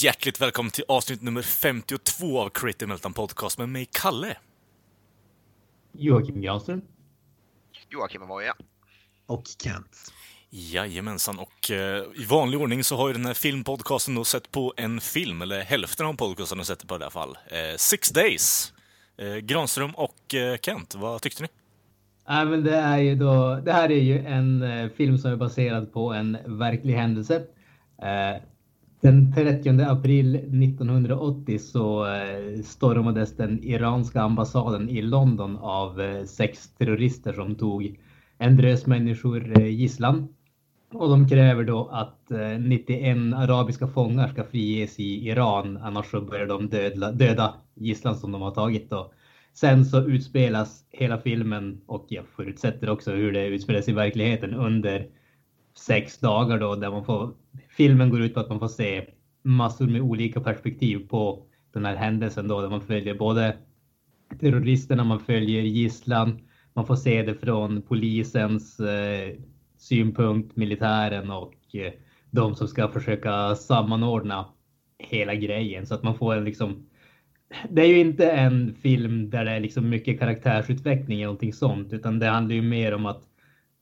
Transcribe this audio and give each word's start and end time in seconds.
Hjärtligt 0.00 0.40
välkommen 0.40 0.70
till 0.70 0.84
avsnitt 0.88 1.22
nummer 1.22 1.42
52 1.42 2.40
av 2.40 2.48
Creative 2.48 2.88
Meltdown 2.88 3.12
Podcast 3.12 3.58
med 3.58 3.68
mig, 3.68 3.88
Kalle. 3.92 4.36
Joakim 5.92 6.40
Granström. 6.40 6.82
Joakim 7.90 8.22
Avoya. 8.22 8.54
Och 9.26 9.42
Kent. 9.62 10.12
Jajamensan, 10.50 11.38
och 11.38 11.70
eh, 11.70 12.04
i 12.14 12.24
vanlig 12.30 12.60
ordning 12.60 12.84
så 12.84 12.96
har 12.96 13.08
ju 13.08 13.14
den 13.14 13.26
här 13.26 13.34
filmpodcasten 13.34 14.14
då 14.14 14.24
sett 14.24 14.50
på 14.50 14.74
en 14.76 15.00
film, 15.00 15.42
eller 15.42 15.60
hälften 15.60 16.06
av 16.06 16.14
podcasten 16.14 16.58
har 16.58 16.64
sett 16.64 16.86
på 16.86 16.94
i 16.94 16.96
alla 16.96 17.10
fall. 17.10 17.38
Eh, 17.46 17.76
Six 17.76 18.10
Days. 18.10 18.72
Eh, 19.16 19.36
Granström 19.36 19.90
och 19.90 20.34
eh, 20.34 20.56
Kent, 20.62 20.94
vad 20.94 21.22
tyckte 21.22 21.42
ni? 21.42 21.48
Ja, 22.26 22.44
men 22.44 22.64
det, 22.64 22.76
är 22.76 22.98
ju 22.98 23.14
då, 23.14 23.60
det 23.64 23.72
här 23.72 23.90
är 23.90 24.02
ju 24.02 24.26
en 24.26 24.62
eh, 24.62 24.90
film 24.90 25.18
som 25.18 25.32
är 25.32 25.36
baserad 25.36 25.92
på 25.92 26.12
en 26.12 26.38
verklig 26.46 26.94
händelse. 26.94 27.42
Den 29.00 29.32
30 29.32 29.82
april 29.82 30.34
1980 30.34 31.58
så 31.58 32.06
eh, 32.06 32.62
stormades 32.62 33.36
den 33.36 33.64
iranska 33.64 34.20
ambassaden 34.20 34.88
i 34.88 35.02
London 35.02 35.56
av 35.56 36.00
eh, 36.00 36.24
sex 36.24 36.74
terrorister 36.78 37.32
som 37.32 37.54
tog 37.54 37.98
en 38.38 38.56
drös 38.56 38.86
människor 38.86 39.58
eh, 39.58 39.66
gisslan. 39.66 40.28
Och 40.92 41.08
de 41.08 41.28
kräver 41.28 41.64
då 41.64 41.88
att 41.88 42.30
91 42.60 43.16
arabiska 43.34 43.86
fångar 43.86 44.28
ska 44.28 44.44
friges 44.44 45.00
i 45.00 45.28
Iran, 45.28 45.76
annars 45.76 46.10
så 46.10 46.20
börjar 46.20 46.46
de 46.46 46.68
döda, 46.68 47.12
döda 47.12 47.54
gisslan 47.74 48.16
som 48.16 48.32
de 48.32 48.42
har 48.42 48.50
tagit. 48.50 48.90
Då. 48.90 49.12
Sen 49.54 49.84
så 49.84 50.08
utspelas 50.08 50.84
hela 50.90 51.18
filmen, 51.18 51.80
och 51.86 52.06
jag 52.08 52.24
förutsätter 52.36 52.90
också 52.90 53.12
hur 53.12 53.32
det 53.32 53.46
utspelas 53.46 53.88
i 53.88 53.92
verkligheten, 53.92 54.54
under 54.54 55.06
sex 55.78 56.18
dagar 56.18 56.58
då 56.58 56.74
där 56.74 56.90
man 56.90 57.04
får 57.04 57.30
filmen 57.78 58.10
går 58.10 58.20
ut 58.22 58.34
på 58.34 58.40
att 58.40 58.48
man 58.48 58.58
får 58.58 58.68
se 58.68 59.06
massor 59.42 59.86
med 59.86 60.00
olika 60.00 60.40
perspektiv 60.40 61.08
på 61.08 61.46
den 61.72 61.84
här 61.84 61.96
händelsen 61.96 62.48
då 62.48 62.60
där 62.60 62.68
man 62.68 62.80
följer 62.80 63.14
både 63.14 63.56
terroristerna, 64.40 65.04
man 65.04 65.20
följer 65.20 65.62
gisslan, 65.62 66.40
man 66.74 66.86
får 66.86 66.96
se 66.96 67.22
det 67.22 67.34
från 67.34 67.82
polisens 67.82 68.80
eh, 68.80 69.34
synpunkt, 69.76 70.56
militären 70.56 71.30
och 71.30 71.54
eh, 71.74 71.92
de 72.30 72.54
som 72.54 72.68
ska 72.68 72.88
försöka 72.88 73.54
sammanordna 73.54 74.46
hela 74.98 75.34
grejen. 75.34 75.86
Så 75.86 75.94
att 75.94 76.02
man 76.02 76.18
får 76.18 76.36
en 76.36 76.44
liksom 76.44 76.86
det 77.70 77.82
är 77.82 77.86
ju 77.86 77.98
inte 77.98 78.30
en 78.30 78.74
film 78.74 79.30
där 79.30 79.44
det 79.44 79.50
är 79.50 79.60
liksom 79.60 79.88
mycket 79.88 80.18
karaktärsutveckling 80.18 81.18
eller 81.18 81.26
någonting 81.26 81.52
sånt, 81.52 81.92
utan 81.92 82.18
det 82.18 82.26
handlar 82.26 82.54
ju 82.54 82.62
mer 82.62 82.94
om 82.94 83.06
att 83.06 83.22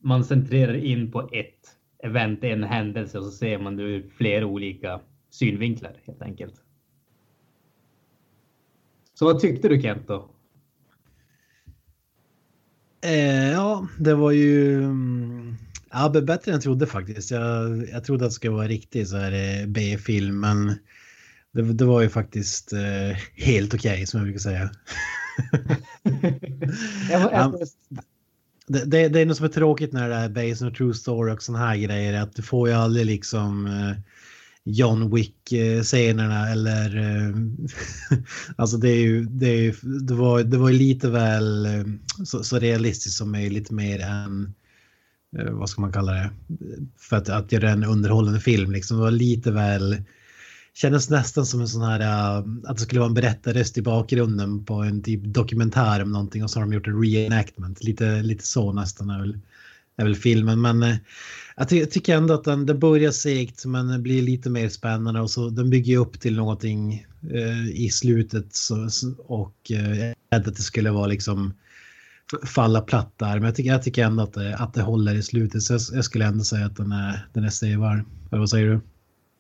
man 0.03 0.25
centrerar 0.25 0.75
in 0.75 1.13
på 1.13 1.29
ett 1.33 1.76
event, 2.03 2.45
en 2.45 2.65
händelse 2.65 3.19
och 3.19 3.25
så 3.25 3.31
ser 3.31 3.59
man 3.59 3.77
det 3.77 3.83
ur 3.83 4.11
flera 4.17 4.47
olika 4.47 5.01
synvinklar 5.31 5.97
helt 6.07 6.23
enkelt. 6.23 6.55
Så 9.15 9.25
vad 9.25 9.41
tyckte 9.41 9.69
du 9.69 9.83
Kent 9.83 10.09
då? 10.09 10.31
Eh, 13.05 13.51
ja, 13.51 13.89
det 13.99 14.15
var 14.15 14.31
ju 14.31 14.85
mm, 14.85 15.57
ja, 15.91 16.09
bättre 16.09 16.51
än 16.51 16.55
jag 16.55 16.63
trodde 16.63 16.87
faktiskt. 16.87 17.31
Jag, 17.31 17.89
jag 17.89 18.05
trodde 18.05 18.25
att 18.25 18.31
det 18.31 18.35
skulle 18.35 18.53
vara 18.53 18.69
riktigt 18.69 19.09
så 19.09 19.17
här 19.17 19.33
eh, 19.33 19.67
B-film, 19.67 20.41
men 20.41 20.67
det, 21.53 21.63
det, 21.63 21.85
var 21.85 22.03
ju 22.03 22.09
faktiskt 22.09 22.73
eh, 22.73 23.17
helt 23.35 23.75
okej 23.75 23.93
okay, 23.93 24.07
som 24.07 24.19
jag 24.19 24.25
brukar 24.25 24.41
säga. 24.41 24.71
jag, 27.11 27.33
jag, 27.33 27.55
det, 28.67 28.85
det, 28.85 29.09
det, 29.09 29.21
är 29.21 29.27
något 29.27 29.37
som 29.37 29.47
är 29.47 29.51
tråkigt 29.51 29.93
när 29.93 30.09
det 30.09 30.15
är 30.15 30.29
based 30.29 30.67
on 30.67 30.75
true 30.75 30.95
story 30.95 31.33
och 31.33 31.43
sådana 31.43 31.67
här 31.67 31.77
grejer. 31.77 32.23
Att 32.23 32.35
du 32.37 32.43
får 32.43 32.69
ju 32.69 32.75
aldrig 32.75 33.07
liksom 33.07 33.67
eh, 33.67 33.97
John 34.65 35.15
Wick-scenerna 35.15 36.49
eller... 36.49 36.97
Eh, 36.97 37.35
alltså 38.57 38.77
det 38.77 38.89
är 38.89 39.01
ju... 39.01 39.25
Det, 39.25 39.47
är, 39.47 39.77
det, 40.01 40.15
var, 40.15 40.43
det 40.43 40.59
var 40.59 40.69
ju 40.69 40.79
lite 40.79 41.11
väl 41.11 41.67
eh, 41.67 41.85
så, 42.25 42.45
så 42.45 42.59
realistiskt 42.59 43.17
som 43.17 43.33
möjligt 43.33 43.71
mer 43.71 44.01
än... 44.01 44.55
Eh, 45.39 45.51
vad 45.51 45.69
ska 45.69 45.81
man 45.81 45.93
kalla 45.93 46.13
det? 46.13 46.31
För 46.99 47.17
att, 47.17 47.29
att 47.29 47.53
göra 47.53 47.71
en 47.71 47.85
underhållande 47.85 48.41
film 48.41 48.71
liksom. 48.71 48.97
Det 48.97 49.03
var 49.03 49.11
lite 49.11 49.51
väl 49.51 49.97
kändes 50.77 51.11
nästan 51.11 51.47
som 51.47 51.61
en 51.61 51.69
sån 51.69 51.83
här, 51.83 52.01
uh, 52.01 52.47
att 52.65 52.77
det 52.77 52.83
skulle 52.83 53.01
vara 53.01 53.09
en 53.09 53.15
berättarröst 53.15 53.79
i 53.79 53.83
bakgrunden 53.83 54.65
på 54.65 54.75
en 54.75 55.03
typ 55.03 55.21
dokumentär 55.25 56.03
om 56.03 56.13
någonting 56.13 56.45
och 56.45 56.51
så 56.51 56.59
har 56.59 56.67
de 56.67 56.73
gjort 56.73 56.87
en 56.87 57.03
reenactment. 57.03 57.85
Lite, 57.85 58.23
lite 58.23 58.47
så 58.47 58.73
nästan 58.73 59.11
är 59.11 59.21
väl, 59.21 59.39
är 59.97 60.05
väl 60.05 60.17
filmen. 60.17 60.61
Men 60.61 60.83
uh, 60.83 60.97
jag, 61.57 61.69
ty 61.69 61.79
jag, 61.79 61.91
tycker 61.91 62.17
ändå 62.17 62.35
att 62.35 62.45
den, 62.45 62.67
den 62.67 62.79
börjar 62.79 63.11
segt 63.11 63.65
men 63.65 64.03
blir 64.03 64.23
lite 64.23 64.51
mer 64.51 64.69
spännande 64.69 65.21
och 65.21 65.31
så 65.31 65.49
den 65.49 65.71
bygger 65.71 65.99
upp 65.99 66.21
till 66.21 66.37
någonting 66.37 67.07
uh, 67.33 67.71
i 67.71 67.91
slutet 67.91 68.55
så, 68.55 68.89
och 69.19 69.57
jag 69.69 69.81
är 69.81 70.15
rädd 70.33 70.49
att 70.49 70.57
det 70.57 70.63
skulle 70.63 70.91
vara 70.91 71.07
liksom 71.07 71.55
falla 72.45 72.81
platt 72.81 73.13
där. 73.17 73.35
Men 73.35 73.43
jag 73.45 73.55
tycker, 73.55 73.71
jag 73.71 73.83
tycker 73.83 74.05
ändå 74.05 74.23
att 74.23 74.33
det, 74.33 74.57
att 74.57 74.75
det 74.75 74.83
håller 74.83 75.15
i 75.15 75.23
slutet 75.23 75.63
så 75.63 75.73
jag, 75.73 75.81
jag 75.93 76.05
skulle 76.05 76.25
ändå 76.25 76.45
säga 76.45 76.67
att 76.67 76.77
den 76.77 76.93
är, 76.93 77.29
den 77.33 77.45
är 77.45 77.51
sevärd. 77.51 78.05
Vad 78.31 78.51
säger 78.51 78.67
du? 78.67 78.81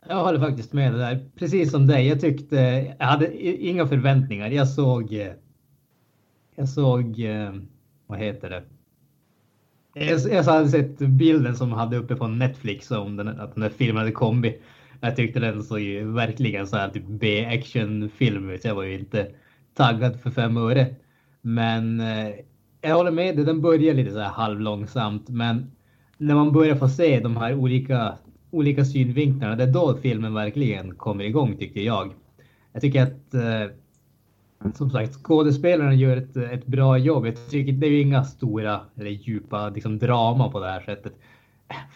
Jag 0.08 0.24
håller 0.24 0.40
faktiskt 0.40 0.72
med 0.72 0.92
dig 0.92 1.00
där. 1.00 1.28
Precis 1.36 1.70
som 1.70 1.86
dig. 1.86 2.08
Jag 2.08 2.20
tyckte, 2.20 2.56
jag 2.98 3.06
hade 3.06 3.46
inga 3.66 3.86
förväntningar. 3.86 4.50
Jag 4.50 4.68
såg, 4.68 5.14
eh, 5.14 5.32
jag 6.56 6.68
såg, 6.68 7.20
eh, 7.20 7.54
vad 8.06 8.18
heter 8.18 8.50
det? 8.50 8.62
Jag, 9.94 10.20
jag 10.20 10.42
hade 10.42 10.68
sett 10.68 10.98
bilden 10.98 11.56
som 11.56 11.72
hade 11.72 11.96
uppe 11.96 12.16
på 12.16 12.26
Netflix 12.26 12.90
om 12.90 13.16
den, 13.16 13.28
att 13.28 13.54
den 13.54 13.62
där 13.62 13.70
filmen 13.70 13.96
hade 13.96 14.12
kommit. 14.12 14.62
Jag 15.00 15.16
tyckte 15.16 15.40
den 15.40 15.62
såg 15.62 15.80
ju 15.80 16.12
verkligen 16.12 16.66
så 16.66 16.76
här 16.76 16.88
typ 16.88 17.06
B-action-film 17.06 18.50
ut. 18.50 18.64
Jag 18.64 18.74
var 18.74 18.82
ju 18.82 18.98
inte 18.98 19.30
taggad 19.74 20.20
för 20.20 20.30
fem 20.30 20.56
öre. 20.56 20.94
Men 21.40 22.00
eh, 22.00 22.30
jag 22.80 22.94
håller 22.94 23.10
med 23.10 23.36
dig, 23.36 23.44
den 23.44 23.60
börjar 23.60 23.94
lite 23.94 24.12
så 24.12 24.18
här 24.18 24.30
halvlångsamt. 24.30 25.28
Men 25.28 25.70
när 26.16 26.34
man 26.34 26.52
börjar 26.52 26.76
få 26.76 26.88
se 26.88 27.20
de 27.20 27.36
här 27.36 27.54
olika 27.54 28.14
olika 28.56 28.84
synvinklarna. 28.84 29.56
Det 29.56 29.62
är 29.62 29.72
då 29.72 29.98
filmen 30.02 30.34
verkligen 30.34 30.94
kommer 30.94 31.24
igång 31.24 31.56
tycker 31.56 31.80
jag. 31.80 32.12
Jag 32.72 32.82
tycker 32.82 33.02
att 33.02 33.34
eh, 33.34 34.72
som 34.74 34.90
sagt 34.90 35.14
skådespelarna 35.14 35.94
gör 35.94 36.16
ett, 36.16 36.36
ett 36.36 36.66
bra 36.66 36.98
jobb. 36.98 37.26
Jag 37.26 37.50
tycker 37.50 37.72
det 37.72 37.86
är 37.86 37.90
ju 37.90 38.00
inga 38.00 38.24
stora 38.24 38.80
eller 38.96 39.10
djupa 39.10 39.68
liksom, 39.68 39.98
drama 39.98 40.50
på 40.50 40.60
det 40.60 40.66
här 40.66 40.80
sättet. 40.80 41.12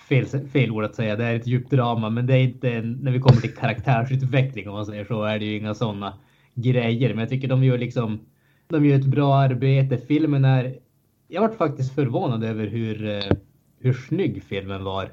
Fel, 0.09 0.27
fel 0.27 0.71
ord 0.71 0.85
att 0.85 0.95
säga, 0.95 1.17
det 1.17 1.25
är 1.25 1.37
ett 1.37 1.47
djupt 1.47 1.71
drama, 1.71 2.11
men 2.11 2.27
det 2.27 2.35
är 2.35 2.43
inte 2.43 2.81
när 2.81 3.13
vi 3.13 3.21
kommer 3.21 3.41
till 3.41 3.55
karaktärsutveckling 3.55 4.69
om 4.69 4.75
man 4.75 4.87
säger 4.87 5.05
så 5.05 5.23
är 5.25 5.39
det 5.39 5.45
ju 5.45 5.59
inga 5.59 5.75
sådana 5.75 6.15
grejer. 6.55 7.09
Men 7.09 7.19
jag 7.19 7.29
tycker 7.29 7.49
de 7.49 7.65
gör 7.65 7.79
liksom. 7.79 8.21
De 8.69 8.87
gör 8.87 8.99
ett 8.99 9.07
bra 9.07 9.35
arbete. 9.35 9.99
Filmen 9.99 10.45
är. 10.45 10.79
Jag 11.29 11.41
vart 11.41 11.57
faktiskt 11.57 11.95
förvånad 11.95 12.45
över 12.45 12.67
hur 12.67 13.09
eh, 13.09 13.37
hur 13.81 13.93
snygg 13.93 14.43
filmen 14.43 14.85
var 14.85 15.11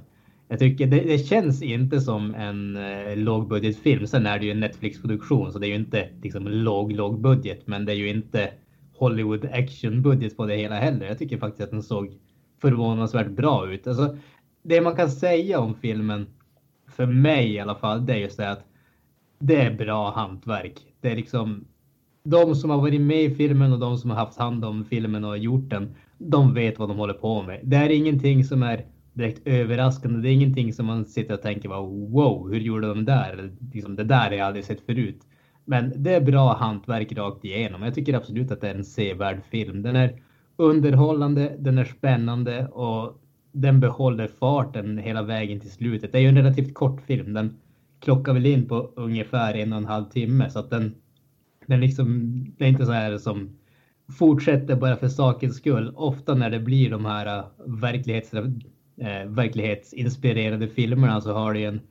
jag 0.48 0.60
tycker 0.60 0.88
det, 0.88 1.00
det, 1.00 1.18
känns 1.18 1.62
inte 1.62 2.02
som 2.02 2.36
en 2.36 2.76
eh, 2.76 3.16
lågbudgetfilm. 3.16 4.08
Sen 4.08 4.26
är 4.26 4.40
det 4.40 4.46
ju 4.46 4.52
en 4.52 4.60
Netflix-produktion 4.60 5.52
så 5.52 5.60
det 5.60 5.68
är 5.68 5.70
ju 5.70 5.76
inte 5.76 6.10
liksom 6.24 6.48
låg, 6.48 6.92
låg 6.92 7.22
budget. 7.22 7.68
Men 7.68 7.86
det 7.86 7.92
är 7.92 7.96
ju 7.96 8.10
inte 8.10 8.52
Hollywood 8.98 9.46
action-budget 9.46 10.38
på 10.38 10.46
det 10.46 10.56
hela 10.56 10.76
heller. 10.76 11.06
Jag 11.06 11.18
tycker 11.18 11.38
faktiskt 11.38 11.64
att 11.64 11.72
den 11.72 11.84
såg 11.84 12.18
förvånansvärt 12.62 13.30
bra 13.30 13.72
ut. 13.72 13.88
Alltså, 13.88 14.18
det 14.64 14.82
man 14.82 14.96
kan 14.96 15.10
säga 15.10 15.60
om 15.60 15.76
filmen, 15.76 16.28
för 16.88 17.06
mig 17.06 17.54
i 17.54 17.60
alla 17.60 17.76
fall, 17.76 18.06
det 18.06 18.14
är 18.14 18.18
just 18.18 18.38
det 18.38 18.52
att 18.52 18.66
det 19.40 19.56
är 19.56 19.74
bra 19.74 20.12
hantverk. 20.12 20.80
Det 21.02 21.12
är 21.12 21.16
liksom 21.16 21.66
de 22.24 22.56
som 22.56 22.70
har 22.70 22.78
varit 22.78 23.02
med 23.02 23.24
i 23.24 23.36
filmen 23.36 23.74
och 23.74 23.80
de 23.80 23.98
som 23.98 24.10
har 24.10 24.18
haft 24.18 24.38
hand 24.38 24.66
om 24.66 24.86
filmen 24.86 25.26
och 25.26 25.38
gjort 25.38 25.70
den. 25.70 25.96
De 26.18 26.54
vet 26.54 26.80
vad 26.80 26.90
de 26.90 26.98
håller 26.98 27.14
på 27.14 27.44
med. 27.44 27.60
Det 27.64 27.78
är 27.78 27.90
ingenting 27.90 28.44
som 28.44 28.64
är 28.64 28.86
direkt 29.18 29.48
överraskande. 29.48 30.20
Det 30.22 30.30
är 30.30 30.34
ingenting 30.34 30.74
som 30.74 30.86
man 30.86 31.06
sitter 31.06 31.34
och 31.34 31.42
tänker 31.42 31.70
wow, 31.70 32.50
hur 32.52 32.60
gjorde 32.60 32.88
de 32.88 33.06
där? 33.06 33.52
Liksom, 33.74 33.96
det 33.96 34.04
där 34.04 34.30
har 34.30 34.32
jag 34.32 34.48
aldrig 34.48 34.66
sett 34.66 34.86
förut. 34.86 35.22
Men 35.66 36.04
det 36.04 36.14
är 36.14 36.22
bra 36.22 36.58
hantverk 36.58 37.12
rakt 37.12 37.46
igenom. 37.46 37.82
Jag 37.82 37.96
tycker 37.96 38.14
absolut 38.14 38.52
att 38.52 38.62
det 38.62 38.70
är 38.70 38.76
en 38.76 38.86
sevärd 38.86 39.42
film. 39.52 39.82
Den 39.82 39.96
är 39.96 40.22
underhållande, 40.56 41.56
den 41.60 41.78
är 41.78 41.86
spännande 41.86 42.68
och 42.68 43.22
den 43.52 43.80
behåller 43.80 44.28
farten 44.28 44.98
hela 44.98 45.24
vägen 45.24 45.60
till 45.60 45.72
slutet. 45.72 46.12
Det 46.12 46.18
är 46.18 46.22
ju 46.22 46.28
en 46.28 46.38
relativt 46.38 46.74
kort 46.74 47.02
film. 47.02 47.34
Den 47.34 47.58
klockar 48.00 48.34
väl 48.34 48.46
in 48.46 48.68
på 48.68 48.92
ungefär 48.96 49.54
en 49.54 49.74
och 49.74 49.80
en 49.80 49.86
halv 49.86 50.06
timme 50.06 50.50
så 50.50 50.60
att 50.60 50.70
den, 50.70 50.96
den 51.66 51.80
liksom, 51.80 52.34
det 52.58 52.66
är 52.66 52.70
inte 52.70 52.86
så 52.86 52.92
här 52.92 53.18
som 53.18 53.58
fortsätter 54.20 54.76
bara 54.76 54.96
för 54.96 55.08
sakens 55.08 55.58
skull. 55.58 55.94
Ofta 55.96 56.36
när 56.36 56.50
det 56.50 56.60
blir 56.60 56.90
de 56.90 57.06
här 57.06 57.38
äh, 57.38 57.46
verklighets, 57.66 58.34
eh, 59.02 59.30
verklighetsinspirerade 59.30 60.68
filmerna 60.68 61.22
så 61.22 61.34
har 61.34 61.54
det 61.54 61.60
ju 61.60 61.66
en 61.66 61.82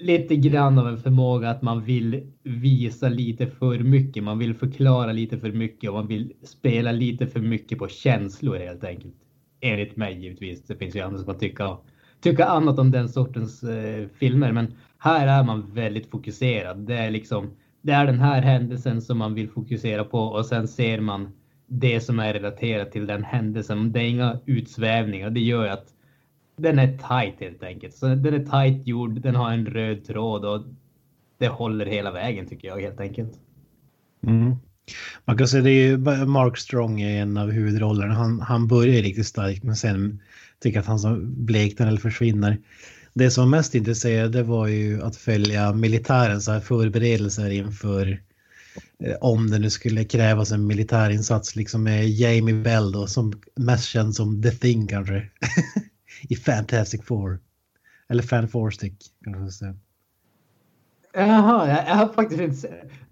lite 0.00 0.36
grann 0.36 0.78
av 0.78 0.88
en 0.88 0.98
förmåga 0.98 1.50
att 1.50 1.62
man 1.62 1.84
vill 1.84 2.32
visa 2.42 3.08
lite 3.08 3.46
för 3.46 3.78
mycket. 3.78 4.24
Man 4.24 4.38
vill 4.38 4.54
förklara 4.54 5.12
lite 5.12 5.38
för 5.38 5.52
mycket 5.52 5.90
och 5.90 5.96
man 5.96 6.06
vill 6.06 6.32
spela 6.42 6.92
lite 6.92 7.26
för 7.26 7.40
mycket 7.40 7.78
på 7.78 7.88
känslor 7.88 8.56
helt 8.56 8.84
enkelt. 8.84 9.14
Enligt 9.60 9.96
mig 9.96 10.22
givetvis. 10.22 10.66
Det 10.66 10.76
finns 10.76 10.96
ju 10.96 11.00
andra 11.00 11.18
som 11.18 11.26
kan 11.26 11.38
tycka, 11.38 11.76
tycka 12.20 12.44
annat 12.44 12.78
om 12.78 12.90
den 12.90 13.08
sortens 13.08 13.62
eh, 13.62 14.08
filmer, 14.18 14.52
men 14.52 14.74
här 14.98 15.40
är 15.40 15.44
man 15.44 15.74
väldigt 15.74 16.10
fokuserad. 16.10 16.78
Det 16.78 16.96
är 16.96 17.10
liksom, 17.10 17.50
det 17.82 17.92
är 17.92 18.06
den 18.06 18.18
här 18.18 18.42
händelsen 18.42 19.02
som 19.02 19.18
man 19.18 19.34
vill 19.34 19.50
fokusera 19.50 20.04
på 20.04 20.18
och 20.18 20.46
sen 20.46 20.68
ser 20.68 21.00
man 21.00 21.32
det 21.66 22.00
som 22.00 22.18
är 22.18 22.32
relaterat 22.32 22.92
till 22.92 23.06
den 23.06 23.24
händelsen. 23.24 23.92
Det 23.92 24.00
är 24.00 24.08
inga 24.08 24.38
utsvävningar. 24.46 25.30
Det 25.30 25.40
gör 25.40 25.66
att 25.68 25.86
den 26.62 26.78
är 26.78 26.86
tight 26.86 27.40
helt 27.40 27.62
enkelt. 27.62 27.94
Så 27.94 28.06
den 28.06 28.34
är 28.34 28.44
tight 28.44 28.86
gjord, 28.86 29.20
den 29.20 29.34
har 29.34 29.52
en 29.52 29.66
röd 29.66 30.04
tråd 30.04 30.44
och 30.44 30.62
det 31.38 31.48
håller 31.48 31.86
hela 31.86 32.10
vägen 32.12 32.46
tycker 32.46 32.68
jag 32.68 32.80
helt 32.80 33.00
enkelt. 33.00 33.32
Mm. 34.26 34.56
Man 35.24 35.38
kan 35.38 35.48
säga 35.48 35.62
det 35.62 35.70
är 35.70 35.88
ju 35.88 35.98
Mark 36.26 36.58
Strong 36.58 37.00
är 37.00 37.22
en 37.22 37.36
av 37.36 37.50
huvudrollerna. 37.50 38.14
Han, 38.14 38.40
han 38.40 38.68
börjar 38.68 39.02
riktigt 39.02 39.26
starkt 39.26 39.62
men 39.62 39.76
sen 39.76 40.20
tycker 40.62 40.80
att 40.80 40.86
han 40.86 40.98
som 40.98 41.44
bleknar 41.44 41.86
eller 41.86 41.98
försvinner. 41.98 42.58
Det 43.14 43.30
som 43.30 43.44
var 43.44 43.58
mest 43.58 43.74
intresserade 43.74 44.42
var 44.42 44.66
ju 44.66 45.02
att 45.02 45.16
följa 45.16 45.72
militärens 45.72 46.44
förberedelser 46.64 47.50
inför 47.50 48.20
eh, 48.98 49.16
om 49.20 49.50
det 49.50 49.58
nu 49.58 49.70
skulle 49.70 50.04
krävas 50.04 50.52
en 50.52 50.66
militärinsats 50.66 51.56
liksom 51.56 51.82
med 51.82 52.08
Jamie 52.08 52.54
Bell 52.54 52.92
då 52.92 53.06
som 53.06 53.32
mest 53.56 53.84
känd 53.84 54.14
som 54.14 54.42
The 54.42 54.50
Thing 54.50 54.86
kanske. 54.86 55.28
i 56.28 56.36
Fantastic 56.36 57.04
Four. 57.04 57.40
Eller 58.08 58.22
Fan 58.22 58.48
Four 58.48 58.70
Stick 58.70 58.94
kan 59.24 59.40
man 59.40 59.50
säga. 59.50 59.74
Jaha, 61.14 61.68
jag, 61.68 61.88
jag 61.88 61.94
har 61.94 62.08
faktiskt 62.12 62.40
inte 62.40 62.68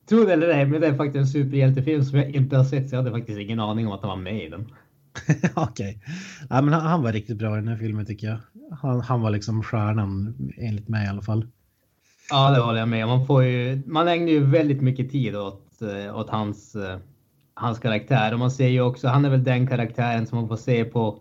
Tro 0.08 0.24
det 0.24 0.32
eller 0.32 0.48
ej, 0.48 0.66
men 0.66 0.80
det 0.80 0.86
är 0.86 0.94
faktiskt 0.94 1.16
en 1.16 1.26
superhjältefilm 1.26 2.04
som 2.04 2.18
jag 2.18 2.30
inte 2.30 2.56
har 2.56 2.64
sett 2.64 2.88
så 2.88 2.94
jag 2.96 3.02
hade 3.02 3.18
faktiskt 3.18 3.38
ingen 3.38 3.60
aning 3.60 3.86
om 3.86 3.92
att 3.92 4.00
han 4.00 4.08
var 4.08 4.16
med 4.16 4.44
i 4.44 4.48
den. 4.48 4.60
Okej. 5.54 6.00
Okay. 6.00 6.14
Ja, 6.50 6.62
men 6.62 6.74
han, 6.74 6.82
han, 6.86 7.02
var 7.02 7.12
riktigt 7.12 7.38
bra 7.38 7.52
i 7.52 7.60
den 7.60 7.68
här 7.68 7.76
filmen 7.76 8.06
tycker 8.06 8.26
jag. 8.26 8.38
Han, 8.82 9.00
han 9.00 9.20
var 9.20 9.30
liksom 9.30 9.62
stjärnan 9.62 10.34
enligt 10.56 10.88
mig 10.88 11.06
i 11.06 11.08
alla 11.08 11.22
fall. 11.22 11.46
Ja, 12.30 12.50
det 12.50 12.60
håller 12.60 12.78
jag 12.78 12.88
med 12.88 13.06
Man, 13.06 13.26
får 13.26 13.44
ju, 13.44 13.82
man 13.86 14.08
ägnar 14.08 14.28
ju 14.28 14.44
väldigt 14.44 14.80
mycket 14.80 15.10
tid 15.10 15.36
åt, 15.36 15.82
eh, 15.82 16.18
åt 16.18 16.30
hans, 16.30 16.74
eh, 16.74 16.98
hans 17.54 17.78
karaktär 17.78 18.32
och 18.32 18.38
man 18.38 18.50
ser 18.50 18.68
ju 18.68 18.80
också, 18.80 19.08
han 19.08 19.24
är 19.24 19.30
väl 19.30 19.44
den 19.44 19.66
karaktären 19.66 20.26
som 20.26 20.38
man 20.38 20.48
får 20.48 20.56
se 20.56 20.84
på 20.84 21.18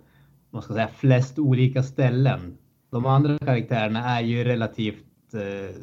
man 0.58 0.64
ska 0.64 0.74
säga, 0.74 0.88
flest 0.88 1.40
olika 1.40 1.84
ställen. 1.84 2.58
De 2.90 3.06
andra 3.06 3.38
karaktärerna 3.38 4.18
är 4.18 4.22
ju 4.22 4.44
relativt 4.44 5.34
eh, 5.34 5.76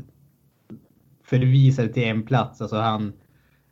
förvisade 1.25 1.89
till 1.89 2.03
en 2.03 2.23
plats. 2.23 2.61
Alltså 2.61 2.77
han, 2.77 3.13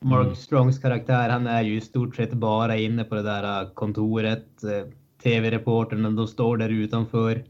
Mark 0.01 0.25
mm. 0.25 0.37
Strongs 0.37 0.79
karaktär, 0.79 1.29
han 1.29 1.47
är 1.47 1.63
ju 1.63 1.77
i 1.77 1.81
stort 1.81 2.17
sett 2.17 2.33
bara 2.33 2.77
inne 2.77 3.05
på 3.05 3.15
det 3.15 3.23
där 3.23 3.75
kontoret. 3.75 4.65
Eh, 4.65 4.93
TV-reporterna, 5.23 6.11
de 6.11 6.27
står 6.27 6.57
där 6.57 6.69
utanför 6.69 7.45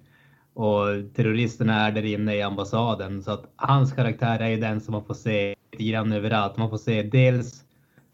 och 0.55 0.87
terroristerna 1.15 1.87
är 1.87 1.93
där 1.93 2.05
inne 2.05 2.37
i 2.37 2.43
ambassaden. 2.43 3.23
Så 3.23 3.31
att 3.31 3.53
hans 3.57 3.93
karaktär 3.93 4.41
är 4.41 4.49
ju 4.49 4.57
den 4.57 4.81
som 4.81 4.93
man 4.93 5.05
får 5.05 5.15
se 5.15 5.55
lite 5.73 5.85
grann 5.85 6.13
överallt. 6.13 6.57
Man 6.57 6.71
får 6.71 6.79
se 6.79 7.03
dels 7.03 7.65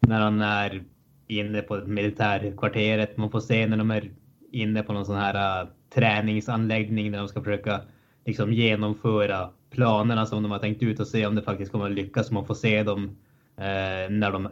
när 0.01 0.21
han 0.21 0.41
är 0.41 0.85
inne 1.27 1.63
på 1.63 1.77
militärkvarteret, 1.77 3.17
man 3.17 3.31
får 3.31 3.41
se 3.41 3.67
när 3.67 3.77
de 3.77 3.91
är 3.91 4.11
inne 4.53 4.83
på 4.83 4.93
någon 4.93 5.07
sån 5.07 5.17
här 5.17 5.63
uh, 5.63 5.69
träningsanläggning 5.95 7.13
där 7.13 7.19
de 7.19 7.29
ska 7.29 7.43
försöka 7.43 7.81
liksom 8.27 8.53
genomföra 8.53 9.51
planerna 9.71 10.27
som 10.27 10.43
de 10.43 10.53
har 10.53 10.59
tänkt 10.59 10.83
ut 10.83 11.01
och 11.01 11.07
se 11.07 11.27
om 11.27 11.35
det 11.35 11.43
faktiskt 11.43 11.73
kommer 11.73 11.87
att 11.87 11.93
lyckas. 11.93 12.31
Man 12.31 12.47
får 12.47 12.55
se 12.55 12.83
dem 12.83 13.05
uh, 13.05 14.11
när 14.11 14.33
de 14.33 14.49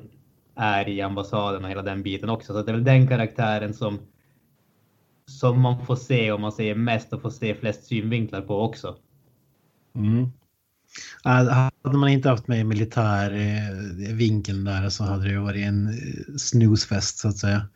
är 0.54 0.88
i 0.88 1.00
ambassaden 1.00 1.64
och 1.64 1.70
hela 1.70 1.82
den 1.82 2.02
biten 2.02 2.31
också. 2.31 2.52
Så 2.52 2.62
det 2.62 2.70
är 2.70 2.75
väl 2.75 2.84
den 2.84 3.08
karaktären 3.08 3.75
som 3.75 3.98
som 5.26 5.60
man 5.60 5.87
får 5.87 5.96
se 5.96 6.32
om 6.32 6.40
man 6.40 6.52
ser 6.52 6.75
mest 6.75 7.12
och 7.12 7.22
får 7.22 7.31
se 7.31 7.54
flest 7.54 7.84
synvinklar 7.84 8.40
på 8.40 8.60
också. 8.60 8.96
Mm. 9.94 10.32
Äh, 11.25 11.70
hade 11.84 11.99
man 11.99 12.08
inte 12.08 12.28
haft 12.28 12.49
med 12.49 12.66
militärvinkeln 12.66 14.66
eh, 14.66 14.72
där 14.72 14.88
så 14.88 15.04
hade 15.04 15.28
det 15.28 15.38
varit 15.38 15.66
en 15.66 15.88
eh, 15.88 15.94
snusfest 16.37 17.19
så 17.19 17.28
att 17.28 17.37
säga. 17.37 17.66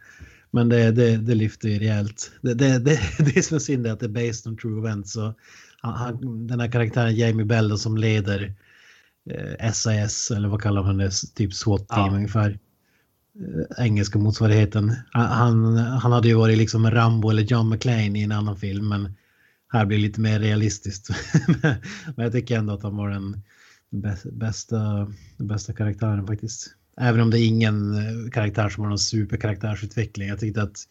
Men 0.50 0.68
det, 0.68 0.90
det, 0.90 1.16
det 1.16 1.34
lyfter 1.34 1.68
ju 1.68 1.78
rejält. 1.78 2.32
Det, 2.42 2.54
det, 2.54 2.78
det, 2.78 3.00
det 3.18 3.36
är 3.36 3.58
synd 3.58 3.86
är 3.86 3.92
att 3.92 4.00
det 4.00 4.06
är 4.06 4.10
based 4.10 4.46
on 4.46 4.56
true 4.56 4.78
events. 4.78 5.12
Så 5.12 5.34
han, 5.80 6.46
den 6.46 6.60
här 6.60 6.72
karaktären 6.72 7.16
Jamie 7.16 7.46
Bell 7.46 7.78
som 7.78 7.96
leder 7.96 8.54
eh, 9.30 9.72
SAS 9.72 10.30
eller 10.30 10.48
vad 10.48 10.62
kallar 10.62 10.82
man 10.82 10.98
det? 10.98 11.10
Typ 11.34 11.54
SWAT-team 11.54 12.06
ja. 12.12 12.16
ungefär. 12.16 12.58
Eh, 13.40 13.84
engelska 13.84 14.18
motsvarigheten. 14.18 14.94
Han, 15.10 15.76
han 15.76 16.12
hade 16.12 16.28
ju 16.28 16.34
varit 16.34 16.58
liksom 16.58 16.90
Rambo 16.90 17.30
eller 17.30 17.42
John 17.42 17.68
McClane 17.68 18.18
i 18.18 18.22
en 18.22 18.32
annan 18.32 18.56
film 18.56 18.88
men 18.88 19.14
här 19.72 19.86
blir 19.86 19.98
det 19.98 20.02
lite 20.02 20.20
mer 20.20 20.40
realistiskt. 20.40 21.08
men 22.16 22.24
jag 22.24 22.32
tycker 22.32 22.58
ändå 22.58 22.74
att 22.74 22.82
han 22.82 22.96
var 22.96 23.10
den 23.10 23.42
bästa, 24.32 25.12
bästa 25.36 25.72
karaktären 25.72 26.26
faktiskt. 26.26 26.74
Även 27.00 27.20
om 27.20 27.30
det 27.30 27.40
är 27.40 27.46
ingen 27.46 27.94
eh, 27.94 28.30
karaktär 28.30 28.68
som 28.68 28.82
har 28.82 28.88
någon 28.88 28.98
superkaraktärsutveckling. 28.98 30.28
Jag 30.28 30.40
tyckte 30.40 30.62
att 30.62 30.86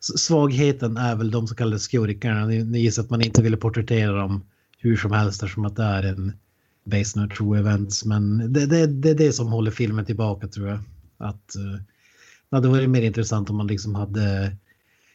svagheten 0.00 0.96
är 0.96 1.16
väl 1.16 1.30
de 1.30 1.46
så 1.46 1.54
kallade 1.54 1.78
skurkarna. 1.78 2.46
Ni, 2.46 2.64
ni 2.64 2.78
gissar 2.78 3.02
att 3.02 3.10
man 3.10 3.22
inte 3.22 3.42
ville 3.42 3.56
porträttera 3.56 4.12
dem 4.12 4.44
hur 4.78 4.96
som 4.96 5.12
helst 5.12 5.42
eftersom 5.42 5.64
att 5.64 5.76
det 5.76 5.82
är 5.82 6.02
en 6.02 6.32
Base 6.84 7.20
No 7.20 7.28
true 7.28 7.58
events. 7.58 8.04
Men 8.04 8.52
det, 8.52 8.66
det, 8.66 8.86
det 8.86 9.10
är 9.10 9.14
det 9.14 9.32
som 9.32 9.48
håller 9.48 9.70
filmen 9.70 10.04
tillbaka 10.04 10.48
tror 10.48 10.68
jag. 10.68 10.78
Att 11.18 11.56
uh, 11.58 11.72
det 12.50 12.56
hade 12.56 12.68
varit 12.68 12.90
mer 12.90 13.02
intressant 13.02 13.50
om 13.50 13.56
man 13.56 13.66
liksom 13.66 13.94
hade 13.94 14.56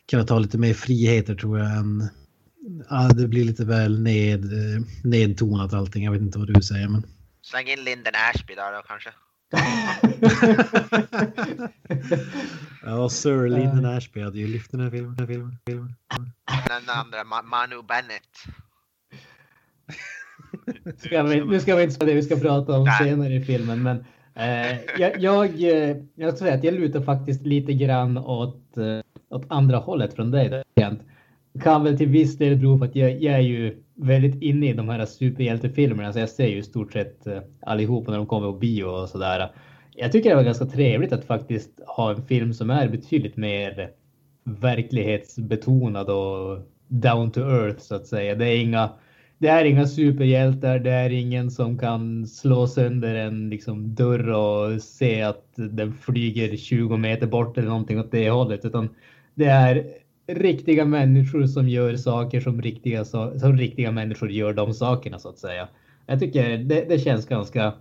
kunnat 0.09 0.27
ta 0.27 0.39
lite 0.39 0.57
mer 0.57 0.73
friheter 0.73 1.35
tror 1.35 1.59
jag 1.59 1.77
än 1.77 2.01
uh, 2.91 3.09
det 3.09 3.27
blir 3.27 3.45
lite 3.45 3.65
väl 3.65 4.01
ned, 4.01 4.53
uh, 4.53 4.81
nedtonat 5.03 5.73
allting. 5.73 6.03
Jag 6.03 6.11
vet 6.11 6.21
inte 6.21 6.39
vad 6.39 6.53
du 6.53 6.61
säger 6.61 6.87
men. 6.87 7.05
Släng 7.41 7.67
in 7.67 7.83
Linden 7.83 8.13
Ashby 8.33 8.55
där 8.55 8.73
då 8.73 8.81
kanske. 8.87 9.09
ja, 12.83 13.09
Sir 13.09 13.49
Lyndon 13.49 13.85
Ashby 13.85 14.21
hade 14.21 14.39
ju 14.39 14.47
lyft 14.47 14.71
den 14.71 14.79
här 14.79 14.89
filmen. 14.89 15.15
Den, 15.15 15.27
här 15.27 15.33
filmen, 15.33 15.57
filmen. 15.65 15.95
den 16.45 16.81
andra, 16.87 17.23
Manu 17.43 17.81
Bennett. 17.87 18.37
Ska 20.97 21.23
vi, 21.23 21.45
nu 21.45 21.59
ska 21.59 21.75
vi 21.75 21.83
inte 21.83 21.95
säga 21.95 22.05
det 22.05 22.13
vi 22.13 22.23
ska 22.23 22.35
prata 22.35 22.77
om 22.77 22.83
Nej. 22.83 23.09
senare 23.09 23.33
i 23.33 23.41
filmen, 23.41 23.83
men 23.83 24.05
eh, 24.35 24.77
jag, 24.97 25.19
jag, 25.19 25.63
eh, 25.63 25.97
jag 26.15 26.37
tror 26.37 26.49
att 26.49 26.63
jag 26.63 26.73
lutar 26.73 27.01
faktiskt 27.01 27.45
lite 27.45 27.73
grann 27.73 28.17
åt, 28.17 28.77
eh, 28.77 28.99
åt 29.29 29.45
andra 29.47 29.77
hållet 29.77 30.13
från 30.13 30.31
dig. 30.31 30.63
Kent. 30.79 31.01
Kan 31.63 31.83
väl 31.83 31.97
till 31.97 32.07
viss 32.07 32.37
del 32.37 32.57
bero 32.57 32.77
på 32.77 32.85
att 32.85 32.95
jag, 32.95 33.21
jag 33.21 33.35
är 33.35 33.39
ju 33.39 33.83
väldigt 34.01 34.41
inne 34.41 34.69
i 34.69 34.73
de 34.73 34.89
här 34.89 35.05
superhjältefilmerna, 35.05 36.13
så 36.13 36.19
jag 36.19 36.29
ser 36.29 36.47
ju 36.47 36.57
i 36.57 36.63
stort 36.63 36.93
sett 36.93 37.27
eh, 37.27 37.39
allihopa 37.61 38.11
när 38.11 38.17
de 38.17 38.27
kommer 38.27 38.51
på 38.51 38.57
bio 38.57 38.83
och 38.83 39.09
sådär. 39.09 39.51
Jag 39.95 40.11
tycker 40.11 40.29
det 40.29 40.35
var 40.35 40.43
ganska 40.43 40.65
trevligt 40.65 41.13
att 41.13 41.25
faktiskt 41.25 41.69
ha 41.87 42.11
en 42.11 42.21
film 42.21 42.53
som 42.53 42.69
är 42.69 42.87
betydligt 42.87 43.37
mer 43.37 43.89
verklighetsbetonad 44.43 46.09
och 46.09 46.59
down 46.87 47.31
to 47.31 47.39
earth 47.39 47.79
så 47.79 47.95
att 47.95 48.07
säga. 48.07 48.35
Det 48.35 48.45
är 48.45 48.61
inga, 48.61 48.89
det 49.37 49.47
är 49.47 49.65
inga 49.65 49.87
superhjältar, 49.87 50.79
det 50.79 50.91
är 50.91 51.09
ingen 51.09 51.51
som 51.51 51.77
kan 51.77 52.27
slå 52.27 52.67
sönder 52.67 53.15
en 53.15 53.49
liksom, 53.49 53.95
dörr 53.95 54.29
och 54.29 54.81
se 54.81 55.21
att 55.21 55.53
den 55.55 55.93
flyger 55.93 56.57
20 56.57 56.97
meter 56.97 57.27
bort 57.27 57.57
eller 57.57 57.69
någonting 57.69 57.99
åt 57.99 58.11
det 58.11 58.29
hållet, 58.29 58.65
utan 58.65 58.89
det 59.35 59.45
är 59.45 59.85
riktiga 60.35 60.85
människor 60.85 61.45
som 61.45 61.69
gör 61.69 61.95
saker 61.95 62.41
som 62.41 62.61
riktiga, 62.61 63.05
som 63.05 63.57
riktiga 63.57 63.91
människor 63.91 64.31
gör 64.31 64.53
de 64.53 64.73
sakerna 64.73 65.19
så 65.19 65.29
att 65.29 65.39
säga. 65.39 65.67
Jag 66.05 66.19
tycker 66.19 66.57
det, 66.57 66.85
det 66.89 66.99
känns 66.99 67.25
ganska. 67.25 67.73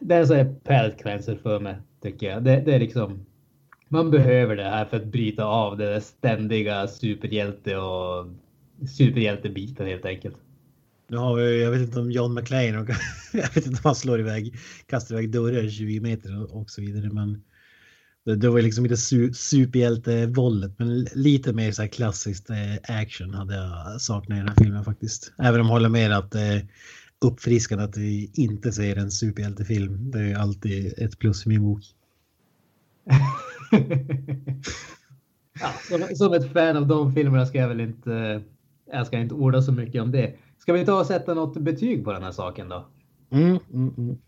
Det 0.00 0.14
är 0.14 0.24
så 0.24 0.34
här 0.34 0.54
palate 0.64 1.36
för 1.42 1.60
mig 1.60 1.76
tycker 2.02 2.26
jag. 2.26 2.44
Det, 2.44 2.62
det, 2.66 2.74
är 2.74 2.78
liksom. 2.78 3.26
Man 3.88 4.10
behöver 4.10 4.56
det 4.56 4.64
här 4.64 4.84
för 4.84 4.96
att 4.96 5.06
bryta 5.06 5.44
av 5.44 5.76
det 5.76 6.00
ständiga 6.00 6.86
superhjälte 6.86 7.76
och 7.76 8.26
superhjältebiten 8.88 9.86
helt 9.86 10.04
enkelt. 10.04 10.36
Nu 11.08 11.16
har 11.16 11.36
vi, 11.36 11.62
jag 11.62 11.70
vet 11.70 11.80
inte 11.80 12.00
om 12.00 12.10
John 12.10 12.34
McClane 12.34 12.78
och 12.78 12.88
jag 13.32 13.54
vet 13.54 13.56
inte 13.56 13.68
om 13.68 13.80
han 13.84 13.94
slår 13.94 14.20
iväg, 14.20 14.54
kastar 14.86 15.14
iväg 15.14 15.30
dörrar 15.30 15.68
20 15.68 16.00
meter 16.00 16.42
och, 16.42 16.60
och 16.60 16.70
så 16.70 16.80
vidare. 16.80 17.10
Men 17.12 17.42
det, 18.26 18.36
det 18.36 18.48
var 18.48 18.60
liksom 18.60 18.84
inte 18.84 18.96
su 18.96 19.32
superhjälte-våldet, 19.32 20.78
men 20.78 21.04
lite 21.14 21.52
mer 21.52 21.72
så 21.72 21.82
här 21.82 21.88
klassiskt 21.88 22.50
eh, 22.50 23.00
action 23.00 23.34
hade 23.34 23.54
jag 23.54 24.00
saknat 24.00 24.36
i 24.36 24.38
den 24.38 24.48
här 24.48 24.56
filmen 24.58 24.84
faktiskt. 24.84 25.32
Även 25.38 25.60
om 25.60 25.66
jag 25.66 25.72
håller 25.72 25.88
med 25.88 26.12
att 26.12 26.30
det 26.30 26.40
är 26.40 26.68
uppfriskande 27.20 27.84
att 27.84 27.96
vi 27.96 28.30
inte 28.34 28.72
ser 28.72 28.96
en 28.96 29.10
superhjältefilm. 29.10 30.10
Det 30.10 30.18
är 30.20 30.36
alltid 30.36 30.94
ett 30.98 31.18
plus 31.18 31.46
i 31.46 31.48
min 31.48 31.62
bok. 31.62 31.82
ja, 35.60 35.72
som, 35.88 36.16
som 36.16 36.32
ett 36.32 36.52
fan 36.52 36.76
av 36.76 36.86
de 36.86 37.14
filmerna 37.14 37.46
ska 37.46 37.58
jag 37.58 37.68
väl 37.68 37.80
inte. 37.80 38.42
Jag 38.92 39.06
ska 39.06 39.18
inte 39.18 39.34
orda 39.34 39.62
så 39.62 39.72
mycket 39.72 40.02
om 40.02 40.12
det. 40.12 40.34
Ska 40.58 40.72
vi 40.72 40.86
ta 40.86 41.00
och 41.00 41.06
sätta 41.06 41.34
något 41.34 41.56
betyg 41.56 42.04
på 42.04 42.12
den 42.12 42.22
här 42.22 42.32
saken 42.32 42.68
då? 42.68 42.86
Mm, 43.30 43.58
mm, 43.72 43.94
mm. 43.98 44.18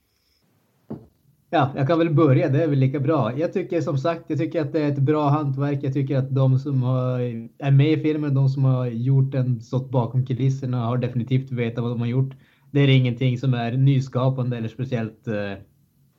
Ja, 1.50 1.72
jag 1.76 1.86
kan 1.86 1.98
väl 1.98 2.14
börja. 2.14 2.48
Det 2.48 2.62
är 2.62 2.68
väl 2.68 2.78
lika 2.78 3.00
bra. 3.00 3.38
Jag 3.38 3.52
tycker 3.52 3.80
som 3.80 3.98
sagt, 3.98 4.24
jag 4.26 4.38
tycker 4.38 4.60
att 4.60 4.72
det 4.72 4.80
är 4.80 4.92
ett 4.92 4.98
bra 4.98 5.28
hantverk. 5.28 5.78
Jag 5.82 5.92
tycker 5.92 6.16
att 6.16 6.34
de 6.34 6.58
som 6.58 6.82
har, 6.82 7.20
är 7.58 7.70
med 7.70 7.92
i 7.92 8.02
filmen, 8.02 8.34
de 8.34 8.48
som 8.48 8.64
har 8.64 8.86
gjort 8.86 9.32
den, 9.32 9.60
stått 9.60 9.90
bakom 9.90 10.26
kulisserna, 10.26 10.86
har 10.86 10.98
definitivt 10.98 11.50
vetat 11.50 11.82
vad 11.82 11.92
de 11.92 12.00
har 12.00 12.06
gjort. 12.06 12.34
Det 12.70 12.80
är 12.80 12.88
ingenting 12.88 13.38
som 13.38 13.54
är 13.54 13.72
nyskapande 13.72 14.56
eller 14.56 14.68
speciellt 14.68 15.28
eh, 15.28 15.54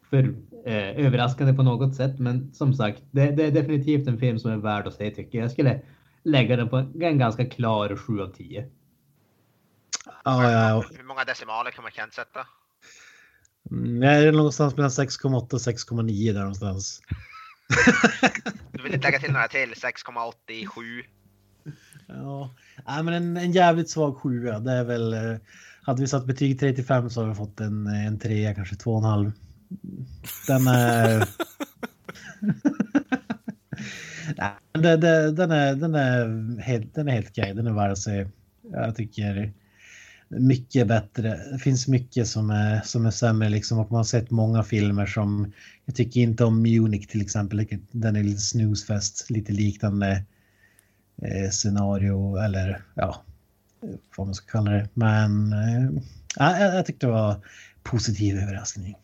för, 0.09 0.35
eh, 0.65 1.05
överraskande 1.05 1.53
på 1.53 1.63
något 1.63 1.95
sätt. 1.95 2.19
Men 2.19 2.53
som 2.53 2.73
sagt, 2.73 3.03
det, 3.11 3.31
det, 3.31 3.45
är 3.45 3.51
definitivt 3.51 4.07
en 4.07 4.19
film 4.19 4.39
som 4.39 4.51
är 4.51 4.57
värd 4.57 4.87
att 4.87 4.93
se 4.93 5.11
tycker 5.11 5.37
jag. 5.37 5.43
Jag 5.43 5.51
skulle 5.51 5.81
lägga 6.23 6.55
den 6.55 6.69
på 6.69 6.77
en 6.77 7.17
ganska 7.17 7.45
klar 7.45 7.95
7 7.95 8.21
av 8.21 8.27
10. 8.27 8.69
Ja, 10.23 10.51
ja, 10.51 10.83
Hur 10.97 11.03
många 11.03 11.23
decimaler 11.23 11.71
kan 11.71 11.83
man 11.83 11.91
Kent 11.91 12.13
sätta? 13.69 13.75
Mm, 13.75 14.01
Jag 14.01 14.23
är 14.23 14.31
någonstans 14.31 14.75
mellan 14.75 14.89
6,8 14.89 15.53
och 15.53 15.59
6,9 15.59 16.33
där 16.33 16.39
någonstans. 16.39 17.01
Du 18.71 18.83
vill 18.83 18.93
inte 18.93 19.07
lägga 19.07 19.19
till 19.19 19.31
några 19.31 19.47
till? 19.47 19.73
6,87? 19.73 21.03
Ja, 22.07 22.55
Nej, 22.87 23.03
men 23.03 23.13
en, 23.13 23.37
en 23.37 23.51
jävligt 23.51 23.89
svag 23.89 24.17
sjua. 24.17 24.59
Det 24.59 24.71
är 24.71 24.83
väl. 24.83 25.13
eh, 25.13 25.37
Hade 25.81 26.01
vi 26.01 26.07
satt 26.07 26.25
betyg 26.25 26.59
35 26.59 27.09
så 27.09 27.19
hade 27.19 27.29
vi 27.31 27.35
fått 27.35 27.59
en, 27.59 27.87
en 27.87 28.19
trea, 28.19 28.55
kanske 28.55 28.75
2,5. 28.75 29.31
Den 30.47 30.67
är. 30.67 31.27
Nej, 34.37 34.51
det, 34.73 34.97
det, 34.97 35.31
den 35.31 35.51
är, 35.51 35.75
den 35.75 35.95
är 35.95 36.61
helt, 36.61 36.95
den 36.95 37.07
är 37.07 37.11
helt 37.11 37.29
okej. 37.29 37.53
Den 37.53 37.67
är 37.67 37.73
värd 37.73 37.91
att 37.91 37.97
se. 37.97 38.27
Jag 38.71 38.95
tycker 38.95 39.53
mycket 40.29 40.87
bättre. 40.87 41.39
Det 41.51 41.59
finns 41.59 41.87
mycket 41.87 42.27
som 42.27 42.49
är, 42.49 42.81
som 42.81 43.05
är 43.05 43.11
sämre 43.11 43.49
liksom 43.49 43.79
och 43.79 43.91
man 43.91 43.97
har 43.97 44.03
sett 44.03 44.31
många 44.31 44.63
filmer 44.63 45.05
som 45.05 45.51
jag 45.85 45.95
tycker 45.95 46.21
inte 46.21 46.43
om 46.43 46.61
Munich 46.61 47.07
till 47.07 47.21
exempel. 47.21 47.67
Den 47.91 48.15
är 48.15 48.23
lite 48.23 48.41
snusfest, 48.41 49.29
lite 49.29 49.51
liknande 49.51 50.23
eh, 51.21 51.49
scenario 51.49 52.35
eller 52.35 52.81
ja, 52.93 53.23
vad 54.17 54.27
man 54.27 54.35
ska 54.35 54.51
kalla 54.51 54.71
det. 54.71 54.89
Men 54.93 55.53
eh, 55.53 56.01
jag, 56.35 56.75
jag 56.75 56.85
tyckte 56.85 57.05
det 57.05 57.11
var 57.11 57.35
positiv 57.83 58.37
överraskning. 58.37 58.95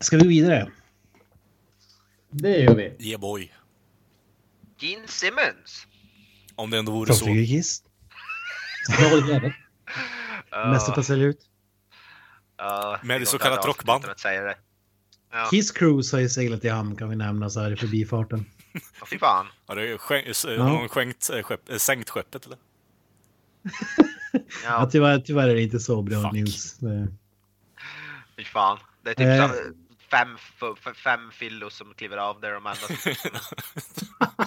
Ska 0.00 0.16
vi 0.16 0.22
gå 0.22 0.28
vidare? 0.28 0.68
Det 2.36 2.56
gör 2.58 2.74
vi. 2.74 2.96
Yeah 2.98 3.20
boy. 3.20 3.52
Gene 4.78 5.08
Simmons? 5.08 5.86
Om 6.54 6.70
det 6.70 6.78
ändå 6.78 6.92
vore 6.92 7.14
så. 7.14 7.24
Bra 7.24 7.34
jävel. 9.28 9.52
Mästare 10.50 10.94
på 10.94 11.00
att 11.00 11.06
sälja 11.06 11.26
ut. 11.26 11.48
Ja, 12.56 13.00
Med 13.02 13.20
det 13.20 13.22
ett 13.22 13.28
så 13.28 13.38
kallat 13.38 13.66
rockband. 13.66 14.04
Ja, 15.32 15.46
Kiss 15.50 15.70
Cruise 15.70 16.16
har 16.16 16.20
ju 16.20 16.28
seglat 16.28 16.64
i 16.64 16.68
hamn 16.68 16.96
kan 16.96 17.08
vi 17.08 17.16
nämna 17.16 17.50
så 17.50 17.60
här 17.60 17.72
i 17.72 17.76
förbifarten. 17.76 18.46
Åh, 18.74 19.06
fy 19.10 19.18
fan. 19.18 19.46
Har 19.66 19.76
du 19.76 19.98
skänkt, 19.98 20.44
Ja. 20.48 20.62
har 20.62 20.70
någon 20.70 20.88
skänkt, 20.88 21.30
skepp, 21.42 21.70
äh, 21.70 21.76
sänkt 21.76 22.10
skeppet 22.10 22.46
eller? 22.46 22.58
Ja, 24.32 24.40
Ja, 24.64 24.88
tyvärr, 24.92 25.18
tyvärr 25.20 25.48
är 25.48 25.54
det 25.54 25.62
inte 25.62 25.80
så 25.80 26.02
bra 26.02 26.22
Fuck. 26.22 26.32
news. 26.32 26.78
Fy 28.36 28.44
fan. 28.44 28.78
Det 29.02 29.10
är 29.10 29.14
typ 29.14 29.26
Eh. 29.54 29.60
Fem, 30.14 30.28
fem 31.04 31.30
fillos 31.32 31.74
som 31.74 31.94
kliver 31.94 32.16
av 32.16 32.40
där 32.40 32.52
de 32.52 32.66
andra 32.66 32.86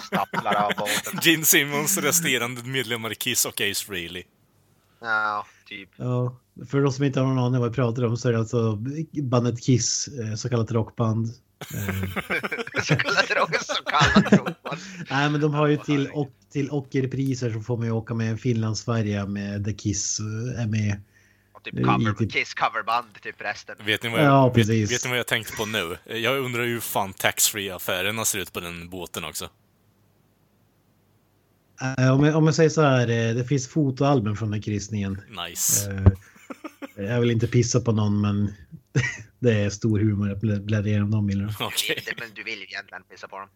staplar 0.02 0.54
av 0.54 0.72
båten. 0.78 1.18
Gene 1.22 1.44
Simmons 1.44 1.98
resterande 1.98 2.62
medlemmar 2.62 3.12
i 3.12 3.14
Kiss 3.14 3.44
och 3.44 3.60
Ace 3.60 3.86
Frehley. 3.86 4.24
Ja, 5.00 5.46
typ. 5.66 5.90
Ja, 5.96 6.36
för 6.70 6.80
de 6.80 6.92
som 6.92 7.04
inte 7.04 7.20
har 7.20 7.26
någon 7.26 7.38
aning 7.38 7.60
vad 7.60 7.70
vi 7.70 7.74
pratar 7.74 8.04
om 8.04 8.16
så 8.16 8.28
är 8.28 8.32
det 8.32 8.38
alltså 8.38 8.78
bandet 9.22 9.62
Kiss, 9.62 10.08
eh, 10.08 10.34
så 10.34 10.48
kallat 10.48 10.72
rockband. 10.72 11.28
Så 12.82 12.96
kallat 12.96 13.30
rock, 13.30 13.56
så 13.62 13.82
kallat 13.84 14.32
rockband. 14.32 14.78
Nej, 15.10 15.30
men 15.30 15.40
de 15.40 15.54
har 15.54 15.66
ju 15.66 15.76
till, 15.76 16.08
och, 16.08 16.30
till 16.52 16.70
ockerpriser 16.70 17.50
så 17.50 17.60
får 17.60 17.76
man 17.76 17.86
ju 17.86 17.92
åka 17.92 18.14
med 18.14 18.30
en 18.30 18.38
Finlandsfärja 18.38 19.26
med 19.26 19.64
The 19.64 19.72
Kiss 19.72 20.20
eh, 20.20 20.62
är 20.62 20.66
med. 20.66 21.00
Typ 21.76 21.84
cover, 21.84 22.12
typ- 22.12 22.32
Kiss 22.32 22.54
coverband, 22.54 23.20
typ 23.22 23.40
resten. 23.40 23.76
Vet 23.84 24.02
ni 24.02 24.08
vad 24.08 24.20
jag, 24.20 24.26
Ja, 24.26 24.44
vet, 24.46 24.54
precis. 24.54 24.92
vet 24.92 25.04
ni 25.04 25.10
vad 25.10 25.18
jag 25.18 25.26
tänkte 25.26 25.52
på 25.56 25.66
nu? 25.66 25.98
Jag 26.18 26.38
undrar 26.38 26.64
hur 26.64 26.80
fan 26.80 27.12
taxfree 27.12 27.74
affärerna 27.74 28.24
ser 28.24 28.38
ut 28.38 28.52
på 28.52 28.60
den 28.60 28.88
båten 28.88 29.24
också. 29.24 29.50
Eh, 31.98 32.14
Om 32.14 32.24
jag, 32.24 32.36
om 32.36 32.46
jag 32.46 32.54
säger 32.54 32.70
så 32.70 32.82
här, 32.82 33.08
eh, 33.08 33.34
det 33.34 33.44
finns 33.44 33.68
fotoalbum 33.68 34.36
från 34.36 34.50
den 34.50 34.62
kristningen. 34.62 35.20
Nice. 35.48 35.90
Eh, 36.96 37.04
Jag 37.04 37.20
vill 37.20 37.30
inte 37.30 37.46
pissa 37.46 37.80
på 37.80 37.92
någon 37.92 38.20
men 38.20 38.54
det 39.38 39.52
är 39.52 39.70
stor 39.70 39.98
humor 39.98 40.32
att 40.32 40.40
blä- 40.40 40.60
bläddra 40.64 40.88
igenom 40.88 41.10
de 41.10 41.26
bilderna. 41.26 41.52
Inte, 41.88 42.12
men 42.18 42.28
du 42.34 42.42
vill 42.42 42.58
ju 42.58 42.64
egentligen 42.64 43.02
pissa 43.10 43.28
på 43.28 43.38
dem. 43.38 43.48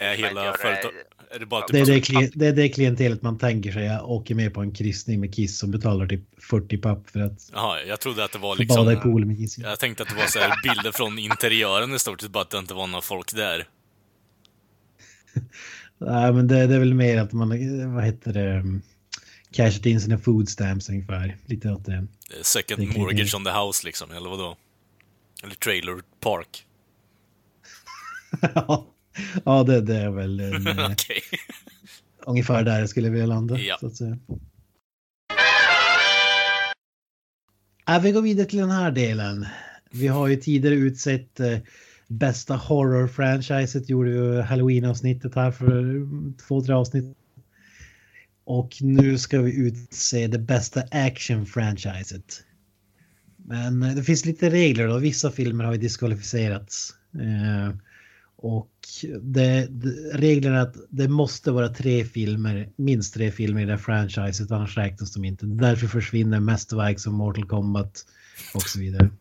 Är 0.00 0.16
hela 0.16 0.52
företag... 0.52 0.92
Är 1.32 1.38
det 1.38 1.46
bara 1.46 1.62
typ 1.62 1.72
Det 1.72 1.80
är 1.80 1.86
det, 1.86 1.96
att- 1.96 2.04
kli- 2.04 2.32
det 2.34 2.46
är 2.46 2.52
det 2.52 2.68
klientelet 2.68 3.22
man 3.22 3.38
tänker 3.38 3.72
sig. 3.72 3.84
Jag 3.84 4.10
åker 4.10 4.34
med 4.34 4.54
på 4.54 4.60
en 4.60 4.72
kristning 4.74 5.20
med 5.20 5.34
Kiss 5.34 5.58
som 5.58 5.70
betalar 5.70 6.06
typ 6.06 6.42
40 6.50 6.78
papp 6.78 7.10
för 7.10 7.20
att 7.20 7.50
Jaha, 7.52 7.82
jag 7.82 8.00
trodde 8.00 8.24
att 8.24 8.32
det 8.32 8.38
var 8.38 8.56
få 8.56 8.64
bada 8.64 8.92
i 8.92 8.94
liksom... 8.94 9.12
poolen 9.12 9.28
med 9.28 9.38
Kiss. 9.38 9.58
Jag 9.58 9.78
tänkte 9.80 10.02
att 10.02 10.08
det 10.08 10.14
var 10.14 10.26
så 10.26 10.38
här 10.38 10.62
bilder 10.62 10.92
från 10.92 11.18
interiören 11.18 11.94
i 11.94 11.98
stort 11.98 12.20
sett, 12.20 12.30
bara 12.30 12.42
att 12.42 12.50
det 12.50 12.58
inte 12.58 12.74
var 12.74 12.86
några 12.86 13.02
folk 13.02 13.34
där. 13.34 13.68
Nej, 15.98 16.32
men 16.32 16.48
det, 16.48 16.66
det 16.66 16.74
är 16.74 16.78
väl 16.78 16.94
mer 16.94 17.18
att 17.18 17.32
man, 17.32 17.48
vad 17.94 18.04
heter 18.04 18.32
det, 18.32 18.58
um, 18.58 18.82
cashat 19.52 19.86
in 19.86 20.00
sina 20.00 20.18
food 20.18 20.48
stamps 20.48 20.88
ungefär. 20.88 21.36
Lite 21.46 21.70
åt 21.72 21.84
det. 21.84 22.06
Second 22.42 22.80
Det 22.80 22.98
mortgage 22.98 23.34
on 23.34 23.44
the 23.44 23.50
house 23.50 23.86
liksom, 23.86 24.10
eller 24.10 24.30
vadå? 24.30 24.56
Eller 25.42 25.54
trailer 25.54 26.00
park. 26.20 26.66
ja, 28.54 28.86
det, 29.66 29.80
det 29.80 29.96
är 29.96 30.10
väl 30.10 30.40
en, 30.40 30.66
eh, 30.66 30.90
Okej. 30.90 31.22
ungefär 32.26 32.64
där 32.64 32.80
jag 32.80 32.88
skulle 32.88 33.10
vilja 33.10 33.26
landa. 33.26 33.58
Ja. 33.58 33.76
Så 33.80 33.86
att 33.86 33.96
säga. 33.96 34.18
Ja, 37.86 37.98
vi 38.02 38.12
går 38.12 38.22
vidare 38.22 38.46
till 38.46 38.58
den 38.58 38.70
här 38.70 38.90
delen. 38.90 39.46
Vi 39.90 40.06
har 40.06 40.28
ju 40.28 40.36
tidigare 40.36 40.74
utsett 40.74 41.40
eh, 41.40 41.58
bästa 42.06 42.56
horror-franchiset, 42.56 43.88
gjorde 43.88 44.10
vi 44.10 44.42
halloween-avsnittet 44.42 45.34
här 45.34 45.50
för 45.50 46.06
två, 46.48 46.62
tre 46.62 46.74
avsnitt. 46.74 47.16
Och 48.44 48.76
nu 48.80 49.18
ska 49.18 49.40
vi 49.40 49.56
utse 49.56 50.26
det 50.26 50.38
bästa 50.38 50.82
action-franchiset. 50.90 52.42
Men 53.36 53.82
eh, 53.82 53.94
det 53.94 54.02
finns 54.02 54.24
lite 54.24 54.50
regler 54.50 54.88
då. 54.88 54.98
Vissa 54.98 55.30
filmer 55.30 55.64
har 55.64 55.72
ju 55.72 55.78
diskvalificerats. 55.78 56.94
Eh, 57.14 57.76
och 58.42 58.70
det, 59.22 59.66
det, 59.70 59.90
reglerna 60.12 60.56
är 60.58 60.62
att 60.62 60.76
det 60.88 61.08
måste 61.08 61.50
vara 61.50 61.68
tre 61.68 62.04
filmer, 62.04 62.68
minst 62.76 63.14
tre 63.14 63.30
filmer 63.30 63.62
i 63.62 63.64
det 63.64 63.70
här 63.70 63.78
franchiset, 63.78 64.50
annars 64.50 64.76
räknas 64.76 65.14
de 65.14 65.24
inte. 65.24 65.46
Därför 65.46 65.86
försvinner 65.86 66.40
mästerverk 66.40 67.00
som 67.00 67.14
Mortal 67.14 67.44
Kombat 67.46 68.06
och 68.54 68.62
så 68.62 68.80
vidare. 68.80 69.10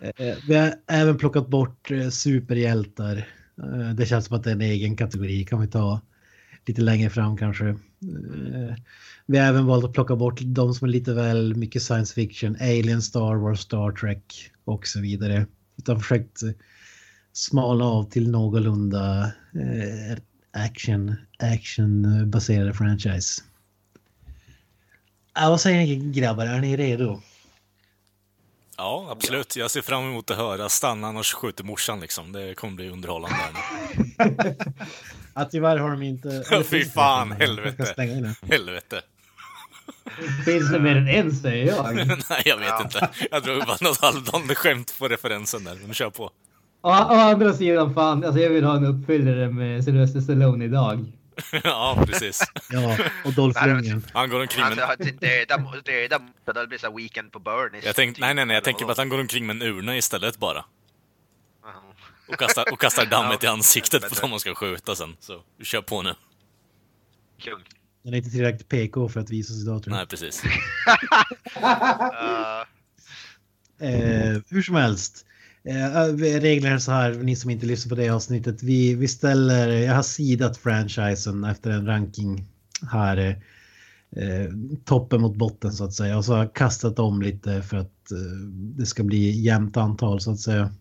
Eh, 0.00 0.36
Vi 0.48 0.54
har 0.54 0.74
även 0.86 1.18
plockat 1.18 1.48
bort 1.48 1.90
eh, 1.90 2.08
superhjältar. 2.08 3.28
Eh, 3.62 3.94
Det 3.94 4.06
känns 4.06 4.26
som 4.26 4.36
att 4.36 4.44
det 4.44 4.50
är 4.50 4.54
en 4.54 4.60
egen 4.60 4.96
kategori, 4.96 5.44
kan 5.44 5.60
vi 5.60 5.68
ta 5.68 6.00
lite 6.66 6.82
längre 6.82 7.10
fram 7.10 7.36
kanske. 7.36 7.76
Vi 9.26 9.38
har 9.38 9.46
även 9.46 9.66
valt 9.66 9.84
att 9.84 9.92
plocka 9.92 10.16
bort 10.16 10.40
de 10.42 10.74
som 10.74 10.88
är 10.88 10.92
lite 10.92 11.14
väl 11.14 11.54
mycket 11.54 11.82
science 11.82 12.14
fiction, 12.14 12.56
Alien, 12.60 13.02
Star 13.02 13.34
Wars, 13.34 13.60
Star 13.60 13.92
Trek 13.92 14.50
och 14.64 14.86
så 14.86 15.00
vidare. 15.00 15.46
Utan 15.78 16.00
försökt 16.00 16.42
smalna 17.36 17.84
av 17.84 18.10
till 18.10 18.30
någorlunda 18.30 19.24
eh, 19.54 20.18
action, 20.64 21.14
actionbaserade 21.38 22.74
franchise. 22.74 23.42
Ja, 25.34 25.48
vad 25.50 25.60
säger 25.60 25.78
ni 25.78 25.96
grabbar, 26.12 26.46
är 26.46 26.60
ni 26.60 26.76
redo? 26.76 27.22
Ja, 28.76 29.08
absolut. 29.10 29.56
Jag 29.56 29.70
ser 29.70 29.82
fram 29.82 30.04
emot 30.04 30.30
att 30.30 30.36
höra. 30.36 30.68
Stanna 30.68 31.08
annars 31.08 31.32
skjuter 31.34 31.64
morsan 31.64 32.00
liksom. 32.00 32.32
Det 32.32 32.54
kommer 32.54 32.74
bli 32.74 32.88
underhållande. 32.88 33.36
Ja, 35.38 35.44
tyvärr 35.44 35.76
har 35.76 35.90
de 35.90 36.02
inte... 36.02 36.44
Ja, 36.50 36.62
fy 36.62 36.84
fan, 36.84 37.32
helvete. 37.32 37.94
Helvete. 38.50 39.02
Finns 40.44 40.70
det 40.72 40.80
mer 40.80 40.96
än 40.96 41.08
en 41.08 41.32
säger 41.36 41.66
jag. 41.66 41.94
Nej, 42.30 42.42
jag 42.44 42.56
vet 42.56 42.68
Ja. 42.68 42.82
inte. 42.84 43.08
Jag 43.30 43.42
drog 43.42 43.66
bara 43.66 43.76
något 43.80 44.00
halvdant 44.00 44.56
skämt 44.58 44.94
på 44.98 45.08
referensen 45.08 45.64
där, 45.64 45.78
men 45.84 45.94
kör 45.94 46.10
på. 46.10 46.30
Å, 46.82 46.90
å 46.90 47.14
andra 47.30 47.52
sidan, 47.54 47.94
fan, 47.94 48.24
alltså 48.24 48.40
jag 48.40 48.50
vill 48.50 48.64
ha 48.64 48.76
en 48.76 48.84
uppfyllare 48.84 49.50
med 49.50 49.84
Sylvester 49.84 50.20
Stallone 50.20 50.64
idag. 50.64 51.04
ja, 51.64 52.04
precis. 52.06 52.42
Ja, 52.70 52.98
och 53.24 53.32
Dolph 53.32 53.66
Lundgren. 53.66 54.04
Han 54.12 54.30
går 54.30 54.40
omkring 54.40 54.64
med... 54.64 54.78
Alltså, 54.78 55.08
att 55.08 55.20
döda, 55.20 55.62
döda, 55.84 56.60
det 56.60 56.66
blir 56.66 56.78
så 56.78 56.96
weekend 56.96 57.32
på 57.32 57.38
Bernies. 57.38 57.84
Jag 57.84 57.96
tänkte, 57.96 58.20
nej, 58.20 58.34
nej, 58.34 58.44
nej, 58.44 58.54
jag 58.54 58.64
tänker 58.64 58.84
på 58.84 58.90
att 58.90 58.98
han 58.98 59.08
går 59.08 59.20
omkring 59.20 59.46
med 59.46 59.56
en 59.56 59.62
urna 59.62 59.96
istället 59.96 60.38
bara. 60.38 60.64
Och 62.28 62.38
kastar, 62.38 62.72
och 62.72 62.80
kastar 62.80 63.06
dammet 63.06 63.44
i 63.44 63.46
ansiktet 63.46 64.08
på 64.08 64.20
dem 64.20 64.30
man 64.30 64.40
ska 64.40 64.54
skjuta 64.54 64.96
sen. 64.96 65.16
Så 65.20 65.42
kör 65.62 65.82
på 65.82 66.02
nu. 66.02 66.14
Kung. 67.40 67.62
Den 68.02 68.14
är 68.14 68.18
inte 68.18 68.30
tillräckligt 68.30 68.68
PK 68.68 69.08
för 69.08 69.20
att 69.20 69.30
visas 69.30 69.62
idag 69.62 69.82
tror 69.82 69.96
jag. 69.96 70.00
Nej, 70.00 70.06
precis. 70.06 70.42
Uh, 71.56 72.64
Eh, 73.78 74.40
hur 74.48 74.62
som 74.62 74.74
helst. 74.74 75.26
Eh, 75.66 76.14
reglerna 76.16 76.74
är 76.74 76.78
så 76.78 76.92
här, 76.92 77.14
ni 77.14 77.36
som 77.36 77.50
inte 77.50 77.66
lyssnar 77.66 77.90
på 77.90 78.02
det 78.02 78.08
avsnittet. 78.08 78.62
Vi, 78.62 78.94
vi 78.94 79.08
ställer, 79.08 79.68
jag 79.68 79.94
har 79.94 80.02
sidat 80.02 80.56
franchisen 80.56 81.44
efter 81.44 81.70
en 81.70 81.86
ranking 81.86 82.44
här. 82.90 83.42
Eh, 84.16 84.50
toppen 84.84 85.20
mot 85.20 85.36
botten 85.36 85.72
så 85.72 85.84
att 85.84 85.92
säga. 85.92 86.16
Och 86.16 86.24
så 86.24 86.32
har 86.32 86.38
jag 86.38 86.54
kastat 86.54 86.98
om 86.98 87.22
lite 87.22 87.62
för 87.62 87.76
att 87.76 88.10
eh, 88.10 88.18
det 88.50 88.86
ska 88.86 89.02
bli 89.02 89.30
jämnt 89.40 89.76
antal 89.76 90.20
så 90.20 90.32
att 90.32 90.40
säga. 90.40 90.72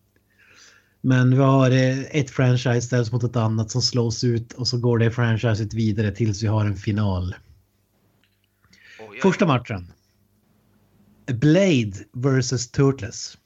Men 1.02 1.32
vi 1.32 1.38
har 1.38 1.72
eh, 1.72 2.00
ett 2.00 2.30
franchise 2.30 2.82
ställs 2.82 3.12
mot 3.12 3.24
ett 3.24 3.36
annat 3.36 3.72
som 3.72 3.82
slås 3.82 4.24
ut 4.24 4.54
och 4.54 4.68
så 4.68 4.78
går 4.78 4.98
det 4.98 5.12
franchiset 5.12 5.74
vidare 5.74 6.12
tills 6.12 6.44
vi 6.44 6.48
har 6.48 6.66
en 6.66 6.76
final. 6.76 7.36
oj, 9.00 9.08
oj. 9.10 9.20
Första 9.22 9.46
matchen. 9.46 9.92
Blade 11.26 11.94
vs 12.14 12.72
Turtles. 12.72 13.38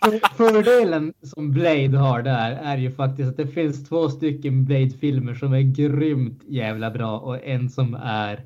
För- 0.00 0.36
Fördelen 0.36 1.14
som 1.22 1.50
Blade 1.50 1.98
har 1.98 2.22
där 2.22 2.50
är 2.52 2.76
ju 2.76 2.90
faktiskt 2.90 3.28
att 3.28 3.36
det 3.36 3.46
finns 3.46 3.88
två 3.88 4.08
stycken 4.08 4.64
Blade-filmer 4.64 5.34
som 5.34 5.52
är 5.52 5.60
grymt 5.60 6.42
jävla 6.46 6.90
bra 6.90 7.18
och 7.18 7.44
en 7.44 7.70
som 7.70 7.94
är 7.94 8.44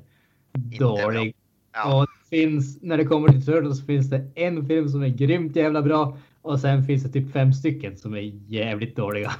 dålig. 0.79 1.35
Ja. 1.73 2.01
Och 2.01 2.07
finns, 2.29 2.81
när 2.81 2.97
det 2.97 3.05
kommer 3.05 3.29
till 3.29 3.45
Turtles 3.45 3.85
finns 3.85 4.09
det 4.09 4.31
en 4.35 4.67
film 4.67 4.89
som 4.89 5.03
är 5.03 5.07
grymt 5.07 5.55
jävla 5.55 5.81
bra 5.81 6.17
och 6.43 6.59
sen 6.59 6.83
finns 6.83 7.03
det 7.03 7.09
typ 7.09 7.33
fem 7.33 7.53
stycken 7.53 7.97
som 7.97 8.13
är 8.13 8.31
jävligt 8.53 8.95
dåliga. 8.95 9.35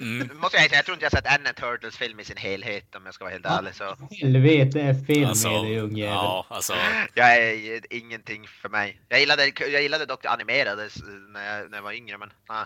Mm. 0.00 0.18
Måste 0.40 0.56
jag 0.56 0.66
säga, 0.68 0.78
jag 0.78 0.84
tror 0.84 0.94
inte 0.94 1.04
jag 1.04 1.12
sett 1.12 1.26
en 1.26 1.54
Turtles-film 1.54 2.20
i 2.20 2.24
sin 2.24 2.36
helhet 2.36 2.94
om 2.94 3.02
jag 3.04 3.14
ska 3.14 3.24
vara 3.24 3.32
helt 3.32 3.46
ärlig. 3.46 3.74
Så 3.74 3.96
Helvete 4.10 4.80
är 4.80 4.94
fel 4.94 5.24
Alltså, 5.24 5.50
med 5.50 5.64
dig 5.64 5.78
ungjävel. 5.80 6.14
ja, 6.14 6.46
alltså. 6.48 6.72
jag 7.14 7.36
är 7.36 7.80
ingenting 7.90 8.46
för 8.62 8.68
mig. 8.68 9.00
Jag 9.08 9.20
gillade, 9.20 9.52
jag 9.70 9.82
gillade 9.82 10.06
dock 10.06 10.22
det 10.22 10.30
animerade 10.30 10.88
när 11.28 11.58
jag, 11.58 11.70
när 11.70 11.78
jag 11.78 11.82
var 11.82 11.92
yngre, 11.92 12.18
men 12.18 12.32
nej. 12.48 12.64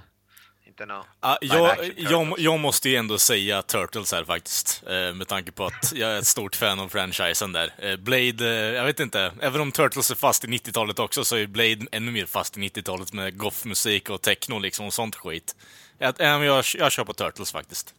Inte. 0.68 0.86
Ja, 1.20 1.38
Live 1.42 1.54
jag, 1.56 1.76
jag, 1.96 2.34
jag 2.38 2.60
måste 2.60 2.88
ju 2.88 2.96
ändå 2.96 3.18
säga 3.18 3.62
Turtles 3.62 4.12
här 4.12 4.24
faktiskt. 4.24 4.82
eh, 4.86 5.14
Med 5.14 5.28
tanke 5.28 5.52
på 5.52 5.64
att 5.64 5.92
jag 5.96 6.10
är 6.10 6.18
ett 6.18 6.26
stort 6.26 6.56
fan 6.56 6.78
av 6.80 6.88
franchisen 6.88 7.52
där. 7.52 7.72
Eh, 7.78 7.96
Blade, 7.96 8.46
eh, 8.48 8.74
jag 8.74 8.84
vet 8.84 9.00
inte. 9.00 9.32
Även 9.40 9.60
om 9.60 9.72
Turtles 9.72 10.10
är 10.10 10.14
fast 10.14 10.44
i 10.44 10.48
90-talet 10.48 10.98
också 10.98 11.24
så 11.24 11.36
är 11.36 11.46
Blade 11.46 11.86
ännu 11.92 12.10
mer 12.10 12.26
fast 12.26 12.56
i 12.58 12.60
90-talet 12.60 13.12
med 13.12 13.38
goth-musik 13.38 14.10
och 14.10 14.22
techno 14.22 14.58
liksom 14.58 14.86
och 14.86 14.92
sånt 14.92 15.16
skit. 15.16 15.56
Jag, 15.98 16.14
jag, 16.18 16.44
jag, 16.44 16.64
jag 16.78 16.92
kör 16.92 17.04
på 17.04 17.12
Turtles 17.12 17.52
faktiskt. 17.52 17.94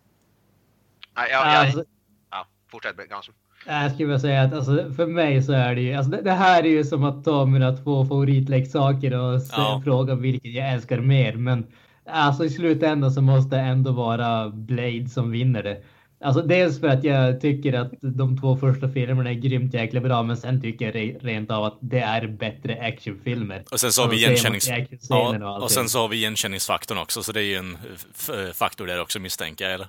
Nej, 1.15 1.31
jag, 1.31 1.47
jag, 1.47 1.55
Alltså, 1.55 1.83
ja, 2.31 2.47
fortsätt 2.71 3.09
Granström. 3.09 3.35
Jag 3.65 3.91
skulle 3.91 4.05
vilja 4.05 4.19
säga 4.19 4.41
att 4.41 4.53
alltså, 4.53 4.93
för 4.97 5.05
mig 5.05 5.43
så 5.43 5.51
är 5.53 5.75
det 5.75 5.81
ju, 5.81 5.93
alltså, 5.93 6.11
det, 6.11 6.21
det 6.21 6.31
här 6.31 6.63
är 6.63 6.67
ju 6.69 6.83
som 6.83 7.03
att 7.03 7.23
ta 7.25 7.45
mina 7.45 7.77
två 7.77 8.05
favoritleksaker 8.05 9.13
och 9.13 9.41
Ja. 9.51 9.81
fråga 9.85 10.15
vilken 10.15 10.53
jag 10.53 10.73
älskar 10.73 10.99
mer. 10.99 11.33
Men 11.33 11.67
alltså 12.11 12.45
i 12.45 12.49
slutändan 12.49 13.11
så 13.11 13.21
måste 13.21 13.55
det 13.55 13.61
ändå 13.61 13.91
vara 13.91 14.49
Blade 14.49 15.09
som 15.09 15.31
vinner 15.31 15.63
det. 15.63 15.83
Alltså 16.21 16.41
dels 16.41 16.79
för 16.79 16.87
att 16.87 17.03
jag 17.03 17.41
tycker 17.41 17.73
att 17.73 17.91
de 18.01 18.39
två 18.39 18.57
första 18.57 18.89
filmerna 18.89 19.29
är 19.29 19.33
grymt 19.33 19.73
jäkla 19.73 20.01
bra, 20.01 20.23
men 20.23 20.37
sen 20.37 20.61
tycker 20.61 20.85
jag 20.85 20.95
re- 20.95 21.19
rent 21.21 21.51
av 21.51 21.63
att 21.63 21.77
det 21.79 21.99
är 21.99 22.27
bättre 22.27 22.81
actionfilmer. 22.81 23.63
Och 23.71 23.79
sen 23.79 23.91
så 23.91 24.01
har 24.01 24.09
vi 24.09 24.15
igenkännings... 24.17 24.69
Ja, 25.09 25.59
och 25.61 25.71
sen 25.71 25.89
så 25.89 25.99
har 25.99 26.07
vi 26.07 26.17
igenkänningsfaktorn 26.17 26.97
också, 26.97 27.23
så 27.23 27.31
det 27.31 27.39
är 27.39 27.45
ju 27.45 27.55
en 27.55 27.77
faktor 28.53 28.87
där 28.87 29.01
också 29.01 29.19
misstänker 29.19 29.65
jag, 29.65 29.73
eller? 29.73 29.87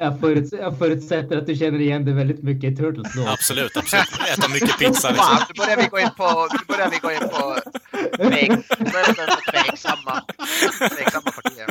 Jag, 0.00 0.20
föruts 0.20 0.52
jag 0.52 0.78
förutsätter 0.78 1.36
att 1.36 1.46
du 1.46 1.54
känner 1.56 1.80
igen 1.80 2.04
det 2.04 2.12
väldigt 2.12 2.42
mycket 2.42 2.72
i 2.72 2.76
Turtles 2.76 3.14
då. 3.16 3.28
Absolut, 3.28 3.76
absolut. 3.76 4.04
Äta 4.38 4.48
mycket 4.48 4.78
pizza 4.78 5.08
liksom. 5.10 5.26
Fan, 5.26 5.42
nu 5.48 5.54
börjar 5.64 5.76
vi 5.76 5.86
gå 5.86 5.98
in 5.98 6.10
på, 6.16 6.48
nu 6.52 6.58
börjar 6.74 6.90
vi 6.90 6.98
gå 6.98 7.12
in 7.12 7.28
på, 7.28 7.56
nu 8.18 8.46
tveksamma, 9.52 10.22
tveksamma 10.96 11.30
partier. 11.30 11.66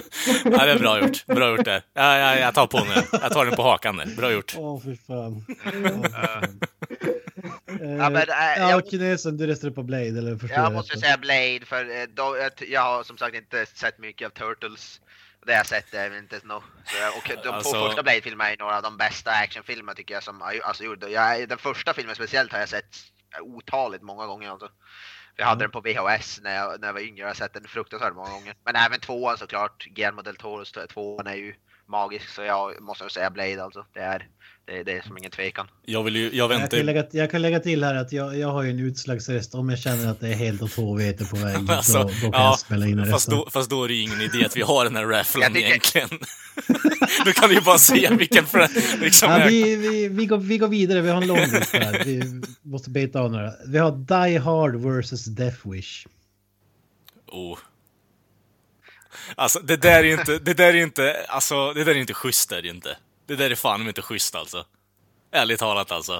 Ja, 0.45 0.65
det 0.65 0.71
är 0.71 0.79
bra 0.79 0.99
gjort. 0.99 1.25
Bra 1.25 1.49
gjort 1.49 1.65
där. 1.65 1.81
Ja, 1.93 2.17
ja, 2.17 2.36
jag 2.39 2.53
tar 2.53 2.67
på 2.67 2.79
nu. 2.79 3.01
Jag 3.21 3.31
tar 3.31 3.45
den 3.45 3.55
på 3.55 3.63
hakan 3.63 3.97
där. 3.97 4.05
Bra 4.17 4.31
gjort. 4.31 4.55
Åh, 4.57 4.81
för 4.81 4.97
fan. 5.07 5.45
Åh, 5.49 6.01
för 6.03 6.09
fan. 6.09 6.59
Ja, 7.79 8.09
men, 8.09 8.15
äh, 8.15 8.23
ja, 8.57 8.69
jag- 8.69 8.89
kinesen, 8.89 9.38
du 9.38 9.47
röstade 9.47 9.73
på 9.73 9.83
Blade, 9.83 10.07
eller 10.07 10.39
Jag 10.49 10.73
måste 10.73 10.93
rätt? 10.93 10.99
säga 11.01 11.17
Blade, 11.17 11.59
för 11.65 11.81
eh, 11.81 12.03
då, 12.15 12.38
jag, 12.38 12.69
jag 12.69 12.81
har 12.81 13.03
som 13.03 13.17
sagt 13.17 13.36
inte 13.36 13.65
sett 13.73 13.99
mycket 13.99 14.25
av 14.25 14.29
Turtles. 14.29 14.99
Det 15.45 15.53
jag 15.53 15.65
sett 15.65 15.93
är 15.93 16.17
inte 16.17 16.39
nå. 16.43 16.63
Så 16.86 16.97
jag, 16.97 17.17
och 17.17 17.43
de 17.43 17.49
Alltså- 17.49 17.71
två 17.71 17.86
första 17.88 18.03
Blade-filmerna 18.03 18.51
är 18.51 18.58
några 18.58 18.77
av 18.77 18.84
de 18.84 18.97
bästa 18.97 19.32
actionfilmerna 19.32 19.95
tycker 19.95 20.13
jag 20.13 20.23
som 20.23 20.41
har 20.41 20.60
alltså, 20.63 20.84
gjort. 20.84 21.03
Jag, 21.10 21.49
den 21.49 21.58
första 21.58 21.93
filmen 21.93 22.15
speciellt 22.15 22.51
har 22.51 22.60
jag 22.60 22.69
sett 22.69 22.95
otaligt 23.41 24.01
många 24.01 24.25
gånger 24.25 24.49
alltså. 24.49 24.69
Vi 25.36 25.43
hade 25.43 25.63
den 25.63 25.71
på 25.71 25.82
VHS 25.82 26.39
när 26.41 26.56
jag, 26.56 26.79
när 26.79 26.88
jag 26.88 26.93
var 26.93 27.01
yngre, 27.01 27.19
jag 27.21 27.27
har 27.27 27.34
sett 27.34 27.53
den 27.53 27.67
fruktansvärt 27.67 28.15
många 28.15 28.29
gånger. 28.29 28.56
Men 28.65 28.75
även 28.75 28.99
tvåan 28.99 29.38
såklart, 29.38 29.86
Guillermo 29.86 30.21
del 30.21 30.36
Toros 30.36 30.71
tvåan 30.71 31.27
är 31.27 31.36
ju 31.36 31.56
magisk 31.88 32.30
så 32.30 32.41
jag 32.41 32.82
måste 32.82 33.10
säga 33.10 33.30
Blade 33.30 33.63
alltså. 33.63 33.86
Det 33.93 34.00
är, 34.00 34.28
det, 34.65 34.84
det 34.84 34.91
är 34.98 35.02
som 35.02 35.17
ingen 35.17 35.32
tvekan. 35.32 35.67
Jag 35.86 36.04
vill 36.04 36.15
ju, 36.15 36.24
jag 36.24 36.34
Jag 36.34 36.48
väntar 36.48 36.67
kan, 36.67 36.80
ju... 36.80 36.86
lägga, 36.86 37.06
jag 37.12 37.32
kan 37.32 37.41
lägga 37.41 37.60
till 37.60 37.84
här 37.84 37.96
att 37.96 38.12
jag, 38.12 38.38
jag 38.38 38.48
har 38.48 38.63
ju 38.63 38.69
en 38.69 38.80
utslagsröst. 38.80 39.56
Om 39.56 39.69
jag 39.69 39.80
känner 39.80 40.12
att 40.12 40.19
det 40.19 40.28
är 40.30 40.34
helt 40.34 40.62
åt 40.62 40.74
HVT 40.74 41.30
på 41.30 41.36
väg, 41.38 41.56
Alltså, 41.69 41.98
då, 41.98 42.04
då 42.04 42.10
kan 42.10 42.32
ja, 42.32 42.43
jag 42.43 42.60
spela 42.60 42.88
in 42.88 43.06
Fast 43.12 43.30
då, 43.30 43.50
fast 43.50 43.69
då 43.69 43.84
är 43.84 43.88
det 43.88 43.93
ju 43.93 44.02
ingen 44.02 44.22
idé 44.22 44.46
att 44.46 44.58
vi 44.58 44.62
har 44.62 44.84
den 44.84 44.96
här 44.96 45.06
rafflen 45.06 45.41
Jag 45.43 45.54
tycker- 45.54 45.67
egentligen. 45.67 46.10
du 47.26 47.34
kan 47.34 47.52
ju 47.52 47.62
bara 47.62 47.78
säga 47.78 48.12
vilken... 48.12 48.46
Liksom, 49.02 49.30
Ja, 49.32 49.39
jag- 49.39 49.48
vi, 49.48 49.76
vi, 49.76 50.08
vi, 50.08 50.26
går, 50.26 50.38
vi 50.38 50.58
går 50.58 50.67
vidare, 50.67 51.02
vi 51.02 51.10
har 51.10 51.22
en 51.22 51.28
lång 51.28 51.39
lista 51.39 51.78
här. 51.78 52.02
Vi 52.06 52.41
måste 52.62 52.89
beta 52.89 53.19
av 53.19 53.32
några. 53.32 53.52
Vi 53.67 53.78
har 53.78 53.91
Die 53.91 54.38
Hard 54.38 54.76
vs 54.76 55.26
Death 55.26 55.69
Wish. 55.72 56.08
Oh. 57.32 57.58
Alltså 59.36 59.60
det 59.60 59.78
där 59.78 59.99
är 59.99 60.04
ju 60.04 60.13
inte, 60.13 60.39
det 60.39 60.54
där 60.54 60.67
är 60.67 60.73
ju 60.73 60.84
inte, 60.84 61.26
alltså 61.30 61.73
det 61.73 61.84
där 61.84 61.91
är 61.91 61.99
inte 61.99 62.13
schysst 62.13 62.52
är 62.52 62.62
det 62.62 62.67
inte. 62.69 62.97
Det 63.26 63.36
där 63.36 63.52
är 63.52 63.56
fan 63.56 63.88
inte 63.88 64.02
schysst 64.02 64.36
alltså. 64.36 64.65
Ärligt 65.32 65.60
talat 65.60 65.91
alltså. 65.91 66.19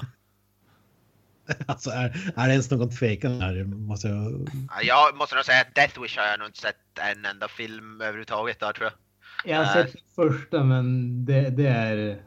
Alltså 1.66 1.90
är, 1.90 2.32
är 2.36 2.46
det 2.46 2.52
ens 2.52 2.70
någon 2.70 2.90
tvekan 2.90 3.40
här? 3.40 3.64
Måste 3.64 4.08
jag... 4.08 4.48
Ja, 4.70 4.82
Jag 4.82 5.16
måste 5.16 5.34
nog 5.34 5.44
säga 5.44 5.60
att 5.60 5.74
Death 5.74 6.00
Wish 6.02 6.18
har 6.18 6.24
jag 6.24 6.38
nog 6.38 6.48
inte 6.48 6.60
sett 6.60 6.98
en 7.14 7.24
enda 7.24 7.48
film 7.48 8.00
överhuvudtaget 8.00 8.60
där 8.60 8.72
tror 8.72 8.90
jag. 8.90 8.94
Jag 9.52 9.64
har 9.64 9.74
sett 9.74 9.92
den 9.92 10.02
första 10.14 10.64
men 10.64 11.24
det, 11.24 11.50
det 11.50 11.66
är 11.66 12.22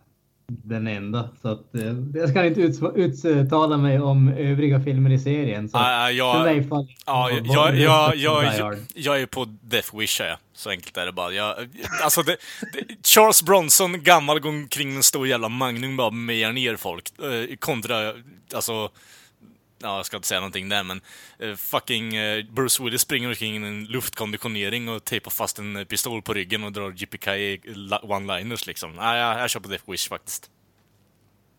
den 0.47 0.88
enda. 0.88 1.29
Så 1.41 1.47
att, 1.47 1.75
eh, 1.75 1.95
jag 2.13 2.29
ska 2.29 2.45
inte 2.45 2.62
uttala 3.27 3.77
mig 3.77 3.99
om 3.99 4.27
övriga 4.27 4.79
filmer 4.79 5.10
i 5.10 5.19
serien. 5.19 5.69
Så 5.69 5.77
för 5.77 6.10
jag, 6.10 6.43
mig 6.43 6.67
faller 6.67 6.95
Ja, 7.05 7.29
jag, 7.31 7.77
jag, 7.77 8.15
jag, 8.17 8.41
Hard. 8.41 8.77
jag 8.95 9.21
är 9.21 9.25
på 9.25 9.45
Death 9.62 9.97
Wish 9.97 10.21
jag. 10.21 10.38
Så 10.53 10.69
enkelt 10.69 10.97
är 10.97 11.05
det 11.05 11.12
bara. 11.12 11.31
Jag, 11.31 11.55
alltså 12.03 12.23
det, 12.23 12.38
det, 12.73 13.07
Charles 13.07 13.43
Bronson, 13.43 14.03
gammal, 14.03 14.39
går 14.39 14.49
omkring 14.49 14.88
med 14.88 14.97
en 14.97 15.03
stor 15.03 15.27
jävla 15.27 15.49
magnum 15.49 15.97
bara 15.97 16.12
mejar 16.12 16.53
ner 16.53 16.75
folk. 16.75 17.12
Eh, 17.19 17.55
kontra, 17.55 18.13
alltså... 18.53 18.89
Ja, 19.79 19.97
jag 19.97 20.05
ska 20.05 20.15
inte 20.17 20.27
säga 20.27 20.39
någonting 20.39 20.69
där, 20.69 20.83
men 20.83 21.01
eh, 21.39 21.55
fucking 21.55 22.15
eh, 22.15 22.45
Bruce 22.45 22.83
Willis 22.83 23.01
springer 23.01 23.27
omkring 23.29 23.53
i 23.53 23.67
en 23.67 23.85
luftkonditionering 23.85 24.89
och 24.89 25.03
tejpar 25.05 25.31
fast 25.31 25.59
en 25.59 25.75
eh, 25.75 25.83
pistol 25.85 26.21
på 26.21 26.33
ryggen 26.33 26.63
och 26.63 26.71
drar 26.71 26.91
JPK 26.95 27.27
one-liners 28.03 28.67
liksom. 28.67 28.91
Nej, 28.95 29.19
jag, 29.19 29.39
jag 29.39 29.49
kör 29.49 29.59
på 29.59 29.69
Death 29.69 29.91
Wish 29.91 30.09
faktiskt. 30.09 30.51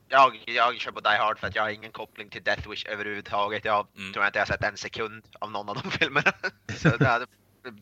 Jag, 0.09 0.43
jag 0.47 0.81
kör 0.81 0.93
på 0.93 1.01
Die 1.01 1.17
Hard 1.19 1.39
för 1.39 1.47
att 1.47 1.55
jag 1.55 1.63
har 1.63 1.71
ingen 1.71 1.93
koppling 1.93 2.31
till 2.31 2.43
Death 2.43 2.71
Wish 2.71 2.87
överhuvudtaget. 2.87 3.65
Jag 3.65 3.87
Mm. 3.97 4.13
tror 4.13 4.27
inte 4.27 4.39
jag 4.39 4.47
har 4.47 4.53
sett 4.53 4.65
en 4.65 4.77
sekund 4.77 5.25
av 5.39 5.51
någon 5.51 5.69
av 5.69 5.77
de 5.83 5.91
filmerna. 5.99 6.33
Så 6.77 6.89
det 6.89 7.27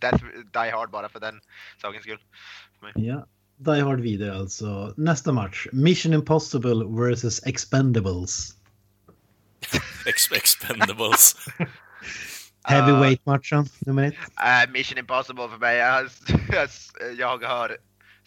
Death, 0.01 0.25
Die 0.53 0.70
Hard 0.70 0.90
bara 0.90 1.09
för 1.09 1.20
den 1.20 1.40
sakens 1.83 2.03
skull. 2.03 2.18
Ja. 2.94 3.27
Die 3.57 3.81
Hard 3.81 4.01
vidare 4.01 4.37
alltså. 4.38 4.94
Nästa 4.96 5.33
match. 5.33 5.66
Mission 5.72 6.12
Impossible 6.12 6.85
vs 7.14 7.46
Expendables. 7.46 8.53
Ex 10.07 10.33
expendables. 10.33 11.37
Heavyweight-matchen, 12.65 13.69
nummer 13.79 14.03
ett. 14.03 14.15
Äh, 14.15 14.73
Mission 14.73 14.99
Impossible 14.99 15.49
för 15.49 15.59
mig. 15.59 15.77
Jag, 15.77 16.09
jag, 16.53 16.69
jag 17.19 17.49
har 17.49 17.77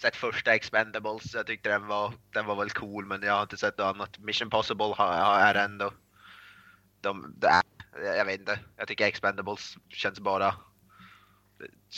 sett 0.01 0.15
första 0.15 0.55
Expendables. 0.55 1.33
Jag 1.33 1.47
tyckte 1.47 1.69
den 1.69 1.87
var, 1.87 2.13
den 2.33 2.45
var 2.45 2.55
väl 2.55 2.69
cool 2.69 3.05
men 3.05 3.21
jag 3.21 3.33
har 3.33 3.41
inte 3.41 3.57
sett 3.57 3.77
något 3.77 3.95
annat. 3.95 4.19
Mission 4.19 4.49
Possible 4.49 4.93
har, 4.97 5.13
har, 5.13 5.39
är 5.39 5.55
ändå... 5.55 5.93
De, 7.01 7.35
är, 7.41 7.61
jag 8.17 8.25
vet 8.25 8.39
inte. 8.39 8.59
Jag 8.77 8.87
tycker 8.87 9.05
Expendables 9.05 9.77
känns 9.89 10.19
bara... 10.19 10.55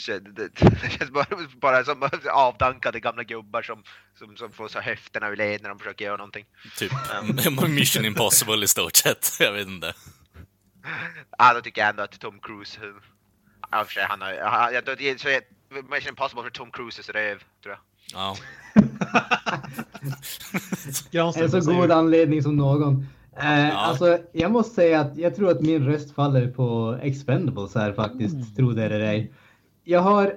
Det, 0.06 0.18
det, 0.18 0.48
det 0.82 0.90
känns 0.90 1.10
bara, 1.10 1.26
bara 1.60 1.84
som 1.84 2.08
avdankade 2.32 3.00
gamla 3.00 3.22
gubbar 3.22 3.62
som, 3.62 3.82
som, 4.18 4.36
som 4.36 4.52
får 4.52 4.68
så 4.68 4.80
höfterna 4.80 5.28
ur 5.28 5.36
led 5.36 5.62
när 5.62 5.68
de 5.68 5.78
försöker 5.78 6.04
göra 6.04 6.16
någonting. 6.16 6.46
Typ 6.76 6.92
Mission 7.68 8.04
Impossible 8.04 8.64
i 8.64 8.68
stort 8.68 8.96
sett. 8.96 9.36
Jag 9.40 9.52
vet 9.52 9.66
inte. 9.66 9.94
Ja, 11.38 11.54
då 11.54 11.60
tycker 11.60 11.80
jag 11.80 11.90
ändå 11.90 12.02
att 12.02 12.20
Tom 12.20 12.38
Cruise... 12.38 12.80
Ja, 13.70 13.84
för 13.84 13.92
sig, 13.92 14.04
han 14.08 14.20
har... 14.20 14.40
Han, 14.42 14.74
jag, 14.74 15.00
jag, 15.00 15.20
så 15.20 15.28
jag, 15.28 15.42
Mission 15.90 16.08
Impossible 16.08 16.42
för 16.42 16.50
Tom 16.50 16.70
Cruises 16.70 17.08
röv, 17.08 17.42
tror 17.62 17.74
jag. 17.74 17.80
Ja. 18.12 18.36
en 21.42 21.62
så 21.62 21.72
god 21.72 21.90
anledning 21.90 22.42
som 22.42 22.56
någon. 22.56 23.06
Eh, 23.36 23.68
ja. 23.68 23.74
Alltså, 23.74 24.18
jag 24.32 24.50
måste 24.50 24.74
säga 24.74 25.00
att 25.00 25.16
jag 25.16 25.36
tror 25.36 25.50
att 25.50 25.60
min 25.60 25.86
röst 25.86 26.14
faller 26.14 26.46
på 26.46 26.98
Expendables 27.02 27.74
här 27.74 27.92
faktiskt, 27.92 28.34
mm. 28.34 28.54
tro 28.54 28.72
det 28.72 28.84
eller 28.84 29.00
ej. 29.00 29.32
Jag 29.84 30.00
har 30.00 30.34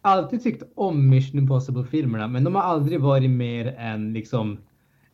alltid 0.00 0.42
tyckt 0.42 0.62
om 0.74 1.08
Mission 1.08 1.38
Impossible-filmerna, 1.38 2.28
men 2.28 2.44
de 2.44 2.54
har 2.54 2.62
aldrig 2.62 3.00
varit 3.00 3.30
mer 3.30 3.74
än 3.78 4.12
liksom 4.12 4.58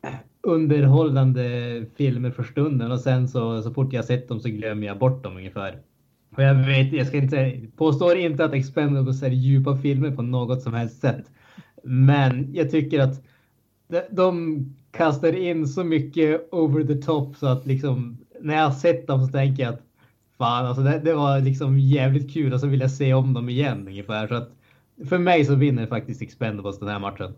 eh, 0.01 0.13
underhållande 0.41 1.85
filmer 1.95 2.31
för 2.31 2.43
stunden 2.43 2.91
och 2.91 2.99
sen 2.99 3.27
så, 3.27 3.61
så 3.61 3.73
fort 3.73 3.93
jag 3.93 4.05
sett 4.05 4.27
dem 4.27 4.39
så 4.39 4.49
glömmer 4.49 4.87
jag 4.87 4.99
bort 4.99 5.23
dem 5.23 5.37
ungefär. 5.37 5.81
Och 6.35 6.43
jag 6.43 6.55
vet, 6.55 6.93
jag 6.93 7.07
ska 7.07 7.17
inte 7.17 7.61
påstår 7.77 8.17
inte 8.17 8.45
att 8.45 8.53
Expendables 8.53 9.23
är 9.23 9.29
djupa 9.29 9.77
filmer 9.77 10.11
på 10.11 10.21
något 10.21 10.61
som 10.61 10.73
helst 10.73 11.01
sätt. 11.01 11.31
Men 11.83 12.53
jag 12.53 12.71
tycker 12.71 12.99
att 12.99 13.23
de, 13.87 14.01
de 14.11 14.65
kastar 14.91 15.35
in 15.35 15.67
så 15.67 15.83
mycket 15.83 16.53
over 16.53 16.83
the 16.83 16.95
top 16.95 17.35
så 17.35 17.47
att 17.47 17.65
liksom 17.65 18.17
när 18.41 18.55
jag 18.55 18.63
har 18.63 18.71
sett 18.71 19.07
dem 19.07 19.25
så 19.25 19.31
tänker 19.31 19.63
jag 19.63 19.73
att 19.73 19.81
fan 20.39 20.65
alltså 20.65 20.83
det, 20.83 20.99
det 20.99 21.13
var 21.13 21.39
liksom 21.39 21.79
jävligt 21.79 22.33
kul 22.33 22.53
och 22.53 22.59
så 22.59 22.67
vill 22.67 22.81
jag 22.81 22.91
se 22.91 23.13
om 23.13 23.33
dem 23.33 23.49
igen 23.49 23.87
ungefär. 23.87 24.27
Så 24.27 24.35
att 24.35 24.49
för 25.09 25.17
mig 25.17 25.45
så 25.45 25.55
vinner 25.55 25.87
faktiskt 25.87 26.21
Expendables 26.21 26.79
den 26.79 26.89
här 26.89 26.99
matchen. 26.99 27.35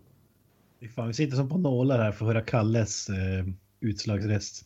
Fan, 0.94 1.08
vi 1.08 1.14
sitter 1.14 1.36
som 1.36 1.48
på 1.48 1.58
nålar 1.58 1.98
här 1.98 2.12
för 2.12 2.24
att 2.24 2.34
höra 2.34 2.44
Kalles 2.44 3.08
eh, 3.08 3.44
utslagsrest. 3.80 4.64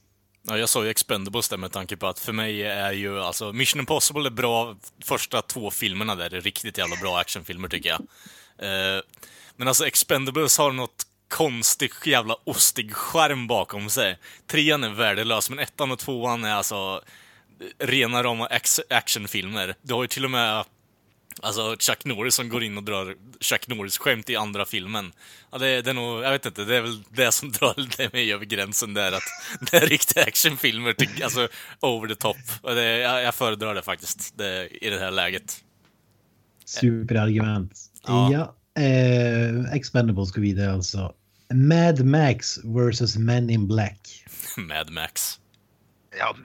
Ja, 0.48 0.58
jag 0.58 0.68
sa 0.68 0.84
ju 0.84 0.90
Expendables 0.90 1.48
där 1.48 1.56
med 1.56 1.72
tanke 1.72 1.96
på 1.96 2.06
att 2.06 2.18
för 2.18 2.32
mig 2.32 2.62
är 2.62 2.92
ju 2.92 3.20
alltså 3.20 3.52
Mission 3.52 3.80
Impossible 3.80 4.26
är 4.26 4.30
bra, 4.30 4.76
första 5.04 5.42
två 5.42 5.70
filmerna 5.70 6.14
där 6.14 6.34
är 6.34 6.40
riktigt 6.40 6.78
jävla 6.78 6.96
bra 6.96 7.18
actionfilmer 7.18 7.68
tycker 7.68 7.88
jag. 7.88 8.00
Eh, 8.58 9.02
men 9.56 9.68
alltså 9.68 9.86
Expendables 9.86 10.58
har 10.58 10.72
något 10.72 11.06
konstig 11.28 11.90
jävla 12.06 12.36
ostig 12.44 12.92
skärm 12.92 13.46
bakom 13.46 13.90
sig. 13.90 14.18
Trean 14.46 14.84
är 14.84 14.90
värdelös, 14.90 15.50
men 15.50 15.58
ettan 15.58 15.92
och 15.92 15.98
tvåan 15.98 16.44
är 16.44 16.54
alltså 16.54 17.00
rena 17.78 18.22
rama 18.22 18.48
actionfilmer. 18.90 19.74
Du 19.82 19.94
har 19.94 20.02
ju 20.02 20.08
till 20.08 20.24
och 20.24 20.30
med 20.30 20.64
Alltså 21.42 21.76
Chuck 21.78 22.04
Norris 22.04 22.34
som 22.34 22.48
går 22.48 22.62
in 22.62 22.76
och 22.76 22.82
drar 22.82 23.14
Chuck 23.40 23.68
Norris-skämt 23.68 24.30
i 24.30 24.36
andra 24.36 24.64
filmen. 24.64 25.12
Ja, 25.52 25.58
det, 25.58 25.82
det 25.82 25.90
är 25.90 25.94
nog, 25.94 26.22
jag 26.22 26.30
vet 26.30 26.46
inte, 26.46 26.64
det 26.64 26.76
är 26.76 26.80
väl 26.80 27.02
det 27.10 27.32
som 27.32 27.52
drar 27.52 28.12
mig 28.12 28.32
över 28.32 28.44
gränsen 28.44 28.94
där 28.94 29.12
att 29.12 29.22
det 29.70 29.76
är 29.76 29.86
riktiga 29.86 30.24
actionfilmer, 30.24 30.94
alltså 31.24 31.48
over 31.80 32.08
the 32.08 32.14
top. 32.14 32.36
Det, 32.62 32.98
jag, 32.98 33.22
jag 33.22 33.34
föredrar 33.34 33.74
det 33.74 33.82
faktiskt 33.82 34.38
det, 34.38 34.68
i 34.84 34.90
det 34.90 34.98
här 34.98 35.10
läget. 35.10 35.64
Superargument. 36.64 37.72
Ja. 38.06 38.32
ja 38.32 38.82
eh, 38.82 39.72
Expendables 39.72 40.32
går 40.32 40.42
vidare 40.42 40.72
alltså. 40.72 41.14
Mad 41.54 42.04
Max 42.04 42.58
vs 42.64 43.16
Men 43.16 43.50
in 43.50 43.68
Black. 43.68 44.24
Mad 44.56 44.90
Max. 44.90 45.40
Ja, 46.18 46.36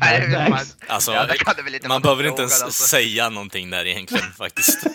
Mad 0.00 0.50
Max. 0.50 0.76
Alltså, 0.86 1.12
ja, 1.12 1.26
man 1.88 2.02
behöver 2.02 2.26
inte 2.26 2.42
ens 2.42 2.62
alltså. 2.62 2.82
säga 2.82 3.30
någonting 3.30 3.70
där 3.70 3.86
egentligen 3.86 4.32
faktiskt. 4.38 4.86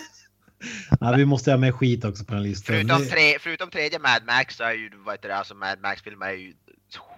ja, 1.00 1.14
vi 1.16 1.24
måste 1.24 1.50
ha 1.50 1.58
med 1.58 1.74
skit 1.74 2.04
också 2.04 2.24
på 2.24 2.34
den 2.34 2.42
listan. 2.42 2.76
Förutom, 2.76 3.08
tre, 3.08 3.38
förutom 3.40 3.70
tredje 3.70 3.98
Mad 3.98 4.24
Max 4.26 4.56
så 4.56 4.64
är 4.64 4.72
ju, 4.72 4.90
vad 5.04 5.14
heter 5.14 5.28
det, 5.28 5.36
alltså 5.36 5.54
Mad 5.54 5.80
Max-filmer 5.80 6.26
är 6.26 6.32
ju 6.32 6.54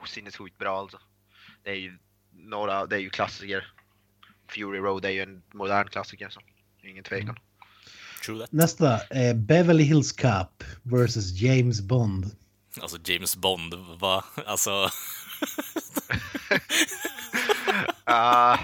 sinnessjukt 0.07 0.59
bra 0.59 0.79
alltså. 0.81 0.99
Det 1.65 1.71
är 1.71 1.75
ju 1.75 1.99
några, 2.33 2.87
det 2.87 2.97
är 2.97 3.01
ju 3.01 3.11
klassiker. 3.11 3.73
Fury 4.51 4.79
Road 4.79 5.05
är 5.05 5.11
ju 5.11 5.23
en 5.23 5.43
modern 5.55 5.89
klassiker 5.89 6.29
så 6.29 6.41
ingen 6.83 7.05
tvekan. 7.05 7.37
Mm. 8.29 8.47
Nästa, 8.51 8.95
eh, 8.95 9.35
Beverly 9.35 9.85
Hills 9.85 10.13
Cop 10.13 10.65
versus 10.83 11.41
James 11.41 11.81
Bond. 11.81 12.31
Alltså 12.81 12.99
James 13.05 13.37
Bond, 13.37 13.75
va? 14.01 14.25
Alltså... 14.47 14.91
uh, 18.11 18.61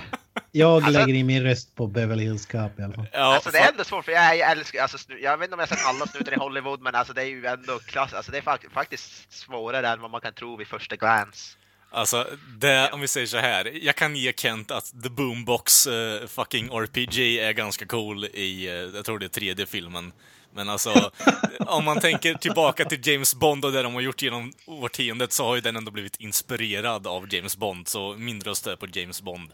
jag 0.53 0.71
alltså, 0.71 0.91
lägger 0.91 1.15
in 1.15 1.27
min 1.27 1.43
röst 1.43 1.75
på 1.75 1.87
Beverly 1.87 2.23
Hills 2.23 2.47
Cop 2.47 2.79
i 2.79 2.83
alla 2.83 2.95
fall. 2.95 3.07
Ja, 3.13 3.35
alltså 3.35 3.51
det 3.51 3.59
är 3.59 3.71
ändå 3.71 3.85
svårt 3.85 4.05
för 4.05 4.13
jag, 4.13 4.39
jag 4.39 4.51
älskar, 4.51 4.83
alltså, 4.83 4.99
jag 5.23 5.39
vet 5.39 5.47
inte 5.47 5.55
om 5.55 5.61
jag 5.61 5.69
sett 5.69 5.87
alla 5.87 6.07
snutar 6.07 6.33
i 6.33 6.37
Hollywood 6.37 6.81
men 6.81 6.95
alltså 6.95 7.13
det 7.13 7.23
är 7.23 7.27
ju 7.27 7.47
ändå 7.47 7.79
klass, 7.79 8.13
alltså 8.13 8.33
det 8.33 8.39
är 8.39 8.71
faktiskt 8.71 9.33
svårare 9.33 9.89
än 9.89 10.01
vad 10.01 10.11
man 10.11 10.21
kan 10.21 10.33
tro 10.33 10.57
vid 10.57 10.67
första 10.67 10.97
glans. 10.97 11.57
Alltså, 11.91 12.27
det, 12.59 12.91
om 12.93 13.01
vi 13.01 13.09
säger 13.09 13.27
så 13.27 13.37
här. 13.37 13.85
Jag 13.85 13.97
kan 13.97 14.17
ge 14.17 14.33
Kent 14.37 14.71
att 14.71 15.03
The 15.03 15.09
Boombox 15.09 15.87
uh, 15.87 16.27
fucking 16.27 16.69
RPG 16.69 17.39
är 17.39 17.53
ganska 17.53 17.87
cool 17.87 18.25
i, 18.25 18.69
uh, 18.69 18.97
jag 18.97 19.05
tror 19.05 19.19
det 19.19 19.27
är 19.27 19.29
tredje 19.29 19.67
filmen. 19.67 20.13
Men 20.55 20.69
alltså, 20.69 21.11
om 21.59 21.85
man 21.85 22.01
tänker 22.01 22.35
tillbaka 22.35 22.85
till 22.85 23.09
James 23.09 23.35
Bond 23.35 23.65
och 23.65 23.73
det 23.73 23.83
de 23.83 23.95
har 23.95 24.01
gjort 24.01 24.23
genom 24.23 24.53
årtiondet 24.67 25.33
så 25.33 25.47
har 25.47 25.55
ju 25.55 25.61
den 25.61 25.77
ändå 25.77 25.91
blivit 25.91 26.17
inspirerad 26.17 27.07
av 27.07 27.35
James 27.35 27.57
Bond, 27.57 27.89
så 27.89 28.15
min 28.19 28.41
röst 28.41 28.67
är 28.67 28.77
på 28.77 28.87
James 28.93 29.23
Bond. 29.23 29.53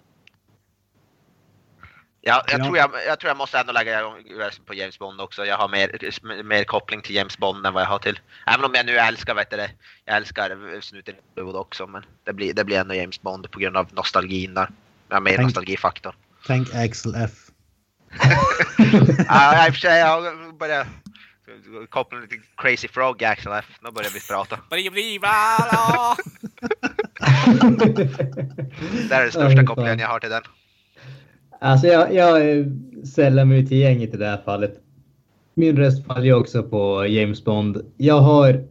Ja, 2.22 2.44
jag, 2.46 2.60
ja. 2.60 2.64
Tror 2.64 2.76
jag, 2.76 2.90
jag 3.06 3.20
tror 3.20 3.28
jag 3.30 3.36
måste 3.36 3.58
ändå 3.58 3.72
lägga 3.72 4.02
rösten 4.38 4.64
på 4.64 4.74
James 4.74 4.98
Bond 4.98 5.20
också. 5.20 5.46
Jag 5.46 5.56
har 5.56 5.68
mer, 5.68 6.42
mer 6.42 6.64
koppling 6.64 7.02
till 7.02 7.14
James 7.14 7.38
Bond 7.38 7.66
än 7.66 7.74
vad 7.74 7.82
jag 7.82 7.88
har 7.88 7.98
till... 7.98 8.20
Även 8.46 8.64
om 8.64 8.74
jag 8.74 8.86
nu 8.86 8.96
älskar, 8.96 9.34
vet 9.34 9.50
du 9.50 9.56
det, 9.56 9.70
jag 10.04 10.16
älskar 10.16 10.80
snuten 10.80 11.14
i 11.14 11.40
också, 11.40 11.86
men 11.86 12.04
det 12.24 12.32
blir, 12.32 12.54
det 12.54 12.64
blir 12.64 12.78
ändå 12.78 12.94
James 12.94 13.22
Bond 13.22 13.50
på 13.50 13.58
grund 13.58 13.76
av 13.76 13.88
nostalgin 13.92 14.54
där. 14.54 14.70
Jag 15.08 15.16
har 15.16 15.20
mer 15.20 15.30
tänk, 15.30 15.42
nostalgifaktor. 15.42 16.14
Tänk 16.46 16.74
Axel 16.74 17.14
F. 17.14 17.49
ja, 19.28 19.66
i 19.66 19.70
och 19.70 19.74
för 19.74 19.80
sig, 19.80 19.98
jag 19.98 20.22
börjar 20.58 20.86
koppla 21.88 22.18
lite 22.18 22.34
Crazy 22.56 22.88
Frog 22.88 23.24
Axel 23.24 23.52
F. 23.52 23.78
Nu 23.82 23.90
börjar 23.90 24.10
vi 24.10 24.20
prata. 24.20 24.58
det 29.08 29.14
är 29.14 29.22
den 29.22 29.30
största 29.30 29.66
kopplingen 29.66 29.98
jag 29.98 30.08
har 30.08 30.20
till 30.20 30.30
den. 30.30 30.42
Alltså 31.60 31.86
jag, 31.86 32.14
jag 32.14 32.66
sällar 33.14 33.44
mig 33.44 33.66
till 33.66 33.78
gänget 33.78 34.14
i 34.14 34.16
det 34.16 34.26
här 34.26 34.42
fallet. 34.44 34.74
Min 35.54 35.76
röst 35.76 36.06
faller 36.06 36.32
också 36.32 36.62
på 36.62 37.06
James 37.06 37.44
Bond. 37.44 37.92
Jag 37.96 38.20
har... 38.20 38.64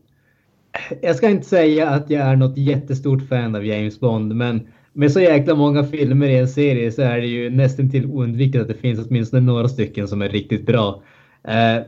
Jag 1.02 1.16
ska 1.16 1.30
inte 1.30 1.48
säga 1.48 1.90
att 1.90 2.10
jag 2.10 2.22
är 2.22 2.36
något 2.36 2.58
jättestort 2.58 3.28
fan 3.30 3.56
av 3.56 3.66
James 3.66 4.00
Bond, 4.00 4.36
men 4.36 4.68
med 5.00 5.12
så 5.12 5.20
jäkla 5.20 5.56
många 5.56 5.84
filmer 5.84 6.30
i 6.30 6.38
en 6.38 6.48
serie 6.48 6.92
så 6.92 7.02
är 7.02 7.18
det 7.18 7.28
ju 7.28 7.50
nästan 7.50 7.90
till 7.90 8.06
oundvikligt 8.06 8.62
att 8.62 8.68
det 8.68 8.74
finns 8.74 9.08
åtminstone 9.08 9.42
några 9.42 9.68
stycken 9.68 10.08
som 10.08 10.22
är 10.22 10.30
riktigt 10.30 10.66
bra. 10.66 11.02
Eh, 11.44 11.84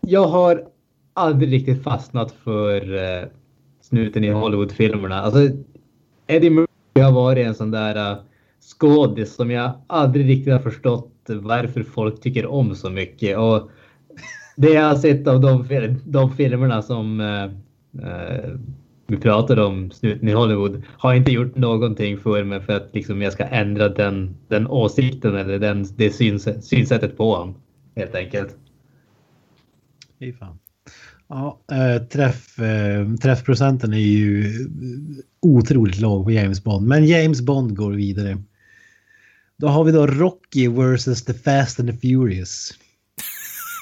jag 0.00 0.26
har 0.26 0.64
aldrig 1.14 1.52
riktigt 1.52 1.82
fastnat 1.82 2.32
för 2.32 2.94
eh, 2.94 3.28
snuten 3.80 4.24
i 4.24 4.30
Hollywoodfilmerna. 4.30 5.20
Alltså, 5.20 5.48
Eddie 6.26 6.50
Murphy 6.50 7.00
har 7.02 7.12
varit 7.12 7.46
en 7.46 7.54
sån 7.54 7.70
där 7.70 8.12
uh, 8.12 8.18
skådis 8.60 9.34
som 9.34 9.50
jag 9.50 9.70
aldrig 9.86 10.28
riktigt 10.28 10.52
har 10.52 10.60
förstått 10.60 11.14
varför 11.28 11.82
folk 11.82 12.20
tycker 12.20 12.46
om 12.46 12.74
så 12.74 12.90
mycket. 12.90 13.38
Och 13.38 13.70
det 14.56 14.72
jag 14.72 14.88
har 14.88 14.96
sett 14.96 15.28
av 15.28 15.40
de, 15.40 15.66
de 16.04 16.30
filmerna 16.36 16.82
som 16.82 17.20
uh, 17.20 17.50
vi 19.08 19.16
pratade 19.16 19.64
om, 19.64 19.90
snuten 19.90 20.28
i 20.28 20.32
Hollywood, 20.32 20.82
har 20.86 21.14
inte 21.14 21.32
gjort 21.32 21.56
någonting 21.56 22.18
för 22.18 22.44
mig 22.44 22.60
för 22.60 22.72
att 22.72 22.90
liksom, 22.92 23.22
jag 23.22 23.32
ska 23.32 23.44
ändra 23.44 23.88
den, 23.88 24.36
den 24.48 24.66
åsikten 24.66 25.36
eller 25.36 25.58
den, 25.58 25.86
det 25.96 26.10
synsätt, 26.10 26.64
synsättet 26.64 27.16
på 27.16 27.34
honom. 27.34 27.54
Helt 27.96 28.14
enkelt. 28.14 28.56
Fy 30.18 30.32
fan. 30.32 30.58
Ja, 31.28 31.60
eh, 31.72 32.02
träff, 32.02 32.58
eh, 32.58 33.14
träffprocenten 33.14 33.92
är 33.92 33.98
ju 33.98 34.52
otroligt 35.40 36.00
låg 36.00 36.24
på 36.24 36.30
James 36.30 36.64
Bond. 36.64 36.86
Men 36.86 37.06
James 37.06 37.40
Bond 37.40 37.76
går 37.76 37.92
vidare. 37.92 38.38
Då 39.56 39.68
har 39.68 39.84
vi 39.84 39.92
då 39.92 40.06
Rocky 40.06 40.68
vs. 40.68 41.24
The 41.24 41.34
Fast 41.34 41.80
and 41.80 41.90
the 41.90 41.96
Furious. 41.96 42.72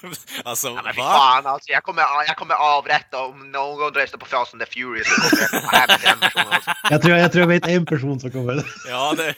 alltså, 0.44 0.68
ja, 0.68 0.82
men 0.84 0.96
va? 0.96 1.12
Fan, 1.12 1.46
alltså, 1.46 1.72
jag, 1.72 1.82
kommer, 1.82 2.02
jag 2.26 2.36
kommer 2.36 2.54
avrätta 2.54 3.24
om 3.24 3.50
någon 3.50 3.94
röstar 3.94 4.18
på 4.18 4.26
Fast 4.26 4.54
and 4.54 4.62
the 4.62 4.70
Furious. 4.72 5.08
Jag, 5.52 5.62
kommer 5.62 6.12
en 6.12 6.20
person 6.20 6.42
alltså. 6.50 6.70
jag, 6.90 7.02
tror, 7.02 7.16
jag 7.16 7.32
tror 7.32 7.40
jag 7.40 7.48
vet 7.48 7.66
en 7.66 7.86
person 7.86 8.20
som 8.20 8.30
kommer. 8.30 8.64
ja, 8.88 9.14
det... 9.16 9.34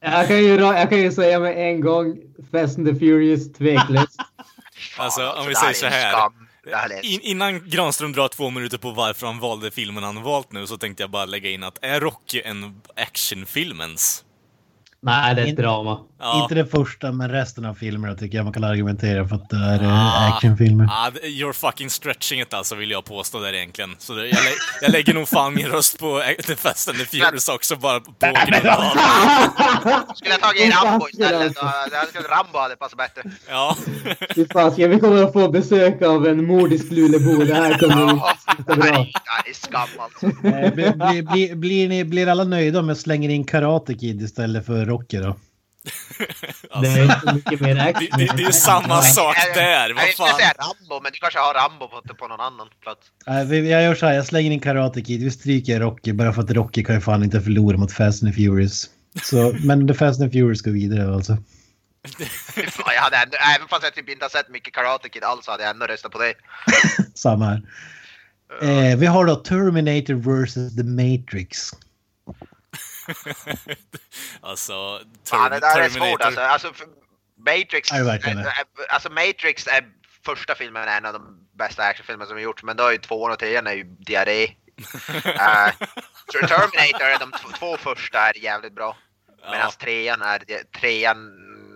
jag, 0.00 0.28
kan 0.28 0.36
ju, 0.36 0.60
jag 0.60 0.88
kan 0.88 0.98
ju 0.98 1.12
säga 1.12 1.38
med 1.38 1.58
en 1.58 1.80
gång 1.80 2.16
Fast 2.52 2.78
and 2.78 2.86
the 2.86 2.94
Furious 2.94 3.52
tveklöst. 3.52 4.20
Alltså, 4.96 5.30
om 5.30 5.46
vi 5.46 5.52
det 5.52 5.58
här 5.58 5.72
säger 5.72 5.90
så 5.90 5.96
här. 5.96 6.30
In, 7.02 7.20
innan 7.20 7.68
Granström 7.68 8.12
drar 8.12 8.28
två 8.28 8.50
minuter 8.50 8.78
på 8.78 8.90
varför 8.90 9.26
han 9.26 9.38
valde 9.38 9.70
filmen 9.70 10.04
han 10.04 10.22
valt 10.22 10.52
nu 10.52 10.66
så 10.66 10.76
tänkte 10.76 11.02
jag 11.02 11.10
bara 11.10 11.24
lägga 11.24 11.50
in 11.50 11.62
att 11.62 11.78
är 11.82 12.00
Rocky 12.00 12.42
en 12.44 12.80
actionfilmens? 12.96 14.24
Nej, 15.00 15.34
det 15.34 15.42
är 15.42 15.46
ett 15.46 15.56
drama. 15.56 16.00
Ja. 16.26 16.42
Inte 16.42 16.54
det 16.54 16.66
första, 16.66 17.12
men 17.12 17.30
resten 17.30 17.64
av 17.64 17.74
filmerna 17.74 18.14
tycker 18.14 18.36
jag 18.38 18.44
man 18.44 18.52
kan 18.52 18.64
argumentera 18.64 19.28
för 19.28 19.36
att 19.36 19.48
det 19.50 19.56
är 19.56 19.82
Ah. 19.84 19.88
ah. 19.92 20.34
actionfilmer. 20.36 20.88
Det- 21.14 21.20
you're 21.28 21.52
fucking 21.52 21.90
stretching 21.90 22.40
it 22.40 22.54
alltså, 22.54 22.74
vill 22.74 22.90
jag 22.90 23.04
påstå 23.04 23.40
där 23.40 23.52
egentligen. 23.54 23.90
Så 23.98 24.14
det, 24.14 24.26
jag, 24.26 24.34
lä 24.44 24.50
jag 24.82 24.92
lägger 24.92 25.14
nog 25.14 25.28
fan 25.28 25.54
min 25.54 25.66
röst 25.66 25.98
på 25.98 26.20
eh, 26.22 26.44
The 26.46 26.56
Fast 26.56 26.88
and 26.88 26.98
the 26.98 27.04
Furious 27.04 27.48
också, 27.48 27.76
bara 27.76 28.00
på 28.00 28.12
grund 28.20 28.66
av... 28.66 28.80
Skulle 30.14 30.30
jag 30.30 30.40
tagit 30.40 30.74
fan, 30.74 30.86
Rambo 30.90 31.08
istället, 31.08 31.54
då, 31.54 31.70
jag 31.92 32.08
skulle 32.08 32.28
Rambo 32.28 32.58
hade 32.58 32.76
passat 32.76 32.98
bättre. 32.98 33.22
Ja. 33.48 33.76
Fy 34.34 34.46
fasiken, 34.52 34.90
vi 34.90 35.00
kommer 35.00 35.22
att 35.22 35.32
få 35.32 35.48
besök 35.50 36.02
av 36.02 36.26
en 36.26 36.46
mordisk 36.46 36.90
Lulebo. 36.90 37.44
Det 37.44 37.54
här 37.54 37.78
kommer 37.78 38.12
att 38.30 38.38
sluta 38.56 38.74
det 38.74 38.82
här 38.84 38.92
bra. 38.92 39.06
är 39.46 39.54
skam 39.54 39.88
alltså. 39.98 40.26
Eh, 40.26 40.74
blir, 40.74 40.92
blir, 40.92 41.22
blir, 41.32 41.54
blir, 41.54 41.88
ni, 41.88 42.04
blir 42.04 42.26
alla 42.28 42.44
nöjda 42.44 42.78
om 42.78 42.88
jag 42.88 42.96
slänger 42.98 43.28
in 43.28 43.44
Karate 43.44 43.94
Kid 43.94 44.22
istället 44.22 44.66
för 44.66 44.86
Rocky 44.86 45.16
då? 45.18 45.36
Det 46.82 46.88
är 46.88 47.02
inte 47.04 47.34
mycket 47.34 47.60
mer 47.60 47.74
Det, 47.74 47.82
action. 47.82 48.18
det, 48.18 48.24
det 48.36 48.42
är 48.42 48.46
ju 48.46 48.52
samma 48.52 49.02
sak 49.02 49.36
där, 49.54 49.88
Jag 49.88 49.94
vad 49.94 50.04
fan. 50.28 50.36
säga 50.36 50.52
Rambo, 50.58 51.02
men 51.02 51.12
du 51.12 51.18
kanske 51.18 51.38
har 51.38 51.54
Rambo 51.54 51.88
på, 51.88 52.14
på 52.14 52.28
någon 52.28 52.40
annan 52.40 52.68
plats. 52.82 53.00
Jag 53.50 53.82
gör 53.82 53.94
så 53.94 54.06
här, 54.06 54.12
jag 54.14 54.26
slänger 54.26 54.50
in 54.50 54.60
Karate 54.60 55.02
Kid, 55.02 55.22
vi 55.22 55.30
stryker 55.30 55.80
Rocky 55.80 56.12
bara 56.12 56.32
för 56.32 56.42
att 56.42 56.50
Rocky 56.50 56.84
kan 56.84 56.94
ju 56.94 57.00
fan 57.00 57.24
inte 57.24 57.40
förlora 57.40 57.76
mot 57.76 57.92
Fast 57.92 58.22
and 58.22 58.34
Furious. 58.34 58.90
Så, 59.22 59.54
men 59.64 59.88
The 59.88 59.94
Fast 59.94 60.20
and 60.20 60.32
Furious 60.32 60.62
går 60.62 60.70
vidare 60.72 61.14
alltså. 61.14 61.36
Jag 62.94 63.02
hade 63.02 63.16
ändå, 63.16 63.36
även 63.56 63.68
fast 63.68 63.82
jag 63.82 63.94
typ 63.94 64.10
inte 64.10 64.24
har 64.24 64.30
sett 64.30 64.48
mycket 64.48 64.74
Karate 64.74 65.08
Kid 65.08 65.24
alls 65.24 65.46
hade 65.46 65.62
jag 65.62 65.70
ändå 65.70 65.86
röstat 65.86 66.12
på 66.12 66.18
det. 66.18 66.34
Samma 67.14 67.44
här. 67.46 67.62
Eh, 68.62 68.96
vi 68.98 69.06
har 69.06 69.24
då 69.24 69.34
Terminator 69.36 70.14
vs. 70.14 70.54
The 70.76 70.82
Matrix. 70.82 71.70
Alltså, 74.40 75.00
Fan, 75.24 75.50
det 75.50 75.60
där 75.60 75.80
är 75.80 75.88
svårt 75.88 76.20
alltså. 76.20 76.40
alltså 76.40 76.72
Matrix, 77.36 77.88
alltså 78.88 79.10
Matrix 79.10 79.66
är 79.66 79.84
första 80.24 80.54
filmen 80.54 80.88
är 80.88 80.96
en 80.96 81.06
av 81.06 81.12
de 81.12 81.48
bästa 81.52 81.82
actionfilmerna 81.82 82.26
som 82.26 82.36
har 82.36 82.42
gjorts, 82.42 82.62
men 82.62 82.76
då 82.76 82.86
är 82.86 82.92
ju 82.92 82.98
tvåan 82.98 83.32
och 83.32 83.38
trean 83.38 83.66
är 83.66 83.72
ju 83.72 83.84
diarré. 83.84 84.44
uh, 84.44 85.72
Terminator, 86.32 87.04
är 87.04 87.18
de 87.18 87.32
två 87.58 87.76
första 87.76 88.18
är 88.18 88.38
jävligt 88.44 88.74
bra. 88.74 88.96
Medan 89.42 89.60
Ja. 89.60 89.70
trean 89.80 90.22
är, 90.22 90.38
trean 90.80 91.34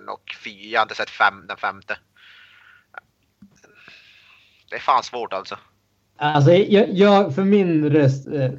och 0.08 0.34
fyran, 0.44 0.70
jag 0.70 0.80
har 0.80 0.84
inte 0.84 0.94
sett 0.94 1.10
fem, 1.10 1.46
den 1.46 1.56
femte. 1.56 1.98
Det 4.70 4.76
är 4.76 4.80
fan 4.80 5.02
svårt 5.02 5.32
alltså. 5.32 5.58
Alltså, 6.18 6.52
jag, 6.52 6.88
jag, 6.92 7.34
för 7.34 7.44
min 7.44 7.90
röst, 7.90 8.26
eh, 8.26 8.50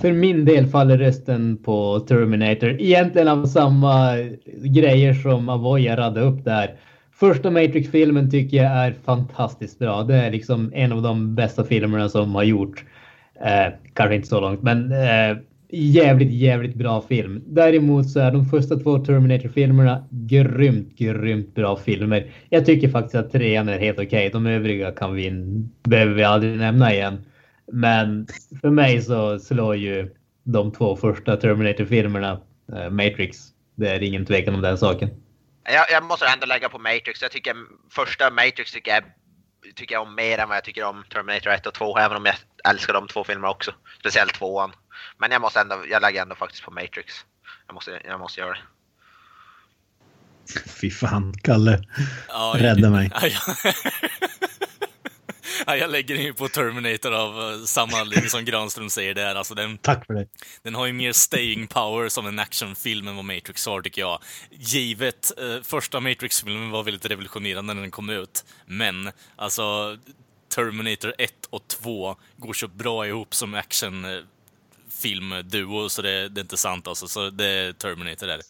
för 0.00 0.12
min 0.12 0.44
del 0.44 0.66
faller 0.66 0.98
rösten 0.98 1.56
på 1.56 2.00
Terminator. 2.00 2.80
Egentligen 2.80 3.28
av 3.28 3.46
samma 3.46 4.16
grejer 4.64 5.14
som 5.14 5.48
Avoya 5.48 5.96
radade 5.96 6.20
upp 6.20 6.44
där. 6.44 6.70
Första 7.12 7.50
Matrix-filmen 7.50 8.30
tycker 8.30 8.56
jag 8.56 8.72
är 8.72 8.94
fantastiskt 9.04 9.78
bra. 9.78 10.02
Det 10.02 10.14
är 10.14 10.30
liksom 10.30 10.72
en 10.74 10.92
av 10.92 11.02
de 11.02 11.34
bästa 11.34 11.64
filmerna 11.64 12.08
som 12.08 12.34
har 12.34 12.42
gjorts. 12.42 12.84
Eh, 13.40 13.72
kanske 13.92 14.14
inte 14.14 14.28
så 14.28 14.40
långt, 14.40 14.62
men 14.62 14.92
eh, 14.92 15.36
jävligt, 15.70 16.32
jävligt 16.32 16.74
bra 16.74 17.02
film. 17.02 17.42
Däremot 17.46 18.10
så 18.10 18.20
är 18.20 18.32
de 18.32 18.44
första 18.44 18.76
två 18.76 18.98
Terminator-filmerna 18.98 20.04
grymt, 20.10 20.98
grymt 20.98 21.54
bra 21.54 21.76
filmer. 21.76 22.26
Jag 22.48 22.66
tycker 22.66 22.88
faktiskt 22.88 23.14
att 23.14 23.32
trean 23.32 23.68
är 23.68 23.78
helt 23.78 23.98
okej. 23.98 24.30
De 24.32 24.46
övriga 24.46 24.90
kan 24.90 25.14
vi, 25.14 25.32
behöver 25.82 26.14
vi 26.14 26.24
aldrig 26.24 26.58
nämna 26.58 26.94
igen. 26.94 27.18
Men 27.72 28.26
för 28.60 28.70
mig 28.70 29.02
så 29.02 29.38
slår 29.38 29.76
ju 29.76 30.14
de 30.42 30.72
två 30.72 30.96
första 30.96 31.36
Terminator-filmerna 31.36 32.40
eh, 32.72 32.90
Matrix. 32.90 33.38
Det 33.74 33.88
är 33.88 34.02
ingen 34.02 34.26
tvekan 34.26 34.54
om 34.54 34.60
den 34.60 34.78
saken. 34.78 35.10
Jag, 35.64 35.86
jag 35.90 36.04
måste 36.04 36.26
ändå 36.26 36.46
lägga 36.46 36.68
på 36.68 36.78
Matrix. 36.78 37.22
Jag 37.22 37.30
tycker 37.30 37.56
första 37.90 38.30
Matrix 38.30 38.72
tycker 38.72 38.90
jag, 38.90 39.04
tycker 39.74 39.94
jag 39.94 40.02
om 40.02 40.14
mer 40.14 40.38
än 40.38 40.48
vad 40.48 40.56
jag 40.56 40.64
tycker 40.64 40.84
om 40.84 41.04
Terminator 41.12 41.50
1 41.50 41.66
och 41.66 41.74
2. 41.74 41.98
Även 41.98 42.16
om 42.16 42.26
jag 42.26 42.34
älskar 42.68 42.92
de 42.92 43.08
två 43.08 43.24
filmerna 43.24 43.50
också. 43.50 43.74
Speciellt 44.00 44.34
tvåan. 44.34 44.72
Men 45.18 45.30
jag 45.30 45.40
måste 45.40 45.60
ändå, 45.60 45.76
jag 45.90 46.02
lägger 46.02 46.22
ändå 46.22 46.34
faktiskt 46.34 46.64
på 46.64 46.70
Matrix. 46.70 47.14
Jag 47.66 47.74
måste, 47.74 48.00
jag 48.04 48.20
måste 48.20 48.40
göra 48.40 48.52
det. 48.52 48.60
Fy 50.80 50.90
fan, 50.90 51.34
Kalle. 51.42 51.82
Ja, 52.28 52.54
Rädda 52.58 52.90
mig. 52.90 53.10
Ja, 53.14 53.26
ja. 53.26 53.72
Ja, 55.66 55.76
jag 55.76 55.90
lägger 55.90 56.14
den 56.14 56.24
ju 56.24 56.34
på 56.34 56.48
Terminator 56.48 57.12
av 57.12 57.52
eh, 57.52 57.58
samma 57.64 58.00
anledning 58.00 58.30
som 58.30 58.44
Granström 58.44 58.90
säger 58.90 59.14
där. 59.14 59.34
Alltså 59.34 59.54
den, 59.54 59.78
Tack 59.78 60.06
för 60.06 60.14
det. 60.14 60.26
den 60.62 60.74
har 60.74 60.86
ju 60.86 60.92
mer 60.92 61.12
staying 61.12 61.66
power 61.66 62.08
som 62.08 62.26
en 62.26 62.38
actionfilm 62.38 63.08
än 63.08 63.16
vad 63.16 63.24
Matrix 63.24 63.66
har, 63.66 63.82
tycker 63.82 64.02
jag. 64.02 64.22
Givet, 64.50 65.32
eh, 65.38 65.62
första 65.62 66.00
Matrix-filmen 66.00 66.70
var 66.70 66.82
väldigt 66.82 67.06
revolutionerande 67.06 67.74
när 67.74 67.80
den 67.80 67.90
kom 67.90 68.10
ut. 68.10 68.44
Men, 68.66 69.10
alltså, 69.36 69.98
Terminator 70.54 71.14
1 71.18 71.32
och 71.50 71.68
2 71.68 72.16
går 72.36 72.52
så 72.52 72.68
bra 72.68 73.06
ihop 73.06 73.34
som 73.34 73.54
actionfilmduo, 73.54 75.88
så 75.88 76.02
det, 76.02 76.28
det 76.28 76.40
är 76.40 76.42
inte 76.42 76.56
sant 76.56 76.86
alltså. 76.86 77.08
Så 77.08 77.30
det 77.30 77.46
är 77.46 77.72
Terminator 77.72 78.26
där. 78.26 78.40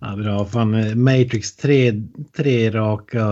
Ja, 0.00 0.16
bra. 0.16 0.46
Fan, 0.46 0.74
eh, 0.74 0.94
Matrix, 0.94 1.56
tre, 1.56 1.92
tre 2.36 2.70
raka 2.70 3.26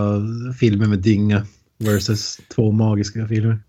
filmer 0.59 0.87
med 0.87 0.99
dynga 0.99 1.45
versus 1.77 2.37
två 2.55 2.71
magiska 2.71 3.27
filmer. 3.27 3.59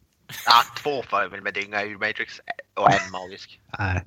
Ja, 0.47 0.63
två 0.83 1.03
filmer 1.03 1.41
med 1.41 1.55
dynga 1.55 1.83
ur 1.83 1.99
Matrix 1.99 2.41
och 2.77 2.93
en 2.93 3.11
magisk. 3.13 3.61
Nej. 3.79 4.05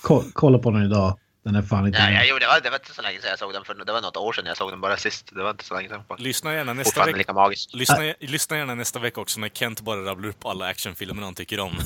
Ko 0.00 0.22
kolla 0.32 0.58
på 0.58 0.70
den 0.70 0.82
idag. 0.82 1.18
Den 1.44 1.54
är 1.54 1.62
fan 1.62 1.86
inte 1.86 1.98
Ja, 1.98 2.04
bra. 2.06 2.12
ja, 2.14 2.20
jo, 2.30 2.38
det, 2.38 2.46
var, 2.46 2.60
det 2.60 2.70
var 2.70 2.76
inte 2.78 2.94
så 2.94 3.02
länge 3.02 3.20
sedan 3.20 3.30
jag 3.30 3.38
såg 3.38 3.52
den. 3.52 3.64
För 3.64 3.74
det 3.74 3.92
var 3.92 4.00
något 4.00 4.16
år 4.16 4.32
sedan 4.32 4.46
jag 4.46 4.56
såg 4.56 4.70
den 4.72 4.80
bara 4.80 4.96
sist. 4.96 5.30
Det 5.34 5.42
var 5.42 5.50
inte 5.50 5.64
så 5.64 5.74
länge 5.74 5.88
sedan. 5.88 6.02
Lyssna 6.18 6.54
gärna 6.54 6.72
nästa 6.72 7.04
vecka. 7.06 7.18
lika 7.18 7.32
magisk. 7.32 7.70
Lyssna, 7.74 8.14
lyssna 8.20 8.56
gärna 8.56 8.74
nästa 8.74 8.98
vecka 8.98 9.20
också 9.20 9.40
när 9.40 9.48
Kent 9.48 9.80
bara 9.80 10.04
rabblar 10.04 10.28
upp 10.28 10.46
alla 10.46 10.66
actionfilmer 10.66 11.22
han 11.22 11.34
tycker 11.34 11.60
om. 11.60 11.72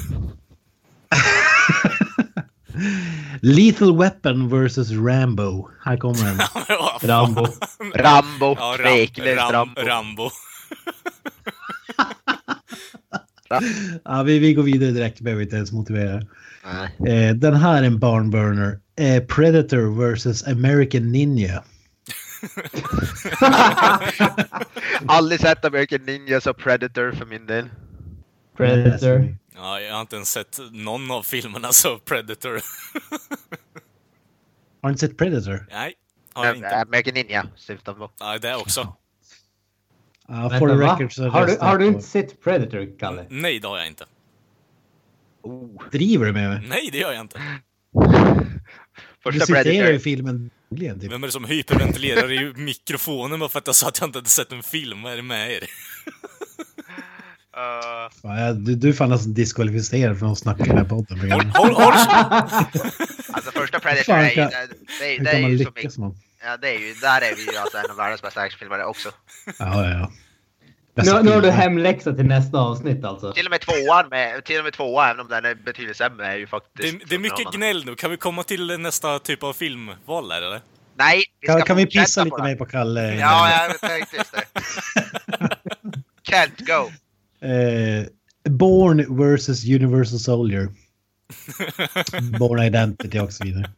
Lethal 3.43 3.99
Weapon 3.99 4.49
versus 4.49 4.91
Rambo. 4.91 5.69
Här 5.85 5.97
kommer 5.97 6.25
den. 6.25 6.39
Rambo. 7.09 7.47
Rambo, 7.95 8.57
Ja, 8.59 8.77
Ram, 8.79 9.53
Ram, 9.53 9.53
Rambo. 9.53 9.81
Rambo. 9.83 10.31
Ja, 14.05 14.23
vi, 14.23 14.39
vi 14.39 14.55
går 14.55 14.63
vidare 14.63 14.91
direkt, 14.91 15.21
behöver 15.21 15.43
inte 15.43 15.57
ens 15.57 15.73
motivera. 15.73 16.23
Nej. 17.01 17.29
Eh, 17.29 17.35
den 17.35 17.55
här 17.55 17.83
är 17.83 17.87
en 17.87 17.99
barnburner. 17.99 18.79
Eh, 18.99 19.23
Predator 19.25 20.07
versus 20.09 20.47
American 20.47 21.13
Ninja. 21.13 21.65
Aldrig 25.07 25.41
sett 25.41 25.65
American 25.65 26.01
Ninjas 26.07 26.47
och 26.47 26.59
Predator 26.59 27.13
för 27.13 27.27
min 27.27 27.47
del. 27.47 27.69
Predator. 28.57 29.37
Ja, 29.57 29.81
jag 29.81 29.95
har 29.95 30.01
inte 30.01 30.17
ens 30.17 30.31
sett 30.31 30.59
någon 30.73 31.11
av 31.11 31.23
filmerna 31.23 31.73
så 31.73 31.99
Predator. 31.99 32.53
Har 34.83 34.89
du 34.89 34.93
inte 34.93 35.01
sett 35.07 35.19
Predator? 35.19 35.67
Nej, 35.71 35.95
har 36.33 36.47
jag 36.47 36.57
inte. 36.57 36.77
American 36.77 37.15
Ninja 37.15 37.49
syftar 37.57 37.95
på. 37.95 38.11
Ja, 38.21 38.39
det 38.39 38.57
också. 38.57 38.97
Vänta, 40.29 40.59
for 40.59 40.69
the 40.69 40.75
record 40.75 41.13
så 41.13 41.29
Har 41.29 41.47
du, 41.47 41.57
har 41.61 41.79
du 41.79 41.87
inte 41.87 42.03
sett 42.03 42.43
Predator, 42.45 42.99
Kalle? 42.99 43.27
Nej, 43.31 43.59
det 43.61 43.69
har 43.69 43.79
jag 43.79 43.87
inte. 43.87 44.05
Oh. 45.43 45.89
Driver 45.93 46.27
du 46.27 46.33
med 46.33 46.51
mig? 46.51 46.67
Nej, 46.69 46.89
det 46.93 46.99
gör 46.99 47.13
jag 47.13 47.21
inte. 47.21 47.41
Du 49.25 49.33
Första 49.33 49.47
citerar 49.47 49.65
ju 49.73 49.81
Predator. 49.81 49.99
filmen 49.99 50.51
dagligen, 50.69 51.01
typ. 51.01 51.13
Vem 51.13 51.23
är 51.23 51.29
det 51.29 51.33
som 51.33 51.45
hyperventilerar 51.45 52.33
i 52.33 52.53
mikrofonen 52.57 53.41
bara 53.41 53.49
för 53.49 53.59
att 53.59 53.67
jag 53.67 53.77
sa 53.77 53.89
att 53.89 54.01
jag 54.01 54.09
inte 54.09 54.19
hade 54.19 54.29
sett 54.29 54.53
en 54.53 54.63
film? 54.63 55.03
Vad 55.03 55.13
är 55.13 55.17
det 55.17 55.23
med 55.23 55.53
er? 55.53 55.65
Uh, 57.57 58.55
Du, 58.55 58.75
du 58.75 58.89
är 58.89 58.93
fan 58.93 59.09
nästan 59.11 59.35
diskvalificerad 59.35 60.19
från 60.19 60.33
att 60.33 60.39
snacka 60.39 60.65
i 60.65 60.69
den 60.69 60.79
här 60.79 60.85
podden. 60.85 61.33
Håll, 61.33 61.45
håll, 61.45 61.73
håll. 61.73 61.93
alltså 63.33 63.51
första 63.53 63.81
Predator 63.81 64.03
Fan, 64.05 64.19
är 64.25 64.29
ju, 64.29 64.35
kan- 64.35 64.51
det, 64.51 64.69
det, 65.01 65.19
Hur 65.19 65.25
det 65.25 65.31
kan 65.31 65.39
är 65.39 65.43
man 65.43 65.51
ju 65.51 65.59
som, 65.65 65.73
lyckas 65.77 65.99
man? 65.99 66.15
ja, 66.45 66.57
det 66.57 66.69
är 66.69 66.79
ju, 66.79 66.95
där 66.95 67.21
är 67.21 67.37
vi 67.37 67.53
ju 67.53 67.57
alltså 67.59 67.79
en 67.79 67.91
av 67.91 67.97
världens 67.97 68.23
bästa 68.23 68.41
actionfilmer 68.41 68.85
också. 68.85 69.09
Ja, 69.59 69.85
ja, 69.85 69.89
ja. 69.91 70.11
Nu, 71.05 71.23
nu 71.23 71.31
har 71.31 71.41
du 71.43 71.51
hemläxa 71.51 72.13
till 72.13 72.25
nästa 72.27 72.59
avsnitt 72.59 73.05
alltså. 73.05 73.33
Till 73.33 73.47
och 73.47 73.51
med 73.51 73.61
tvåan, 73.61 74.09
med, 74.09 74.45
till 74.45 74.59
och 74.59 74.65
med 74.65 74.73
tvåan, 74.73 75.09
även 75.09 75.21
om 75.21 75.29
den 75.29 75.45
är 75.45 75.55
betydligt 75.55 75.97
sämre, 75.97 76.27
är 76.27 76.37
ju 76.37 76.47
faktiskt... 76.47 76.99
Det, 76.99 77.05
det 77.09 77.15
är 77.15 77.19
mycket 77.19 77.53
gnäll 77.53 77.85
nu. 77.87 77.95
Kan 77.95 78.11
vi 78.11 78.17
komma 78.17 78.43
till 78.43 78.79
nästa 78.81 79.19
typ 79.19 79.43
av 79.43 79.53
filmval 79.53 80.29
där, 80.29 80.43
eller? 80.43 80.61
Nej, 80.99 81.25
vi 81.41 81.47
ska 81.47 81.57
Kan, 81.57 81.67
kan 81.67 81.77
vi 81.77 81.87
pissa 81.87 82.25
lite 82.25 82.43
mer 82.43 82.57
på 82.57 82.67
Kalle? 82.67 83.15
Ja, 83.15 83.67
jag 83.69 83.81
tänkte 83.81 84.17
just 84.17 84.33
det. 84.33 84.45
Can't 86.31 86.67
go. 86.67 86.91
Eh, 87.41 88.07
Born 88.51 89.17
versus 89.17 89.65
Universal 89.65 90.19
Soldier. 90.19 90.69
Born 92.39 92.63
Identity 92.63 93.19
och 93.19 93.33
så 93.33 93.45
vidare. 93.45 93.71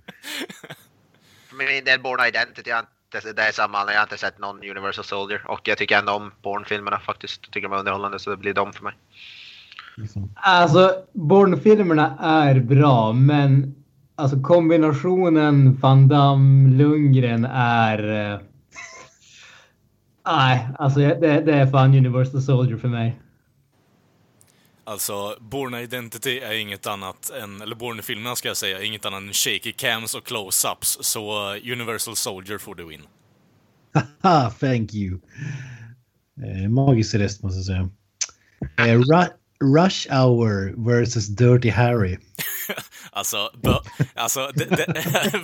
För 1.49 1.57
min 1.57 1.85
del, 1.85 2.01
Born 2.01 2.27
Identity, 2.29 2.71
det, 3.13 3.37
det 3.37 3.43
är 3.43 3.53
samma, 3.53 3.79
jag 3.79 3.99
har 3.99 4.03
inte 4.03 4.19
sett 4.19 4.39
någon 4.39 4.57
Universal 4.57 5.05
Soldier 5.05 5.43
och 5.51 5.61
jag 5.69 5.79
tycker 5.79 5.99
ändå 5.99 6.13
om 6.13 6.33
Bourne-filmerna 6.43 6.99
faktiskt. 6.99 7.41
Jag 7.45 7.53
tycker 7.53 7.69
de 7.69 7.75
är 7.75 7.79
underhållande 7.79 8.19
så 8.19 8.31
det 8.31 8.37
blir 8.37 8.55
de 8.55 8.73
för 8.73 8.85
mig. 8.85 8.93
Liksom. 9.97 10.33
Alltså, 10.35 10.95
Bourne-filmerna 11.13 12.19
är 12.21 12.61
bra, 12.61 13.13
men 13.13 13.75
alltså 14.15 14.41
kombinationen 14.41 15.77
Van 15.77 16.09
Damme 16.09 16.77
Lundgren 16.77 17.45
är... 17.53 18.33
eh, 18.33 18.41
Nej, 20.27 20.69
alltså 20.79 21.01
det, 21.01 21.41
det 21.41 21.55
är 21.55 21.67
fan 21.67 21.95
Universal 21.95 22.43
Soldier 22.43 22.77
för 22.77 22.89
mig. 22.89 23.21
Alltså, 24.89 25.37
Born 25.41 25.75
Identity 25.75 26.39
är 26.39 26.53
inget 26.53 26.87
annat 26.87 27.31
än, 27.31 27.63
eller 27.63 27.77
Born-filmerna 27.77 28.37
ska 28.37 28.49
jag 28.49 28.57
säga, 28.57 28.79
är 28.79 28.83
inget 28.83 29.07
annat 29.07 29.23
än 29.23 29.33
shaky 29.33 29.73
cams 29.73 30.15
och 30.15 30.27
close-ups. 30.27 30.97
Så 31.01 31.55
uh, 31.55 31.73
Universal 31.73 32.17
Soldier 32.17 32.59
får 32.59 32.75
du 32.75 32.93
in. 32.95 33.01
Haha, 34.23 34.51
thank 34.51 34.95
you. 34.95 35.19
Eh, 36.43 36.69
magisk 36.69 37.15
rest 37.15 37.43
måste 37.43 37.59
jag 37.59 37.67
säga. 37.67 37.89
Eh, 38.89 38.99
Ru- 38.99 39.33
Rush 39.75 40.13
Hour 40.13 40.75
versus 40.91 41.27
Dirty 41.27 41.71
Harry. 41.71 42.19
Alltså, 43.19 43.51
alltså 44.15 44.51
det, 44.55 44.65
det, 44.65 44.87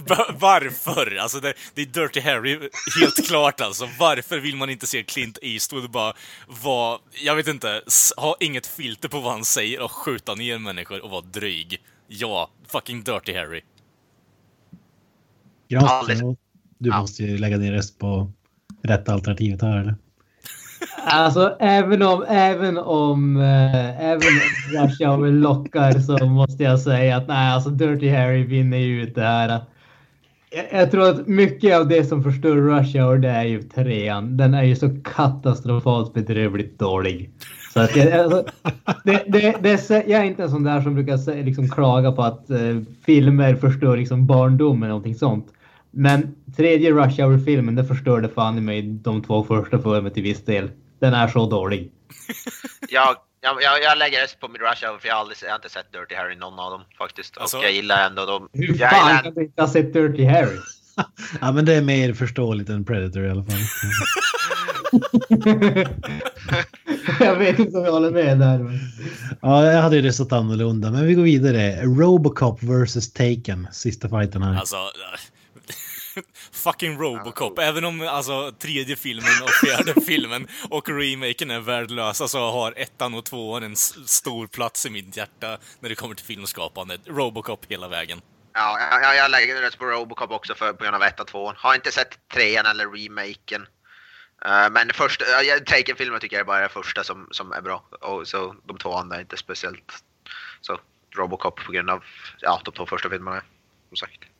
bö, 0.09 0.17
varför? 0.39 1.17
Alltså 1.17 1.41
det, 1.41 1.55
det 1.75 1.83
är 1.83 1.87
Dirty 1.87 2.21
Harry, 2.21 2.59
helt 3.01 3.27
klart 3.29 3.61
alltså. 3.61 3.89
Varför 3.99 4.39
vill 4.39 4.57
man 4.57 4.71
inte 4.71 4.87
se 4.87 5.03
Clint 5.03 5.39
Eastwood 5.43 5.91
bara 5.91 6.15
vara, 6.63 6.99
jag 7.25 7.37
vet 7.37 7.49
inte, 7.49 7.83
ha 8.17 8.37
inget 8.41 8.67
filter 8.67 9.09
på 9.09 9.21
vad 9.21 9.33
han 9.33 9.45
säger 9.45 9.81
och 9.81 9.93
skjuta 9.93 10.35
ner 10.35 10.59
människor 10.59 11.05
och 11.05 11.11
vara 11.11 11.21
dryg? 11.21 11.83
Ja, 12.09 12.51
fucking 12.67 13.03
Dirty 13.03 13.35
Harry. 13.35 13.61
Granström, 15.69 16.37
du 16.79 16.91
måste 16.91 17.23
ju 17.23 17.39
lägga 17.39 17.59
din 17.59 17.73
röst 17.73 17.99
på 17.99 18.33
rätt 18.83 19.09
alternativet 19.09 19.63
här 19.63 19.77
eller? 19.77 19.95
Alltså 21.05 21.57
även 21.61 22.03
om, 22.03 22.25
även 22.29 22.79
om, 22.79 23.37
äh, 23.37 24.05
även 24.05 24.23
om 24.23 24.83
Rush 24.83 25.05
Hour 25.05 25.33
lockar 25.33 25.93
så 25.93 26.27
måste 26.27 26.63
jag 26.63 26.81
säga 26.81 27.17
att 27.17 27.29
nej, 27.29 27.53
alltså 27.53 27.71
Dirty 27.71 28.11
Harry 28.11 28.45
vinner 28.45 28.79
ju 28.79 29.03
ut 29.03 29.15
det 29.15 29.23
här. 29.23 29.61
Jag, 30.51 30.81
jag 30.81 30.91
tror 30.91 31.09
att 31.09 31.27
mycket 31.27 31.77
av 31.77 31.89
det 31.89 32.05
som 32.05 32.23
förstör 32.23 32.57
Rush 32.57 32.99
Hour 32.99 33.19
det 33.19 33.29
är 33.29 33.45
ju 33.45 33.63
trean. 33.63 34.37
Den 34.37 34.55
är 34.55 34.63
ju 34.63 34.77
så 34.77 34.91
katastrofalt 35.05 36.15
bedrövligt 36.15 36.79
dålig. 36.79 37.31
Så 37.75 37.81
att 37.81 37.97
jag, 37.97 38.13
alltså, 38.13 38.45
det, 39.05 39.23
det, 39.27 39.55
det, 39.61 39.91
är 39.91 40.11
jag 40.11 40.21
är 40.21 40.25
inte 40.25 40.43
en 40.43 40.51
sån 40.51 40.65
där 40.65 40.81
som 40.81 40.95
brukar 40.95 41.45
liksom 41.45 41.69
klaga 41.69 42.13
på 42.13 42.23
att 42.23 42.51
eh, 42.51 42.59
filmer 43.07 43.55
förstör 43.55 43.97
liksom 43.97 44.27
barndomen 44.27 44.83
eller 44.83 44.89
någonting 44.89 45.15
sånt. 45.15 45.47
Men 45.97 46.35
tredje 46.57 46.91
Rush 46.91 47.21
Hour-filmen, 47.23 47.75
det 47.75 47.85
förstörde 47.85 48.29
fan 48.29 48.59
i 48.59 48.61
mig 48.61 48.83
de 48.83 49.23
två 49.23 49.45
första 49.45 49.79
för 49.79 50.01
mig 50.01 50.13
till 50.13 50.23
viss 50.23 50.45
del. 50.45 50.71
Den 51.01 51.15
är 51.15 51.29
så 51.29 51.51
dålig. 51.51 51.91
Jag, 52.89 53.17
jag, 53.41 53.63
jag, 53.63 53.83
jag 53.83 53.99
lägger 53.99 54.23
röst 54.23 54.41
på 54.41 54.49
min 54.49 54.63
Rush 54.63 54.87
Hour 54.87 54.99
för 54.99 55.09
jag 55.09 55.15
har, 55.15 55.21
aldrig, 55.21 55.39
jag 55.43 55.49
har 55.49 55.57
inte 55.57 55.69
sett 55.69 55.93
Dirty 55.93 56.15
Harry 56.15 56.37
någon 56.37 56.59
av 56.59 56.71
dem 56.71 56.81
faktiskt. 56.99 57.39
Alltså- 57.39 57.57
och 57.59 57.65
jag 57.65 57.73
gillar 57.73 58.07
ändå 58.07 58.27
dem. 58.27 58.49
Hur 58.53 58.81
Jag 58.81 58.91
fan 58.91 59.09
gillar, 59.09 59.23
kan 59.23 59.35
du 59.35 59.43
inte 59.45 59.63
ha 59.63 59.69
sett 59.69 59.93
Dirty 59.93 60.25
Harry? 60.25 60.59
Ja 61.41 61.53
men 61.53 61.65
det 61.65 61.75
är 61.75 61.83
mer 61.83 62.13
förståeligt 62.13 62.69
än 62.69 62.85
Predator 62.85 63.25
i 63.27 63.31
alla 63.31 63.45
fall. 63.45 63.59
jag 67.21 67.37
vet 67.37 67.59
inte 67.59 67.79
om 67.79 67.85
jag 67.85 67.93
håller 67.93 68.11
med 68.11 68.39
där. 68.39 68.59
Men... 68.59 68.79
Ja, 69.43 69.73
jag 69.73 69.83
hade 69.83 69.97
ju 69.97 70.03
röstat 70.03 70.33
annorlunda. 70.33 70.91
Men 70.91 71.07
vi 71.07 71.15
går 71.15 71.23
vidare. 71.23 71.83
Robocop 71.83 72.63
versus 72.63 73.13
Taken. 73.13 73.69
Sista 73.73 74.09
fighten 74.09 74.43
här. 74.43 74.57
Alltså... 74.59 74.77
Fucking 76.65 76.99
Robocop. 76.99 77.59
Även 77.59 77.85
om 77.85 78.01
alltså 78.01 78.53
tredje 78.53 78.97
filmen 78.97 79.43
och 79.43 79.51
fjärde 79.51 80.01
filmen 80.07 80.49
och 80.71 80.89
remaken 80.89 81.51
är 81.51 81.61
värdelösa 81.61 82.29
så 82.29 82.51
har 82.51 82.75
ettan 82.77 83.15
och 83.15 83.25
tvåan 83.25 83.63
en 83.63 83.77
stor 83.77 84.47
plats 84.47 84.87
i 84.87 84.91
mitt 84.91 85.17
hjärta 85.17 85.59
när 85.81 85.89
det 85.89 85.95
kommer 85.95 86.15
till 86.15 86.27
filmskapandet. 86.27 87.01
Robocop 87.07 87.67
hela 87.69 87.89
vägen. 87.89 88.21
ja, 88.55 88.79
jag, 89.03 89.17
jag 89.17 89.31
lägger 89.31 89.63
röst 89.63 89.79
på 89.79 89.85
Robocop 89.85 90.31
också 90.31 90.55
för, 90.55 90.73
på 90.73 90.85
grund 90.85 90.97
av 90.97 91.03
1 91.03 91.21
och 91.21 91.27
2. 91.27 91.53
Har 91.57 91.75
inte 91.75 91.93
sett 91.93 92.29
trean 92.29 92.67
eller 92.67 92.87
remaken. 92.87 93.67
Eh, 94.45 94.71
men 94.71 94.91
första, 94.95 95.25
uh, 95.25 95.65
Taken-filmen 95.67 96.21
tycker 96.21 96.37
jag 96.37 96.47
bara 96.47 96.57
är 96.57 96.61
den 96.61 96.71
första 96.71 97.05
som, 97.05 97.29
som 97.31 97.53
är 97.53 97.61
bra. 97.61 97.85
Och 98.01 98.29
så 98.29 98.55
de 98.65 98.79
två 98.79 98.95
andra 98.95 99.17
är 99.17 99.21
inte 99.21 99.37
speciellt. 99.37 99.93
Så 100.61 100.79
Robocop 101.17 101.65
på 101.67 101.73
grund 101.73 101.91
av 101.91 102.05
ja, 102.41 102.61
de 102.65 102.75
två 102.75 102.87
första 102.87 103.11
filmerna. 103.11 103.43
Som 103.89 103.97
sagt. 103.97 104.34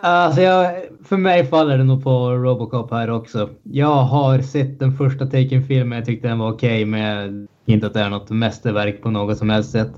Alltså 0.00 0.40
jag, 0.40 0.82
för 1.04 1.16
mig 1.16 1.46
faller 1.46 1.78
det 1.78 1.84
nog 1.84 2.04
på 2.04 2.30
Robocop 2.30 2.90
här 2.90 3.10
också. 3.10 3.50
Jag 3.62 4.02
har 4.02 4.38
sett 4.38 4.78
den 4.78 4.96
första 4.96 5.26
Taken-filmen. 5.26 5.98
Jag 5.98 6.06
tyckte 6.06 6.28
den 6.28 6.38
var 6.38 6.52
okej, 6.52 6.84
men 6.84 7.48
inte 7.66 7.86
att 7.86 7.94
det 7.94 8.00
är 8.00 8.10
något 8.10 8.30
mästerverk 8.30 9.02
på 9.02 9.10
något 9.10 9.38
som 9.38 9.50
helst 9.50 9.70
sätt. 9.70 9.92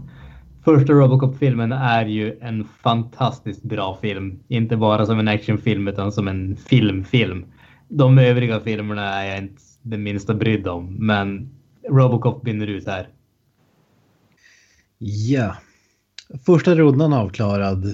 Första 0.64 0.92
Robocop-filmen 0.92 1.72
är 1.72 2.06
ju 2.06 2.38
en 2.40 2.64
fantastiskt 2.64 3.62
bra 3.62 3.98
film. 4.02 4.40
Inte 4.48 4.76
bara 4.76 5.06
som 5.06 5.18
en 5.18 5.28
actionfilm 5.28 5.88
utan 5.88 6.12
som 6.12 6.28
en 6.28 6.56
filmfilm. 6.56 7.44
De 7.88 8.18
övriga 8.18 8.60
filmerna 8.60 9.22
är 9.22 9.28
jag 9.28 9.38
inte 9.38 9.62
det 9.82 9.98
minsta 9.98 10.34
brydd 10.34 10.68
om, 10.68 10.96
men 10.98 11.50
Robocop 11.88 12.46
vinner 12.46 12.66
ut 12.66 12.86
här. 12.86 13.08
Ja. 14.98 15.56
Första 16.46 16.74
rundan 16.74 17.12
avklarad. 17.12 17.84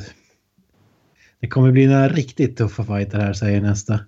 Det 1.42 1.48
kommer 1.48 1.72
bli 1.72 1.87
några 1.87 2.09
riktigt 2.09 2.57
tuffa 2.57 2.85
fighter 2.85 3.18
här 3.18 3.33
säger 3.33 3.61
nästa. 3.61 4.00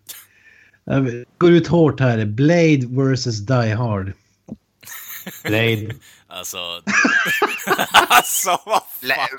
Går 1.38 1.52
ut 1.52 1.66
hårt 1.66 2.00
här. 2.00 2.24
Blade 2.24 2.86
versus 2.88 3.38
Die 3.38 3.74
Hard. 3.74 4.12
Blade. 5.42 5.94
Alltså... 6.26 6.58
alltså 8.08 8.60
vad 8.66 8.82
fan. 9.02 9.38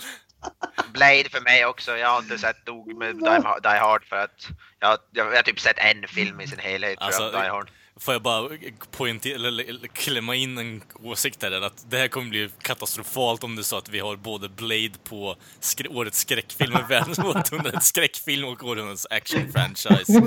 Blade 0.93 1.29
för 1.31 1.41
mig 1.41 1.65
också. 1.65 1.97
Jag 1.97 2.10
har 2.10 2.19
inte 2.19 2.38
sett 2.38 2.67
nog 2.67 2.97
med 2.97 3.15
Die, 3.63 3.79
Hard 3.79 4.03
för 4.03 4.15
att 4.15 4.47
jag, 4.79 4.97
jag, 5.12 5.27
jag 5.27 5.36
har 5.36 5.43
typ 5.43 5.60
sett 5.60 5.77
en 5.77 6.08
film 6.08 6.41
i 6.41 6.47
sin 6.47 6.60
helhet 6.60 6.97
Alltså, 7.01 7.23
jag, 7.23 7.31
Die 7.34 7.49
Hard. 7.49 7.69
Får 7.99 8.13
jag 8.13 8.21
bara 8.21 8.49
poängtera, 8.91 9.36
eller, 9.47 9.88
klämma 9.88 10.36
in 10.36 10.58
en 10.58 10.81
åsikt 11.03 11.43
här, 11.43 11.62
att 11.62 11.86
det 11.89 11.97
här 11.97 12.08
kommer 12.08 12.29
bli 12.29 12.49
katastrofalt 12.62 13.43
om 13.43 13.55
det 13.55 13.62
är 13.62 13.63
så 13.63 13.77
att 13.77 13.89
vi 13.89 13.99
har 13.99 14.15
både 14.15 14.49
Blade 14.49 14.91
på 15.03 15.36
skrä 15.60 15.89
årets 15.89 16.19
skräckfilm, 16.19 16.77
världens 16.89 17.19
århundradets 17.19 17.88
skräckfilm 17.88 18.47
och 18.47 18.63
århundradets 18.63 19.08
action-franchise. 19.10 20.21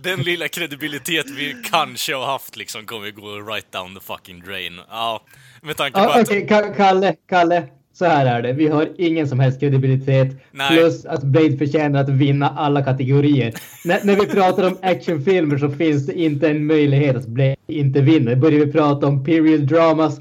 Den 0.02 0.22
lilla 0.22 0.48
kredibilitet 0.48 1.30
vi 1.30 1.56
kanske 1.70 2.14
har 2.14 2.26
haft 2.26 2.56
liksom 2.56 2.86
kommer 2.86 3.10
gå 3.10 3.40
right 3.40 3.72
down 3.72 3.94
the 3.94 4.00
fucking 4.00 4.40
drain. 4.40 4.80
Ja, 4.90 5.22
med 5.62 5.76
tanke 5.76 5.98
på 5.98 6.04
Ja, 6.04 6.20
att... 6.20 6.28
Okej, 6.28 6.46
Ka- 6.46 6.76
Kalle, 6.76 7.16
Kalle. 7.28 7.68
Så 8.00 8.06
här 8.06 8.26
är 8.26 8.42
det. 8.42 8.52
Vi 8.52 8.68
har 8.68 8.88
ingen 8.98 9.28
som 9.28 9.40
helst 9.40 9.60
kredibilitet. 9.60 10.36
Nej. 10.50 10.68
Plus 10.68 11.04
att 11.04 11.22
Blade 11.22 11.56
förtjänar 11.56 12.00
att 12.00 12.08
vinna 12.08 12.48
alla 12.48 12.84
kategorier. 12.84 13.54
när, 13.84 14.04
när 14.04 14.16
vi 14.16 14.26
pratar 14.26 14.66
om 14.66 14.78
actionfilmer 14.82 15.58
så 15.58 15.70
finns 15.70 16.06
det 16.06 16.20
inte 16.20 16.48
en 16.48 16.66
möjlighet 16.66 17.16
att 17.16 17.26
Blade 17.26 17.56
inte 17.66 18.00
vinner. 18.00 18.36
Börjar 18.36 18.66
vi 18.66 18.72
prata 18.72 19.06
om 19.06 19.24
period 19.24 19.60
dramas. 19.60 20.20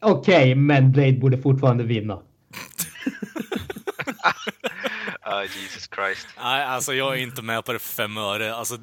Okej, 0.00 0.54
men 0.54 0.92
Blade 0.92 1.12
borde 1.12 1.38
fortfarande 1.38 1.84
vinna. 1.84 2.18
Ah, 5.24 5.42
Jesus 5.42 5.88
Christ. 5.94 6.26
Nej, 6.42 6.64
alltså 6.64 6.94
jag 6.94 7.18
är 7.18 7.22
inte 7.22 7.42
med 7.42 7.64
på 7.64 7.72
det 7.72 7.78
för 7.78 8.02
fem 8.02 8.16
öre. 8.16 8.54
Alltså, 8.54 8.76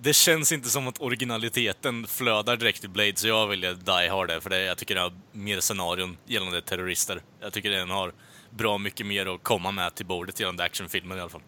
det, 0.00 0.12
känns 0.12 0.52
inte 0.52 0.68
som 0.68 0.88
att 0.88 1.00
originaliteten 1.00 2.06
flödar 2.06 2.56
direkt 2.56 2.84
i 2.84 2.88
Blade, 2.88 3.16
så 3.16 3.28
jag 3.28 3.46
väljer 3.46 3.74
Die 3.74 4.08
Hard 4.10 4.28
där, 4.28 4.40
för 4.40 4.50
det, 4.50 4.64
jag 4.64 4.78
tycker 4.78 4.94
den 4.94 5.04
har 5.04 5.12
mer 5.32 5.60
scenarion 5.60 6.16
gällande 6.26 6.60
terrorister. 6.60 7.20
Jag 7.40 7.52
tycker 7.52 7.70
den 7.70 7.90
har 7.90 8.12
bra 8.50 8.78
mycket 8.78 9.06
mer 9.06 9.34
att 9.34 9.42
komma 9.42 9.70
med 9.70 9.94
till 9.94 10.06
bordet 10.06 10.40
gällande 10.40 10.64
actionfilmer 10.64 11.16
i 11.16 11.20
alla 11.20 11.28
fall. 11.28 11.42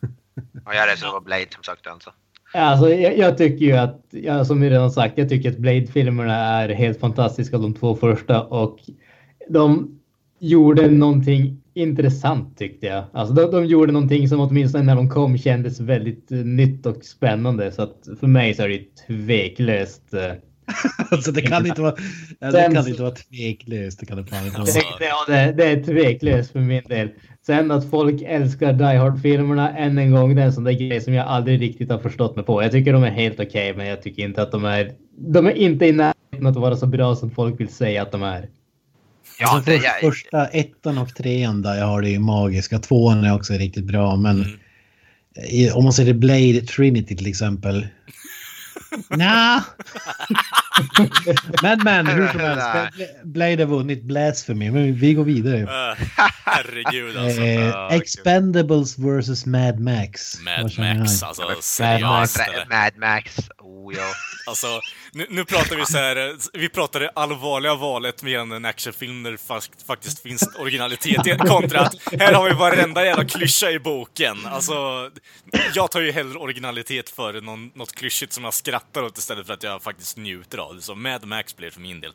Och 0.66 0.74
jag 0.74 0.98
för 0.98 1.20
Blade 1.20 1.46
som 1.50 1.62
sagt 1.62 1.86
alltså. 1.86 2.12
Alltså, 2.54 2.90
jag, 2.90 3.18
jag 3.18 3.38
tycker 3.38 3.64
ju 3.64 3.72
att, 3.72 4.04
ja, 4.10 4.44
som 4.44 4.60
vi 4.60 4.70
redan 4.70 4.90
sagt, 4.90 5.18
jag 5.18 5.28
tycker 5.28 5.50
att 5.50 5.58
Blade-filmerna 5.58 6.34
är 6.34 6.68
helt 6.68 7.00
fantastiska, 7.00 7.58
de 7.58 7.74
två 7.74 7.96
första. 7.96 8.42
Och 8.42 8.78
de 9.48 9.98
gjorde 10.38 10.90
någonting 10.90 11.62
intressant 11.78 12.58
tyckte 12.58 12.86
jag. 12.86 13.04
Alltså 13.12 13.34
de, 13.34 13.50
de 13.50 13.66
gjorde 13.66 13.92
någonting 13.92 14.28
som 14.28 14.40
åtminstone 14.40 14.84
när 14.84 14.94
de 14.96 15.08
kom 15.08 15.38
kändes 15.38 15.80
väldigt 15.80 16.32
eh, 16.32 16.38
nytt 16.38 16.86
och 16.86 17.04
spännande. 17.04 17.72
Så 17.72 17.82
att 17.82 18.08
för 18.20 18.26
mig 18.26 18.54
så 18.54 18.62
är 18.62 18.68
det 18.68 19.06
tveklöst. 19.06 20.14
eh, 20.14 20.32
Alltså 21.10 21.32
det 21.32 21.42
kan 21.42 21.66
inte 21.66 21.82
vara, 21.82 21.94
det 22.40 22.52
Sen 22.52 22.74
kan 22.74 22.88
inte 22.88 23.02
vara 23.02 23.14
tveklöst. 23.14 24.00
Det 24.00 24.06
kan 24.06 24.16
det 24.16 24.24
fan 24.24 24.46
inte 24.46 24.58
vara. 24.58 24.66
Det, 24.66 24.82
ja, 25.00 25.24
det, 25.34 25.52
det 25.52 25.64
är 25.64 25.82
tveklöst 25.84 26.50
för 26.50 26.60
min 26.60 26.82
del. 26.88 27.08
Sen 27.46 27.70
att 27.70 27.90
folk 27.90 28.22
älskar 28.22 28.72
Die 28.72 28.84
Hard-filmerna 28.98 29.76
än 29.76 29.98
en 29.98 30.10
gång, 30.10 30.34
det 30.34 30.42
är 30.42 30.46
en 30.46 30.52
sån 30.52 30.64
där 30.64 30.72
grej 30.72 31.00
som 31.00 31.14
jag 31.14 31.26
aldrig 31.26 31.60
riktigt 31.60 31.90
har 31.90 31.98
förstått 31.98 32.36
mig 32.36 32.44
på. 32.44 32.62
Jag 32.62 32.72
tycker 32.72 32.92
de 32.92 33.02
är 33.04 33.10
helt 33.10 33.40
okej, 33.40 33.74
men 33.76 33.86
jag 33.86 34.02
tycker 34.02 34.22
inte 34.22 34.42
att 34.42 34.52
de 34.52 34.64
är... 34.64 34.92
De 35.18 35.46
är 35.46 35.52
inte 35.52 35.86
i 35.86 35.92
närheten 35.92 36.46
att 36.46 36.56
vara 36.56 36.76
så 36.76 36.86
bra 36.86 37.14
som 37.16 37.30
folk 37.30 37.60
vill 37.60 37.68
säga 37.68 38.02
att 38.02 38.12
de 38.12 38.22
är. 38.22 38.48
Ja, 39.40 39.48
alltså, 39.54 39.70
det, 39.70 39.78
för, 39.78 39.84
jag, 39.86 40.00
Första 40.00 40.46
ettan 40.46 40.98
och 40.98 41.14
trean 41.14 41.62
där 41.62 41.74
jag 41.74 41.86
har 41.86 42.02
det 42.02 42.10
ju 42.10 42.18
magiska. 42.18 42.78
Tvåan 42.78 43.24
är 43.24 43.34
också 43.34 43.52
riktigt 43.52 43.84
bra 43.84 44.16
men 44.16 44.36
Mm. 44.44 44.58
i, 45.50 45.70
om 45.70 45.84
man 45.84 45.92
säger 45.92 46.14
Blade 46.14 46.60
Trinity 46.60 47.16
till 47.16 47.26
exempel. 47.26 47.86
Nja. 49.16 49.64
men 51.62 51.78
men 51.84 52.06
hur 52.06 52.28
som 52.28 52.40
helst. 52.40 52.66
Bla- 52.66 52.90
Blade 53.24 53.62
har 53.62 53.66
vunnit 53.66 54.02
Blasphemy 54.02 54.70
men 54.70 54.94
vi 54.94 55.14
går 55.14 55.24
vidare. 55.24 55.66
Herregud 56.44 57.16
alltså. 57.16 57.40
Eh, 57.42 57.86
Expendables 57.96 58.98
vs 58.98 59.46
Mad 59.46 59.80
Max. 59.80 60.38
Mad 60.40 60.78
Max, 60.78 61.22
alltså 61.22 61.42
Max. 61.42 61.80
Mad, 61.80 62.28
eller? 62.48 62.66
Mad 62.70 62.92
Max. 62.98 63.36
Oh, 63.68 63.94
ja. 63.96 64.12
Alltså, 64.46 64.80
nu, 65.12 65.26
nu 65.30 65.44
pratar 65.44 65.76
vi 65.76 65.86
så 65.86 65.98
här, 65.98 66.36
vi 66.58 66.68
pratar 66.68 67.00
det 67.00 67.10
allvarliga 67.14 67.74
valet 67.74 68.22
med 68.22 68.40
en 68.40 68.64
actionfilm 68.64 69.22
där 69.22 69.32
det 69.32 69.38
fakt, 69.38 69.82
faktiskt 69.86 70.22
finns 70.22 70.48
originalitet 70.58 71.38
kontra 71.38 71.80
att 71.80 71.94
här 72.20 72.32
har 72.32 72.48
vi 72.48 72.54
varenda 72.54 73.04
jävla 73.04 73.24
klyscha 73.24 73.70
i 73.70 73.78
boken. 73.78 74.36
Alltså, 74.46 74.74
jag 75.74 75.90
tar 75.90 76.00
ju 76.00 76.12
hellre 76.12 76.38
originalitet 76.38 77.10
före 77.10 77.40
någon, 77.40 77.70
något 77.74 77.92
klyschigt 77.92 78.32
som 78.32 78.44
jag 78.44 78.54
skrattar 78.54 79.02
åt 79.02 79.18
istället 79.18 79.46
för 79.46 79.54
att 79.54 79.62
jag 79.62 79.82
faktiskt 79.82 80.16
njuter 80.16 80.58
av 80.58 80.74
det. 80.74 80.82
Så 80.82 80.94
Mad 80.94 81.26
Max 81.26 81.56
blir 81.56 81.70
för 81.70 81.80
min 81.80 82.00
del. 82.00 82.12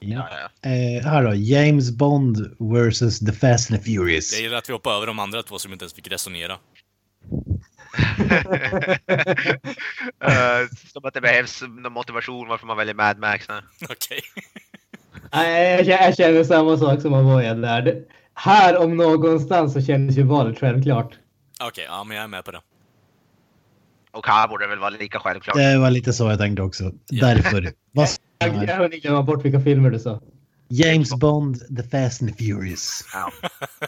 Ja. 0.00 0.28
Ja, 0.30 0.50
ja. 0.62 0.70
Eh, 0.70 1.04
här 1.04 1.24
då, 1.24 1.34
James 1.34 1.90
Bond 1.90 2.36
vs 2.58 3.18
The 3.18 3.32
Fast 3.32 3.70
and 3.70 3.80
the 3.80 3.84
Furious. 3.84 4.32
Jag 4.32 4.42
gillar 4.42 4.56
att 4.56 4.68
vi 4.68 4.72
hoppar 4.72 4.96
över 4.96 5.06
de 5.06 5.18
andra 5.18 5.42
två 5.42 5.58
som 5.58 5.72
inte 5.72 5.82
ens 5.82 5.94
fick 5.94 6.12
resonera. 6.12 6.58
Eh, 10.20 10.68
som 10.92 11.04
att 11.04 11.14
det 11.14 11.20
behövs 11.20 11.62
någon 11.62 11.92
motivation 11.92 12.48
varför 12.48 12.66
man 12.66 12.76
väljer 12.76 12.94
Mad 12.94 13.18
Max. 13.18 13.46
Okej. 13.90 14.20
Nej, 15.32 15.88
jag, 15.88 16.08
jag 16.08 16.16
känner 16.16 16.44
samma 16.44 16.76
sak 16.76 17.00
som 17.02 17.14
Avoya 17.14 17.54
där. 17.54 17.82
Det, 17.82 18.02
här 18.34 18.76
om 18.76 18.96
någonstans 18.96 19.72
så 19.72 19.82
kändes 19.82 20.16
ju 20.16 20.22
valet 20.22 20.58
självklart. 20.58 21.18
Okej, 21.60 21.84
ja 21.88 22.04
men 22.04 22.16
jag 22.16 22.24
är 22.24 22.28
med 22.28 22.44
på 22.44 22.50
det. 22.50 22.60
Och 24.10 24.26
här 24.26 24.48
borde 24.48 24.64
det 24.64 24.68
väl 24.68 24.78
vara 24.78 24.90
lika 24.90 25.18
självklart. 25.18 25.56
Det 25.56 25.78
var 25.78 25.90
lite 25.90 26.12
så 26.12 26.30
jag 26.30 26.38
tänkte 26.38 26.62
också. 26.62 26.92
Därför. 27.10 27.72
Vad 27.92 28.08
Jag, 28.38 28.54
jag? 28.54 28.64
jag 28.64 28.76
hunnit 28.76 29.02
glömma 29.02 29.22
bort 29.22 29.44
vilka 29.44 29.60
filmer 29.60 29.90
du 29.90 29.98
sa. 29.98 30.20
James 30.68 31.14
Bond, 31.14 31.76
The 31.76 31.82
Fast 31.82 32.22
and 32.22 32.36
the 32.36 32.44
Furious. 32.44 33.04
Ja. 33.12 33.32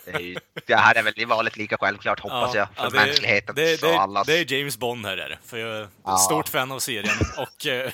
Det, 0.04 0.10
är 0.10 0.20
ju, 0.20 0.36
det 0.66 0.74
här 0.74 0.94
är 0.94 1.02
väl 1.02 1.12
i 1.16 1.24
valet 1.24 1.56
lika 1.56 1.76
självklart 1.80 2.20
hoppas 2.20 2.54
jag. 2.54 2.68
För 2.74 2.84
ja, 2.84 2.90
det, 2.90 2.96
mänskligheten 3.06 3.54
det, 3.54 3.82
och 3.82 3.88
det, 3.88 3.98
allas. 3.98 4.26
det 4.26 4.38
är 4.38 4.52
James 4.58 4.78
Bond 4.78 5.06
här 5.06 5.16
är 5.16 5.28
det. 5.28 5.38
För 5.44 5.56
jag 5.58 5.76
är 5.76 5.88
Ja. 6.04 6.16
stort 6.16 6.48
fan 6.48 6.72
av 6.72 6.78
serien 6.78 7.14
och 7.38 7.66
eh, 7.66 7.90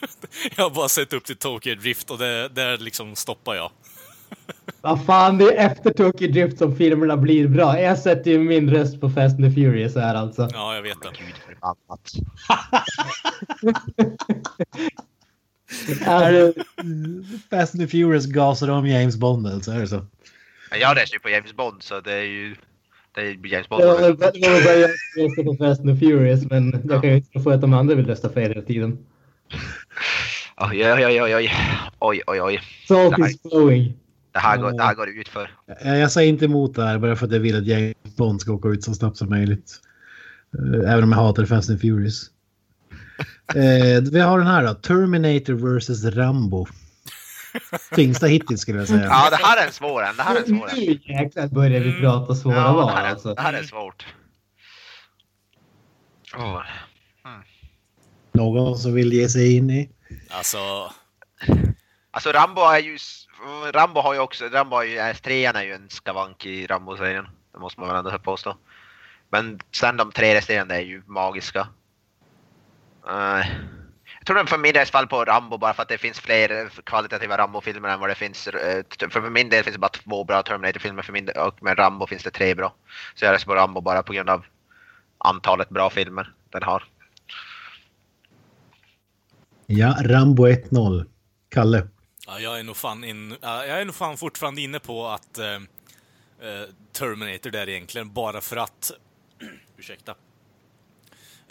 jag 0.56 0.64
har 0.64 0.70
bara 0.70 0.88
sett 0.88 1.12
upp 1.12 1.24
till 1.24 1.36
Tokyo 1.36 1.74
Drift 1.74 2.10
och 2.10 2.18
det, 2.18 2.48
där 2.48 2.78
liksom 2.78 3.16
stoppar 3.16 3.54
jag. 3.54 3.70
Vad 4.80 5.06
fan, 5.06 5.38
det 5.38 5.44
är 5.58 5.70
efter 5.70 5.90
Tokyo 5.92 6.32
Drift 6.32 6.58
som 6.58 6.76
filmerna 6.76 7.16
blir 7.16 7.48
bra. 7.48 7.80
Jag 7.80 7.98
sätter 7.98 8.30
ju 8.30 8.38
min 8.38 8.70
röst 8.70 9.00
på 9.00 9.10
Fast 9.10 9.34
and 9.38 9.44
the 9.44 9.50
Furious 9.50 9.94
här 9.94 10.14
alltså. 10.14 10.48
Ja, 10.52 10.74
jag 10.74 10.82
vet 10.82 11.02
det. 11.02 11.08
Gud 11.08 11.34
förbannat. 11.46 12.12
alltså 16.06 16.62
Fast 17.50 17.74
and 17.74 17.82
the 17.82 17.86
Furious 17.86 18.26
gasar 18.26 18.68
om 18.68 18.86
James 18.86 19.16
Bond, 19.16 19.46
alltså 19.46 19.70
är 19.70 19.80
det 19.80 19.86
så? 19.88 20.06
Men 20.70 20.80
Jag 20.80 20.96
röstar 20.96 21.14
ju 21.14 21.20
på 21.20 21.28
James 21.30 21.56
Bond 21.56 21.82
så 21.82 22.00
det 22.00 22.12
är 22.12 22.22
ju... 22.22 22.54
Det 23.14 23.20
är 23.20 23.46
James 23.46 23.68
Bond. 23.68 23.82
det 23.82 23.88
det 23.88 24.48
var 24.48 24.54
väl 24.54 24.64
bara 24.64 24.74
jag 24.74 24.90
som 25.14 25.22
röstade 25.22 25.44
på 25.44 25.56
Fast 25.64 25.80
and 25.80 25.88
the 26.00 26.06
Furious, 26.06 26.50
men 26.50 26.82
jag 26.90 27.02
kan 27.02 27.10
ju 27.10 27.16
inte 27.16 27.40
få 27.40 27.50
att 27.50 27.60
de 27.60 27.74
andra 27.74 27.94
vill 27.94 28.06
rösta 28.06 28.28
fel 28.28 28.48
hela 28.48 28.62
tiden. 28.62 28.98
Oj, 30.56 30.92
oj, 30.92 31.06
oj, 31.06 31.22
oj, 31.22 31.36
oj. 31.36 31.50
Oj, 31.98 32.22
oj, 32.26 32.42
oj. 32.42 32.60
Salt 32.88 33.18
is 33.18 33.42
flowing. 33.42 33.94
Det 34.32 34.38
här 34.38 34.58
går, 34.58 34.72
det 34.72 34.82
här 34.82 34.94
går 34.94 35.08
ut 35.08 35.28
för. 35.28 35.50
Jag, 35.84 35.98
jag 35.98 36.10
säger 36.12 36.28
inte 36.28 36.44
emot 36.44 36.74
det 36.74 36.84
här 36.84 36.98
bara 36.98 37.16
för 37.16 37.26
att 37.26 37.32
jag 37.32 37.40
vill 37.40 37.56
att 37.56 37.66
James 37.66 38.16
Bond 38.16 38.40
ska 38.40 38.52
åka 38.52 38.68
ut 38.68 38.84
så 38.84 38.94
snabbt 38.94 39.16
som 39.16 39.28
möjligt. 39.30 39.72
Eh, 40.58 40.92
Även 40.92 41.04
om 41.04 41.12
jag 41.12 41.18
hatar 41.18 41.44
Fast 41.44 41.70
and 41.70 41.80
Furious. 41.80 42.26
Eh, 43.54 44.02
vi 44.12 44.20
har 44.20 44.38
den 44.38 44.46
här 44.46 44.64
då. 44.66 44.74
Terminator 44.74 45.78
vs 45.78 46.04
Rambo. 46.04 46.66
Tyngsta 47.94 48.26
hittills 48.26 48.60
skulle 48.60 48.78
jag 48.78 48.88
säga. 48.88 49.04
Ja, 49.04 49.30
det 49.30 49.36
här 49.36 49.62
är 49.62 49.66
en 49.66 49.72
svår 49.72 50.02
en. 50.02 50.16
Det 50.16 50.22
här 50.22 50.36
är 50.36 50.40
en 50.40 50.46
svår 50.46 50.70
en. 50.70 50.78
Nu 50.78 51.00
jäklar 51.04 51.46
börjar 51.46 51.80
vi 51.80 52.00
prata 52.00 52.34
svåra 52.34 52.56
Ja, 52.56 52.72
val 52.72 52.86
det, 52.86 52.92
här, 52.92 53.10
alltså. 53.10 53.34
det 53.34 53.42
här 53.42 53.52
är 53.52 53.62
svårt. 53.62 54.06
Åh. 56.36 56.62
Någon 58.32 58.78
som 58.78 58.94
vill 58.94 59.12
ge 59.12 59.28
sig 59.28 59.56
in 59.56 59.70
i? 59.70 59.90
Alltså, 60.30 60.58
Alltså 62.10 62.32
Rambo 62.32 62.60
är 62.60 62.78
ju... 62.78 62.98
Rambo 63.72 64.00
har 64.00 64.14
ju 64.14 64.20
också... 64.20 64.44
Rambo 64.44 64.76
har 64.76 64.84
ju... 64.84 64.98
S3 64.98 65.56
är 65.56 65.62
ju 65.62 65.72
en 65.72 65.88
skavank 65.88 66.46
i 66.46 66.66
Rambo-serien. 66.66 67.26
Det 67.52 67.58
måste 67.58 67.80
man 67.80 67.88
väl 67.88 67.98
ändå 67.98 68.18
påstå. 68.18 68.56
Men 69.30 69.60
sen 69.74 69.96
de 69.96 70.12
tre 70.12 70.34
resterande 70.34 70.74
är 70.74 70.80
ju 70.80 71.02
magiska. 71.06 71.68
Eh, 73.08 73.46
jag 74.18 74.26
tror 74.26 74.36
den 74.36 74.46
för 74.46 74.58
min 74.58 74.72
del 74.74 74.86
faller 74.86 75.08
på 75.08 75.24
Rambo 75.24 75.58
bara 75.58 75.74
för 75.74 75.82
att 75.82 75.88
det 75.88 75.98
finns 75.98 76.20
fler 76.20 76.68
kvalitativa 76.84 77.38
Rambo-filmer 77.38 77.88
än 77.88 78.00
vad 78.00 78.08
det 78.10 78.14
finns. 78.14 78.46
eh, 78.48 78.84
För 79.10 79.30
min 79.30 79.48
del 79.48 79.64
finns 79.64 79.74
det 79.74 79.80
bara 79.80 79.88
två 79.88 80.24
bra 80.24 80.42
Terminator-filmer 80.42 81.02
för 81.02 81.12
min 81.12 81.26
del, 81.26 81.36
och 81.36 81.62
med 81.62 81.78
Rambo 81.78 82.06
finns 82.06 82.22
det 82.22 82.30
tre 82.30 82.54
bra. 82.54 82.74
Så 83.14 83.24
jag 83.24 83.32
röstar 83.32 83.46
på 83.46 83.54
Rambo 83.54 83.80
bara 83.80 84.02
på 84.02 84.12
grund 84.12 84.30
av 84.30 84.44
antalet 85.18 85.68
bra 85.68 85.90
filmer 85.90 86.32
den 86.50 86.62
har. 86.62 86.84
Ja, 89.66 89.96
Rambo 90.00 90.46
1-0. 90.46 91.06
Kalle. 91.48 91.88
ja, 92.26 92.38
jag 92.38 92.58
är 92.58 92.62
nog 92.62 92.76
fan 92.76 93.04
in, 93.04 93.36
ja, 93.40 93.66
jag 93.66 93.80
är 93.80 93.84
nog 93.84 93.94
fan 93.94 94.16
fortfarande 94.16 94.60
inne 94.60 94.78
på 94.80 95.06
att 95.08 95.38
eh, 95.38 95.54
eh, 95.54 96.68
Terminator 96.92 97.50
där 97.50 97.68
egentligen, 97.68 98.12
bara 98.12 98.40
för 98.40 98.56
att... 98.56 98.92
ursäkta. 99.76 100.14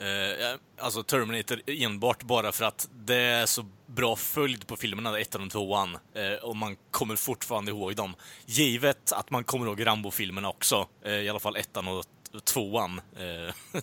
Eh, 0.02 0.60
alltså 0.78 1.04
Terminator 1.04 1.62
enbart 1.68 2.24
bara 2.24 2.52
för 2.52 2.66
att 2.66 2.90
det 3.06 3.16
är 3.16 3.46
så 3.46 3.66
bra 3.86 4.16
följd 4.16 4.68
på 4.68 4.76
filmerna, 4.76 5.20
ettan 5.20 5.44
och 5.44 5.52
tvåan, 5.52 5.98
eh, 6.14 6.44
och 6.44 6.56
man 6.56 6.76
kommer 6.92 7.16
fortfarande 7.16 7.72
ihåg 7.72 7.96
dem. 7.96 8.16
Givet 8.46 9.12
att 9.12 9.30
man 9.30 9.44
kommer 9.44 9.66
ihåg 9.66 9.86
Rambo-filmerna 9.86 10.50
också, 10.50 10.88
eh, 11.06 11.14
i 11.14 11.30
alla 11.30 11.40
fall 11.40 11.56
ettan 11.56 11.88
och 11.88 12.06
tvåan. 12.44 13.02
Eh, 13.20 13.54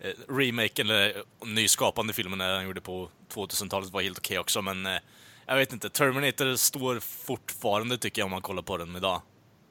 eh 0.00 0.12
remaken, 0.28 0.90
eller 0.90 1.22
nyskapande 1.44 2.12
filmen 2.12 2.40
eh, 2.40 2.46
han 2.46 2.64
gjorde 2.64 2.80
på 2.80 3.08
2000-talet 3.34 3.90
var 3.90 4.02
helt 4.02 4.18
okej 4.18 4.38
också, 4.38 4.62
men 4.62 4.86
eh, 4.86 4.98
jag 5.46 5.56
vet 5.56 5.72
inte, 5.72 5.90
Terminator 5.90 6.56
står 6.56 7.00
fortfarande 7.00 7.98
tycker 7.98 8.22
jag 8.22 8.26
om 8.26 8.30
man 8.30 8.42
kollar 8.42 8.62
på 8.62 8.76
den 8.76 8.96
idag. 8.96 9.22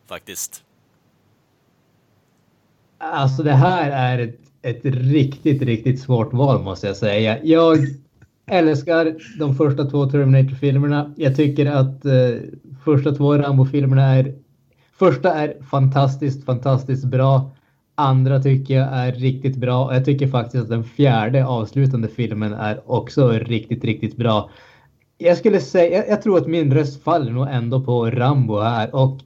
Faktiskt. 0.07 0.63
Alltså 2.97 3.43
det 3.43 3.53
här 3.53 3.91
är 3.91 4.19
ett, 4.19 4.39
ett 4.65 4.85
riktigt, 4.85 5.61
riktigt 5.61 5.99
svårt 5.99 6.33
val 6.33 6.63
måste 6.63 6.87
jag 6.87 6.95
säga. 6.95 7.43
Jag 7.43 7.77
älskar 8.47 9.15
de 9.39 9.55
första 9.55 9.85
två 9.85 10.09
Terminator-filmerna. 10.09 11.13
Jag 11.17 11.35
tycker 11.35 11.65
att 11.65 12.05
eh, 12.05 12.13
första 12.85 13.11
två 13.11 13.37
Rambo-filmerna 13.37 14.03
är... 14.03 14.35
Första 14.99 15.33
är 15.33 15.53
fantastiskt, 15.69 16.45
fantastiskt 16.45 17.05
bra. 17.05 17.51
Andra 17.95 18.41
tycker 18.41 18.73
jag 18.73 18.87
är 18.91 19.11
riktigt 19.11 19.55
bra. 19.55 19.85
Och 19.85 19.95
jag 19.95 20.05
tycker 20.05 20.27
faktiskt 20.27 20.63
att 20.63 20.69
den 20.69 20.83
fjärde 20.83 21.45
avslutande 21.45 22.07
filmen 22.07 22.53
är 22.53 22.91
också 22.91 23.29
riktigt, 23.29 23.83
riktigt 23.83 24.17
bra. 24.17 24.49
Jag 25.17 25.37
skulle 25.37 25.59
säga, 25.59 25.97
jag, 25.97 26.09
jag 26.09 26.21
tror 26.21 26.37
att 26.37 26.47
min 26.47 26.73
röst 26.73 27.03
faller 27.03 27.31
nog 27.31 27.47
ändå 27.49 27.81
på 27.81 28.09
Rambo 28.09 28.59
här 28.59 28.95
och 28.95 29.19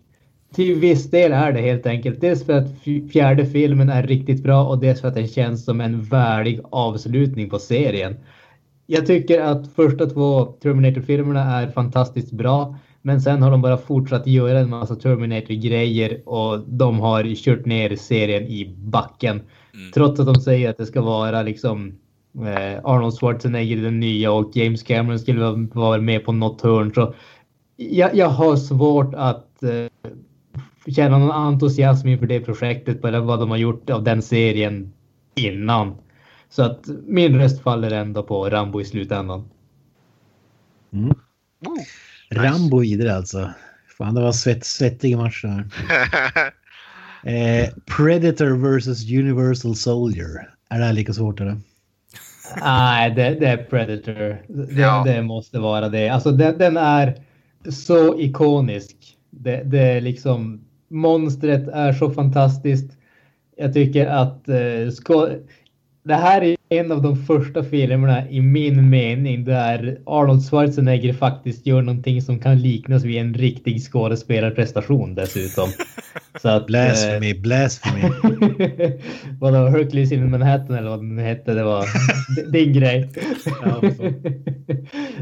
till 0.55 0.75
viss 0.75 1.09
del 1.09 1.31
är 1.31 1.51
det 1.51 1.61
helt 1.61 1.85
enkelt. 1.85 2.21
Dels 2.21 2.45
för 2.45 2.53
att 2.53 2.67
fjärde 3.11 3.45
filmen 3.45 3.89
är 3.89 4.03
riktigt 4.03 4.43
bra 4.43 4.65
och 4.67 4.79
dels 4.79 5.01
för 5.01 5.07
att 5.07 5.15
den 5.15 5.27
känns 5.27 5.65
som 5.65 5.81
en 5.81 6.03
värdig 6.03 6.59
avslutning 6.69 7.49
på 7.49 7.59
serien. 7.59 8.15
Jag 8.85 9.05
tycker 9.05 9.41
att 9.41 9.67
första 9.75 10.05
två 10.05 10.45
Terminator-filmerna 10.45 11.43
är 11.61 11.67
fantastiskt 11.67 12.31
bra. 12.31 12.75
Men 13.01 13.21
sen 13.21 13.41
har 13.41 13.51
de 13.51 13.61
bara 13.61 13.77
fortsatt 13.77 14.27
göra 14.27 14.59
en 14.59 14.69
massa 14.69 14.95
Terminator-grejer 14.95 16.21
och 16.25 16.59
de 16.67 16.99
har 16.99 17.35
kört 17.35 17.65
ner 17.65 17.95
serien 17.95 18.43
i 18.43 18.75
backen. 18.77 19.41
Mm. 19.73 19.91
Trots 19.93 20.19
att 20.19 20.25
de 20.25 20.35
säger 20.35 20.69
att 20.69 20.77
det 20.77 20.85
ska 20.85 21.01
vara 21.01 21.41
liksom 21.43 21.93
eh, 22.35 22.79
Arnold 22.83 23.13
Schwarzenegger 23.19 23.77
den 23.77 23.99
nya 23.99 24.31
och 24.31 24.51
James 24.55 24.83
Cameron 24.83 25.19
skulle 25.19 25.39
vara- 25.39 25.67
vara 25.73 26.01
med 26.01 26.25
på 26.25 26.31
något 26.31 26.61
hörn. 26.61 26.91
Så 26.93 27.13
jag, 27.75 28.15
jag 28.15 28.29
har 28.29 28.55
svårt 28.55 29.13
att 29.15 29.63
eh, 29.63 29.69
känna 30.91 31.17
någon 31.17 31.31
entusiasm 31.31 32.07
inför 32.07 32.27
det 32.27 32.39
projektet 32.39 33.05
eller 33.05 33.19
vad 33.19 33.39
de 33.39 33.49
har 33.49 33.57
gjort 33.57 33.89
av 33.89 34.03
den 34.03 34.21
serien 34.21 34.93
innan. 35.35 35.95
Så 36.49 36.63
att 36.63 36.79
min 37.07 37.35
röst 37.39 37.63
faller 37.63 37.91
ändå 37.91 38.23
på 38.23 38.49
Rambo 38.49 38.81
i 38.81 38.85
slutändan. 38.85 39.49
Mm. 40.93 41.07
Woo. 41.65 41.77
Rambo 42.31 42.79
vidare 42.79 43.15
alltså. 43.15 43.51
Fan, 43.97 44.15
det 44.15 44.21
var 44.21 44.31
svett, 44.31 44.65
svettiga 44.65 45.17
matcher. 45.17 45.67
Eh, 47.23 47.69
Predator 47.97 48.77
vs 48.79 49.11
Universal 49.11 49.75
Soldier. 49.75 50.49
Är 50.69 50.79
det 50.79 50.85
här 50.85 50.93
lika 50.93 51.13
svårt 51.13 51.39
eller? 51.41 51.57
Nej, 52.61 53.11
det, 53.11 53.29
det 53.39 53.45
är 53.47 53.57
Predator. 53.57 54.13
Det, 54.47 54.81
Ja. 54.81 55.03
det 55.05 55.21
måste 55.21 55.59
vara 55.59 55.89
det. 55.89 56.09
Alltså 56.09 56.31
den, 56.31 56.57
den 56.57 56.77
är 56.77 57.15
så 57.69 58.19
ikonisk. 58.19 58.95
Det, 59.29 59.63
det 59.65 59.79
är 59.79 60.01
liksom 60.01 60.61
monstret 60.89 61.67
är 61.67 61.93
så 61.93 62.11
fantastiskt. 62.11 62.97
Jag 63.57 63.73
tycker 63.73 64.07
att 64.07 64.49
eh, 64.49 64.89
ska, 64.93 65.29
det 66.03 66.15
här 66.15 66.41
är 66.43 66.57
en 66.69 66.91
av 66.91 67.01
de 67.01 67.25
första 67.25 67.63
filmerna 67.63 68.29
i 68.29 68.41
min 68.41 68.89
mening 68.89 69.45
där 69.45 70.01
Arnold 70.05 70.49
Schwarzenegger 70.49 71.13
faktiskt 71.13 71.65
gör 71.65 71.81
någonting 71.81 72.21
som 72.21 72.39
kan 72.39 72.59
liknas 72.61 73.03
vid 73.03 73.17
en 73.17 73.33
riktig 73.33 73.83
skådespelarprestation 73.83 75.15
dessutom. 75.15 75.69
Så 76.41 76.49
att, 76.49 76.65
blasphemy, 76.65 77.31
eh, 77.31 77.41
blasphemy. 77.41 78.01
Vadå, 79.39 79.67
Hercules 79.67 80.11
in 80.11 80.31
Manhattan 80.31 80.75
eller 80.75 80.89
vad 80.89 80.99
den 80.99 81.17
hette, 81.17 81.53
det 81.53 81.63
var 81.63 81.85
din 82.51 82.73
grej. 82.73 83.09
ja, 83.61 83.81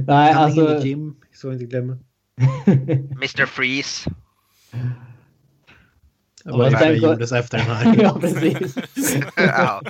Nej, 0.08 0.34
alltså. 0.34 0.80
Jim, 0.86 1.16
så 1.34 1.52
inte 1.52 1.66
glömma. 1.66 1.98
Mr 3.22 3.46
Freeze. 3.46 4.10
Vad 6.50 6.72
det 6.72 6.94
gjordes 6.94 7.32
efter 7.32 7.58
den 7.58 7.68
här. 7.68 7.96
ja, 8.04 8.18
precis. 8.22 8.78
ja, 9.36 9.82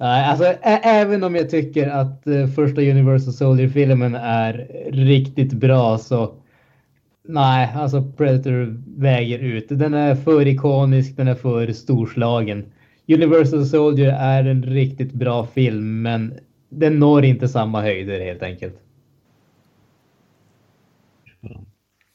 Nej, 0.00 0.24
alltså, 0.24 0.44
även 0.82 1.24
om 1.24 1.34
jag 1.34 1.50
tycker 1.50 1.88
att 1.88 2.22
uh, 2.26 2.46
första 2.46 2.80
Universal 2.80 3.32
Soldier-filmen 3.32 4.14
är 4.14 4.52
riktigt 4.92 5.52
bra 5.52 5.98
så 5.98 6.34
nej, 7.22 7.72
alltså 7.74 8.12
Predator 8.16 8.82
väger 9.00 9.38
ut. 9.38 9.66
Den 9.68 9.94
är 9.94 10.14
för 10.14 10.46
ikonisk, 10.46 11.16
den 11.16 11.28
är 11.28 11.34
för 11.34 11.72
storslagen. 11.72 12.72
Universal 13.08 13.66
Soldier 13.66 14.12
är 14.12 14.44
en 14.44 14.62
riktigt 14.62 15.12
bra 15.12 15.46
film, 15.46 16.02
men 16.02 16.34
den 16.68 16.98
når 16.98 17.24
inte 17.24 17.48
samma 17.48 17.82
höjder 17.82 18.20
helt 18.20 18.42
enkelt. 18.42 18.74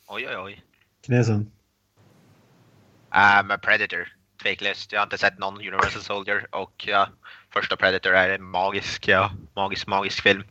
Oj, 0.08 0.28
oj, 0.30 0.38
oj. 0.46 0.62
Knäsen. 1.06 1.52
Um, 3.16 3.60
Predator, 3.62 4.08
tveklöst. 4.44 4.92
Jag 4.92 5.00
har 5.00 5.04
inte 5.04 5.18
sett 5.18 5.40
någon 5.40 5.58
Universal 5.58 6.02
Soldier 6.02 6.48
och 6.52 6.86
ja, 6.88 7.10
första 7.54 7.76
Predator 7.76 8.14
är 8.14 8.30
en 8.30 8.44
magisk, 8.44 9.08
ja, 9.08 9.32
magisk, 9.56 9.88
magisk 9.88 10.24
film. 10.24 10.44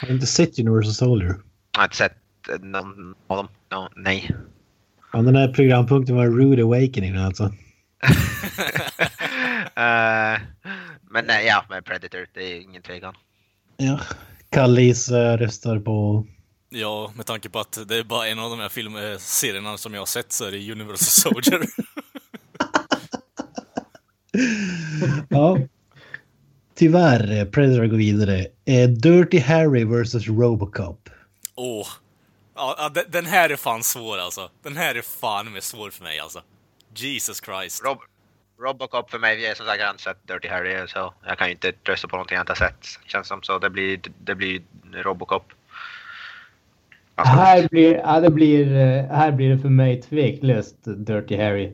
Har 0.00 0.08
du 0.08 0.14
inte 0.14 0.26
sett 0.26 0.58
Universal 0.58 0.92
Soldier? 0.92 1.34
Jag 1.72 1.80
har 1.80 1.84
inte 1.84 1.96
sett 1.96 2.16
någon 2.60 3.14
av 3.26 3.36
dem. 3.36 3.48
No, 3.70 3.88
nej. 3.96 4.30
Ja, 5.12 5.22
den 5.22 5.36
här 5.36 5.48
programpunkten 5.48 6.16
var 6.16 6.26
Rude 6.26 6.62
Awakening 6.62 7.16
alltså. 7.16 7.44
uh, 7.44 7.50
men 11.10 11.24
nej, 11.26 11.46
ja, 11.46 11.64
med 11.70 11.84
Predator, 11.84 12.26
det 12.34 12.44
är 12.44 12.60
ingen 12.60 12.82
tvekan. 12.82 13.14
Ja, 13.76 14.00
Kallis 14.50 15.10
uh, 15.10 15.16
röstar 15.16 15.78
på 15.78 16.26
Ja, 16.74 17.12
med 17.16 17.26
tanke 17.26 17.48
på 17.48 17.60
att 17.60 17.88
det 17.88 17.96
är 17.96 18.04
bara 18.04 18.28
en 18.28 18.38
av 18.38 18.50
de 18.50 18.58
här 18.60 18.68
filmserierna 18.68 19.78
som 19.78 19.94
jag 19.94 20.00
har 20.00 20.06
sett 20.06 20.32
så 20.32 20.44
är 20.44 20.50
det 20.50 20.72
Universal 20.72 21.32
Soldier. 21.32 21.60
ja. 25.28 25.58
Tyvärr, 26.74 27.44
Predator 27.44 27.86
går 27.86 27.96
vidare. 27.96 28.46
Eh, 28.64 28.88
Dirty 28.88 29.38
Harry 29.38 29.84
vs 29.84 30.28
Robocop. 30.28 31.08
Åh. 31.54 31.80
Oh. 31.80 31.86
Ja, 32.54 32.90
den 33.08 33.26
här 33.26 33.50
är 33.50 33.56
fan 33.56 33.82
svår 33.82 34.18
alltså. 34.18 34.50
Den 34.62 34.76
här 34.76 34.94
är 34.94 35.02
fan 35.02 35.52
med 35.52 35.62
svår 35.62 35.90
för 35.90 36.04
mig 36.04 36.18
alltså. 36.20 36.42
Jesus 36.94 37.40
Christ. 37.44 37.84
Rob 37.84 37.98
Robocop 38.60 39.10
för 39.10 39.18
mig, 39.18 39.42
jag 39.42 39.56
som 39.56 39.66
sagt 39.66 39.80
jag 39.80 39.86
har 39.86 39.90
inte 39.90 40.02
sett 40.02 40.28
Dirty 40.28 40.48
Harry 40.48 40.88
så 40.88 41.14
jag 41.26 41.38
kan 41.38 41.46
ju 41.46 41.52
inte 41.52 41.72
rösta 41.84 42.08
på 42.08 42.16
någonting 42.16 42.34
jag 42.34 42.42
inte 42.42 42.50
har 42.50 42.68
sett. 42.68 42.86
Känns 43.06 43.28
som 43.28 43.42
så 43.42 43.58
det 43.58 43.70
blir, 43.70 44.00
det 44.24 44.34
blir 44.34 44.62
Robocop. 44.92 45.52
Här 47.16 47.68
blir, 47.68 47.94
ja, 47.94 48.20
det 48.20 48.30
blir, 48.30 48.76
eh, 48.76 49.16
här 49.16 49.32
blir 49.32 49.50
det 49.50 49.58
för 49.58 49.68
mig 49.68 50.02
tveklöst 50.02 50.76
Dirty 50.84 51.36
Harry. 51.36 51.72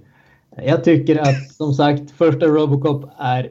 Jag 0.63 0.85
tycker 0.85 1.19
att 1.19 1.53
som 1.53 1.73
sagt 1.73 2.11
första 2.11 2.47
Robocop 2.47 3.11
är 3.19 3.51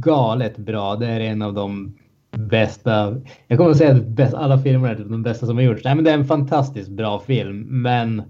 galet 0.00 0.56
bra. 0.56 0.96
Det 0.96 1.06
är 1.06 1.20
en 1.20 1.42
av 1.42 1.54
de 1.54 1.96
bästa. 2.36 3.20
Jag 3.48 3.58
kommer 3.58 3.70
att 3.70 3.76
säga 3.76 4.00
att 4.18 4.34
alla 4.34 4.58
filmer 4.58 4.88
är 4.88 5.04
de 5.04 5.22
bästa 5.22 5.46
som 5.46 5.56
har 5.56 5.64
gjorts. 5.64 5.84
Nej, 5.84 5.94
men 5.94 6.04
det 6.04 6.10
är 6.10 6.14
en 6.14 6.26
fantastiskt 6.26 6.88
bra 6.90 7.20
film, 7.20 7.82
men 7.82 8.22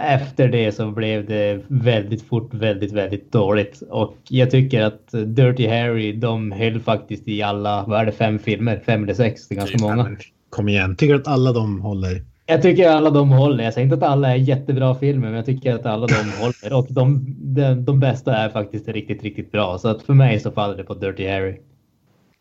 efter 0.00 0.48
det 0.48 0.72
så 0.72 0.90
blev 0.90 1.26
det 1.26 1.62
väldigt 1.68 2.22
fort 2.22 2.54
väldigt, 2.54 2.92
väldigt 2.92 3.32
dåligt. 3.32 3.82
Och 3.90 4.16
jag 4.28 4.50
tycker 4.50 4.82
att 4.82 5.10
Dirty 5.10 5.66
Harry, 5.66 6.12
de 6.12 6.52
höll 6.52 6.80
faktiskt 6.80 7.28
i 7.28 7.42
alla, 7.42 7.84
vad 7.86 8.00
är 8.00 8.06
det, 8.06 8.12
fem 8.12 8.38
filmer? 8.38 8.82
Fem 8.86 9.02
eller 9.02 9.14
sex? 9.14 9.48
Det 9.48 9.54
är 9.54 9.56
ganska 9.56 9.78
många. 9.80 10.16
Kom 10.50 10.68
igen, 10.68 10.96
tycker 10.96 11.14
du 11.14 11.20
att 11.20 11.28
alla 11.28 11.52
de 11.52 11.80
håller? 11.80 12.22
Jag 12.50 12.62
tycker 12.62 12.88
alla 12.88 13.10
de 13.10 13.30
håller. 13.30 13.64
Jag 13.64 13.74
säger 13.74 13.84
inte 13.84 14.06
att 14.06 14.12
alla 14.12 14.30
är 14.30 14.36
jättebra 14.36 14.94
filmer, 14.94 15.26
men 15.26 15.34
jag 15.34 15.46
tycker 15.46 15.74
att 15.74 15.86
alla 15.86 16.06
de 16.06 16.14
håller. 16.14 16.72
Och 16.72 16.86
de, 16.90 17.34
de, 17.38 17.84
de 17.84 18.00
bästa 18.00 18.36
är 18.36 18.50
faktiskt 18.50 18.88
riktigt, 18.88 19.22
riktigt 19.22 19.52
bra. 19.52 19.78
Så 19.78 19.88
att 19.88 20.02
för 20.02 20.14
mig 20.14 20.40
så 20.40 20.50
faller 20.50 20.76
det 20.76 20.84
på 20.84 20.94
Dirty 20.94 21.28
Harry. 21.28 21.60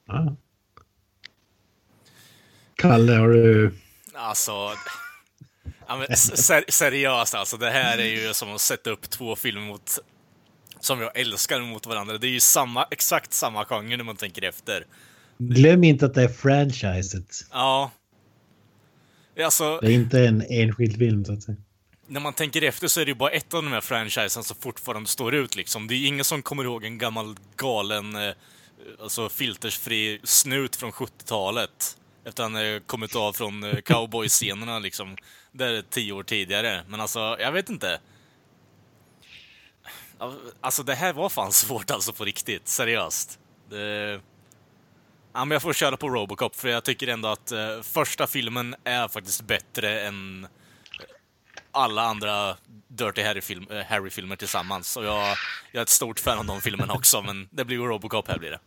Ah. 0.08 0.36
Kalle, 2.76 3.14
har 3.14 3.28
du... 3.28 3.72
Alltså... 4.14 4.52
Ja, 5.88 5.98
men, 5.98 6.18
ser, 6.18 6.72
seriöst 6.72 7.36
alltså, 7.36 7.58
det 7.58 7.70
här 7.70 7.98
är 7.98 8.28
ju 8.28 8.34
som 8.34 8.56
att 8.56 8.62
sätta 8.62 8.90
upp 8.90 9.10
två 9.10 9.36
filmer 9.36 9.62
mot, 9.62 10.00
som 10.80 11.02
jag 11.02 11.20
älskar 11.20 11.60
mot 11.60 11.88
varandra. 11.88 12.18
Det 12.18 12.28
är 12.28 12.32
ju 12.32 12.40
samma, 12.40 12.86
exakt 12.92 13.34
samma 13.34 13.66
genre 13.66 13.98
när 13.98 14.04
man 14.04 14.16
tänker 14.16 14.44
efter. 14.44 14.86
Glöm 15.38 15.84
inte 15.84 16.06
att 16.06 16.14
det 16.14 16.24
är 16.24 16.28
franchiset. 16.28 17.36
Ja, 17.52 17.92
Alltså, 19.46 19.80
det 19.82 19.88
är 19.88 19.92
inte 19.92 20.20
en 20.20 20.42
enskild 20.50 20.98
film 20.98 21.26
så 21.26 21.34
att 21.34 21.44
säga. 21.44 21.58
När 22.08 22.20
man 22.20 22.34
tänker 22.34 22.62
efter 22.62 22.88
så 22.88 23.02
är 23.02 23.06
det 23.06 23.12
ju 23.12 23.16
bara 23.16 23.30
ett 23.30 23.54
av 23.54 23.64
de 23.64 23.72
här 23.72 23.82
franchisen 23.82 24.44
som 24.44 24.58
fortfarande 24.60 25.10
står 25.10 25.36
ut 25.36 25.56
liksom. 25.56 25.88
Det 25.88 25.96
är 25.96 26.08
ingen 26.08 26.26
som 26.26 26.42
kommer 26.42 26.64
ihåg 26.64 26.84
en 26.84 26.98
gammal 26.98 27.36
galen, 27.56 28.16
eh, 28.16 28.34
alltså 29.02 29.30
filtersfri 29.30 30.20
snut 30.24 30.76
från 30.76 30.92
70-talet. 30.92 31.98
Efter 32.26 32.44
han 32.44 32.56
eh, 32.56 32.80
kommit 32.80 33.16
av 33.16 33.34
från 33.34 33.64
eh, 33.64 33.76
cowboy-scenerna 33.76 34.80
liksom. 34.80 35.18
Där 35.52 35.84
tio 35.90 36.14
år 36.14 36.24
tidigare. 36.24 36.82
Men 36.88 37.02
alltså, 37.02 37.20
jag 37.40 37.52
vet 37.52 37.70
inte. 37.70 38.00
Alltså 40.62 40.84
det 40.84 40.96
här 40.96 41.14
var 41.14 41.30
fan 41.30 41.52
svårt 41.52 41.92
alltså 41.92 42.14
på 42.14 42.26
riktigt, 42.26 42.68
seriöst. 42.68 43.40
Det... 43.70 44.22
Ja, 45.40 45.46
men 45.46 45.56
jag 45.56 45.62
får 45.62 45.74
köra 45.74 45.98
på 45.98 46.10
Robocop, 46.10 46.56
för 46.56 46.70
jag 46.70 46.84
tycker 46.84 47.08
ändå 47.08 47.30
att 47.30 47.52
eh, 47.52 47.82
första 47.82 48.28
filmen 48.28 48.76
är 48.84 49.08
faktiskt 49.08 49.48
bättre 49.48 50.02
än 50.02 50.48
alla 51.72 52.02
andra 52.02 52.58
Dirty 52.88 53.24
Harry-filmer 53.24 53.80
äh, 53.80 53.86
Harry 53.86 54.38
tillsammans. 54.38 54.98
Och 54.98 55.06
jag, 55.06 55.38
jag 55.72 55.80
är 55.80 55.82
ett 55.82 55.90
stort 55.90 56.20
fan 56.20 56.40
av 56.40 56.46
de 56.46 56.62
filmerna 56.62 56.94
också, 56.94 57.22
men 57.22 57.48
det 57.52 57.66
blir 57.66 57.78
Robocop 57.78 58.28
här 58.28 58.40
blir 58.40 58.50
det. 58.50 58.60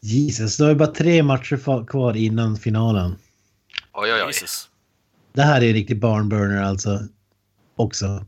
Jesus, 0.00 0.56
då 0.56 0.64
är 0.64 0.68
det 0.68 0.74
bara 0.74 0.92
tre 0.92 1.22
matcher 1.22 1.86
kvar 1.86 2.16
innan 2.16 2.56
finalen. 2.56 3.16
Oj, 3.92 4.12
oj, 4.12 4.22
oj. 4.22 4.26
Jesus. 4.26 4.68
Det 5.32 5.42
här 5.42 5.62
är 5.62 5.68
en 5.68 5.74
riktig 5.74 6.00
barnburner 6.00 6.62
alltså. 6.62 7.00
Också. 7.76 8.26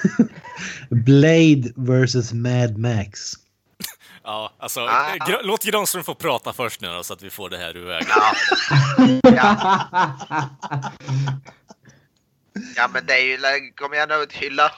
Blade 0.90 1.72
vs 1.76 2.32
Mad 2.32 2.78
Max. 2.78 3.34
Ja, 4.28 4.52
alltså, 4.58 4.80
ah. 4.80 5.16
Gr 5.26 5.36
låt 5.42 5.64
Granström 5.64 6.04
få 6.04 6.14
prata 6.14 6.52
först 6.52 6.80
nu 6.80 6.88
då, 6.88 7.02
så 7.02 7.12
att 7.12 7.22
vi 7.22 7.30
får 7.30 7.50
det 7.50 7.56
här 7.56 7.76
ur 7.76 7.86
vägen. 7.86 8.08
Ja. 9.22 9.80
ja. 12.76 12.88
men 12.92 13.06
det 13.06 13.12
är 13.12 13.24
ju, 13.24 13.38
kom 13.74 13.94
igen 13.94 14.08
nu, 14.08 14.26
hylla. 14.30 14.72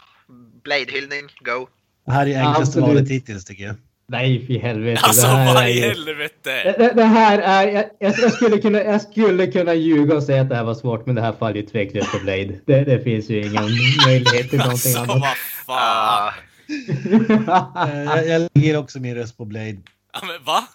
Blade-hyllning, 0.63 1.29
go. 1.41 1.69
Det 2.07 2.13
här 2.13 2.27
är 2.27 2.47
enklaste 2.47 2.81
valet 2.81 3.09
hittills 3.09 3.45
tycker 3.45 3.65
jag. 3.65 3.75
Nej, 4.07 4.47
för 4.47 4.55
helvete. 4.55 5.01
Alltså, 5.05 5.27
vad 5.27 5.69
i 5.69 5.81
helvete? 5.81 6.75
Det, 6.79 6.93
det, 6.95 7.05
här 7.05 7.39
är... 7.39 7.69
Jag, 7.73 7.85
jag, 7.99 8.33
skulle 8.33 8.59
kunna, 8.59 8.83
jag 8.83 9.03
skulle 9.03 9.47
kunna 9.47 9.75
ljuga 9.75 10.17
och 10.17 10.23
säga 10.23 10.43
att 10.43 10.49
det 10.49 10.57
här 10.57 10.65
var 10.65 10.75
svårt, 10.75 11.07
men 11.07 11.15
det 11.15 11.21
här 11.21 11.33
faller 11.33 11.57
ju 11.57 11.63
tveklöst 11.63 12.13
på 12.13 12.19
Blade. 12.19 12.61
Det, 12.67 12.85
det 12.85 13.05
finns 13.05 13.31
ju 13.31 13.41
ingen 13.41 13.69
möjlighet 14.07 14.51
till 14.51 14.59
någonting 14.59 14.97
alltså, 14.97 15.13
annat. 15.13 15.37
Vad 15.67 15.79
fan? 15.79 16.33
Eh, 17.87 18.05
jag, 18.05 18.29
jag 18.29 18.49
lägger 18.55 18.77
också 18.77 19.01
min 19.01 19.15
röst 19.15 19.37
på 19.37 19.45
Blade. 19.45 19.83
Ja, 20.13 20.21
men 20.27 20.45
va? 20.45 20.69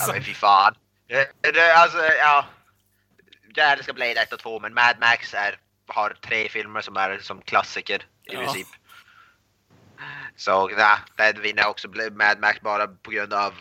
ja, 0.00 0.12
men 0.12 0.22
fy 0.22 0.34
fan. 0.34 0.74
Det, 1.40 1.72
alltså, 1.76 1.98
ja. 1.98 2.44
Jag 3.54 3.72
älskar 3.72 3.92
Blade 3.92 4.22
1 4.22 4.32
och 4.32 4.38
2, 4.38 4.60
men 4.60 4.74
Mad 4.74 4.96
Max 5.00 5.34
är, 5.34 5.56
har 5.86 6.16
tre 6.26 6.48
filmer 6.48 6.80
som 6.80 6.96
är 6.96 7.18
som 7.18 7.42
klassiker 7.42 8.06
i 8.30 8.34
ja. 8.34 8.38
princip. 8.38 8.66
Så 10.36 10.68
nej, 10.68 11.32
det 11.32 11.40
vinner 11.40 11.68
också 11.68 11.88
Mad 12.12 12.40
Max 12.40 12.60
bara 12.60 12.86
på 12.86 13.10
grund 13.10 13.32
av 13.32 13.52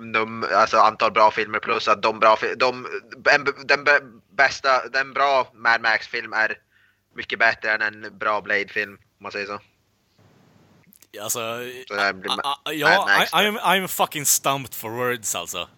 num, 0.00 0.46
alltså, 0.54 0.76
antal 0.78 1.12
bra 1.12 1.30
filmer 1.30 1.58
plus 1.58 1.88
att 1.88 2.02
de 2.02 2.20
bra 2.20 2.38
de, 2.56 2.86
en, 3.30 3.44
den 3.66 3.84
bästa, 4.36 4.88
den 4.88 5.12
bra 5.12 5.50
Mad 5.54 5.80
Max 5.82 6.08
film 6.08 6.32
är 6.32 6.58
mycket 7.14 7.38
bättre 7.38 7.72
än 7.74 7.82
en 7.82 8.18
bra 8.18 8.40
Blade-film, 8.40 8.92
om 8.92 8.98
man 9.22 9.32
säger 9.32 9.46
så. 9.46 9.60
Alltså, 11.22 11.40
ja, 12.72 13.06
I'm, 13.32 13.58
I'm 13.60 13.86
fucking 13.88 14.26
stumped 14.26 14.74
for 14.74 14.90
words 14.90 15.34
alltså. 15.34 15.58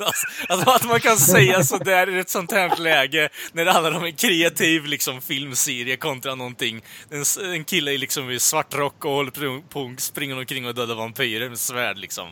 alltså. 0.00 0.26
Alltså 0.48 0.70
att 0.70 0.84
man 0.84 1.00
kan 1.00 1.16
säga 1.16 1.62
sådär 1.64 2.08
i 2.16 2.18
ett 2.18 2.30
sånt 2.30 2.52
här 2.52 2.76
läge 2.76 3.28
när 3.52 3.64
det 3.64 3.72
handlar 3.72 3.92
om 3.96 4.04
en 4.04 4.12
kreativ 4.16 4.84
liksom, 4.84 5.20
filmserie 5.22 5.96
kontra 5.96 6.34
någonting. 6.34 6.84
En, 7.10 7.24
en 7.54 7.64
kille 7.64 7.90
i, 7.92 7.98
liksom, 7.98 8.30
i 8.30 8.40
svart 8.40 8.74
rock 8.74 9.04
och 9.04 9.10
håller 9.12 9.60
på- 9.68 9.94
springer 9.98 10.38
omkring 10.38 10.66
och 10.66 10.74
dödar 10.74 10.94
vampyrer 10.94 11.48
med 11.48 11.58
svärd 11.58 11.98
liksom. 11.98 12.28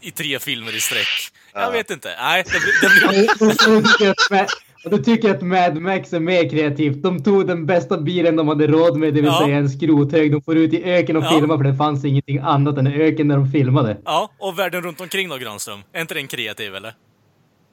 I 0.00 0.10
tre 0.10 0.38
filmer 0.38 0.76
i 0.76 0.80
sträck. 0.80 1.06
Jag 1.52 1.62
Ja. 1.62 1.70
vet 1.70 1.90
inte. 1.90 2.16
Nej, 2.18 2.44
det 2.46 2.60
blir... 2.60 2.80
Det 2.82 4.28
blir... 4.28 4.46
Du 4.84 4.88
tycker 4.90 5.00
att 5.00 5.04
tycker 5.04 5.30
att 5.34 5.42
Mad 5.42 5.82
Max 5.82 6.12
är 6.12 6.20
mer 6.20 6.50
kreativt. 6.50 7.02
De 7.02 7.22
tog 7.22 7.46
den 7.46 7.66
bästa 7.66 7.98
bilen 7.98 8.36
de 8.36 8.48
hade 8.48 8.66
råd 8.66 8.96
med, 8.98 9.08
det 9.14 9.20
vill 9.20 9.24
Ja. 9.24 9.40
säga 9.44 9.56
en 9.56 9.68
skrothög. 9.68 10.32
De 10.32 10.42
får 10.42 10.56
ut 10.56 10.72
i 10.72 10.84
öken 10.84 11.16
och 11.16 11.24
Ja. 11.24 11.30
filmar 11.30 11.56
för 11.56 11.64
det 11.64 11.74
fanns 11.76 12.04
ingenting 12.04 12.38
annat 12.38 12.78
än 12.78 12.86
öken 12.86 13.28
när 13.28 13.36
de 13.36 13.50
filmade. 13.52 13.96
Ja, 14.04 14.30
och 14.38 14.58
världen 14.58 14.82
runt 14.82 15.00
omkring 15.00 15.28
då, 15.28 15.36
Granström. 15.36 15.80
Är 15.92 16.00
inte 16.00 16.14
den 16.14 16.26
kreativ, 16.28 16.74
eller? 16.74 16.94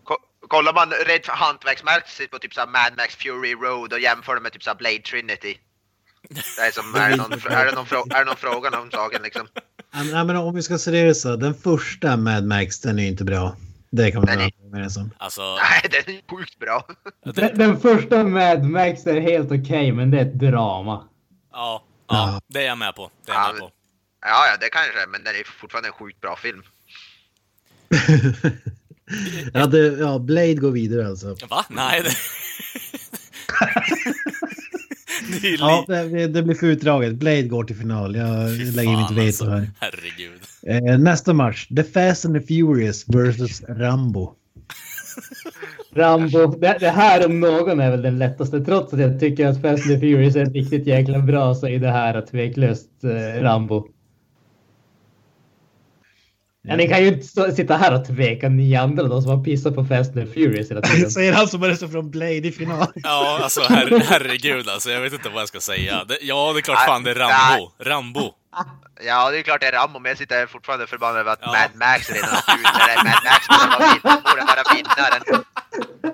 Ko- 0.03 0.47
Kollar 0.47 0.74
man 0.74 0.88
rent 1.08 1.26
hantverksmässigt 1.28 2.32
på 2.32 2.38
typ 2.39 2.53
så 2.53 2.60
här 2.60 2.68
Mad 2.68 2.93
Max 2.97 3.16
Fury 3.16 3.53
Road 3.53 3.93
och 3.93 3.99
jämför 3.99 4.36
det 4.36 4.41
med 4.41 4.51
typ 4.51 4.64
så 4.64 4.70
här 4.70 4.78
Blade 4.78 4.99
Trinity. 5.01 5.58
Det 6.30 6.62
är, 6.68 6.72
som, 6.72 6.95
är, 6.95 7.10
det 7.10 7.16
någon, 7.16 7.32
är, 7.34 7.66
det 7.66 7.72
någon 7.76 8.12
är 8.12 8.20
det 8.20 8.26
någon 8.26 8.36
fråga 8.36 8.80
om 8.82 8.91
saken 8.91 9.22
liksom? 9.24 9.47
Ja, 9.93 9.99
men- 10.03 10.08
ja, 10.10 10.24
men 10.24 10.36
om 10.36 10.55
vi 10.55 10.62
ska 10.62 10.78
se 10.78 10.91
det 10.91 11.16
så, 11.16 11.36
den 11.36 11.53
första 11.53 12.18
Mad 12.18 12.45
Max, 12.45 12.80
den 12.82 12.99
är 12.99 13.03
ju 13.03 13.10
inte 13.10 13.24
bra. 13.24 13.55
Det 13.89 14.11
kan 14.11 14.21
man 14.21 14.25
Den 14.27 14.39
är- 14.39 14.51
vara 14.59 14.67
överens 14.67 14.97
om. 14.97 15.11
Alltså... 15.17 15.41
Nej, 15.41 15.89
den 16.05 16.15
är 16.15 16.21
sjukt 16.38 16.59
bra. 16.59 16.88
Den, 17.23 17.57
den 17.57 17.79
första 17.79 18.23
Mad 18.23 18.63
Max 18.63 19.07
är 19.07 19.21
helt 19.21 19.51
okej, 19.51 19.91
men 19.91 20.11
det 20.11 20.19
är 20.19 20.25
ett 20.25 20.39
drama. 20.39 21.07
Ja, 21.51 21.83
ja, 22.07 22.15
Ja. 22.33 22.41
det 22.47 22.61
är 22.63 22.67
jag 22.67 22.77
med 22.77 22.95
på. 22.95 23.11
Det 23.25 23.31
är 23.31 23.35
Ja, 23.35 23.41
jag 23.41 23.47
med 23.53 23.61
men- 23.61 23.69
på. 23.69 23.73
Ja, 24.21 24.45
ja, 24.51 24.57
det 24.59 24.69
kanske 24.69 25.01
är, 25.03 25.07
men 25.07 25.23
den 25.23 25.35
är 25.35 25.43
fortfarande 25.43 25.89
en 25.89 25.93
sjukt 25.93 26.21
bra 26.21 26.35
film. 26.35 26.63
ja, 29.53 29.65
det, 29.67 29.79
ja, 29.79 30.19
Blade 30.19 30.53
går 30.53 30.71
vidare 30.71 31.07
alltså. 31.07 31.35
Va? 31.49 31.65
Nej, 31.69 32.03
det... 32.03 32.11
det 35.32 35.47
är 35.47 35.51
ju 35.51 35.57
Ja, 35.57 35.86
det, 35.88 36.28
det 36.28 36.43
blir 36.43 36.55
för 36.55 36.67
utdraget. 36.67 37.15
Blade 37.15 37.43
går 37.43 37.63
till 37.63 37.75
final. 37.75 38.15
Jag 38.15 38.49
Fy 38.57 38.71
lägger 38.71 38.97
mitt 38.97 39.07
fan, 39.07 39.15
veto 39.15 39.25
alltså. 39.25 39.45
här. 39.45 39.69
Herregud. 39.80 40.41
Eh, 40.93 40.99
nästa 40.99 41.34
match. 41.34 41.67
The 41.67 41.84
Fast 41.84 42.25
and 42.25 42.41
the 42.41 42.47
Furious 42.47 43.05
versus 43.07 43.61
Rambo. 43.67 44.34
Rambo, 45.95 46.47
det, 46.47 46.78
det 46.80 46.89
här 46.89 47.25
om 47.25 47.39
någon 47.39 47.80
är 47.80 47.91
väl 47.91 48.01
den 48.01 48.19
lättaste. 48.19 48.59
Trots 48.59 48.93
att 48.93 48.99
jag 48.99 49.19
tycker 49.19 49.47
att 49.47 49.61
Fast 49.61 49.84
and 49.84 49.93
the 49.93 49.99
Furious 49.99 50.36
är 50.36 50.45
riktigt 50.45 50.88
jäkla 50.88 51.19
bra 51.19 51.55
så 51.55 51.67
är 51.67 51.80
det 51.80 51.91
här 51.91 52.21
tveklöst 52.21 53.03
eh, 53.03 53.41
Rambo. 53.41 53.88
Ja, 56.68 56.76
ni 56.76 56.88
kan 56.88 57.01
ju 57.01 57.07
inte 57.07 57.28
stå, 57.28 57.51
sitta 57.51 57.78
här 57.78 57.93
och 57.93 58.05
tveka 58.05 58.49
ni 58.49 58.76
andra 58.76 59.03
då 59.03 59.22
som 59.22 59.32
har 59.32 59.43
pissat 59.43 59.76
på 59.76 59.86
Fast 59.86 60.18
and 60.18 60.34
Furious 60.34 60.72
hela 60.72 60.82
tiden. 60.82 61.11
Säger 61.18 61.34
han 61.34 61.47
som 61.47 61.63
röstar 61.63 61.88
från 61.88 62.11
Blade 62.11 62.47
i 62.47 62.51
final. 62.51 62.88
Ja, 62.95 63.39
alltså 63.43 63.61
her 63.61 63.99
herregud 64.05 64.70
alltså. 64.70 64.89
Jag 64.89 65.01
vet 65.01 65.13
inte 65.13 65.30
vad 65.30 65.41
jag 65.41 65.47
ska 65.47 65.59
säga. 65.59 66.03
Det, 66.03 66.18
ja, 66.22 66.53
det 66.53 66.59
är 66.59 66.61
klart 66.61 66.86
fan 66.86 67.03
det 67.03 67.11
är 67.11 67.15
Rambo. 67.15 67.72
Rambo. 67.80 68.34
Ja, 69.07 69.32
det 69.32 69.39
är 69.39 69.41
klart 69.41 69.61
det 69.61 69.68
är 69.68 69.72
Rambo, 69.72 69.99
men 69.99 70.09
jag 70.09 70.18
sitter 70.18 70.45
fortfarande 70.45 70.88
förbannad 70.88 71.20
över 71.20 71.32
att 71.32 71.39
Ja. 71.41 71.47
Mad 71.47 71.72
Max 71.76 72.09
redan 72.09 72.30
åkte 72.30 72.51
ut. 72.51 72.63
Där 72.63 72.93
är 72.93 73.03
Mad 73.03 73.24
Max 73.30 73.47
borde 74.03 74.41
vara 74.51 74.63
vinnaren. 74.76 75.43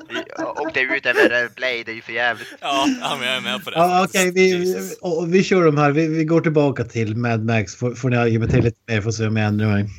Vi 0.10 0.44
åkte 0.46 0.80
ut 0.80 1.06
över 1.06 1.56
Blade, 1.56 1.84
det 1.86 1.92
är 1.92 1.96
ju 1.96 2.02
för 2.02 2.14
jävligt. 2.14 2.48
Ja, 2.62 2.86
ja, 3.02 3.16
men 3.20 3.28
jag 3.28 3.38
är 3.38 3.42
med 3.42 3.64
på 3.64 3.70
det. 3.70 3.78
Ja, 3.78 4.04
Okej, 4.06 4.32
vi, 4.32 4.56
vi, 4.56 4.76
och 5.02 5.34
vi 5.34 5.44
kör 5.44 5.66
de 5.66 5.78
här. 5.78 5.92
Vi, 5.92 6.08
vi 6.08 6.26
går 6.26 6.42
tillbaka 6.42 6.84
till 6.84 7.18
Mad 7.18 7.46
Max. 7.46 7.76
Får, 7.76 7.96
får 7.96 8.10
ni 8.10 8.18
argumentera 8.18 8.62
lite 8.62 8.80
mer 8.88 9.02
för 9.02 9.10
att 9.10 9.16
se 9.16 9.28
om 9.28 9.38
jag 9.38 9.48
ändrar 9.48 9.68
mig. 9.68 9.90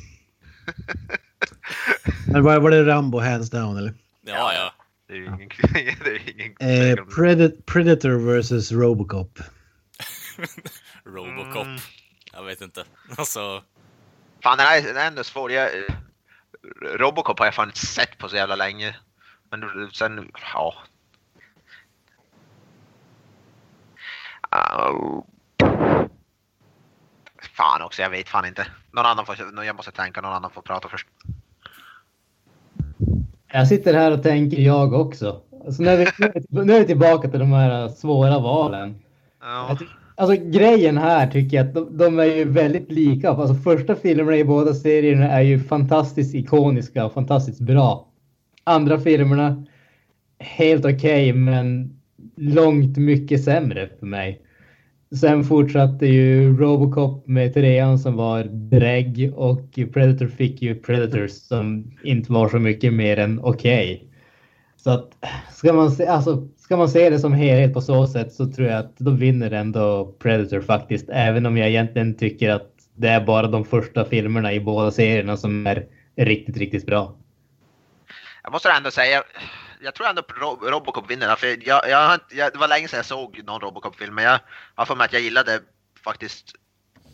Men 2.27 2.43
var, 2.43 2.59
var 2.59 2.71
det 2.71 2.85
Rambo 2.85 3.19
hands 3.19 3.49
down 3.49 3.77
eller? 3.77 3.93
Ja, 4.21 4.53
ja. 4.53 4.73
Det 5.07 5.13
är 5.13 5.17
ju 5.17 5.25
ingen... 5.25 5.49
det 6.03 6.09
är 6.09 6.29
ingen 6.31 6.55
Eh, 6.59 6.95
Predat- 7.05 7.65
Predator 7.65 8.33
versus 8.33 8.71
Robocop. 8.71 9.39
Robocop. 11.05 11.65
Mm. 11.65 11.79
Jag 12.33 12.43
vet 12.43 12.61
inte. 12.61 12.85
Alltså, 13.17 13.63
Fan, 14.43 14.57
den 14.57 14.67
här 14.67 14.81
den 14.81 14.97
är 14.97 15.07
ändå 15.07 15.23
svår. 15.23 15.51
Jag, 15.51 15.69
Robocop 16.81 17.39
har 17.39 17.45
jag 17.45 17.55
fan 17.55 17.69
inte 17.69 17.85
sett 17.85 18.17
på 18.17 18.29
så 18.29 18.35
jävla 18.35 18.55
länge. 18.55 18.95
Men 19.51 19.89
sen, 19.93 20.31
ja. 20.53 20.73
Au. 24.49 25.25
Fan 27.55 27.81
också, 27.81 28.01
jag 28.01 28.09
vet 28.09 28.29
fan 28.29 28.45
inte. 28.45 28.67
Någon 28.95 29.05
annan 29.05 29.25
får, 29.25 29.35
jag 29.65 29.75
måste 29.75 29.91
tänka, 29.91 30.21
någon 30.21 30.33
annan 30.33 30.51
får 30.51 30.61
prata 30.61 30.87
först. 30.89 31.07
Jag 33.53 33.67
sitter 33.67 33.93
här 33.93 34.11
och 34.11 34.23
tänker 34.23 34.61
jag 34.61 34.93
också. 34.93 35.41
Alltså, 35.65 35.83
nu, 35.83 35.89
är 35.89 35.97
vi, 35.97 36.63
nu 36.65 36.73
är 36.73 36.79
vi 36.79 36.85
tillbaka 36.85 37.29
till 37.29 37.39
de 37.39 37.51
här 37.51 37.89
svåra 37.89 38.39
valen. 38.39 38.95
Ja. 39.41 39.77
Alltså 40.15 40.35
grejen 40.45 40.97
här 40.97 41.27
tycker 41.27 41.57
jag 41.57 41.67
att 41.67 41.73
de, 41.73 41.97
de 41.97 42.19
är 42.19 42.25
ju 42.25 42.45
väldigt 42.45 42.91
lika. 42.91 43.29
Alltså 43.29 43.55
första 43.55 43.95
filmerna 43.95 44.37
i 44.37 44.43
båda 44.43 44.73
serierna 44.73 45.31
är 45.31 45.41
ju 45.41 45.59
fantastiskt 45.59 46.35
ikoniska 46.35 47.05
och 47.05 47.13
fantastiskt 47.13 47.61
bra. 47.61 48.07
Andra 48.63 48.99
filmerna 48.99 49.65
helt 50.39 50.85
okej 50.85 51.33
men 51.33 51.99
långt 52.35 52.97
mycket 52.97 53.43
sämre 53.43 53.89
för 53.99 54.05
mig. 54.05 54.44
Sen 55.21 55.43
fortsatte 55.43 56.05
ju 56.05 56.57
Robocop 56.57 57.27
med 57.27 57.53
trean 57.53 57.99
som 57.99 58.15
var 58.15 58.43
drägg 58.43 59.33
och 59.35 59.79
Predator 59.93 60.27
fick 60.27 60.61
ju 60.61 60.75
Predators 60.75 61.31
som 61.31 61.91
inte 62.03 62.31
var 62.31 62.49
så 62.49 62.59
mycket 62.59 62.93
mer 62.93 63.19
än 63.19 63.39
okej. 63.43 64.07
Så 64.77 64.89
att 64.89 65.11
ska 65.51 65.73
man, 65.73 65.91
se, 65.91 66.07
alltså, 66.07 66.47
ska 66.57 66.77
man 66.77 66.89
se 66.89 67.09
det 67.09 67.19
som 67.19 67.33
helhet 67.33 67.73
på 67.73 67.81
så 67.81 68.07
sätt 68.07 68.33
så 68.33 68.51
tror 68.51 68.67
jag 68.67 68.79
att 68.79 68.97
då 68.97 69.11
vinner 69.11 69.51
ändå 69.51 70.15
Predator 70.19 70.61
faktiskt. 70.61 71.09
Även 71.09 71.45
om 71.45 71.57
jag 71.57 71.69
egentligen 71.69 72.17
tycker 72.17 72.49
att 72.49 72.71
det 72.95 73.07
är 73.07 73.25
bara 73.25 73.47
de 73.47 73.65
första 73.65 74.05
filmerna 74.05 74.53
i 74.53 74.59
båda 74.59 74.91
serierna 74.91 75.37
som 75.37 75.67
är 75.67 75.85
riktigt, 76.15 76.57
riktigt 76.57 76.85
bra. 76.85 77.15
Jag 78.43 78.51
måste 78.51 78.69
ändå 78.77 78.91
säga, 78.91 79.23
jag 79.85 79.95
tror 79.95 80.07
ändå 80.07 80.21
Ro- 80.41 80.69
Robocop 80.69 81.11
vinner. 81.11 81.35
För 81.35 81.67
jag, 81.67 81.89
jag, 81.89 82.13
inte- 82.13 82.35
jag, 82.35 82.53
det 82.53 82.59
var 82.59 82.67
länge 82.67 82.87
sedan 82.87 82.97
jag 82.97 83.05
såg 83.05 83.41
någon 83.43 83.61
Robocop-film, 83.61 84.15
men 84.15 84.23
jag 84.23 84.39
har 84.75 84.85
för 84.85 84.95
mig 84.95 85.05
att 85.05 85.13
jag 85.13 85.21
gillade 85.21 85.61
faktiskt 86.03 86.55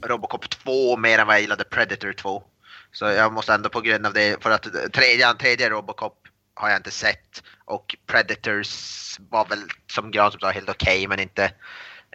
Robocop 0.04 0.50
2 0.50 0.98
mer 0.98 1.20
än 1.20 1.28
vad 1.28 1.36
jag 1.36 1.42
gillade 1.42 1.64
Predator 1.64 2.14
2. 2.14 2.44
Så 2.92 3.06
jag 3.06 3.34
måste 3.34 3.54
ändå 3.54 3.70
på 3.70 3.82
grund 3.82 4.06
av 4.06 4.14
det, 4.14 4.44
för 4.44 4.52
att 4.52 4.64
tredje, 4.94 5.34
tredje 5.34 5.70
Robocop 5.70 6.18
har 6.54 6.70
jag 6.70 6.80
inte 6.80 6.92
sett 6.92 7.44
och 7.66 7.96
Predators 8.08 9.20
var 9.30 9.46
väl 9.46 9.60
som 9.88 10.12
Granström 10.12 10.40
sa 10.42 10.52
helt 10.52 10.70
okej 10.70 11.08
men 11.08 11.20
inte, 11.20 11.52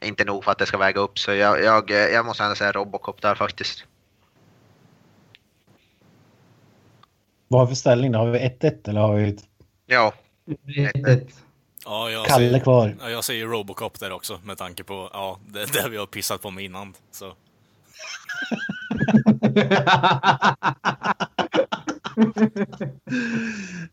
inte 0.02 0.24
nog 0.24 0.44
för 0.44 0.52
att 0.52 0.58
det 0.58 0.66
ska 0.66 0.78
väga 0.78 1.00
upp. 1.00 1.18
Så 1.18 1.32
jag, 1.32 1.62
jag, 1.64 1.90
jag 1.90 2.26
måste 2.26 2.42
ändå 2.42 2.54
säga 2.54 2.72
Robocop 2.72 3.22
där 3.22 3.34
faktiskt. 3.34 3.84
Vad 7.48 7.60
har 7.60 7.66
vi 7.66 7.70
för 7.70 7.76
ställning? 7.76 8.14
Har 8.14 8.26
vi 8.26 8.38
1-1 8.38 8.88
eller 8.88 9.00
har 9.00 9.14
vi 9.14 9.38
Ja, 9.86 10.12
ja, 11.84 12.10
jag 12.10 12.26
Kalle 12.26 12.48
säger, 12.48 12.60
kvar? 12.60 12.96
ja, 13.00 13.10
jag 13.10 13.24
säger 13.24 13.46
Robocop 13.46 14.00
där 14.00 14.12
också 14.12 14.40
med 14.44 14.58
tanke 14.58 14.84
på 14.84 15.10
ja, 15.12 15.38
det, 15.46 15.72
det 15.72 15.88
vi 15.88 15.96
har 15.96 16.06
pissat 16.06 16.42
på 16.42 16.50
med 16.50 16.64
innan. 16.64 16.94
Så. 17.10 17.32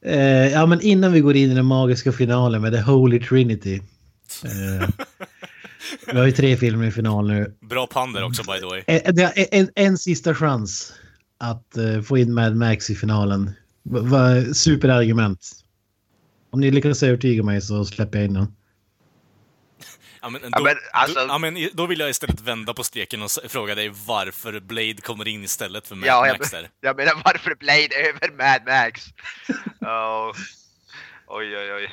Eh, 0.01 0.47
ja, 0.51 0.65
men 0.65 0.81
innan 0.81 1.11
vi 1.11 1.19
går 1.19 1.35
in 1.35 1.51
i 1.51 1.55
den 1.55 1.65
magiska 1.65 2.11
finalen 2.11 2.61
med 2.61 2.73
The 2.73 2.81
Holy 2.81 3.19
Trinity. 3.19 3.81
Eh, 4.43 4.89
vi 6.11 6.17
har 6.17 6.25
ju 6.25 6.31
tre 6.31 6.57
filmer 6.57 6.87
i 6.87 6.91
final 6.91 7.27
nu. 7.27 7.53
Bra 7.59 7.87
pander 7.87 8.23
också 8.23 8.43
by 8.43 8.59
the 8.59 8.65
way. 8.65 8.83
Eh, 8.87 9.13
det 9.13 9.23
är 9.23 9.47
en, 9.51 9.69
en 9.75 9.97
sista 9.97 10.35
chans 10.35 10.93
att 11.37 11.77
eh, 11.77 12.01
få 12.01 12.17
in 12.17 12.33
Mad 12.33 12.55
Max 12.55 12.89
i 12.89 12.95
finalen. 12.95 13.51
Va, 13.83 14.01
va, 14.01 14.53
superargument. 14.53 15.62
Om 16.53 16.59
ni 16.59 16.71
lyckas 16.71 17.03
övertyga 17.03 17.43
mig 17.43 17.61
så 17.61 17.85
släpper 17.85 18.17
jag 18.19 18.25
in 18.25 18.33
den. 18.33 18.55
Ja, 20.21 20.29
men, 20.29 20.41
då, 20.41 20.47
Ja, 20.51 20.61
men, 20.63 20.75
alltså- 20.93 21.19
då, 21.19 21.25
ja, 21.27 21.37
men 21.37 21.69
då 21.73 21.85
vill 21.85 21.99
jag 21.99 22.09
istället 22.09 22.41
vända 22.41 22.73
på 22.73 22.83
steken 22.83 23.21
och 23.21 23.29
fråga 23.47 23.75
dig 23.75 23.91
varför 24.07 24.59
Blade 24.59 25.01
kommer 25.01 25.27
in 25.27 25.43
istället 25.43 25.87
för 25.87 25.95
Mad 25.95 26.07
Ja, 26.07 26.25
Max 26.29 26.51
där. 26.51 26.69
jag 26.81 26.97
menar 26.97 27.13
varför 27.25 27.55
Blade 27.55 27.95
över 28.09 28.31
Mad 28.37 28.61
Max? 28.67 29.05
Oh. 29.81 30.31
Oj, 31.27 31.57
oj, 31.57 31.73
oj. 31.73 31.89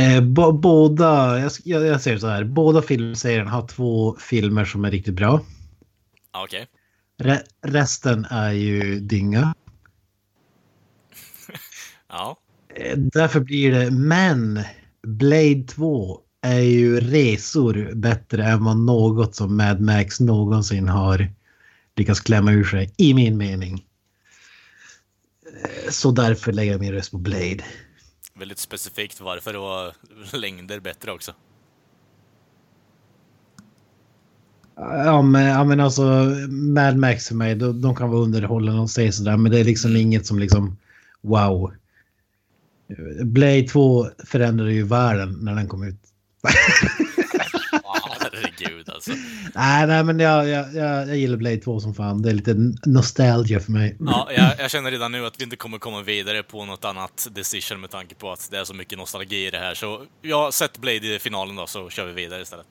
Eh, 0.00 0.20
båda, 0.52 1.38
jag, 1.38 1.86
jag, 1.86 2.00
säger 2.00 2.18
så 2.18 2.26
här, 2.26 2.44
båda 2.44 2.82
filmserierna 2.82 3.50
har 3.50 3.66
två 3.68 4.16
filmer 4.16 4.64
som 4.64 4.84
är 4.84 4.90
riktigt 4.90 5.14
bra. 5.14 5.40
Okej. 6.30 6.68
Re, 7.18 7.42
resten 7.62 8.24
är 8.30 8.52
ju 8.52 9.00
dynga. 9.00 9.54
Ja. 12.08 12.39
Därför 12.96 13.40
blir 13.40 13.72
det, 13.72 13.90
men 13.90 14.60
Blade 15.02 15.64
2 15.68 16.20
är 16.42 16.60
ju 16.60 17.00
resor 17.00 17.94
bättre 17.94 18.44
än 18.44 18.64
vad 18.64 18.76
något 18.76 19.34
som 19.34 19.56
Mad 19.56 19.80
Max 19.80 20.20
någonsin 20.20 20.88
har 20.88 21.28
lyckas 21.96 22.20
klämma 22.20 22.52
ur 22.52 22.64
sig, 22.64 22.94
i 22.96 23.14
min 23.14 23.36
mening. 23.36 23.84
Så 25.90 26.10
därför 26.10 26.52
lägger 26.52 26.72
jag 26.72 26.80
min 26.80 26.92
röst 26.92 27.10
på 27.10 27.18
Blade. 27.18 27.64
Väldigt 28.34 28.58
specifikt 28.58 29.20
varför 29.20 29.56
och 29.56 29.62
var 29.62 29.92
längder 30.36 30.80
bättre 30.80 31.12
också. 31.12 31.32
Ja 34.76 35.22
men, 35.22 35.46
ja, 35.46 35.64
men 35.64 35.80
alltså 35.80 36.02
Mad 36.48 36.96
Max 36.96 37.28
för 37.28 37.34
mig, 37.34 37.54
de, 37.54 37.80
de 37.80 37.96
kan 37.96 38.10
vara 38.10 38.20
underhållande 38.20 38.80
och 38.80 38.90
säga 38.90 39.12
sådär, 39.12 39.36
men 39.36 39.52
det 39.52 39.60
är 39.60 39.64
liksom 39.64 39.96
inget 39.96 40.26
som 40.26 40.38
liksom 40.38 40.76
wow. 41.20 41.72
Blade 43.24 43.62
2 43.62 44.06
förändrade 44.26 44.72
ju 44.72 44.82
världen 44.82 45.38
när 45.42 45.54
den 45.54 45.68
kom 45.68 45.82
ut. 45.82 46.00
Herregud 48.20 48.90
alltså. 48.90 49.12
Nej, 49.54 49.86
nej 49.86 50.04
men 50.04 50.18
jag, 50.18 50.48
jag, 50.48 50.74
jag, 50.74 51.08
jag 51.08 51.16
gillar 51.16 51.36
Blade 51.36 51.56
2 51.56 51.80
som 51.80 51.94
fan. 51.94 52.22
Det 52.22 52.30
är 52.30 52.34
lite 52.34 52.54
nostalgia 52.86 53.60
för 53.60 53.72
mig. 53.72 53.96
Ja, 54.00 54.28
jag, 54.36 54.52
jag 54.58 54.70
känner 54.70 54.90
redan 54.90 55.12
nu 55.12 55.26
att 55.26 55.40
vi 55.40 55.44
inte 55.44 55.56
kommer 55.56 55.78
komma 55.78 56.02
vidare 56.02 56.42
på 56.42 56.64
något 56.64 56.84
annat 56.84 57.28
decision 57.30 57.80
med 57.80 57.90
tanke 57.90 58.14
på 58.14 58.32
att 58.32 58.48
det 58.50 58.58
är 58.58 58.64
så 58.64 58.74
mycket 58.74 58.98
nostalgi 58.98 59.46
i 59.46 59.50
det 59.50 59.58
här. 59.58 59.74
Så 59.74 60.06
jag 60.22 60.54
sett 60.54 60.78
Blade 60.78 61.14
i 61.14 61.18
finalen 61.18 61.56
då, 61.56 61.66
så 61.66 61.90
kör 61.90 62.06
vi 62.06 62.12
vidare 62.12 62.42
istället. 62.42 62.66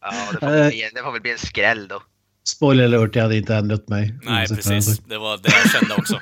Ja, 0.00 0.12
det 0.32 0.40
får, 0.40 0.46
väl 0.46 0.70
bli, 0.70 0.90
det 0.94 1.02
får 1.02 1.12
väl 1.12 1.20
bli 1.20 1.32
en 1.32 1.38
skräll 1.38 1.88
då. 1.88 2.02
Spoiler 2.48 2.84
alert, 2.84 3.16
jag 3.16 3.22
hade 3.22 3.36
inte 3.36 3.54
ändrat 3.54 3.88
mig. 3.88 4.14
Nej, 4.22 4.46
jag 4.48 4.56
precis. 4.56 4.98
Det 4.98 5.18
var 5.18 5.36
det 5.36 5.52
jag 5.62 5.70
kände 5.70 5.94
också. 5.94 6.20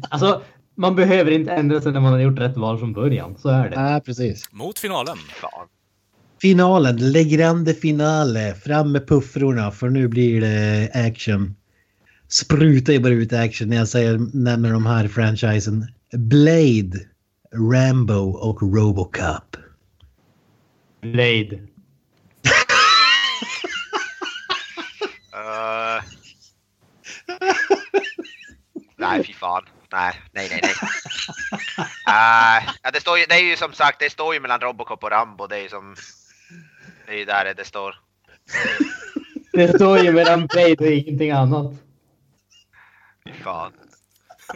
alltså, 0.10 0.42
man 0.74 0.96
behöver 0.96 1.30
inte 1.30 1.52
ändra 1.52 1.80
sig 1.80 1.92
när 1.92 2.00
man 2.00 2.12
har 2.12 2.20
gjort 2.20 2.38
rätt 2.38 2.56
val 2.56 2.78
från 2.78 2.92
början. 2.92 3.36
Så 3.38 3.48
är 3.48 3.70
det. 3.70 3.82
Nej, 3.82 4.00
precis. 4.00 4.52
Mot 4.52 4.78
finalen. 4.78 5.16
Finalen, 6.40 7.12
Le 7.12 7.24
Grande 7.24 7.74
Finale. 7.74 8.54
Fram 8.54 8.92
med 8.92 9.08
puffrorna 9.08 9.70
för 9.70 9.90
nu 9.90 10.08
blir 10.08 10.40
det 10.40 10.90
action. 10.94 11.54
Sprutar 12.28 12.92
ju 12.92 12.98
bara 12.98 13.12
ut 13.12 13.32
action 13.32 13.68
när 13.68 13.76
jag 13.76 13.88
säger, 13.88 14.18
nämner 14.32 14.72
de 14.72 14.86
här 14.86 15.08
franchisen. 15.08 15.86
Blade, 16.12 17.00
Rambo 17.54 18.30
och 18.30 18.62
Robocop. 18.62 19.56
Blade. 21.02 21.69
Uh... 25.50 26.02
nej, 28.96 29.24
fy 29.24 29.32
fan. 29.32 29.64
Nej, 29.92 30.20
nej, 30.32 30.48
nej, 30.50 30.60
nej. 30.62 30.72
Uh, 32.08 32.68
ja, 32.82 32.90
det, 32.92 33.00
står 33.00 33.18
ju, 33.18 33.26
det 33.26 33.34
är 33.34 33.42
ju 33.44 33.56
som 33.56 33.72
sagt, 33.72 33.98
det 34.00 34.10
står 34.10 34.34
ju 34.34 34.40
mellan 34.40 34.60
Robocop 34.60 35.04
och 35.04 35.10
Rambo. 35.10 35.46
Det 35.46 35.56
är 35.56 35.60
ju 35.62 35.68
som... 35.68 35.96
Det 37.06 37.12
är 37.12 37.16
ju 37.18 37.24
där 37.24 37.54
det 37.56 37.64
står. 37.64 37.94
Det 39.52 39.68
står 39.68 39.98
ju 39.98 40.12
mellan 40.12 40.46
Blade 40.46 40.76
och 40.78 40.86
ingenting 40.86 41.30
annat. 41.30 41.72
Fy 43.26 43.32
fan. 43.42 43.72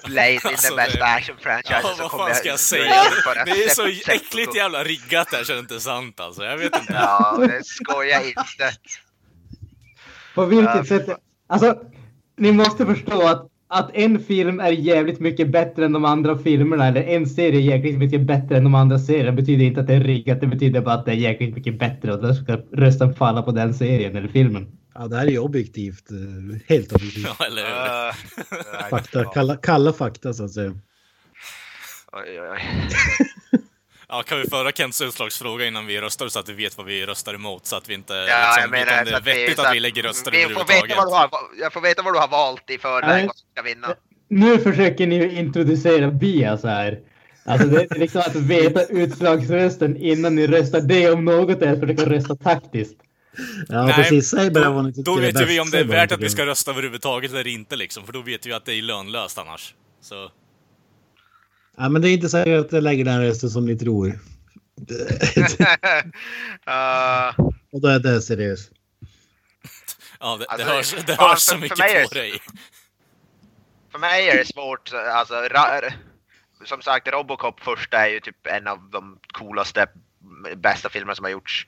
Blade 0.05 0.29
är 0.29 0.47
Alltså, 0.47 0.69
den 0.69 0.77
bästa 0.77 0.99
det- 0.99 1.05
action-franchisen 1.05 1.81
Ja, 1.83 1.95
som 1.95 1.99
vad 1.99 2.11
fan 2.11 2.35
ska 2.35 2.49
jag 2.49 2.61
säga? 2.61 3.03
bara 3.25 3.45
Det 3.45 3.65
är 3.65 3.69
så 3.69 3.87
äckligt 4.13 4.57
jävla 4.57 4.85
riggat 4.85 5.31
där 5.31 5.45
så 5.45 5.53
det 5.53 5.59
är 5.59 5.61
inte 5.61 5.81
sant 5.81 6.21
alltså. 6.21 6.45
Jag 6.45 6.57
vet 6.57 6.77
inte. 6.77 6.93
Ja, 6.93 7.37
det 7.49 7.65
skojar 7.65 8.27
inte. 8.29 8.73
På 10.35 10.45
vilket 10.45 10.75
Ja, 10.77 10.85
sätt? 10.85 11.09
Alltså, 11.47 11.81
ni 12.37 12.53
måste 12.53 12.87
förstå 12.87 13.23
att, 13.27 13.49
att 13.69 13.91
en 13.95 14.19
film 14.19 14.61
är 14.61 14.71
jävligt 14.71 15.21
mycket 15.21 15.51
bättre 15.51 15.85
än 15.85 15.93
de 15.93 16.05
andra 16.05 16.39
filmerna 16.39 16.87
eller 16.87 17.03
en 17.03 17.27
serie 17.27 17.59
är 17.61 17.77
jäkligt 17.77 17.99
mycket 17.99 18.21
bättre 18.21 18.57
än 18.57 18.65
de 18.65 18.75
andra 18.75 18.99
serierna 18.99 19.33
betyder 19.33 19.65
inte 19.65 19.81
att 19.81 19.87
det 19.87 19.95
är 19.95 20.01
riggat. 20.01 20.41
Det 20.41 20.47
betyder 20.47 20.81
bara 20.81 20.95
att 20.95 21.05
det 21.05 21.11
är 21.13 21.17
jäkligt 21.17 21.55
mycket 21.55 21.79
bättre 21.79 22.13
och 22.13 22.23
då 22.23 22.35
ska 22.35 22.57
rösten 22.73 23.15
falla 23.15 23.43
på 23.43 23.51
den 23.53 23.75
serien 23.75 24.17
eller 24.17 24.29
filmen. 24.29 24.67
Ja, 24.95 25.07
det 25.09 25.17
här 25.17 25.27
är 25.27 25.31
ju 25.31 25.39
objektivt. 25.39 26.11
eh, 26.11 26.59
Helt 26.69 26.93
objektivt. 26.93 27.27
Ja, 27.39 27.47
eller 27.47 27.63
hur? 27.63 28.91
Fakta, 28.91 29.25
kalla, 29.25 29.57
kalla 29.57 29.93
fakta 29.93 30.33
så 30.33 30.45
att 30.45 30.51
säga. 30.53 30.71
Oj, 32.13 32.41
oj, 32.41 32.49
oj. 32.53 32.61
Ja, 34.09 34.23
kan 34.23 34.39
vi 34.41 34.45
föra 34.51 34.73
Kents 34.73 35.01
utslagsfråga 35.01 35.67
innan 35.67 35.87
vi 35.87 36.01
röstar 36.01 36.29
så 36.29 36.39
att 36.39 36.49
vi 36.49 36.53
vet 36.53 36.77
vad 36.77 36.87
vi 36.87 37.07
röstar 37.07 37.35
emot 37.35 37.67
så 37.67 37.77
att 37.77 37.89
vi 37.89 37.95
inte 37.95 38.15
Ja, 38.15 38.55
liksom, 38.57 38.71
vet 38.71 38.81
om 38.83 39.05
det 39.05 39.11
är 39.11 39.17
att 39.17 39.27
vi, 39.27 39.31
vettigt 39.33 39.57
så 39.59 39.67
att 39.67 39.75
vi 39.75 39.81
lägger 39.81 40.03
röster 40.03 40.31
vi 40.31 40.43
får 40.43 40.49
veta 40.49 40.61
överhuvudtaget. 40.61 40.97
vad 40.97 41.07
du 41.07 41.37
har, 41.37 41.41
Jag 41.61 41.73
får 41.73 41.81
veta 41.81 42.03
vad 42.03 42.15
du 42.15 42.19
har 42.19 42.29
valt 42.29 42.71
i 42.71 42.79
förväg 42.79 43.27
vad 43.27 43.37
som 43.37 43.47
ska 43.53 43.63
vinna. 43.63 43.95
Nu 44.29 44.59
försöker 44.59 45.07
ni 45.07 45.39
introducera 45.39 46.11
bias 46.11 46.63
här. 46.63 46.99
Alltså 47.45 47.69
det 47.69 47.91
är 47.91 47.99
liksom 47.99 48.21
att 48.21 48.37
veta 48.37 48.85
utslagsrösten 48.85 49.97
innan 49.97 50.35
ni 50.35 50.47
röstar. 50.47 50.81
Det 50.81 51.11
om 51.11 51.25
något 51.25 51.63
är 51.63 51.73
att 51.73 51.81
försöka 51.81 52.07
rösta 52.07 52.37
taktiskt. 52.37 52.95
Ja, 53.69 53.85
Nej, 53.85 53.95
precis. 53.95 54.31
Säg 54.31 54.51
bara 54.51 54.71
vad 54.71 54.85
Då, 54.85 54.89
ni 54.89 54.93
tycker 54.93 55.11
då 55.11 55.17
är 55.17 55.21
vet 55.21 55.41
ju 55.41 55.45
vi 55.45 55.61
om 55.61 55.71
det 55.71 55.79
är 55.79 55.85
värt 55.85 56.13
att 56.13 56.21
vi 56.21 56.31
ska 56.31 56.47
rösta 56.47 56.71
överhuvudtaget 56.71 57.31
eller 57.33 57.47
inte 57.47 57.77
liksom, 57.77 58.07
för 58.07 58.13
då 58.13 58.21
vet 58.21 58.47
vi 58.47 58.53
att 58.53 58.65
det 58.65 58.73
är 58.75 58.83
lönlöst 58.83 59.39
annars. 59.39 59.75
Så, 60.01 60.31
Ja, 61.77 61.89
men 61.89 62.03
det 62.03 62.09
är 62.09 62.13
inte 62.13 62.29
säkert 62.29 62.67
att 62.67 62.73
jag 62.73 62.83
lägger 62.83 63.05
den 63.05 63.23
rösten 63.23 63.51
som 63.51 63.67
ni 63.67 63.79
tror. 63.79 64.07
uh, 66.69 67.47
Och 67.73 67.81
då 67.81 67.89
är 67.89 67.99
det 67.99 68.23
seriöst. 68.23 68.71
ja, 70.21 70.37
det, 70.37 70.47
Alltså, 70.47 70.67
det 70.67 70.73
hörs, 70.73 70.95
det 71.07 71.21
hörs 71.21 71.39
så 71.39 71.59
mycket 71.59 71.81
är 71.81 72.09
på 72.09 72.15
dig. 72.15 72.43
för 73.93 73.99
mig 73.99 74.29
är 74.29 74.39
det 74.39 74.45
svårt. 74.45 74.93
Alltså, 74.93 75.35
ra, 75.35 75.81
som 76.65 76.83
sagt, 76.83 77.09
Robocop 77.09 77.61
första 77.61 78.07
är 78.07 78.09
ju 78.09 78.21
typ 78.21 78.47
en 78.47 78.67
av 78.67 78.91
de 78.91 79.19
coolaste, 79.33 79.87
bästa 80.57 80.89
filmerna 80.89 81.15
som 81.15 81.25
har 81.25 81.31
gjorts. 81.31 81.67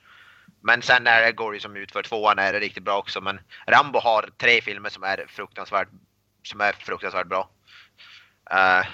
Men 0.63 0.81
sen 0.81 1.07
är 1.07 1.21
det, 1.21 1.31
går 1.31 1.53
det 1.53 1.59
som 1.59 1.75
ut 1.75 1.91
för 1.91 2.03
tvåan 2.03 2.39
är 2.39 2.53
det 2.53 2.59
riktigt 2.59 2.83
bra 2.83 2.97
också. 2.97 3.21
Men 3.21 3.39
Rambo 3.67 3.99
har 3.99 4.29
tre 4.37 4.61
filmer 4.61 4.89
som 4.89 5.03
är 5.03 5.25
fruktansvärt, 5.29 5.89
som 6.43 6.61
är 6.61 6.73
fruktansvärt 6.73 7.27
bra. 7.27 7.49
Uh, 8.53 8.87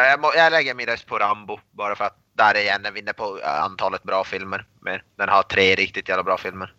jag, 0.00 0.20
må, 0.20 0.32
jag 0.36 0.50
lägger 0.50 0.74
min 0.74 0.86
röst 0.86 1.06
på 1.06 1.18
Rambo 1.18 1.60
bara 1.70 1.96
för 1.96 2.04
att 2.04 2.16
där 2.36 2.56
igen 2.56 2.82
den 2.82 2.94
vinner 2.94 3.12
på 3.12 3.40
eh, 3.40 3.62
antalet 3.62 4.02
bra 4.02 4.24
filmer. 4.24 4.66
Men 4.80 5.00
den 5.16 5.28
har 5.28 5.42
tre 5.42 5.74
riktigt 5.74 6.08
jävla 6.08 6.22
bra 6.22 6.38
filmer. 6.38 6.74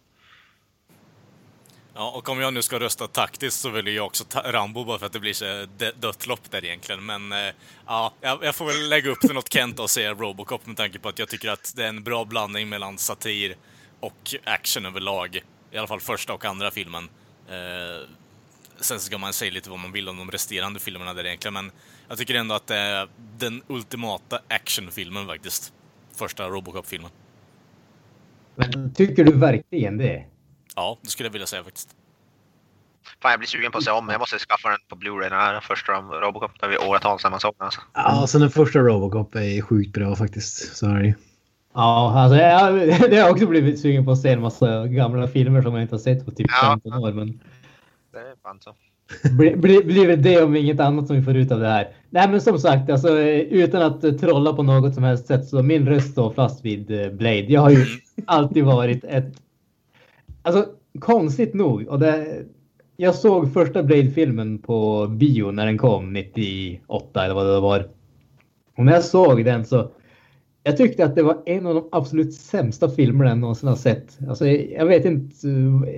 Ja, 1.95 2.11
och 2.11 2.29
om 2.29 2.39
jag 2.39 2.53
nu 2.53 2.61
ska 2.61 2.79
rösta 2.79 3.07
taktiskt 3.07 3.59
så 3.59 3.69
väljer 3.69 3.95
jag 3.95 4.05
också 4.05 4.23
ta- 4.23 4.51
Rambo 4.51 4.83
bara 4.85 4.99
för 4.99 5.05
att 5.05 5.13
det 5.13 5.19
blir 5.19 5.33
så 5.33 5.45
eh, 5.45 5.67
dött 5.95 6.27
lopp 6.27 6.51
där 6.51 6.65
egentligen. 6.65 7.05
Men 7.05 7.31
eh, 7.31 7.53
ja, 7.87 8.13
jag, 8.21 8.55
får 8.55 8.65
väl 8.65 8.89
lägga 8.89 9.11
upp 9.11 9.21
det 9.21 9.33
något 9.33 9.53
Kent 9.53 9.79
och 9.79 9.89
säga 9.89 10.13
Robocop 10.13 10.65
med 10.65 10.77
tanke 10.77 10.99
på 10.99 11.09
att 11.09 11.19
jag 11.19 11.29
tycker 11.29 11.49
att 11.49 11.73
det 11.75 11.83
är 11.83 11.89
en 11.89 12.03
bra 12.03 12.25
blandning 12.25 12.69
mellan 12.69 12.97
satir 12.97 13.55
och 13.99 14.35
action 14.43 14.85
överlag. 14.85 15.41
I 15.71 15.77
alla 15.77 15.87
fall 15.87 16.01
första 16.01 16.33
och 16.33 16.45
andra 16.45 16.71
filmen. 16.71 17.09
Eh, 17.49 18.07
sen 18.79 18.99
ska 18.99 19.17
man 19.17 19.33
säga 19.33 19.51
lite 19.51 19.69
vad 19.69 19.79
man 19.79 19.91
vill 19.91 20.09
om 20.09 20.17
de 20.17 20.31
resterande 20.31 20.79
filmerna 20.79 21.13
där 21.13 21.25
egentligen, 21.25 21.53
men 21.53 21.71
jag 22.13 22.17
tycker 22.19 22.35
ändå 22.35 22.55
att 22.55 22.67
det 22.67 22.75
är 22.75 23.07
den 23.37 23.61
ultimata 23.67 24.39
actionfilmen 24.47 25.27
faktiskt. 25.27 25.73
Första 26.15 26.47
Robocop-filmen. 26.49 27.11
Men 28.55 28.93
tycker 28.93 29.23
du 29.23 29.31
verkligen 29.31 29.97
det? 29.97 30.25
Ja, 30.75 30.97
det 31.01 31.09
skulle 31.09 31.27
jag 31.27 31.31
vilja 31.31 31.47
säga 31.47 31.63
faktiskt. 31.63 31.89
Fan 33.21 33.31
jag 33.31 33.39
blir 33.39 33.47
sugen 33.47 33.71
på 33.71 33.77
att 33.77 33.83
se 33.83 33.91
om. 33.91 34.09
Jag 34.09 34.19
måste 34.19 34.39
skaffa 34.39 34.69
den 34.69 34.77
på 34.89 34.95
Blu-ray 34.95 35.29
den 35.29 35.39
här 35.39 35.59
första 35.61 35.93
Robocop. 35.93 36.51
Det 36.59 36.67
var 36.67 36.89
åratal 36.89 37.19
sedan 37.19 37.31
man 37.31 37.39
såg 37.39 37.53
den 37.57 37.65
alltså. 37.65 37.81
Ja, 37.93 38.01
alltså 38.01 38.39
den 38.39 38.49
första 38.49 38.79
Robocop 38.79 39.35
är 39.35 39.61
sjukt 39.61 39.93
bra 39.93 40.15
faktiskt. 40.15 40.77
Så 40.77 40.87
är 40.89 41.03
det. 41.03 41.15
Ja, 41.73 42.19
alltså 42.19 42.37
jag, 42.37 42.73
det 42.87 43.15
har 43.17 43.23
jag 43.23 43.31
också 43.31 43.47
blivit 43.47 43.79
sugen 43.79 44.05
på 44.05 44.11
att 44.11 44.21
se 44.21 44.29
en 44.29 44.41
massa 44.41 44.87
gamla 44.87 45.27
filmer 45.27 45.61
som 45.61 45.73
jag 45.73 45.81
inte 45.81 45.95
har 45.95 45.99
sett 45.99 46.25
på 46.25 46.31
typ 46.31 46.47
Ja. 46.49 46.79
15 46.83 46.93
år. 46.93 47.11
Men 47.11 47.39
Det 48.11 48.19
är 48.19 48.35
fan 48.43 48.59
så. 48.61 48.75
Blir, 49.37 49.83
blir, 49.83 50.17
det 50.17 50.43
om 50.43 50.55
inget 50.55 50.79
annat 50.79 51.07
som 51.07 51.15
vi 51.15 51.21
får 51.21 51.35
ut 51.35 51.51
av 51.51 51.59
det 51.59 51.67
här. 51.67 51.87
Nej, 52.09 52.29
men 52.29 52.41
som 52.41 52.59
sagt, 52.59 52.89
alltså, 52.89 53.19
utan 53.19 53.81
att 53.81 54.03
eh, 54.03 54.11
trolla 54.11 54.53
på 54.53 54.63
något 54.63 54.93
som 54.93 55.03
helst 55.03 55.27
sätt 55.27 55.47
så 55.47 55.63
min 55.63 55.87
röst 55.87 56.11
står 56.11 56.31
fast 56.31 56.65
vid 56.65 56.91
eh, 56.91 57.11
Blade. 57.11 57.45
Jag 57.47 57.61
har 57.61 57.69
ju 57.69 57.85
alltid 58.25 58.63
varit 58.63 59.03
ett... 59.03 59.41
Alltså 60.41 60.65
konstigt 60.99 61.53
nog. 61.53 61.87
Och 61.87 61.99
det, 61.99 62.43
jag 62.97 63.15
såg 63.15 63.53
första 63.53 63.83
Blade-filmen 63.83 64.57
på 64.57 65.07
bio 65.07 65.51
när 65.51 65.65
den 65.65 65.77
kom 65.77 66.13
98 66.13 67.25
eller 67.25 67.35
vad 67.35 67.45
det 67.45 67.59
var. 67.59 67.89
Och 68.77 68.85
när 68.85 68.93
jag 68.93 69.03
såg 69.03 69.45
den 69.45 69.65
så 69.65 69.89
jag 70.63 70.77
tyckte 70.77 71.05
att 71.05 71.15
det 71.15 71.23
var 71.23 71.37
en 71.45 71.65
av 71.65 71.75
de 71.75 71.89
absolut 71.91 72.33
sämsta 72.33 72.89
filmerna 72.89 73.29
jag 73.29 73.37
någonsin 73.37 73.69
har 73.69 73.75
sett. 73.75 74.17
Alltså, 74.29 74.47
jag, 74.47 74.85
vet 74.85 75.05
inte. 75.05 75.47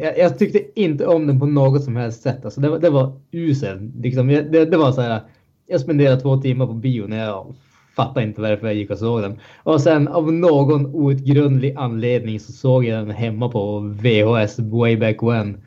Jag, 0.02 0.18
jag 0.18 0.40
tyckte 0.40 0.80
inte 0.82 1.06
om 1.08 1.28
den 1.28 1.40
på 1.40 1.46
något 1.46 1.84
som 1.84 1.96
helst 1.96 2.22
sätt. 2.22 2.46
Alltså, 2.46 2.62
det, 2.62 2.70
var- 2.70 2.80
det 2.80 2.90
var 2.90 3.14
usel. 3.32 3.92
Liksom, 4.02 4.30
jag, 4.30 4.52
det, 4.52 4.66
det 4.66 4.78
var 4.78 4.92
så 4.92 5.02
här. 5.02 5.22
Jag 5.68 5.82
spenderade 5.82 6.22
två 6.22 6.38
timmar 6.38 6.68
på 6.68 6.74
bio 6.74 7.08
när 7.08 7.26
jag 7.26 7.56
fattade 7.96 8.26
inte 8.26 8.42
varför 8.42 8.68
jag 8.68 8.76
gick 8.76 8.90
och 8.92 8.98
såg 8.98 9.22
den. 9.22 9.40
Och 9.64 9.82
sen 9.82 10.08
av 10.08 10.34
någon 10.34 10.86
outgrundlig 10.86 11.74
anledning 11.78 12.40
så 12.40 12.52
såg 12.52 12.86
jag 12.86 13.00
den 13.08 13.16
hemma 13.16 13.50
på 13.50 13.80
VHS 13.80 14.60
way 14.60 14.98
back 14.98 15.24
when. 15.24 15.58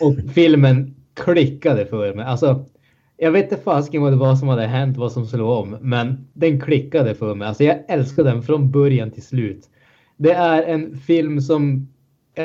Och 0.00 0.32
filmen 0.34 0.94
klickade 1.14 1.86
för 1.86 2.14
mig. 2.14 2.24
Alltså, 2.24 2.64
jag 3.22 3.32
vet 3.32 3.52
inte 3.52 3.64
fasiken 3.64 4.02
vad 4.02 4.12
det 4.12 4.16
var 4.16 4.36
som 4.36 4.48
hade 4.48 4.66
hänt, 4.66 4.96
vad 4.96 5.12
som 5.12 5.26
slog 5.26 5.50
om, 5.50 5.76
men 5.80 6.26
den 6.32 6.60
klickade 6.60 7.14
för 7.14 7.34
mig. 7.34 7.48
Alltså 7.48 7.64
jag 7.64 7.78
älskar 7.88 8.24
den 8.24 8.42
från 8.42 8.70
början 8.70 9.10
till 9.10 9.22
slut. 9.22 9.70
Det 10.16 10.32
är 10.32 10.62
en 10.62 10.96
film 10.96 11.40
som 11.40 11.88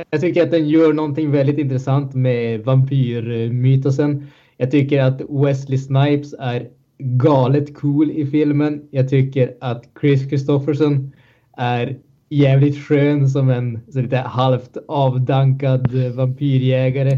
jag 0.10 0.22
tycker 0.22 0.44
att 0.44 0.52
den 0.52 0.70
gör 0.70 0.94
någonting 0.94 1.32
väldigt 1.32 1.58
intressant 1.58 2.16
med 2.16 2.66
vampyrmytosen. 2.66 4.28
Jag 4.58 4.72
tycker 4.72 5.02
att 5.02 5.22
Wesley 5.30 5.78
Snipes 5.78 6.34
är 6.40 6.68
galet 7.00 7.76
cool 7.76 8.12
i 8.12 8.26
filmen. 8.26 8.88
Jag 8.92 9.10
tycker 9.10 9.54
att 9.62 9.84
Chris 10.02 10.30
Christofferson 10.30 11.12
är 11.58 11.98
jävligt 12.30 12.78
skön 12.78 13.30
som 13.30 13.50
en 13.50 13.80
så 13.90 14.02
lite 14.02 14.18
halvt 14.18 14.78
avdankad 14.88 15.92
vampyrjägare. 16.16 17.18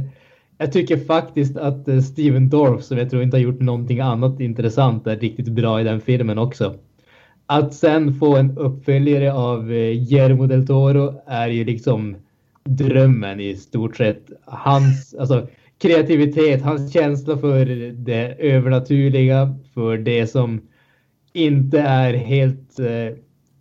Jag 0.61 0.71
tycker 0.71 0.97
faktiskt 0.97 1.57
att 1.57 1.87
eh, 1.87 1.99
Steven 1.99 2.49
Dorff, 2.49 2.83
som 2.83 2.97
jag 2.97 3.09
tror 3.09 3.23
inte 3.23 3.37
har 3.37 3.41
gjort 3.41 3.59
någonting 3.59 3.99
annat 3.99 4.39
intressant, 4.39 5.07
är 5.07 5.17
riktigt 5.17 5.49
bra 5.49 5.81
i 5.81 5.83
den 5.83 6.01
filmen 6.01 6.37
också. 6.37 6.75
Att 7.45 7.73
sen 7.73 8.13
få 8.13 8.37
en 8.37 8.57
uppföljare 8.57 9.33
av 9.33 9.71
eh, 9.71 9.93
Guillermo 9.93 10.45
del 10.45 10.67
Toro 10.67 11.21
är 11.27 11.47
ju 11.47 11.65
liksom 11.65 12.15
drömmen 12.63 13.39
i 13.39 13.55
stort 13.55 13.97
sett. 13.97 14.29
Hans 14.45 15.15
alltså, 15.19 15.47
kreativitet, 15.81 16.61
hans 16.61 16.93
känsla 16.93 17.37
för 17.37 17.65
det 17.91 18.35
övernaturliga, 18.39 19.55
för 19.73 19.97
det 19.97 20.27
som 20.27 20.61
inte 21.33 21.79
är 21.79 22.13
helt 22.13 22.79
eh, 22.79 23.17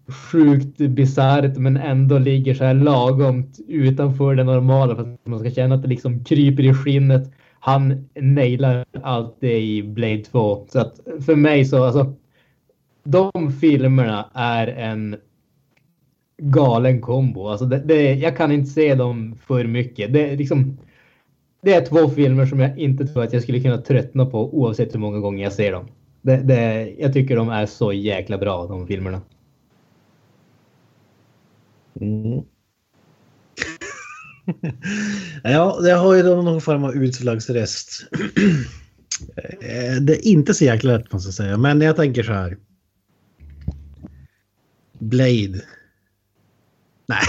sjukt 0.09 0.79
bisarrt 0.79 1.57
men 1.57 1.77
ändå 1.77 2.19
ligger 2.19 2.55
så 2.55 2.65
här 2.65 2.75
lagomt 2.75 3.59
utanför 3.69 4.35
det 4.35 4.45
normala 4.45 4.97
för 4.97 5.03
att 5.03 5.27
man 5.27 5.39
ska 5.41 5.51
känna 5.51 5.75
att 5.75 5.83
det 5.83 5.89
liksom 5.89 6.25
kryper 6.25 6.63
i 6.63 6.75
skinnet. 6.75 7.33
Han 7.61 8.09
nailar 8.15 8.85
allt 9.03 9.37
det 9.41 9.61
i 9.61 9.83
Blade 9.83 10.25
2. 10.25 10.67
Så 10.69 10.81
att 10.81 11.01
för 11.27 11.37
mig 11.37 11.65
så 11.65 11.85
alltså. 11.85 12.15
De 13.05 13.53
filmerna 13.61 14.31
är 14.35 14.67
en 14.67 15.17
galen 16.39 17.01
kombo. 17.01 17.49
Alltså 17.49 17.67
det, 17.67 17.79
det, 17.79 18.15
jag 18.15 18.37
kan 18.37 18.53
inte 18.53 18.71
se 18.71 18.95
dem 18.95 19.35
för 19.47 19.65
mycket. 19.65 20.13
Det, 20.13 20.37
liksom, 20.37 20.79
det 21.63 21.75
är 21.75 21.87
två 21.87 22.09
filmer 22.09 22.47
som 22.47 22.61
jag 22.61 22.79
inte 22.79 23.07
tror 23.07 23.23
att 23.23 23.33
jag 23.33 23.43
skulle 23.43 23.61
kunna 23.61 23.79
tröttna 23.79 24.27
på 24.27 24.59
oavsett 24.59 24.95
hur 24.95 25.01
många 25.01 25.19
gånger 25.19 25.45
jag 25.45 25.53
ser 25.53 25.73
dem. 25.73 25.87
Det, 26.23 26.37
det, 26.37 26.91
jag 26.99 27.13
tycker 27.13 27.37
de 27.37 27.49
är 27.49 27.67
så 27.67 27.93
jäkla 27.93 28.39
bra 28.39 28.67
de 28.67 28.87
filmerna. 28.87 29.21
Mm. 32.01 32.43
ja, 35.43 35.81
det 35.83 35.93
har 35.93 36.15
ju 36.15 36.23
då 36.23 36.43
någon 36.43 36.61
form 36.61 36.85
av 36.85 36.95
utslagsrest. 36.95 38.09
Eh, 39.61 39.97
det 40.01 40.17
är 40.17 40.27
inte 40.27 40.55
så 40.55 40.65
jäkla 40.65 40.93
lätt 40.93 41.13
måste 41.13 41.29
jag 41.29 41.35
säga, 41.35 41.57
men 41.57 41.81
jag 41.81 41.97
tänker 41.97 42.23
så 42.23 42.33
här. 42.33 42.57
Blade. 44.99 45.63
Nej. 47.07 47.23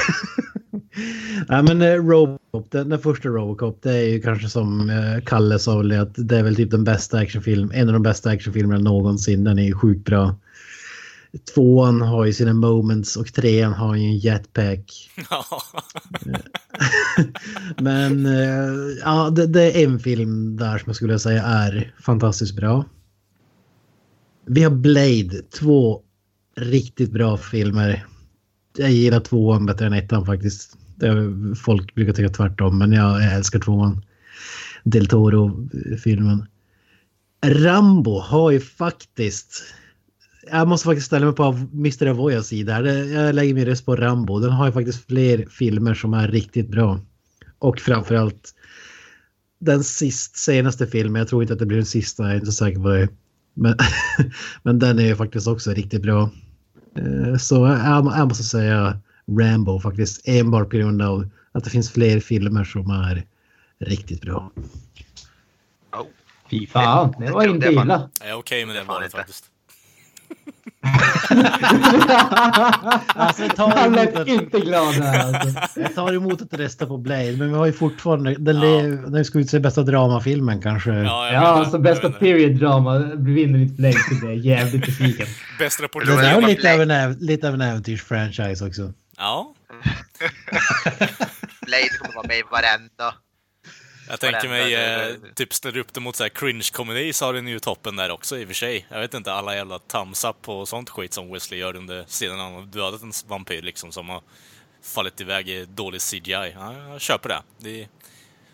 Nej 1.48 1.64
men 1.64 1.82
eh, 1.82 1.94
Robocop, 1.94 2.72
den, 2.72 2.90
den, 2.90 3.00
första 3.00 3.30
Robocop, 3.30 3.80
det 3.82 3.92
är 3.92 4.10
ju 4.10 4.22
kanske 4.22 4.50
som 4.50 4.90
eh, 4.90 5.24
Kalle 5.26 5.60
sa 5.60 5.82
att 5.82 6.14
det 6.16 6.38
är 6.38 6.44
väl 6.44 6.56
typ 6.56 6.72
den 6.72 6.84
bästa 6.84 7.18
actionfilm, 7.18 7.72
en 7.74 7.88
av 7.88 7.94
de 7.94 8.04
bästa 8.04 8.30
actionfilmerna 8.30 8.80
någonsin. 8.80 9.44
Den 9.44 9.60
är 9.60 9.64
ju 9.64 9.74
sjukt 9.74 10.06
bra. 10.06 10.36
Tvåan 11.54 12.02
har 12.02 12.26
ju 12.26 12.34
sina 12.34 12.54
moments 12.54 13.16
och 13.16 13.34
trean 13.34 13.74
har 13.74 13.96
ju 13.96 14.04
en 14.04 14.18
jetpack. 14.18 15.10
Men 17.78 18.26
eh, 18.26 18.98
ja, 19.04 19.30
det, 19.30 19.48
det, 19.48 19.82
är 19.82 19.86
en 19.86 20.00
film 20.00 20.58
där 20.58 20.78
som 20.78 20.84
jag 20.86 20.96
skulle 20.96 21.20
säga 21.20 21.44
är 21.44 21.94
fantastiskt 22.00 22.56
bra. 22.56 22.86
Vi 24.46 24.64
har 24.64 24.72
Blade, 24.72 25.42
två 25.60 26.02
riktigt 26.56 27.12
bra 27.12 27.38
filmer. 27.38 28.06
Jag 28.78 28.92
gillar 28.92 29.20
tvåan 29.20 29.66
bättre 29.66 29.86
än 29.86 29.94
ettan 29.94 30.26
faktiskt. 30.26 30.78
Folk 31.64 31.96
brukar 31.96 32.14
tycka 32.14 32.30
tvärtom, 32.30 32.78
men 32.78 32.92
jag 32.92 33.34
älskar 33.34 33.60
tvåan. 33.60 34.06
Del 34.84 35.08
Toro-filmen. 35.08 36.46
Rambo 37.46 38.20
har 38.20 38.52
ju 38.52 38.60
faktiskt 38.60 39.64
jag 40.52 40.68
måste 40.68 40.86
faktiskt 40.86 41.08
ställa 41.08 41.26
mig 41.26 41.36
på 41.36 41.58
Mr. 41.74 42.08
Avoyas 42.08 42.48
sida. 42.48 42.82
Jag 42.86 43.36
lägger 43.36 43.54
min 43.54 43.66
röst 43.66 43.86
på 43.86 43.96
Rambo. 43.96 44.40
Den 44.40 44.52
har 44.52 44.66
ju 44.66 44.72
faktiskt 44.72 45.06
fler 45.08 45.46
filmer 45.46 45.94
som 45.94 46.14
är 46.14 46.28
riktigt 46.28 46.70
bra. 46.70 47.00
Och 47.60 47.80
framförallt 47.80 48.56
den 49.60 49.84
sist, 49.84 50.38
senaste 50.38 50.88
filmen. 50.88 51.20
Jag 51.20 51.28
tror 51.28 51.42
inte 51.42 51.54
att 51.54 51.60
det 51.60 51.66
blir 51.66 51.78
den 51.78 51.86
sista, 51.86 52.24
jag 52.24 52.32
är 52.32 52.36
inte 52.36 52.52
säker 52.52 52.80
på 52.80 52.90
det. 52.90 53.10
Men, 53.54 53.76
men 54.64 54.80
den 54.80 55.00
är 55.00 55.06
ju 55.06 55.16
faktiskt 55.16 55.48
också 55.48 55.72
riktigt 55.72 56.02
bra. 56.02 56.30
Eh, 56.96 57.38
så 57.38 57.56
jag, 57.56 58.06
jag 58.06 58.28
måste 58.28 58.44
säga 58.44 59.00
Rambo 59.40 59.80
faktiskt. 59.80 60.28
Enbart 60.28 60.70
på 60.70 60.78
grund 60.78 61.02
av 61.02 61.30
att 61.52 61.64
det 61.64 61.70
finns 61.70 61.92
fler 61.92 62.20
filmer 62.20 62.64
som 62.64 62.90
är 62.90 63.26
riktigt 63.80 64.22
bra. 64.22 64.52
Oh. 65.92 66.06
Fy 66.50 66.68
fan, 66.68 67.14
det 67.20 67.32
var 67.32 67.48
inte 67.48 67.68
illa. 67.68 68.10
Jag 68.20 68.30
är 68.30 68.34
okej 68.34 68.34
okay 68.34 68.66
med 68.66 68.76
det 68.76 68.84
valet 68.84 69.12
faktiskt 69.12 69.46
alltså, 73.16 73.44
jag 73.44 73.56
tar 73.56 73.72
Han 73.72 73.94
lät 73.94 74.28
inte 74.28 74.60
glad 74.60 74.94
här 74.94 75.34
alltså. 75.34 75.80
Jag 75.80 75.96
tar 75.96 76.14
emot 76.14 76.42
att 76.42 76.54
rösta 76.54 76.86
på 76.86 76.98
Blade, 76.98 77.38
men 77.38 77.50
vi 77.50 77.58
har 77.58 77.66
ju 77.66 77.74
fortfarande... 77.74 78.36
Den, 78.36 78.62
ja. 78.62 78.82
den 79.10 79.26
ska 79.26 79.40
utse 79.40 79.60
bästa 79.60 79.84
dramafilmen 79.84 80.62
kanske. 80.62 80.92
Ja, 80.92 81.32
ja 81.32 81.40
alltså 81.40 81.80
bästa 81.80 82.12
period 82.12 82.52
drama 82.52 83.00
vinner 83.16 83.60
inte 83.60 83.74
Blade 83.74 83.94
så 83.94 84.26
det 84.26 84.32
är 84.32 84.36
jävligt 84.36 84.86
besviken. 84.86 85.28
Bäst 85.60 85.82
reportage. 85.82 86.22
Det 86.22 86.28
är 86.28 86.42
lite 86.42 86.74
av 86.74 86.82
en, 86.82 87.14
lite 87.14 87.48
av 87.48 87.54
en 87.54 87.62
äventyrsfranchise 87.62 88.66
också. 88.66 88.94
Ja. 89.18 89.56
Blade 91.66 91.90
kommer 92.00 92.16
vara 92.16 92.28
med 92.28 92.38
i 92.38 92.44
varenda 92.52 93.14
jag 94.10 94.20
tänker 94.20 94.50
mig, 94.50 94.76
eh, 94.76 95.16
typ 95.36 95.54
ställer 95.54 95.78
upp 95.78 95.94
det 95.94 96.00
mot 96.00 96.16
så 96.16 96.24
här 96.24 96.30
cringe-komedi 96.30 97.14
så 97.14 97.26
har 97.26 97.34
den 97.34 97.48
ju 97.48 97.60
toppen 97.60 97.96
där 97.96 98.12
också 98.12 98.38
i 98.38 98.44
och 98.44 98.48
för 98.48 98.56
sig. 98.56 98.86
Jag 98.90 99.00
vet 99.00 99.14
inte, 99.14 99.34
alla 99.34 99.56
jävla 99.56 99.80
thumbs 99.80 100.26
up 100.26 100.50
och 100.50 100.68
sånt 100.68 100.90
skit 100.90 101.14
som 101.14 101.32
Wesley 101.32 101.60
gör 101.60 101.76
under 101.76 102.06
sedan 102.08 102.40
han 102.40 102.54
har 102.54 102.62
dödat 102.62 103.02
en 103.02 103.12
vampyr 103.28 103.62
liksom 103.62 103.92
som 103.92 104.10
har 104.10 104.22
fallit 104.84 105.22
iväg 105.22 105.50
i 105.50 105.66
dålig 105.66 106.02
CGI. 106.02 106.54
Ja, 106.56 106.74
jag 106.90 107.02
köper 107.02 107.30
det. 107.30 107.42
Vi 107.58 107.88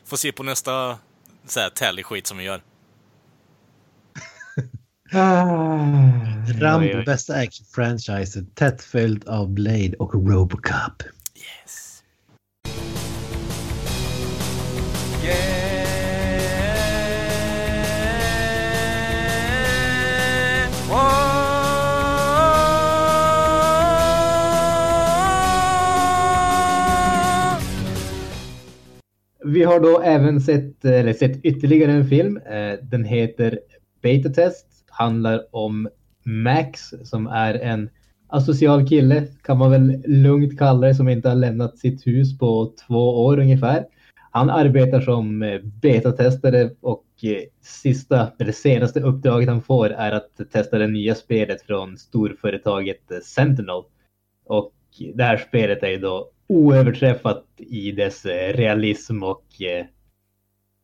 får 0.05 0.17
se 0.17 0.31
på 0.31 0.43
nästa 0.43 0.97
så 1.47 1.59
här 1.59 1.69
tally-skit 1.69 2.27
som 2.27 2.37
vi 2.37 2.43
gör. 2.43 2.61
Rambo, 6.61 7.03
bästa 7.05 7.33
action-franchisen, 7.33 8.45
tätt 8.55 8.83
följd 8.83 9.27
av 9.27 9.49
Blade 9.49 9.95
och 9.99 10.13
Robocop. 10.13 11.03
Vi 29.45 29.63
har 29.63 29.79
då 29.79 30.01
även 30.01 30.41
sett, 30.41 30.85
eller 30.85 31.13
sett 31.13 31.45
ytterligare 31.45 31.91
en 31.91 32.09
film. 32.09 32.37
Eh, 32.37 32.73
den 32.81 33.03
heter 33.03 33.59
Beta 34.01 34.29
Test. 34.29 34.67
Handlar 34.89 35.55
om 35.55 35.89
Max 36.23 36.93
som 37.03 37.27
är 37.27 37.53
en 37.53 37.89
asocial 38.27 38.87
kille 38.87 39.27
kan 39.43 39.57
man 39.57 39.71
väl 39.71 40.03
lugnt 40.05 40.59
kalla 40.59 40.87
det 40.87 40.95
som 40.95 41.09
inte 41.09 41.29
har 41.29 41.35
lämnat 41.35 41.77
sitt 41.77 42.07
hus 42.07 42.37
på 42.37 42.73
två 42.87 43.25
år 43.25 43.39
ungefär. 43.39 43.85
Han 44.31 44.49
arbetar 44.49 45.01
som 45.01 45.43
eh, 45.43 45.61
betatestare 45.61 46.69
och 46.81 47.05
eh, 47.23 47.43
sista, 47.61 48.31
eller 48.39 48.51
senaste 48.51 48.99
uppdraget 48.99 49.49
han 49.49 49.61
får 49.61 49.89
är 49.89 50.11
att 50.11 50.51
testa 50.51 50.77
det 50.77 50.87
nya 50.87 51.15
spelet 51.15 51.61
från 51.61 51.97
storföretaget 51.97 53.23
Sentinel. 53.23 53.83
Och 54.45 54.73
det 55.13 55.23
här 55.23 55.37
spelet 55.37 55.83
är 55.83 55.89
ju 55.89 55.97
då 55.97 56.29
oöverträffat 56.47 57.43
i 57.57 57.91
dess 57.91 58.25
eh, 58.25 58.53
realism 58.53 59.23
och 59.23 59.61
eh, 59.61 59.85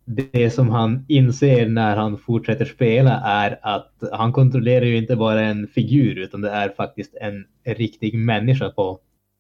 det 0.06 0.50
som 0.50 0.70
han 0.70 1.06
inser 1.08 1.70
när 1.70 1.96
han 1.96 2.18
fortsätter 2.18 2.66
spela 2.66 3.22
är 3.26 3.60
att 3.62 3.94
han 4.12 4.34
kontrollerar 4.34 4.86
ju 4.86 4.98
inte 4.98 5.16
bara 5.16 5.42
en 5.42 5.68
figur 5.68 6.18
utan 6.18 6.42
det 6.42 6.50
är 6.50 6.70
faktiskt 6.70 7.16
en 7.22 7.46
riktig 7.66 8.14
människa 8.14 8.70
på 8.70 9.00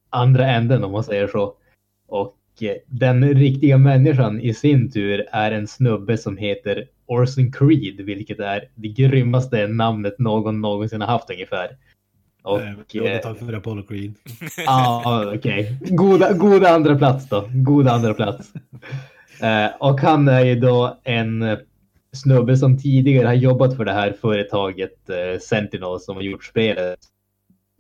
andra 0.10 0.48
änden 0.48 0.84
om 0.84 0.92
man 0.92 1.04
säger 1.04 1.28
så. 1.28 1.54
Och 2.08 2.38
eh, 2.62 2.76
den 2.86 3.34
riktiga 3.34 3.78
människan 3.78 4.42
i 4.42 4.54
sin 4.54 4.92
tur 4.92 5.26
är 5.32 5.52
en 5.52 5.68
snubbe 5.68 6.18
som 6.18 6.38
heter 6.38 6.88
Orson 7.06 7.52
Creed, 7.52 8.02
vilket 8.02 8.40
är 8.40 8.70
det 8.76 8.88
grymmaste 8.88 9.68
namnet 9.68 10.20
någon 10.20 10.62
någonsin 10.62 11.02
har 11.02 11.08
haft 11.08 11.30
ungefär. 11.30 11.78
Och, 12.42 12.96
eh, 12.96 13.22
tack 13.22 13.38
för 13.38 13.54
Apollo 13.54 13.84
Creed. 13.84 14.14
Ja, 14.58 15.04
ah, 15.06 15.34
okej. 15.36 15.78
Okay. 15.82 15.96
Goda, 15.96 16.34
goda 16.34 16.70
andra 16.70 16.96
plats 16.96 17.30
då. 17.30 17.50
Goda 17.54 17.92
andra 17.92 18.14
plats. 18.14 18.52
Eh, 19.42 19.72
och 19.80 20.02
han 20.02 20.28
är 20.28 20.46
ju 20.46 20.56
då 20.56 21.00
en 21.04 21.58
snubbe 22.14 22.58
som 22.58 22.78
tidigare 22.78 23.28
har 23.28 23.34
jobbat 23.34 23.78
för 23.78 23.86
det 23.86 23.94
här 23.94 24.16
företaget 24.22 25.10
eh, 25.10 25.40
Sentinel 25.40 26.00
som 26.00 26.16
har 26.16 26.24
gjort 26.24 26.44
spelet. 26.44 27.00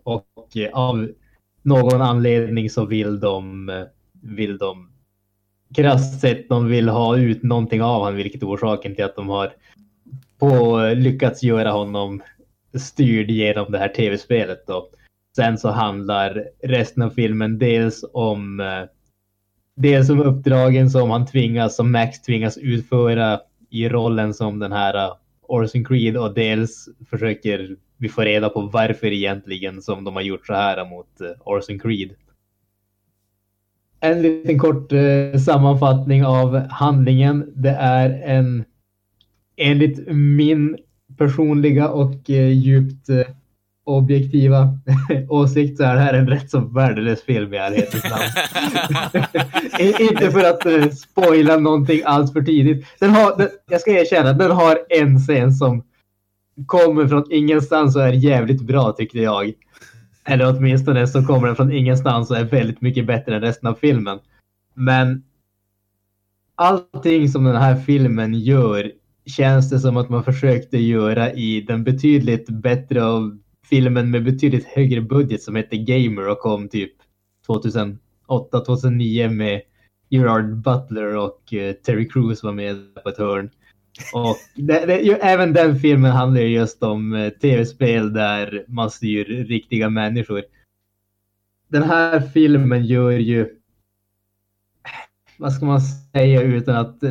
Och 0.03 0.57
eh, 0.57 0.69
av 0.73 1.11
någon 1.61 2.01
anledning 2.01 2.69
så 2.69 2.85
vill 2.85 3.19
de 3.19 3.71
vill 4.21 4.57
de 4.57 4.91
krasst 5.75 6.21
sett 6.21 6.49
de 6.49 6.67
vill 6.67 6.89
ha 6.89 7.17
ut 7.17 7.43
någonting 7.43 7.81
av 7.83 7.99
honom, 7.99 8.15
vilket 8.15 8.41
är 8.41 8.47
orsaken 8.47 8.95
till 8.95 9.05
att 9.05 9.15
de 9.15 9.29
har 9.29 9.53
på, 10.39 10.79
lyckats 10.95 11.43
göra 11.43 11.71
honom 11.71 12.21
styrd 12.73 13.31
genom 13.31 13.71
det 13.71 13.77
här 13.77 13.87
tv-spelet. 13.87 14.67
Då. 14.67 14.89
Sen 15.35 15.57
så 15.57 15.69
handlar 15.69 16.47
resten 16.63 17.03
av 17.03 17.09
filmen 17.09 17.57
dels 17.57 18.05
om 18.13 18.59
eh, 18.59 18.83
dels 19.75 20.09
om 20.09 20.21
uppdragen 20.21 20.89
som 20.89 21.09
han 21.09 21.25
tvingas, 21.25 21.75
som 21.75 21.91
Max 21.91 22.21
tvingas 22.21 22.57
utföra 22.57 23.39
i 23.69 23.89
rollen 23.89 24.33
som 24.33 24.59
den 24.59 24.71
här 24.71 24.95
eh, 24.95 25.15
Orson 25.41 25.85
Creed 25.85 26.17
och 26.17 26.33
dels 26.33 26.89
försöker 27.09 27.75
vi 27.97 28.09
få 28.09 28.21
reda 28.21 28.49
på 28.49 28.61
varför 28.61 29.07
egentligen 29.07 29.81
som 29.81 30.03
de 30.03 30.15
har 30.15 30.21
gjort 30.21 30.47
så 30.47 30.53
här 30.53 30.89
mot 30.89 31.21
eh, 31.21 31.27
Orson 31.39 31.79
Creed. 31.79 32.11
En 33.99 34.21
liten 34.21 34.59
kort 34.59 34.91
eh, 34.91 35.39
sammanfattning 35.45 36.25
av 36.25 36.57
handlingen. 36.57 37.53
Det 37.55 37.69
är 37.69 38.09
en 38.09 38.65
enligt 39.55 40.07
min 40.07 40.77
personliga 41.17 41.89
och 41.89 42.29
uh, 42.29 42.51
djupt 42.51 43.09
uh, 43.09 43.21
objektiva 43.85 44.77
åsikt 45.29 45.77
så 45.77 45.83
är 45.83 45.95
det 45.95 46.01
här 46.01 46.13
en 46.13 46.27
rätt 46.27 46.49
så 46.49 46.59
värdelös 46.59 47.23
film 47.23 47.53
i 47.53 47.57
ärlighetens 47.57 48.03
namn. 48.03 49.25
Inte 49.99 50.31
för 50.31 50.49
att 50.49 50.65
uh, 50.65 50.89
spoila 50.89 51.57
någonting 51.57 52.01
alls 52.05 52.33
för 52.33 52.41
tidigt. 52.41 52.85
Den 52.99 53.09
har, 53.09 53.37
den, 53.37 53.49
jag 53.69 53.81
ska 53.81 53.91
erkänna, 53.91 54.33
den 54.33 54.51
har 54.51 54.79
en 54.89 55.19
scen 55.19 55.53
som 55.53 55.83
kommer 56.65 57.07
från 57.07 57.31
ingenstans 57.31 57.95
och 57.95 58.01
är 58.01 58.13
jävligt 58.13 58.61
bra 58.61 58.91
tyckte 58.91 59.19
jag. 59.19 59.53
Eller 60.25 60.57
åtminstone 60.57 61.07
så 61.07 61.25
kommer 61.25 61.47
den 61.47 61.55
från 61.55 61.71
ingenstans 61.71 62.31
och 62.31 62.37
är 62.37 62.43
väldigt 62.43 62.81
mycket 62.81 63.05
bättre 63.05 63.35
än 63.35 63.41
resten 63.41 63.69
av 63.69 63.73
filmen. 63.73 64.19
Men 64.73 65.23
allting 66.55 67.29
som 67.29 67.43
den 67.43 67.55
här 67.55 67.75
filmen 67.75 68.33
gör 68.33 68.91
känns 69.25 69.69
det 69.69 69.79
som 69.79 69.97
att 69.97 70.09
man 70.09 70.23
försökte 70.23 70.77
göra 70.77 71.33
i 71.33 71.61
den 71.61 71.83
betydligt 71.83 72.49
bättre 72.49 73.05
av 73.05 73.39
filmen 73.69 74.11
med 74.11 74.23
betydligt 74.23 74.65
högre 74.65 75.01
budget 75.01 75.43
som 75.43 75.55
hette 75.55 75.77
Gamer 75.77 76.29
och 76.29 76.39
kom 76.39 76.69
typ 76.69 76.91
2008-2009 77.47 79.29
med 79.29 79.61
Gerard 80.09 80.57
Butler 80.57 81.17
och 81.17 81.53
uh, 81.53 81.71
Terry 81.71 82.09
Crews 82.09 82.43
var 82.43 82.51
med 82.51 82.75
på 83.03 83.09
ett 83.09 83.17
hörn. 83.17 83.49
Och 84.13 84.37
det, 84.55 84.85
det, 84.85 84.99
ju, 84.99 85.13
även 85.13 85.53
den 85.53 85.79
filmen 85.79 86.11
handlar 86.11 86.41
just 86.41 86.83
om 86.83 87.13
uh, 87.13 87.29
tv-spel 87.29 88.13
där 88.13 88.65
man 88.67 88.91
styr 88.91 89.25
riktiga 89.25 89.89
människor. 89.89 90.43
Den 91.67 91.83
här 91.83 92.19
filmen 92.19 92.85
gör 92.85 93.11
ju 93.11 93.57
vad 95.37 95.53
ska 95.53 95.65
man 95.65 95.81
säga 95.81 96.41
utan 96.41 96.75
att 96.75 97.01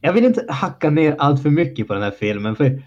jag 0.00 0.12
vill 0.12 0.24
inte 0.24 0.44
hacka 0.48 0.90
ner 0.90 1.16
allt 1.18 1.42
för 1.42 1.50
mycket 1.50 1.88
på 1.88 1.94
den 1.94 2.02
här 2.02 2.10
filmen 2.10 2.56
för 2.56 2.82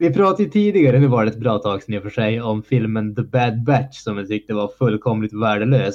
vi 0.00 0.12
pratade 0.12 0.42
ju 0.42 0.50
tidigare, 0.50 0.98
nu 0.98 1.06
var 1.06 1.24
det 1.24 1.30
ett 1.30 1.38
bra 1.38 1.58
tag 1.58 1.82
sedan 1.82 1.94
i 1.94 1.98
och 1.98 2.02
för 2.02 2.10
sig, 2.10 2.40
om 2.40 2.62
filmen 2.62 3.14
The 3.14 3.22
Bad 3.22 3.64
Batch 3.64 3.98
som 3.98 4.18
jag 4.18 4.28
tyckte 4.28 4.54
var 4.54 4.70
fullkomligt 4.78 5.32
värdelös. 5.32 5.94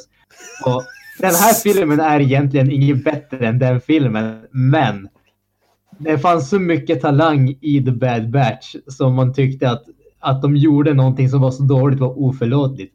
Och 0.65 0.83
den 1.19 1.35
här 1.35 1.53
filmen 1.53 1.99
är 1.99 2.19
egentligen 2.19 2.71
inget 2.71 3.03
bättre 3.03 3.47
än 3.47 3.59
den 3.59 3.81
filmen, 3.81 4.41
men 4.51 5.09
det 5.97 6.17
fanns 6.17 6.49
så 6.49 6.59
mycket 6.59 7.01
talang 7.01 7.57
i 7.61 7.83
The 7.85 7.91
Bad 7.91 8.29
Batch 8.29 8.75
som 8.87 9.15
man 9.15 9.33
tyckte 9.33 9.69
att, 9.69 9.83
att 10.19 10.41
de 10.41 10.55
gjorde 10.55 10.93
någonting 10.93 11.29
som 11.29 11.41
var 11.41 11.51
så 11.51 11.63
dåligt 11.63 11.99
var 11.99 12.19
oförlåtligt. 12.19 12.93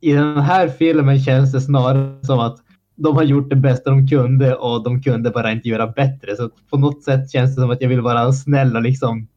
I 0.00 0.12
den 0.12 0.40
här 0.40 0.68
filmen 0.68 1.20
känns 1.20 1.52
det 1.52 1.60
snarare 1.60 2.24
som 2.26 2.38
att 2.38 2.58
de 2.96 3.16
har 3.16 3.22
gjort 3.22 3.50
det 3.50 3.56
bästa 3.56 3.90
de 3.90 4.08
kunde 4.08 4.54
och 4.54 4.84
de 4.84 5.02
kunde 5.02 5.30
bara 5.30 5.52
inte 5.52 5.68
göra 5.68 5.86
bättre. 5.86 6.36
Så 6.36 6.50
på 6.70 6.78
något 6.78 7.02
sätt 7.02 7.30
känns 7.30 7.56
det 7.56 7.60
som 7.60 7.70
att 7.70 7.82
jag 7.82 7.88
vill 7.88 8.00
vara 8.00 8.32
snäll 8.32 8.76
och 8.76 8.82
liksom 8.82 9.28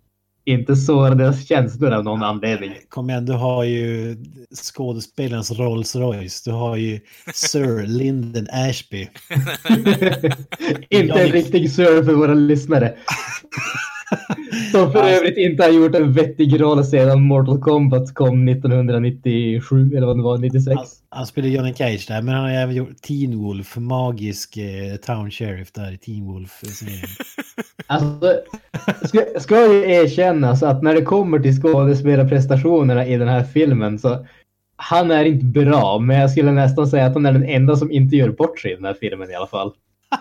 inte 0.46 0.76
såra 0.76 1.16
deras 1.16 1.48
känslor 1.48 1.92
av 1.92 2.04
någon 2.04 2.24
anledning. 2.24 2.72
Kom 2.90 3.10
igen, 3.10 3.26
du 3.26 3.34
har 3.34 3.64
ju 3.64 4.16
skådespelarens 4.54 5.52
Rolls 5.52 5.96
Royce. 5.96 6.42
Du 6.46 6.52
har 6.52 6.76
ju 6.76 7.00
Sir 7.34 7.88
Lyndon 7.88 8.48
Ashby. 8.52 9.08
inte 10.90 11.22
en 11.24 11.32
riktig 11.32 11.72
Sir 11.72 12.04
för 12.04 12.14
våra 12.14 12.34
lyssnare. 12.34 12.96
Som 14.72 14.92
för 14.92 15.04
övrigt 15.04 15.38
inte 15.38 15.64
har 15.64 15.70
gjort 15.70 15.96
en 15.96 16.14
vettig 16.14 16.62
roll 16.62 16.86
sedan 16.86 17.22
Mortal 17.22 17.62
Kombat 17.62 18.14
kom 18.14 18.48
1997 18.48 19.92
eller 19.96 20.08
vad 20.08 20.18
det 20.18 20.24
var, 20.24 20.38
96. 20.38 21.05
Han, 21.16 21.28
spelar 21.28 21.50
Johnny 21.50 21.74
Cage 21.74 22.06
där, 22.08 22.22
men 22.22 22.36
han 22.36 22.44
har 22.44 22.52
även 22.52 22.76
gjort 22.76 23.02
Teen 23.02 23.38
Wolf, 23.38 23.78
magisk 23.78 24.58
eh, 24.58 24.96
Town 24.96 25.32
Sheriff 25.32 25.72
där 25.72 25.92
i 25.92 25.98
Teen 25.98 26.26
Wolf. 26.26 26.62
alltså, 27.88 28.40
ska, 29.08 29.40
ska 29.40 29.74
ju 29.74 29.92
erkännas 29.92 30.64
att 30.64 30.84
när 30.84 30.94
det 30.94 31.02
kommer 31.02 31.40
till 31.40 31.62
skådespelarprestationerna 31.62 33.06
i 33.06 33.18
den 33.18 33.28
här 33.28 33.44
filmen 33.44 34.00
så 34.00 34.26
han 34.76 35.12
är 35.12 35.26
inte 35.26 35.46
bra, 35.46 36.00
men 36.00 36.18
jag 36.18 36.32
skulle 36.32 36.52
nästan 36.52 36.88
säga 36.88 37.06
att 37.06 37.14
han 37.14 37.26
är 37.26 37.34
den 37.34 37.46
enda 37.46 37.76
som 37.76 37.92
inte 37.92 38.16
gör 38.16 38.30
bort 38.30 38.60
sig 38.60 38.72
i 38.72 38.76
den 38.76 38.86
här 38.86 38.96
filmen 39.00 39.32
i 39.32 39.36
alla 39.36 39.48
fall. 39.48 39.74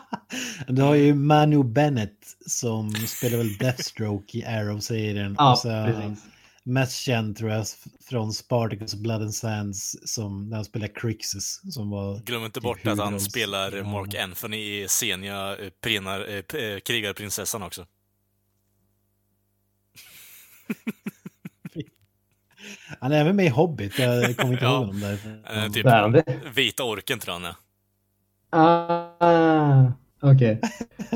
du 0.68 0.82
har 0.82 0.94
ju 0.94 1.14
Manu 1.14 1.62
Bennett 1.64 2.18
som 2.46 2.90
spelar 2.90 3.38
väl 3.38 3.56
Deathstroke 3.56 4.38
i 4.38 4.44
Arrow-serien. 4.44 5.36
Ja, 5.38 5.56
så, 5.56 5.68
precis. 5.68 6.33
Mest 6.66 6.98
känd 6.98 7.36
tror 7.36 7.50
jag 7.50 7.66
från 8.08 8.32
Spartacus 8.32 8.94
Blood 8.94 9.22
and 9.22 9.34
Sands 9.34 9.96
som 10.04 10.48
när 10.48 10.56
han 10.56 10.64
spelar 10.64 10.88
Crixus 10.94 11.60
som 11.74 11.90
var... 11.90 12.18
Glöm 12.18 12.44
inte 12.44 12.60
bort 12.60 12.86
att 12.86 12.98
han 12.98 13.20
spelar 13.20 13.82
Mark 13.82 14.14
Anthony 14.14 14.56
i 14.56 14.88
Senia, 14.88 15.56
eh, 15.56 15.70
prenar, 15.80 16.20
eh, 16.54 16.78
krigarprinsessan 16.80 17.62
också. 17.62 17.86
Han 23.00 23.12
är 23.12 23.20
även 23.20 23.36
med 23.36 23.46
i 23.46 23.48
Hobbit, 23.48 23.98
jag 23.98 24.36
kommer 24.36 24.52
inte 24.52 24.64
ihåg 24.64 24.74
honom 24.74 25.00
där. 25.00 25.68
typ 25.68 26.56
Vita 26.56 26.84
orken 26.84 27.18
tror 27.18 27.34
jag 27.34 27.40
han 27.40 27.50
är. 27.50 27.56
Ah, 28.50 29.92
Okej. 30.24 30.58
Okay. 30.58 30.70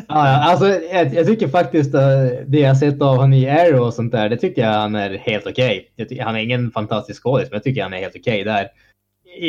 Ah, 0.06 0.26
ja, 0.26 0.50
alltså, 0.50 0.68
jag, 0.68 1.14
jag, 1.14 1.26
tycker 1.26 1.48
faktiskt 1.48 1.94
uh, 1.94 2.00
det 2.46 2.60
jag 2.60 2.76
sett 2.76 3.02
av 3.02 3.16
honom 3.16 3.32
i 3.32 3.48
Arrow 3.48 3.80
och 3.80 3.94
sånt 3.94 4.12
där, 4.12 4.28
det 4.28 4.36
tycker 4.36 4.62
jag 4.62 4.72
han 4.72 4.94
är 4.94 5.18
helt 5.18 5.46
okej. 5.46 5.90
Okay. 5.98 6.20
Han 6.20 6.36
är 6.36 6.40
ingen 6.40 6.70
fantastisk 6.70 7.22
skådis, 7.22 7.50
men 7.50 7.56
jag 7.56 7.64
tycker 7.64 7.82
han 7.82 7.92
är 7.92 7.98
helt 7.98 8.16
okej 8.16 8.42
okay 8.42 8.44
där. 8.44 8.68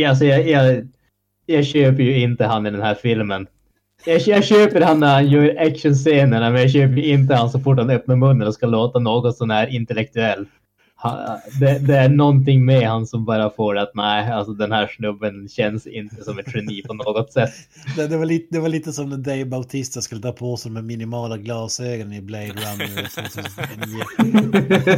Alltså, 0.10 0.26
jag, 0.26 0.48
jag, 0.48 0.88
jag 1.46 1.66
köper 1.66 2.04
ju 2.04 2.20
inte 2.20 2.46
han 2.46 2.66
i 2.66 2.72
den 2.72 2.82
här 2.82 2.96
filmen. 2.96 3.48
Jag, 4.06 4.22
jag 4.22 4.44
köper 4.44 4.82
han 4.82 5.00
när 5.00 5.14
han 5.14 5.28
gör 5.28 5.56
actionscenerna, 5.60 6.50
men 6.50 6.62
jag 6.62 6.72
köper 6.72 7.00
inte 7.00 7.36
han 7.36 7.50
så 7.50 7.60
fort 7.60 7.78
han 7.78 7.90
öppnar 7.90 8.16
munnen 8.16 8.48
och 8.48 8.54
ska 8.54 8.68
låta 8.68 9.00
något 9.00 9.38
sån 9.38 9.52
här 9.52 9.68
intellektuell 9.68 10.46
det, 11.60 11.80
det, 11.80 11.98
är 11.98 12.10
någonting 12.10 12.66
med 12.66 12.88
han 12.88 13.08
som 13.08 13.26
bara 13.26 13.50
får 13.50 13.78
att 13.78 13.92
nej, 13.96 14.32
alltså 14.32 14.54
den 14.54 14.72
här 14.72 14.88
snubben 14.88 15.48
känns 15.50 15.88
inte 15.88 16.24
som 16.24 16.40
ett 16.40 16.56
geni 16.56 16.82
på 16.82 16.94
något 16.94 17.34
sätt. 17.34 17.50
Det, 17.96 18.08
det, 18.08 18.18
var, 18.18 18.26
lite, 18.26 18.48
det 18.50 18.60
var 18.60 18.70
lite 18.70 18.92
som 18.92 19.10
när 19.10 19.18
Dave 19.18 19.46
Bautista 19.46 20.02
skulle 20.02 20.22
ta 20.22 20.32
på 20.32 20.58
sig 20.58 20.72
med 20.72 20.84
minimala 20.84 21.38
glasögon 21.38 22.14
i 22.14 22.22
Blade 22.22 22.48
Runner. 22.48 23.08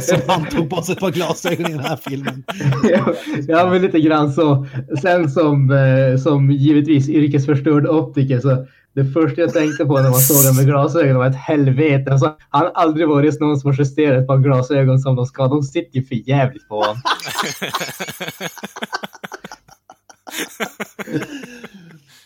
som 0.00 0.20
han 0.28 0.46
tog 0.46 0.70
på 0.70 0.82
sig 0.82 0.92
ett 0.92 1.00
par 1.00 1.10
glasögon 1.10 1.66
i 1.66 1.72
den 1.72 1.80
här 1.80 1.96
filmen. 1.96 2.44
ja, 2.90 3.14
ja, 3.48 3.70
men 3.70 3.82
lite 3.82 4.00
grann 4.00 4.32
så. 4.32 4.66
Sen 5.02 5.30
som, 5.30 5.70
eh, 5.70 6.16
som 6.16 6.50
givetvis 6.50 7.08
yrkesförstörd 7.08 7.86
optiker 7.86 8.40
så 8.40 8.66
det 8.94 9.04
första 9.04 9.40
jag 9.40 9.52
tänkte 9.52 9.84
på 9.84 9.94
när 9.94 10.10
man 10.10 10.20
såg 10.20 10.36
honom 10.36 10.56
med 10.56 10.66
glasögon 10.66 11.16
var 11.16 11.26
ett 11.26 11.36
helvete. 11.36 12.12
Alltså, 12.12 12.36
han 12.50 12.62
har 12.62 12.70
aldrig 12.70 13.08
varit 13.08 13.40
någon 13.40 13.60
som 13.60 13.70
har 13.70 13.78
justerat 13.78 14.20
ett 14.20 14.26
par 14.26 14.38
glasögon 14.38 14.98
som 14.98 15.16
de 15.16 15.26
ska. 15.26 15.48
De 15.48 15.62
sitter 15.62 15.96
ju 15.98 16.04
för 16.04 16.28
jävligt 16.28 16.68
på 16.68 16.74
honom. 16.74 16.96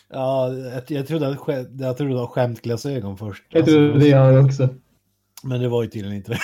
ja, 0.09 0.53
jag, 0.53 0.83
jag 0.87 1.07
trodde 1.07 1.27
att 1.27 1.37
jag 1.79 1.97
trodde 1.97 2.13
det 2.13 2.19
var 2.19 2.27
skämtglasögon 2.27 3.17
först. 3.17 3.43
Jag 3.49 3.59
alltså, 3.59 3.75
trodde 3.75 3.99
det 3.99 4.07
jag 4.07 4.45
också. 4.45 4.69
Men 5.43 5.61
det 5.61 5.69
var 5.69 5.83
ju 5.83 5.89
tydligen 5.89 6.17
inte 6.17 6.31
det. 6.31 6.39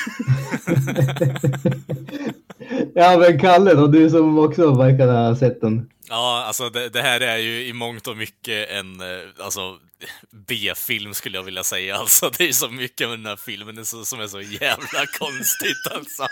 ja, 2.95 3.17
men 3.17 3.39
Kalle 3.39 3.73
då, 3.73 3.87
du 3.87 4.09
som 4.09 4.39
också 4.39 4.75
verkar 4.75 5.07
ha 5.07 5.35
sett 5.35 5.61
den. 5.61 5.89
Ja, 6.09 6.43
alltså 6.47 6.69
det, 6.69 6.89
det, 6.89 7.01
här 7.01 7.21
är 7.21 7.37
ju 7.37 7.67
i 7.67 7.73
mångt 7.73 8.07
och 8.07 8.17
mycket 8.17 8.69
en 8.69 9.01
eh, 9.01 9.45
alltså, 9.45 9.61
B-film 10.47 11.13
skulle 11.13 11.37
jag 11.37 11.43
vilja 11.43 11.63
säga. 11.63 11.95
Alltså, 11.97 12.29
det 12.37 12.49
är 12.49 12.53
så 12.53 12.69
mycket 12.69 13.09
med 13.09 13.19
den 13.19 13.25
här 13.25 13.35
filmen 13.35 13.85
som 13.85 14.19
är 14.19 14.27
så 14.27 14.41
jävla 14.41 15.05
konstigt. 15.19 15.87
Alltså. 15.95 16.27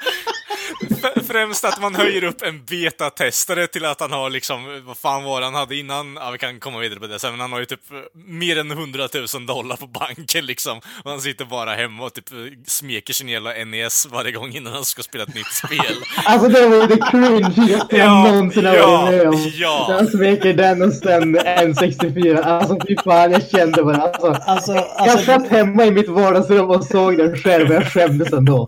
f- 1.03 1.23
främst 1.27 1.65
att 1.65 1.81
man 1.81 1.95
höjer 1.95 2.23
upp 2.23 2.41
en 2.41 2.65
betatestare 2.65 3.67
till 3.67 3.85
att 3.85 3.99
han 3.99 4.11
har 4.11 4.29
liksom, 4.29 4.81
vad 4.85 4.97
fan 4.97 5.23
var 5.23 5.41
han 5.41 5.53
hade 5.55 5.75
innan? 5.75 6.15
Ja, 6.15 6.31
vi 6.31 6.37
kan 6.37 6.59
komma 6.59 6.79
vidare 6.79 6.99
på 6.99 7.07
det 7.07 7.19
sen, 7.19 7.31
men 7.31 7.39
han 7.39 7.51
har 7.51 7.59
ju 7.59 7.65
typ 7.65 7.79
mer 8.13 8.57
än 8.59 8.71
100 8.71 9.07
000 9.33 9.45
dollar 9.45 9.75
på 9.75 9.87
banken 9.87 10.45
liksom. 10.45 10.81
Och 11.03 11.11
han 11.11 11.21
sitter 11.21 11.45
bara 11.45 11.75
hemma 11.75 12.03
och 12.05 12.13
typ 12.13 12.29
smeker 12.67 13.13
sin 13.13 13.29
jävla 13.29 13.53
NES 13.65 14.07
varje 14.11 14.31
gång 14.31 14.51
innan 14.55 14.73
han 14.73 14.85
ska 14.85 15.03
spela 15.03 15.23
ett 15.23 15.35
nytt 15.35 15.53
spel. 15.53 15.95
Alltså 16.25 16.47
det 16.49 16.67
var 16.67 16.75
ju 16.75 16.87
det 16.87 17.07
cringigaste 17.11 17.95
jag 17.97 18.07
Ja, 18.07 18.23
någonsin 18.31 18.65
har 18.65 18.75
ja, 18.75 19.01
varit 19.01 19.11
med 19.17 19.27
om. 19.27 19.51
ja. 19.55 19.85
Han 19.97 20.07
smeker 20.07 20.53
den 20.53 20.81
och 20.81 20.93
sen 20.93 21.39
N64. 21.39 22.41
Alltså 22.41 22.77
fy 22.87 22.95
fan, 23.03 23.31
jag 23.31 23.43
kände 23.61 23.83
bara 23.83 23.97
alltså. 24.01 24.27
Alltså, 24.27 24.73
Jag 24.73 24.85
alltså 24.97 25.25
satt 25.25 25.47
hemma 25.47 25.85
i 25.85 25.91
mitt 25.91 26.09
vardagsrum 26.09 26.69
och 26.69 26.83
såg 26.85 27.17
den 27.17 27.37
själv 27.37 27.69
och 27.69 27.75
jag 27.75 27.87
skämdes 27.91 28.33
ändå. 28.33 28.67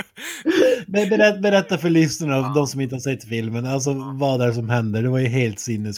men 0.87 1.09
berätta, 1.09 1.39
berätta 1.39 1.77
för 1.77 1.89
lyssnarna, 1.89 2.53
de 2.53 2.67
som 2.67 2.81
inte 2.81 2.95
har 2.95 2.99
sett 2.99 3.23
filmen, 3.29 3.65
alltså 3.65 3.93
vad 4.19 4.41
är 4.41 4.47
det 4.47 4.53
som 4.53 4.69
händer? 4.69 5.01
Det 5.03 5.09
var 5.09 5.19
ju 5.19 5.27
helt 5.27 5.59
sinnes... 5.59 5.97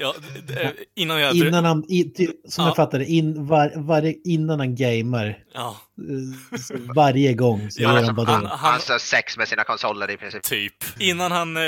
Ja, 0.00 0.14
d- 0.48 0.54
innan 0.96 1.20
jag... 1.20 1.34
Innan 1.36 1.64
han, 1.64 1.84
i, 1.88 2.04
ty, 2.04 2.28
som 2.48 2.62
Ja. 2.64 2.68
jag 2.68 2.76
fattade 2.76 3.04
in, 3.06 3.46
var, 3.46 3.72
varje, 3.76 4.14
innan 4.24 4.58
han 4.60 4.74
gamer, 4.76 5.38
Ja, 5.54 5.76
eh, 5.98 6.80
varje 6.94 7.32
gång 7.34 7.70
så 7.70 7.82
Ja, 7.82 7.88
gör 7.88 7.96
alltså, 7.96 8.06
han 8.06 8.14
bara 8.16 8.26
han- 8.30 8.42
det. 8.42 8.48
Han 8.48 8.72
har 8.88 8.98
sex 8.98 9.36
med 9.38 9.48
sina 9.48 9.64
konsoler 9.64 10.10
i 10.10 10.16
princip. 10.16 10.42
typ. 10.42 10.72
Innan 10.98 11.32
han 11.32 11.56
eh, 11.56 11.62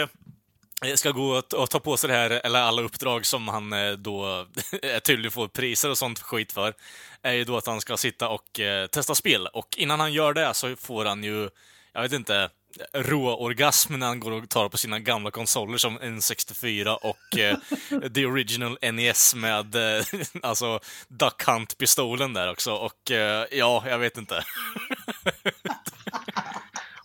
ska 0.94 1.10
gå 1.10 1.42
och, 1.56 1.70
ta 1.70 1.80
på 1.80 1.96
sig 1.96 2.08
det 2.08 2.14
här, 2.14 2.30
eller 2.30 2.60
alla 2.60 2.82
uppdrag 2.82 3.26
som 3.26 3.48
han 3.48 3.72
eh, 3.72 3.92
då 3.92 4.46
tydligen 5.04 5.30
får 5.30 5.48
priser 5.48 5.90
och 5.90 5.98
sånt 5.98 6.18
skit 6.18 6.52
för, 6.52 6.74
är 7.22 7.32
ju 7.32 7.44
då 7.44 7.56
att 7.56 7.66
han 7.66 7.80
ska 7.80 7.96
sitta 7.96 8.28
och 8.28 8.60
eh, 8.60 8.86
testa 8.86 9.14
spel. 9.14 9.46
Och 9.46 9.68
innan 9.76 10.00
han 10.00 10.12
gör 10.12 10.32
det 10.32 10.54
så 10.54 10.76
får 10.76 11.04
han 11.04 11.24
ju, 11.24 11.48
jag 11.92 12.02
vet 12.02 12.12
inte, 12.12 12.50
råorgasm 12.92 13.98
när 13.98 14.06
han 14.06 14.20
går 14.20 14.32
och 14.32 14.48
tar 14.48 14.68
på 14.68 14.76
sina 14.76 14.98
gamla 14.98 15.30
konsoler 15.30 15.78
som 15.78 15.98
N64 15.98 16.94
och 16.94 17.38
eh, 17.38 17.58
The 18.14 18.26
Original 18.26 18.78
NES 18.92 19.34
med 19.34 19.74
eh, 19.74 20.04
alltså 20.42 20.80
Duck 21.08 21.42
Hunt-pistolen 21.46 22.34
där 22.34 22.50
också. 22.50 22.72
Och 22.72 23.10
eh, 23.10 23.46
ja, 23.50 23.84
jag 23.86 23.98
vet 23.98 24.18
inte. 24.18 24.44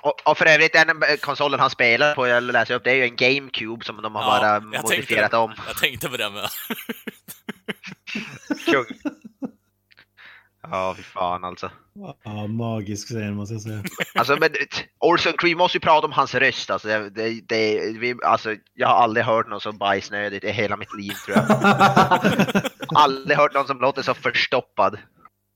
Och, 0.06 0.22
och 0.26 0.38
för 0.38 0.46
övrigt, 0.46 0.74
den 0.74 1.02
konsolen 1.22 1.60
han 1.60 1.70
spelar 1.70 2.16
på, 2.16 2.28
jag 2.28 2.44
läser 2.44 2.74
upp, 2.76 2.84
det 2.84 2.92
är 2.92 2.96
ju 2.96 3.04
en 3.04 3.16
GameCube 3.16 3.86
som 3.86 4.02
de 4.02 4.16
har 4.16 4.24
bara 4.24 4.48
jag 4.54 4.62
tänkte, 4.62 4.82
modifierat 4.82 5.34
om. 5.34 5.54
jag 5.68 5.78
tänkte 5.78 6.10
på 6.10 6.18
det 6.18 6.30
med. 6.30 6.50
Kung. 8.66 8.86
Ja, 10.72 10.94
fy 10.98 11.04
fan 11.04 11.44
alltså. 11.44 11.72
Ja, 12.24 12.48
magisk 12.48 13.08
scen 13.08 13.36
måste 13.36 13.54
jag 13.54 13.62
säga. 13.62 13.84
Alltså, 14.16 14.38
men 14.40 14.50
Orson 15.00 15.34
Creed 15.38 15.58
måste 15.58 15.76
ju 15.78 15.82
prata 15.82 16.08
om 16.08 16.14
hans 16.14 16.36
röst. 16.36 16.70
Alltså, 16.70 16.88
det, 16.88 17.10
det, 17.10 17.42
det, 17.48 17.80
vi, 18.00 18.16
alltså, 18.26 18.56
jag 18.74 18.88
har 18.88 18.96
aldrig 18.96 19.26
hört 19.26 19.48
något 19.48 19.64
så 19.64 19.72
bajsnödigt 19.72 20.44
i 20.44 20.52
hela 20.52 20.78
mitt 20.78 20.94
liv 20.98 21.14
tror 21.26 21.38
jag. 21.38 21.46
aldrig 22.96 23.38
hört 23.38 23.54
någon 23.54 23.68
som 23.68 23.80
låter 23.80 24.02
så 24.02 24.14
förstoppad 24.14 24.98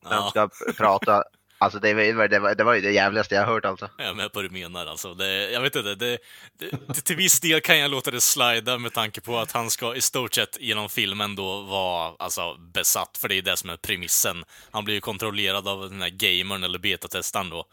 när 0.03 0.11
de 0.17 0.31
Ja. 0.35 0.49
ska 0.49 0.73
prata. 0.77 1.23
Alltså 1.61 1.79
det, 1.79 1.93
var- 1.93 2.27
det, 2.27 2.39
var, 2.39 2.55
det 2.55 2.63
var 2.63 2.73
ju 2.73 2.81
det 2.81 2.91
jävligaste 2.91 3.35
jag 3.35 3.41
har 3.45 3.53
hört 3.53 3.65
alltså. 3.65 3.89
Jag 3.97 4.07
är 4.07 4.13
med 4.13 4.31
på 4.33 4.39
vad 4.39 4.45
du 4.45 4.49
menar 4.49 4.85
alltså. 4.85 5.13
Det, 5.13 5.51
jag 5.51 5.61
vet 5.61 5.75
inte, 5.75 5.95
det, 5.95 6.17
det, 6.57 6.69
det, 6.87 7.01
till 7.01 7.15
viss 7.15 7.39
del 7.39 7.61
kan 7.61 7.77
jag 7.79 7.91
låta 7.91 8.11
det 8.11 8.21
slida 8.21 8.77
med 8.77 8.93
tanke 8.93 9.21
på 9.21 9.37
att 9.39 9.51
han 9.51 9.69
ska 9.71 9.95
i 9.95 10.01
stort 10.01 10.35
sett 10.35 10.57
genom 10.61 10.89
filmen 10.89 11.35
då 11.35 11.61
vara 11.61 12.13
alltså, 12.19 12.55
besatt, 12.73 13.17
för 13.21 13.27
det 13.29 13.35
är 13.35 13.41
det 13.41 13.57
som 13.57 13.69
är 13.69 13.77
premissen. 13.77 14.43
Han 14.71 14.85
blir 14.85 14.95
ju 14.95 15.01
kontrollerad 15.01 15.67
av 15.67 15.89
den 15.89 16.01
här 16.01 16.09
gamern 16.09 16.63
eller 16.63 16.79
betatestaren 16.79 17.49
då. 17.49 17.65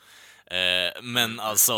Eh, 0.50 1.02
men 1.02 1.40
alltså, 1.40 1.72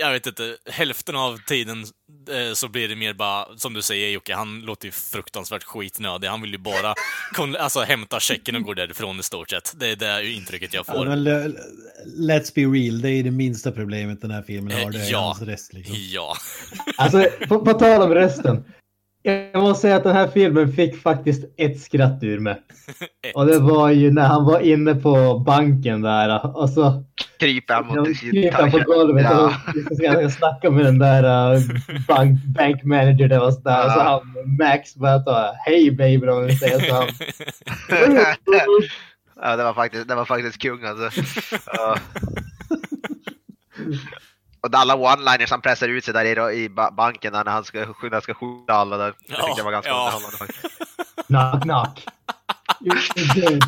jag 0.00 0.12
vet 0.12 0.26
inte, 0.26 0.56
hälften 0.70 1.16
av 1.16 1.38
tiden 1.46 1.84
eh, 2.30 2.52
så 2.54 2.68
blir 2.68 2.88
det 2.88 2.96
mer 2.96 3.12
bara, 3.12 3.46
som 3.56 3.74
du 3.74 3.82
säger 3.82 4.10
Jocke, 4.10 4.34
han 4.34 4.60
låter 4.60 4.86
ju 4.86 4.92
fruktansvärt 4.92 5.64
skitnödig. 5.64 6.28
Han 6.28 6.40
vill 6.42 6.52
ju 6.52 6.58
bara 6.58 6.94
kon- 7.34 7.56
alltså, 7.56 7.80
hämta 7.80 8.20
checken 8.20 8.56
och 8.56 8.62
gå 8.62 8.74
därifrån 8.74 9.20
i 9.20 9.22
stort 9.22 9.50
sett. 9.50 9.72
Det 9.76 9.88
är 9.90 9.96
det 9.96 10.30
intrycket 10.30 10.74
jag 10.74 10.84
Ja, 10.88 10.92
får. 10.92 11.06
men 11.06 11.24
le- 11.24 11.52
let's 12.18 12.52
be 12.54 12.60
real, 12.60 13.00
det 13.00 13.10
är 13.10 13.22
det 13.22 13.30
minsta 13.30 13.72
problemet 13.72 14.20
den 14.20 14.30
här 14.30 14.42
filmen 14.42 14.82
har. 14.82 14.90
Det 14.90 14.98
är 14.98 15.02
Eh, 15.02 15.10
ja. 15.10 15.18
hans 15.18 15.42
röst 15.42 15.72
liksom. 15.72 15.96
Ja. 15.98 16.36
Alltså 16.96 17.26
på, 17.48 17.64
på 17.64 17.72
tal 17.72 18.02
om 18.02 18.14
rösten. 18.14 18.64
Jag 19.22 19.62
måste 19.62 19.80
säga 19.80 19.96
att 19.96 20.04
den 20.04 20.16
här 20.16 20.28
filmen 20.28 20.72
fick 20.72 21.02
faktiskt 21.02 21.44
ett 21.56 21.80
skratt 21.80 22.22
ur 22.22 22.38
mig. 22.40 22.62
Och 23.34 23.46
det 23.46 23.58
var 23.58 23.90
ju 23.90 24.10
när 24.10 24.26
han 24.26 24.44
var 24.44 24.60
inne 24.60 24.94
på 24.94 25.38
banken 25.46 26.02
där 26.02 26.56
och 26.56 26.70
så 26.70 27.04
Kryper 27.40 27.74
han 27.74 27.86
mot 27.86 28.20
kryper 28.20 28.70
på 28.70 28.78
golvet 28.92 29.24
Ja. 29.30 29.46
och 29.66 29.72
så 29.88 29.94
ska 29.94 30.30
snacka 30.30 30.70
med 30.70 30.84
den 30.84 30.98
där 30.98 31.54
uh, 31.54 31.60
bank, 32.08 32.44
bank 32.44 32.84
manager 32.84 33.28
där 33.28 33.42
och 33.46 33.54
så 33.54 33.60
där. 33.60 33.86
Och 33.86 33.92
så 33.92 33.98
Ja. 33.98 34.22
han 34.44 34.56
Max 34.56 34.94
bara 34.94 35.18
ta 35.18 35.54
hej 35.66 35.90
baby 35.90 36.26
om 36.28 36.46
vi 36.46 36.56
säger 36.56 36.80
så. 36.80 36.94
Han, 36.94 37.08
Ja, 39.42 39.56
det 39.56 39.64
var 39.64 39.74
faktiskt, 39.74 40.08
det 40.08 40.14
var 40.14 40.24
faktiskt 40.24 40.62
kung 40.62 40.84
alltså. 40.84 41.22
Ja. 41.72 41.96
Och 44.74 44.80
alla 44.80 44.96
one-liners 44.96 45.50
han 45.50 45.60
pressar 45.60 45.88
ut 45.88 46.04
sig 46.04 46.14
där 46.14 46.50
i, 46.50 46.62
i 46.64 46.68
ba- 46.68 46.90
banken 46.90 47.32
när 47.32 47.44
han 47.44 47.64
ska, 47.64 47.78
när 47.78 48.10
han 48.12 48.22
ska 48.22 48.34
skjuta 48.34 48.72
alla 48.72 48.96
där. 48.96 49.14
Jag 49.26 49.38
Ja, 49.38 49.46
tyckte 49.46 49.60
det 49.60 49.64
var 49.64 49.72
ganska 49.72 49.90
ja. 49.90 49.96
underhållande 50.04 50.36
faktiskt. 50.36 50.66
knock 51.26 51.62
knock. 51.62 52.04
You're 52.80 53.34
dead. 53.40 53.64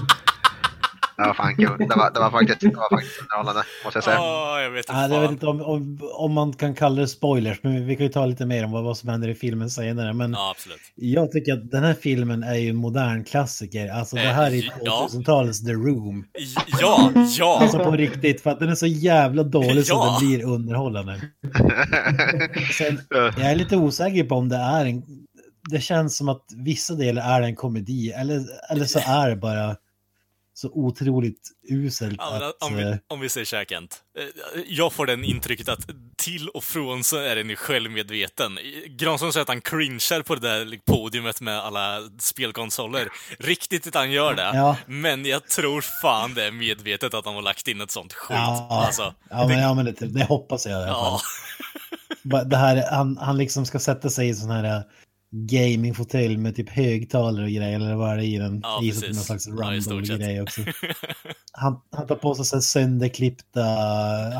Det 1.22 1.26
var 1.26 1.34
fan 1.34 1.56
kul. 1.56 1.76
Det 1.88 1.96
var, 1.96 2.10
det 2.14 2.20
var 2.20 2.30
faktiskt, 2.30 2.60
det 2.60 2.66
var 2.76 2.88
faktiskt 2.96 3.20
underhållande, 3.22 3.62
måste 3.84 3.96
jag 3.96 4.04
säga. 4.04 4.16
Ja, 4.16 4.60
jag 4.62 4.70
vet 4.70 4.78
inte 4.88 4.92
Ja, 4.92 5.08
jag 5.14 5.20
vet 5.20 5.30
inte 5.30 5.46
om, 5.46 5.60
om, 5.62 5.98
om 6.14 6.32
man 6.32 6.52
kan 6.52 6.74
kalla 6.74 7.00
det 7.00 7.08
spoilers, 7.08 7.58
men 7.62 7.86
vi 7.86 7.96
kan 7.96 8.06
ju 8.06 8.12
ta 8.12 8.26
lite 8.26 8.46
mer 8.46 8.64
om 8.64 8.72
vad, 8.72 8.84
vad 8.84 8.96
som 8.96 9.08
händer 9.08 9.28
i 9.28 9.34
filmen 9.34 9.70
senare. 9.70 10.12
Men 10.12 10.32
Ja, 10.32 10.50
absolut. 10.56 10.78
jag 10.94 11.32
tycker 11.32 11.52
att 11.52 11.70
den 11.70 11.84
här 11.84 11.94
filmen 11.94 12.42
är 12.42 12.54
ju 12.54 12.70
en 12.70 12.76
modern 12.76 13.24
klassiker. 13.24 13.88
Alltså 13.88 14.16
det 14.16 14.22
här 14.22 14.50
är 14.50 14.72
Ja. 14.84 15.08
2000-talets 15.12 15.64
The 15.64 15.72
Room. 15.72 16.24
Ja, 16.80 17.12
ja. 17.38 17.58
Alltså 17.62 17.78
på 17.78 17.90
riktigt, 17.90 18.40
för 18.42 18.50
att 18.50 18.58
den 18.60 18.68
är 18.68 18.74
så 18.74 18.86
jävla 18.86 19.42
dålig 19.42 19.86
så 19.86 19.92
Ja. 19.94 20.18
den 20.20 20.28
blir 20.28 20.44
underhållande. 20.46 21.20
Sen, 22.78 23.00
jag 23.10 23.40
är 23.50 23.56
lite 23.56 23.76
osäker 23.76 24.24
på 24.24 24.34
om 24.34 24.48
det 24.48 24.56
är 24.56 24.86
en... 24.86 25.02
Det 25.70 25.80
känns 25.80 26.16
som 26.16 26.28
att 26.28 26.44
vissa 26.64 26.94
delar 26.94 27.22
är 27.40 27.42
en 27.42 27.56
komedi, 27.56 28.10
eller, 28.10 28.40
eller 28.70 28.84
så 28.84 28.98
är 29.06 29.30
det 29.30 29.36
bara 29.36 29.76
så 30.60 30.70
otroligt 30.72 31.48
uselt 31.70 32.14
Ja, 32.18 32.48
att... 32.48 32.62
om, 32.62 32.78
eh, 32.78 32.86
vi, 32.86 32.98
om 33.08 33.20
vi 33.20 33.28
säger 33.28 33.44
så 33.44 33.56
här 33.56 33.64
Kent. 33.64 34.00
Eh, 34.18 34.24
Jag 34.66 34.92
får 34.92 35.06
den 35.06 35.24
intrycket 35.24 35.68
att 35.68 35.86
till 36.16 36.48
och 36.48 36.64
från 36.64 37.04
så 37.04 37.16
är 37.16 37.36
den 37.36 37.48
ju 37.50 37.56
självmedveten. 37.56 38.58
Granström 38.86 39.32
säger 39.32 39.42
att 39.42 39.48
han 39.48 39.60
cringear 39.60 40.22
på 40.22 40.34
det 40.34 40.40
där 40.48 40.78
podiumet 40.86 41.40
med 41.40 41.58
alla 41.58 42.00
spelkonsoler. 42.18 43.08
Riktigt 43.38 43.86
att 43.86 43.94
han 43.94 44.10
gör 44.10 44.34
det. 44.34 44.42
Ja. 44.54 44.76
Men 44.86 45.24
jag 45.26 45.48
tror 45.48 45.80
fan 46.02 46.34
det 46.34 46.44
är 46.44 46.52
medvetet 46.52 47.14
att 47.14 47.24
han 47.24 47.34
har 47.34 47.42
lagt 47.42 47.68
in 47.68 47.80
ett 47.80 47.90
sånt 47.90 48.12
skit. 48.12 48.36
Ja, 48.36 48.84
Alltså, 48.86 49.14
ja, 49.30 49.46
men, 49.48 49.58
ja, 49.58 49.74
men 49.74 49.84
det, 49.84 49.92
det 49.92 50.24
hoppas 50.24 50.66
jag 50.66 50.72
i 50.72 50.74
alla 50.84 50.86
fall. 50.94 51.20
ja. 52.22 52.44
Det 52.44 52.56
här, 52.56 52.90
han, 52.90 53.16
han 53.16 53.38
liksom 53.38 53.66
ska 53.66 53.78
sätta 53.78 54.10
sig 54.10 54.28
i 54.28 54.34
sån 54.34 54.50
här 54.50 54.82
gamingfåtölj 55.32 56.36
med 56.36 56.56
typ 56.56 56.70
högtalare 56.70 57.44
och 57.44 57.50
grejer, 57.50 57.74
eller 57.74 57.94
vad 57.94 58.10
är 58.12 58.16
det 58.16 58.24
i 58.24 58.38
den? 58.38 58.60
Ja, 58.62 58.80
I 58.82 58.92
som 58.92 59.00
någon 59.00 59.08
precis. 59.08 59.26
slags 59.26 59.46
Ja, 59.46 59.54
rumble-grej 59.54 60.42
också. 60.42 60.60
Han, 61.52 61.80
han 61.92 62.06
tar 62.06 62.16
på 62.16 62.34
sig 62.34 62.44
så 62.44 62.56
här 62.56 62.60
sönderklippta 62.60 63.64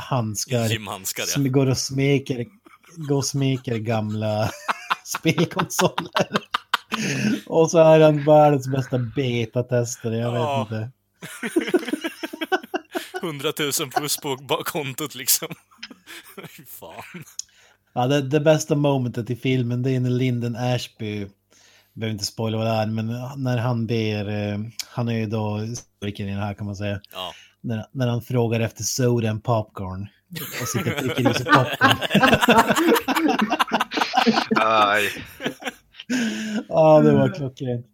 handskar 0.03 0.67
Gymhandskar, 0.69 1.23
ja. 1.23 1.27
som 1.27 1.53
går 1.53 1.67
och 1.71 1.79
smeker, 1.79 2.47
går 3.09 3.17
och 3.17 3.27
smeker 3.27 3.77
gamla 3.77 4.51
spelkonsoler. 5.05 6.29
och 7.47 7.71
så 7.71 7.79
är 7.79 8.01
han 8.01 8.25
världens 8.25 8.69
bästa 8.69 8.99
betatestare, 8.99 10.17
jag 10.17 10.33
vet 10.33 10.41
Ja. 10.41 10.63
inte. 10.63 10.91
100 13.23 13.53
000 13.59 13.73
plus 13.97 14.17
på 14.17 14.37
kontot 14.65 15.15
liksom. 15.15 15.49
Fy 16.57 16.65
fan. 16.67 17.25
Ja, 17.93 18.07
det, 18.07 18.23
det 18.23 18.41
bästa 18.41 18.75
momentet 18.75 19.31
i 19.31 19.37
filmen 19.37 19.83
det 19.83 19.91
är 19.91 20.01
när 20.01 20.11
Lyndon 20.11 20.57
Ashby, 20.57 21.27
behöver 21.93 22.13
inte 22.13 22.25
spoila 22.25 22.59
vad 22.59 22.67
det 22.67 22.73
är, 22.73 22.87
men 22.87 23.07
när 23.37 23.59
han 23.59 23.87
ber, 23.87 24.29
eh, 24.29 24.59
han 24.89 25.09
är 25.09 25.13
ju 25.19 25.27
då 25.27 25.57
historikern 25.57 26.29
i 26.29 26.35
det 26.35 26.41
här 26.41 26.55
kan 26.55 26.67
man 26.67 26.77
säga, 26.77 27.01
Ja. 27.13 27.33
när, 27.61 27.87
när 27.93 28.09
han 28.09 28.23
frågar 28.23 28.61
efter 28.61 28.83
soda 28.83 29.31
and 29.31 29.45
popcorn 29.45 30.09
och 30.63 30.69
sitter 30.69 30.93
och 30.95 30.99
trycker 30.99 31.31
i 31.31 31.35
sig 31.35 31.45
popcorn. 31.53 31.97
Aj. 34.57 35.03
Ja, 36.69 37.01
det 37.01 37.13
var 37.13 37.29
klockrent. 37.29 37.87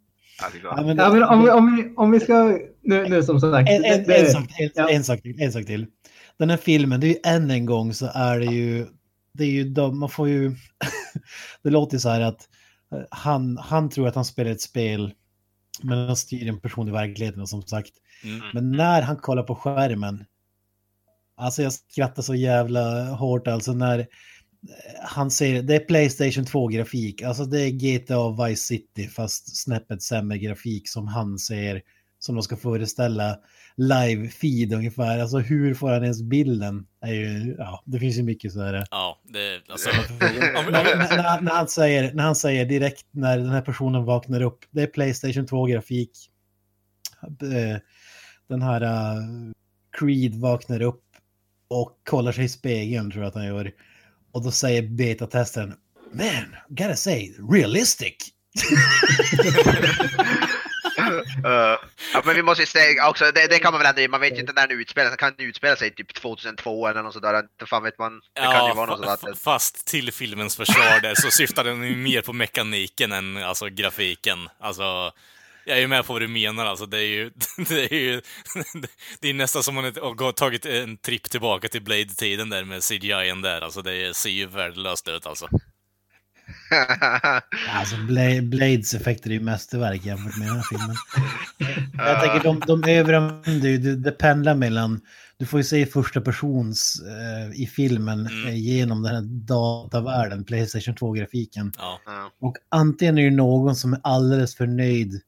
Ja, 0.63 0.83
men, 0.83 0.97
Ja, 0.97 1.13
men 1.13 1.23
om, 1.23 1.45
vi, 1.45 1.51
om, 1.51 1.77
vi, 1.77 1.95
om 1.97 2.11
vi 2.11 2.21
ska, 2.21 2.59
nu, 2.83 3.09
nu 3.09 3.23
som 3.23 3.41
sagt. 3.41 3.71
en, 3.71 3.85
en, 3.85 4.11
en, 4.11 4.27
sak, 4.27 4.45
en, 4.59 4.71
ja. 4.75 4.89
en, 4.89 5.05
sak 5.05 5.23
till, 5.23 5.43
en 5.43 5.53
sak 5.53 5.67
till. 5.67 5.87
Den 6.39 6.51
här 6.51 6.57
filmen, 6.57 7.01
det 7.01 7.07
är 7.07 7.09
ju 7.09 7.21
än 7.25 7.51
en 7.51 7.67
gång 7.67 7.95
så 7.95 8.11
är 8.15 8.39
det 8.39 8.47
ju, 8.47 8.87
det 9.37 9.45
är 9.45 9.51
ju 9.51 9.65
de, 9.65 9.99
man 9.99 10.09
får 10.09 10.29
ju, 10.29 10.57
det 11.63 11.71
låter 11.71 11.97
ju 11.97 12.01
så 12.01 12.09
här 12.09 12.21
att 12.21 12.49
eh, 12.93 13.03
han, 13.11 13.57
han 13.57 13.91
tror 13.91 14.09
att 14.09 14.15
han 14.15 14.25
spelar 14.25 14.51
ett 14.51 14.61
spel 14.61 15.15
men 15.83 16.07
han 16.07 16.17
styr 16.17 16.49
en 16.49 16.61
person 16.61 16.89
i 16.89 16.93
verkligheten 16.93 17.47
som 17.47 17.63
sagt. 17.63 17.93
Mm. 18.25 18.41
Men 18.55 18.73
när 18.73 19.03
han 19.03 19.17
kollar 19.17 19.43
på 19.43 19.55
skärmen, 19.55 20.25
alltså 21.37 21.63
jag 21.63 21.73
skrattar 21.73 22.23
så 22.23 22.35
jävla 22.35 23.05
hårt 23.05 23.47
alltså 23.49 23.73
när, 23.73 24.07
han 25.03 25.31
säger 25.31 25.63
det 25.63 25.75
är 25.75 25.81
Playstation 25.81 26.45
2-grafik. 26.45 27.23
Alltså 27.23 27.45
det 27.45 27.61
är 27.61 27.71
GTA 27.71 28.47
Vice 28.47 28.63
City 28.63 29.09
fast 29.09 29.57
snäppet 29.57 30.03
sämre 30.03 30.39
grafik 30.39 30.89
som 30.89 31.09
han 31.09 31.39
säger 31.39 31.83
som 32.19 32.35
de 32.35 32.43
ska 32.43 32.57
föreställa 32.57 33.39
live-feed 33.77 34.75
ungefär. 34.75 35.19
Alltså 35.19 35.39
hur 35.39 35.75
får 35.75 35.91
han 35.91 36.03
ens 36.03 36.23
bilden? 36.23 36.87
Är 37.01 37.13
ju, 37.13 37.55
ja, 37.59 37.83
det 37.87 37.99
finns 37.99 38.19
ju 38.19 38.23
mycket 38.23 38.53
så 38.53 38.63
här. 38.63 38.87
Ja, 38.91 39.21
det, 39.25 39.61
alltså, 39.69 39.91
när, 40.21 40.97
när, 40.97 41.41
när, 41.41 41.53
han 41.53 41.69
säger, 41.69 42.15
när 42.15 42.25
han 42.25 42.37
säger 42.37 42.67
direkt 42.67 43.07
när 43.11 43.39
den 43.39 43.51
här 43.51 43.63
personen 43.63 44.05
vaknar 44.05 44.43
upp, 44.43 44.65
det 44.71 44.83
är 44.83 44.87
Playstation 44.87 45.47
2-grafik. 45.47 46.11
Den 48.49 48.63
här 48.63 48.83
uh, 48.83 49.53
Creed 49.99 50.35
vaknar 50.35 50.83
upp 50.83 51.03
och 51.69 51.99
kollar 52.05 52.33
sig 52.33 52.45
i 52.45 52.49
spegeln 52.49 53.11
tror 53.11 53.25
jag 53.25 53.29
att 53.29 53.35
han 53.35 53.47
gör. 53.47 53.73
Och 54.33 54.45
då 54.45 54.51
säger 54.51 54.83
betatestaren 54.83 55.75
Man, 56.13 56.57
gotta 56.69 56.97
say, 56.97 57.33
realistic. 57.51 58.15
uh, 61.45 61.79
ja, 62.13 62.23
men 62.25 62.35
vi 62.35 62.43
måste 62.43 62.67
säga 62.67 63.09
också, 63.09 63.25
det, 63.25 63.47
det, 63.47 63.59
kan 63.59 63.73
man 63.73 63.83
väl 63.83 63.99
ändå, 63.99 64.11
man 64.11 64.21
vet 64.21 64.37
ju 64.37 64.41
inte 64.41 64.53
när 64.53 64.67
den 64.67 64.81
utspelar 64.81 65.09
sig, 65.09 65.19
kan 65.19 65.35
den 65.37 65.47
utspela 65.47 65.77
sig 65.77 65.95
typ 65.95 66.15
2002 66.15 66.89
eller 66.89 67.03
något 67.03 67.13
sådär, 67.13 67.39
inte 67.39 67.67
fan 67.67 67.83
vet 67.83 67.99
man. 67.99 68.21
Det 68.35 68.43
kan 68.43 68.67
ju 68.67 68.75
vara 68.75 68.87
något 68.87 69.21
sådär. 69.21 69.35
fast 69.35 69.87
till 69.87 70.13
filmens 70.13 70.57
försvar 70.57 71.01
där 71.01 71.15
så 71.15 71.31
syftar 71.31 71.65
den 71.65 71.83
ju 71.83 71.97
mer 71.97 72.23
på 72.23 72.33
mekaniken 72.33 73.13
än 73.13 73.37
alltså 73.37 73.67
grafiken. 73.69 74.49
Alltså, 74.61 75.13
jag 75.65 75.77
är 75.77 75.81
ju 75.81 75.89
med 75.89 76.07
på 76.07 76.13
vad 76.13 76.23
du 76.23 76.29
menar 76.29 76.67
alltså. 76.67 76.87
Det 76.87 76.99
är 76.99 77.09
ju, 77.09 77.31
det 77.69 77.93
är 77.93 77.99
ju, 77.99 78.21
det 79.21 79.29
är 79.29 79.35
nästan 79.35 79.63
som 79.63 79.75
man 79.75 79.85
har 79.85 80.33
tagit 80.33 80.67
en 80.67 80.97
tripp 80.97 81.31
tillbaka 81.31 81.69
till 81.69 81.83
Blade-tiden 81.83 82.51
där 82.51 82.65
med 82.65 82.83
CGI 82.83 83.43
där. 83.43 83.61
Alltså 83.61 83.83
det 83.83 84.17
ser 84.17 84.31
ju 84.31 84.47
värdelöst 84.47 85.09
ut 85.09 85.27
alltså. 85.27 85.49
alltså 87.75 87.97
Blades 88.43 88.95
effekter 88.95 89.31
är 89.31 89.35
ju 89.35 89.41
mästerverk 89.41 90.05
jämfört 90.05 90.39
med 90.39 90.49
den 90.49 90.57
här 90.57 90.65
filmen. 90.71 90.97
Jag 91.93 92.21
tänker 92.21 92.45
de, 92.45 92.61
de 92.67 92.91
överanvänder 92.91 93.69
ju, 93.69 93.79
det, 93.79 93.97
det 93.97 94.13
pendlar 94.13 94.55
mellan, 94.55 95.01
du 95.39 95.47
får 95.47 95.61
ju 95.61 95.65
se 95.65 95.87
första 95.87 96.21
persons 96.21 97.03
eh, 97.03 97.63
i 97.63 97.67
filmen 97.67 98.27
mm. 98.27 98.47
eh, 98.47 98.57
genom 98.57 99.03
den 99.03 99.15
här 99.15 99.23
datavärlden, 99.23 100.45
Playstation 100.45 100.95
2-grafiken. 100.95 101.73
Ja. 101.79 102.01
Och 102.41 102.57
antingen 102.69 103.19
är 103.19 103.31
det 103.31 103.37
någon 103.37 103.77
som 103.77 103.93
är 103.93 104.01
alldeles 104.03 104.57
för 104.57 104.67
nöjd 104.67 105.21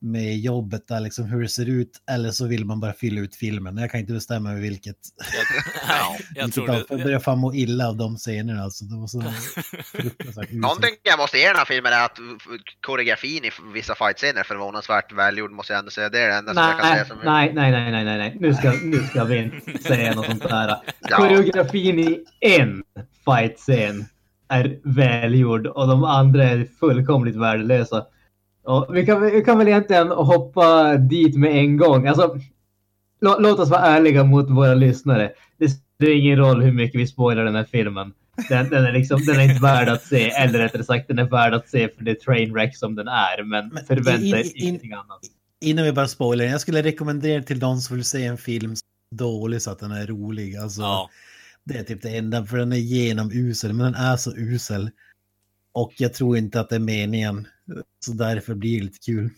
med 0.00 0.38
jobbet 0.38 0.88
där, 0.88 1.00
liksom 1.00 1.24
hur 1.24 1.42
det 1.42 1.48
ser 1.48 1.68
ut, 1.68 2.02
eller 2.10 2.30
så 2.30 2.46
vill 2.46 2.64
man 2.64 2.80
bara 2.80 2.92
fylla 2.92 3.20
ut 3.20 3.36
filmen. 3.36 3.76
Jag 3.76 3.90
kan 3.90 4.00
inte 4.00 4.12
bestämma 4.12 4.52
mig 4.52 4.60
vilket. 4.60 4.96
Ja, 5.88 6.16
jag 6.34 6.52
tror 6.52 6.66
det. 6.66 6.84
Jag 6.88 7.02
börjar 7.02 7.18
fan 7.18 7.38
må 7.38 7.54
illa 7.54 7.88
av 7.88 7.96
de 7.96 8.16
scenerna 8.16 8.62
alltså. 8.62 8.84
Det 8.84 8.96
var 8.96 9.06
så 9.06 9.18
Någonting 10.50 10.90
jag 11.02 11.18
måste 11.18 11.38
ge 11.38 11.46
den 11.46 11.56
här 11.56 11.64
filmen 11.64 11.92
är 11.92 12.04
att 12.04 12.18
koreografin 12.80 13.44
i 13.44 13.50
vissa 13.74 13.94
fightscener 13.94 14.40
är 14.40 14.44
förvånansvärt 14.44 15.12
välgjord 15.12 15.50
måste 15.50 15.72
jag 15.72 15.78
ändå 15.78 15.90
säga. 15.90 16.08
Det 16.08 16.20
är 16.20 16.28
det 16.28 16.34
enda 16.34 16.52
nej, 16.52 16.64
som 16.64 16.70
jag 16.70 16.80
kan 16.80 16.92
säga. 16.92 17.04
Som 17.04 17.18
nej, 17.24 17.52
nej, 17.54 17.70
nej, 17.70 17.92
nej, 17.92 18.04
nej, 18.04 18.18
nej. 18.18 18.36
Nu 18.40 18.54
ska, 18.54 18.72
nu 18.72 19.02
ska 19.02 19.24
vi 19.24 19.38
inte 19.38 19.82
säga 19.82 20.14
något 20.14 20.26
sånt 20.26 20.42
där. 20.42 20.76
Ja. 21.08 21.16
Koreografin 21.16 21.98
i 21.98 22.24
en 22.40 22.82
fightscen 23.24 24.06
är 24.48 24.78
välgjord 24.84 25.66
och 25.66 25.88
de 25.88 26.04
andra 26.04 26.44
är 26.44 26.68
fullkomligt 26.80 27.36
värdelösa. 27.36 28.06
Ja, 28.66 28.88
vi, 28.90 29.06
kan, 29.06 29.22
vi 29.22 29.44
kan 29.44 29.58
väl 29.58 29.68
egentligen 29.68 30.08
hoppa 30.08 30.96
dit 30.96 31.36
med 31.36 31.56
en 31.56 31.76
gång. 31.76 32.06
Alltså, 32.06 32.38
lå, 33.20 33.36
låt 33.38 33.58
oss 33.58 33.70
vara 33.70 33.80
ärliga 33.80 34.24
mot 34.24 34.50
våra 34.50 34.74
lyssnare. 34.74 35.32
Det 35.58 35.68
spelar 35.68 36.12
ingen 36.12 36.38
roll 36.38 36.62
hur 36.62 36.72
mycket 36.72 37.00
vi 37.00 37.06
spoilar 37.06 37.44
den 37.44 37.54
här 37.54 37.64
filmen. 37.64 38.12
Den, 38.48 38.68
den, 38.68 38.84
är 38.84 38.92
liksom, 38.92 39.24
den 39.26 39.36
är 39.36 39.42
inte 39.42 39.62
värd 39.62 39.88
att 39.88 40.02
se, 40.02 40.30
eller 40.30 40.58
rättare 40.58 40.84
sagt 40.84 41.08
den 41.08 41.18
är 41.18 41.28
värd 41.28 41.54
att 41.54 41.68
se 41.68 41.88
för 41.88 42.04
det 42.04 42.20
trainwreck 42.20 42.76
som 42.76 42.94
den 42.94 43.08
är. 43.08 43.42
Men, 43.42 43.68
men 43.68 43.84
förvänta 43.84 44.38
er 44.38 44.44
ingenting 44.54 44.92
annat. 44.92 45.20
Innan 45.60 45.84
vi 45.84 45.92
bara 45.92 46.08
spoilar, 46.08 46.44
jag 46.44 46.60
skulle 46.60 46.82
rekommendera 46.82 47.42
till 47.42 47.58
de 47.58 47.76
som 47.80 47.96
vill 47.96 48.04
se 48.04 48.24
en 48.24 48.38
film 48.38 48.74
dålig 49.14 49.62
så 49.62 49.70
att 49.70 49.78
den 49.78 49.90
är 49.90 50.06
rolig. 50.06 50.56
Alltså, 50.56 50.80
ja. 50.82 51.10
Det 51.64 51.78
är 51.78 51.82
typ 51.82 52.02
det 52.02 52.16
enda, 52.16 52.46
för 52.46 52.56
den 52.56 52.72
är 52.72 52.76
genomusel, 52.76 53.72
men 53.72 53.92
den 53.92 54.02
är 54.02 54.16
så 54.16 54.36
usel. 54.36 54.90
Och 55.72 55.92
jag 55.96 56.14
tror 56.14 56.36
inte 56.36 56.60
att 56.60 56.68
det 56.68 56.76
är 56.76 56.80
meningen. 56.80 57.46
Så 58.00 58.12
därför 58.12 58.54
blir 58.54 58.78
det 58.78 58.84
lite 58.84 58.98
kul. 58.98 59.30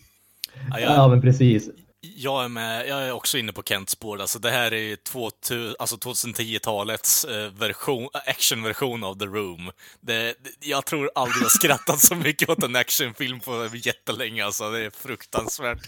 Ja, 0.69 0.79
jag, 0.79 0.91
ja 0.91 1.07
men 1.07 1.21
precis. 1.21 1.69
Jag 2.01 2.43
är, 2.43 2.47
med, 2.47 2.87
jag 2.87 3.03
är 3.03 3.11
också 3.11 3.37
inne 3.37 3.53
på 3.53 3.63
Kents 3.63 3.91
spår. 3.91 4.21
Alltså 4.21 4.39
det 4.39 4.51
här 4.51 4.73
är 4.73 4.95
2000, 4.95 5.75
alltså 5.79 5.95
2010-talets 5.95 7.25
eh, 7.25 7.51
version, 7.51 8.09
actionversion 8.13 9.03
av 9.03 9.19
The 9.19 9.25
Room. 9.25 9.71
Det, 10.01 10.35
jag 10.59 10.85
tror 10.85 11.11
aldrig 11.15 11.43
jag 11.43 11.51
skrattat 11.51 11.99
så 11.99 12.15
mycket 12.15 12.49
åt 12.49 12.63
en 12.63 12.75
actionfilm 12.75 13.39
på 13.39 13.69
jättelänge. 13.73 14.45
Alltså 14.45 14.71
det 14.71 14.85
är 14.85 14.89
fruktansvärt. 14.89 15.79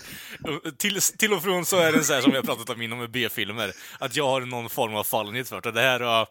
Till, 0.78 1.02
till 1.02 1.34
och 1.34 1.44
från 1.44 1.66
så 1.66 1.78
är 1.78 1.92
det 1.92 2.04
så 2.04 2.14
här 2.14 2.22
som 2.22 2.32
vi 2.32 2.38
har 2.38 2.44
pratat 2.44 2.70
om 2.70 2.82
inom 2.82 3.08
B-filmer, 3.12 3.72
att 4.00 4.16
jag 4.16 4.28
har 4.28 4.42
någon 4.42 4.70
form 4.70 4.96
av 4.96 5.04
fallenhet 5.04 5.50
för 5.50 5.62
det. 5.62 5.72
Det 5.72 5.82
här 5.82 6.00
har 6.00 6.28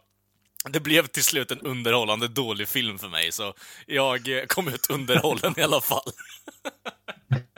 det 0.68 0.80
blev 0.80 1.06
till 1.06 1.24
slut 1.24 1.50
en 1.50 1.60
underhållande 1.60 2.28
dålig 2.28 2.68
film 2.68 2.98
för 2.98 3.08
mig, 3.08 3.32
så 3.32 3.54
jag 3.86 4.20
kom 4.48 4.68
ut 4.68 4.90
underhållen 4.90 5.54
i 5.56 5.62
alla 5.62 5.80
fall. 5.80 6.10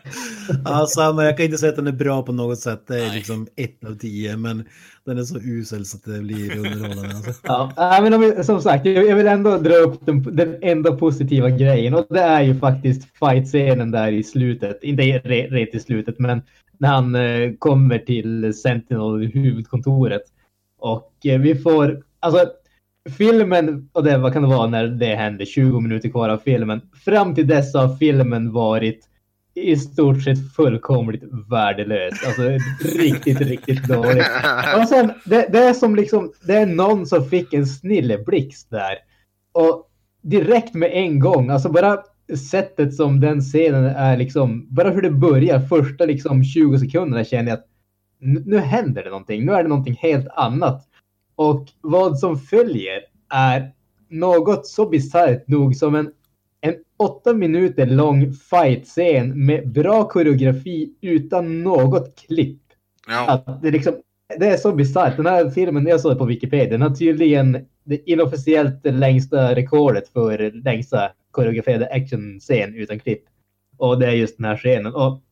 ja, 0.65 0.87
samma. 0.87 1.25
Jag 1.25 1.37
kan 1.37 1.47
inte 1.47 1.59
säga 1.59 1.71
att 1.71 1.77
den 1.77 1.87
är 1.87 1.93
bra 1.93 2.23
på 2.23 2.33
något 2.33 2.59
sätt. 2.59 2.85
Det 2.87 2.97
är 2.97 3.07
Nej. 3.07 3.17
liksom 3.17 3.49
ett 3.57 3.85
av 3.85 3.95
tio, 3.99 4.37
men 4.37 4.69
den 5.05 5.19
är 5.19 5.23
så 5.23 5.39
usel 5.39 5.87
så 5.87 5.97
att 5.97 6.05
det 6.05 6.21
blir 6.21 6.59
underhållande. 6.59 7.17
Alltså. 7.17 7.33
Ja, 7.77 7.99
men 8.03 8.15
om, 8.15 8.45
som 8.45 8.63
sagt, 8.63 8.87
jag 8.87 9.17
vill 9.17 9.27
ändå 9.27 9.59
dra 9.59 9.75
upp 9.75 10.07
den, 10.07 10.37
den 10.37 10.59
enda 10.63 10.97
positiva 10.97 11.51
grejen 11.51 11.95
och 11.95 12.07
det 12.11 12.21
är 12.21 12.43
ju 12.43 12.59
faktiskt 12.59 13.09
fight-scenen 13.19 13.91
där 13.91 14.13
i 14.13 14.23
slutet. 14.23 14.83
Inte 14.83 15.03
rätt 15.03 15.75
i 15.75 15.81
slutet, 15.81 16.19
men 16.19 16.43
när 16.79 16.89
han 16.89 17.15
eh, 17.15 17.53
kommer 17.59 17.99
till 17.99 18.55
Sentinel, 18.55 19.31
huvudkontoret. 19.35 20.23
Och 20.79 21.13
eh, 21.25 21.41
vi 21.41 21.55
får, 21.55 22.03
alltså 22.21 22.47
filmen, 23.11 23.89
och 23.93 24.05
det, 24.05 24.19
vad 24.19 24.33
kan 24.33 24.43
det 24.43 24.49
vara 24.49 24.67
när 24.67 24.87
det 24.87 25.15
händer, 25.15 25.45
20 25.45 25.81
minuter 25.81 26.09
kvar 26.09 26.29
av 26.29 26.39
filmen. 26.39 26.81
Fram 27.05 27.35
till 27.35 27.47
dess 27.47 27.75
har 27.75 27.97
filmen 27.97 28.53
varit 28.53 29.09
i 29.55 29.77
stort 29.77 30.23
sett 30.23 30.55
fullkomligt 30.55 31.23
värdelös. 31.51 32.27
Alltså 32.27 32.43
riktigt, 32.99 33.41
riktigt 33.41 33.85
dåligt. 33.89 34.27
Och 34.81 34.89
sen, 34.89 35.13
det, 35.25 35.47
det, 35.53 35.59
är 35.59 35.73
som 35.73 35.97
liksom, 35.97 36.33
det 36.47 36.55
är 36.55 36.67
någon 36.67 37.07
som 37.07 37.25
fick 37.25 37.53
en 37.53 37.67
snilleblixt 37.67 38.71
där. 38.71 38.95
Och 39.53 39.89
direkt 40.23 40.75
med 40.75 40.91
en 40.93 41.21
gång, 41.21 41.51
alltså 41.51 41.69
bara 41.69 41.99
sättet 42.51 42.95
som 42.95 43.21
den 43.21 43.41
scenen 43.41 43.85
är 43.85 44.17
liksom, 44.17 44.67
bara 44.75 44.91
hur 44.91 45.03
det 45.03 45.11
börjar, 45.11 45.61
första 45.61 46.05
liksom 46.05 46.45
20 46.45 46.79
sekunderna 46.79 47.25
känner 47.25 47.51
jag 47.51 47.59
att 47.59 47.67
nu 48.47 48.59
händer 48.59 49.05
det 49.05 49.11
någonting, 49.11 49.47
nu 49.47 49.53
är 49.53 49.63
det 49.63 49.69
någonting 49.69 49.99
helt 50.01 50.29
annat. 50.29 50.89
Och 51.51 51.69
vad 51.81 52.19
som 52.19 52.39
följer 52.39 53.01
är 53.35 53.73
något 54.09 54.67
så 54.67 54.89
bisarrt 54.89 55.49
nog 55.49 55.77
som 55.77 55.95
en, 55.95 56.11
en 56.61 56.75
åtta 56.97 57.33
minuter 57.33 57.87
lång 57.87 58.33
fight-scen 58.33 59.47
med 59.47 59.73
bra 59.73 60.09
koreografi 60.09 60.93
utan 61.01 61.63
något 61.63 62.17
klipp. 62.27 62.63
Ja. 63.09 63.31
Att 63.31 63.63
det, 63.63 63.71
liksom, 63.71 63.95
det 64.39 64.47
är 64.47 64.57
så 64.57 64.73
bisarrt. 64.73 65.17
Den 65.17 65.27
här 65.27 65.51
filmen, 65.51 65.87
jag 65.87 66.01
såg 66.01 66.19
på 66.19 66.25
Wikipedia, 66.25 66.71
den 66.71 66.83
har 66.83 66.91
tydligen 66.91 67.67
det 67.85 68.11
inofficiellt 68.11 68.81
längsta 68.85 69.55
rekordet 69.55 70.09
för 70.09 70.51
längsta 70.65 71.11
koreograferade 71.31 71.89
actionscen 71.93 72.75
utan 72.75 72.99
klipp. 72.99 73.23
Och 73.77 73.99
det 73.99 74.07
är 74.07 74.13
just 74.13 74.37
den 74.37 74.47
här 74.47 74.57
scenen. 74.57 74.95
Och 74.95 75.23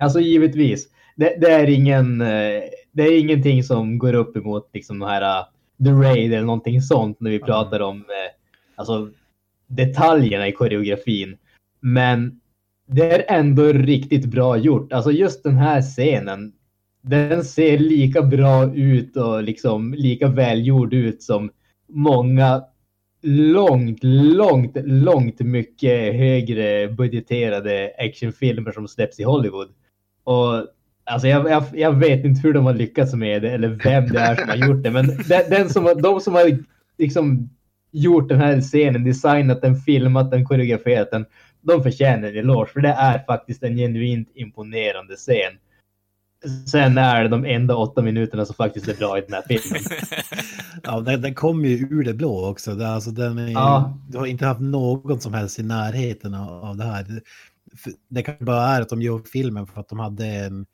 alltså 0.00 0.20
givetvis, 0.20 0.88
det, 1.16 1.36
det, 1.40 1.50
är 1.50 1.70
ingen, 1.70 2.20
eh, 2.20 2.62
det 2.96 3.02
är 3.02 3.20
ingenting 3.20 3.62
som 3.62 3.98
går 3.98 4.14
upp 4.14 4.36
emot 4.36 4.70
liksom 4.72 4.98
de 4.98 5.08
här 5.08 5.40
uh, 5.40 5.46
The 5.84 5.90
Raid 5.90 6.32
eller 6.32 6.46
någonting 6.46 6.82
sånt 6.82 7.20
när 7.20 7.30
vi 7.30 7.38
pratar 7.38 7.80
om 7.80 7.96
uh, 7.96 8.04
alltså, 8.76 9.10
detaljerna 9.66 10.48
i 10.48 10.52
koreografin. 10.52 11.36
Men 11.80 12.40
det 12.86 13.12
är 13.12 13.38
ändå 13.38 13.62
riktigt 13.62 14.24
bra 14.24 14.56
gjort. 14.56 14.92
Alltså 14.92 15.10
just 15.10 15.42
den 15.42 15.56
här 15.56 15.82
scenen. 15.82 16.52
Den 17.02 17.44
ser 17.44 17.78
lika 17.78 18.22
bra 18.22 18.74
ut 18.74 19.16
och 19.16 19.42
liksom 19.42 19.94
lika 19.94 20.28
välgjord 20.28 20.94
ut 20.94 21.22
som 21.22 21.50
många 21.88 22.64
långt, 23.22 23.98
långt, 24.02 24.76
långt 24.84 25.40
mycket 25.40 26.14
högre 26.14 26.88
budgeterade 26.88 27.92
actionfilmer 27.98 28.72
som 28.72 28.88
släpps 28.88 29.20
i 29.20 29.22
Hollywood. 29.22 29.68
Och 30.24 30.66
Alltså 31.06 31.28
jag, 31.28 31.50
jag, 31.50 31.64
jag, 31.72 31.92
vet 31.92 32.24
inte 32.24 32.40
hur 32.40 32.52
de 32.52 32.66
har 32.66 32.74
lyckats 32.74 33.14
med 33.14 33.42
det 33.42 33.50
eller 33.50 33.68
vem 33.68 34.08
det 34.08 34.20
är 34.20 34.36
som 34.36 34.48
har 34.48 34.56
gjort 34.56 34.82
det. 34.82 34.90
Men 34.90 35.06
den, 35.06 35.50
den 35.50 35.70
som, 35.70 35.84
de 36.02 36.20
som 36.20 36.34
har 36.34 36.58
liksom 36.98 37.50
gjort 37.92 38.28
den 38.28 38.40
här 38.40 38.60
scenen, 38.60 39.04
designat 39.04 39.62
den, 39.62 39.76
filmat 39.76 40.30
den, 40.30 40.44
koreograferat 40.44 41.10
den. 41.10 41.26
De 41.60 41.82
förtjänar 41.82 42.28
en 42.28 42.36
eloge 42.36 42.70
för 42.72 42.80
det 42.80 42.88
är 42.88 43.24
faktiskt 43.26 43.62
en 43.62 43.76
genuint 43.76 44.28
imponerande 44.34 45.16
scen. 45.16 45.52
sen 46.70 46.98
är 46.98 47.22
det 47.22 47.28
de 47.28 47.44
enda 47.44 47.76
åtta 47.76 48.02
minuterna 48.02 48.44
som 48.44 48.54
faktiskt 48.54 48.88
är 48.88 48.94
bra 48.94 49.18
i 49.18 49.20
den 49.20 49.32
här 49.32 49.42
filmen. 49.48 49.82
Ja, 50.82 51.00
den, 51.00 51.22
den 51.22 51.34
kom 51.34 51.64
ju 51.64 51.76
ur 51.76 52.04
det 52.04 52.14
blå 52.14 52.48
också. 52.50 52.74
Det, 52.74 52.88
alltså, 52.88 53.10
den 53.10 53.38
är, 53.38 53.48
Ja. 53.48 53.98
Du 54.08 54.18
har 54.18 54.26
inte 54.26 54.46
haft 54.46 54.60
någon 54.60 55.20
som 55.20 55.34
helst 55.34 55.58
i 55.58 55.62
närheten 55.62 56.34
av, 56.34 56.64
av 56.64 56.76
det 56.76 56.84
här. 56.84 57.06
Det, 58.08 58.22
kanske 58.22 58.44
bara 58.44 58.68
är 58.68 58.82
att 58.82 58.88
de 58.88 59.02
gör 59.02 59.20
filmen 59.32 59.66
för 59.66 59.80
att 59.80 59.88
de 59.88 59.98
hade 59.98 60.26
en 60.26 60.66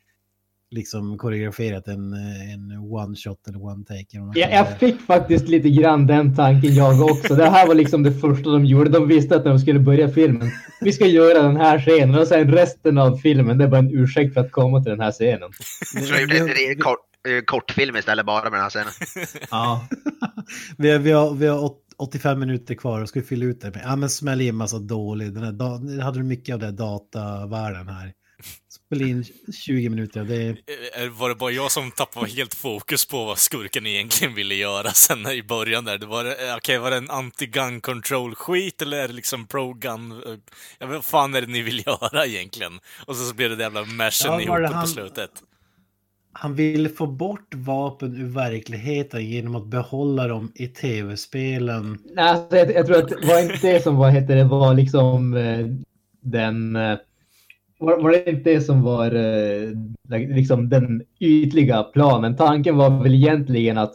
liksom 0.72 1.18
koreograferat 1.18 1.88
en, 1.88 2.12
en 2.54 2.78
one 2.90 3.16
shot 3.16 3.48
eller 3.48 3.64
one 3.64 3.84
take. 3.84 4.20
man 4.20 4.32
Jag, 4.36 4.78
fick 4.78 5.00
faktiskt 5.00 5.48
lite 5.48 5.70
grann 5.70 6.06
den 6.06 6.36
tanken 6.36 6.74
jag 6.74 7.00
också. 7.00 7.34
Det 7.34 7.50
här 7.50 7.66
var 7.66 7.74
liksom 7.74 8.02
det 8.02 8.12
första 8.12 8.50
de 8.50 8.64
gjorde. 8.64 8.90
De 8.90 9.08
visste 9.08 9.36
att 9.36 9.44
när 9.44 9.50
de 9.52 9.58
skulle 9.58 9.80
börja 9.80 10.08
filmen, 10.08 10.50
vi 10.80 10.92
ska 10.92 11.06
göra 11.06 11.42
den 11.42 11.56
här 11.56 11.78
scenen 11.78 12.14
och 12.20 12.26
sen 12.26 12.52
resten 12.52 12.98
av 12.98 13.16
filmen, 13.16 13.58
det 13.58 13.64
är 13.64 13.68
bara 13.68 13.78
en 13.78 13.90
ursäkt 13.98 14.34
för 14.34 14.40
att 14.40 14.52
komma 14.52 14.82
till 14.82 14.90
den 14.90 15.00
här 15.00 15.12
scenen. 15.12 15.50
Jag 15.94 16.20
gjorde 16.20 16.52
en 16.72 16.78
kort, 16.78 16.98
eh, 17.28 17.44
kortfilm 17.44 17.96
istället 17.96 18.26
bara 18.26 18.42
med 18.50 18.52
den 18.52 18.60
här 18.62 18.70
scenen. 18.70 18.92
Ja. 19.50 19.86
Vi 20.78 20.90
har, 20.90 20.98
vi 20.98 21.10
har, 21.12 21.34
vi 21.34 21.46
har 21.46 21.58
åt- 21.64 21.78
85 21.98 22.38
minuter 22.40 22.74
kvar 22.74 23.00
och 23.02 23.08
ska 23.08 23.20
vi 23.20 23.26
fylla 23.26 23.44
ut 23.44 23.60
det. 23.60 23.70
med- 23.70 23.82
Ja, 23.84 23.96
men 23.96 24.10
smäll 24.10 24.40
in 24.40 24.56
massa 24.56 24.78
dålig. 24.78 25.34
Den 25.34 25.42
här, 25.42 26.00
hade 26.02 26.18
du 26.18 26.22
mycket 26.24 26.52
av 26.54 26.60
den 26.60 26.76
datavärlden 26.76 27.88
här. 27.88 28.12
Spela 28.86 29.06
in 29.08 29.24
20 29.66 29.88
minuter. 29.88 30.24
Det 30.24 30.34
är, 30.36 31.08
Var 31.08 31.28
det 31.28 31.34
bara 31.34 31.50
jag 31.50 31.72
som 31.72 31.90
tappade 31.90 32.30
helt 32.30 32.54
fokus 32.54 33.06
på 33.06 33.24
vad 33.24 33.38
skurken 33.38 33.86
egentligen 33.86 34.34
ville 34.34 34.54
göra 34.54 34.90
sen 34.90 35.26
i 35.26 35.42
början 35.42 35.84
där? 35.84 35.98
Det 35.98 36.06
var, 36.06 36.24
eh, 36.24 36.56
okej, 36.56 36.78
var 36.78 36.90
det 36.90 36.96
en 36.96 37.10
anti-gun 37.10 37.80
control-skit 37.80 38.82
eller 38.82 38.96
är 38.98 39.08
det 39.08 39.14
liksom 39.14 39.46
pro-gun? 39.46 40.12
eh, 40.12 40.34
Ja, 40.78 40.86
vad 40.86 41.04
fan 41.04 41.34
är 41.34 41.40
det 41.40 41.46
ni 41.46 41.62
vill 41.62 41.82
göra 41.86 42.26
egentligen? 42.26 42.72
Och 43.06 43.16
så, 43.16 43.24
så 43.24 43.34
blir 43.34 43.48
det 43.48 43.56
det 43.56 43.62
jävla 43.62 43.84
mashen 43.84 44.32
Ja, 44.32 44.40
ihop 44.40 44.56
det 44.56 44.68
på 44.68 44.74
han- 44.74 44.88
slutet. 44.88 45.30
han 46.32 46.54
vill 46.54 46.88
få 46.88 47.06
bort 47.06 47.54
vapen 47.54 48.16
ur 48.16 48.28
verkligheten 48.28 49.26
genom 49.30 49.56
att 49.56 49.66
behålla 49.66 50.28
dem 50.28 50.52
i 50.54 50.68
tv-spelen. 50.68 51.98
Nej, 52.04 52.24
alltså, 52.28 52.56
jag, 52.56 52.74
jag 52.74 52.86
tror 52.86 52.96
att 52.98 53.08
det 53.08 53.26
var 53.26 53.40
inte 53.40 53.72
det 53.72 53.82
som 53.82 53.96
var, 53.96 54.10
heter 54.10 54.36
det, 54.36 54.44
var 54.44 54.74
liksom 54.74 55.34
eh, 55.36 55.66
den... 56.22 56.76
Var, 57.82 58.02
var 58.02 58.10
det 58.10 58.30
inte 58.30 58.50
det 58.50 58.60
som 58.60 58.82
var 58.82 59.06
eh, 59.14 59.70
liksom 60.36 60.68
den 60.68 61.02
ytliga 61.20 61.82
planen? 61.82 62.36
Tanken 62.36 62.76
var 62.76 63.02
väl 63.02 63.14
egentligen 63.14 63.78
att 63.78 63.94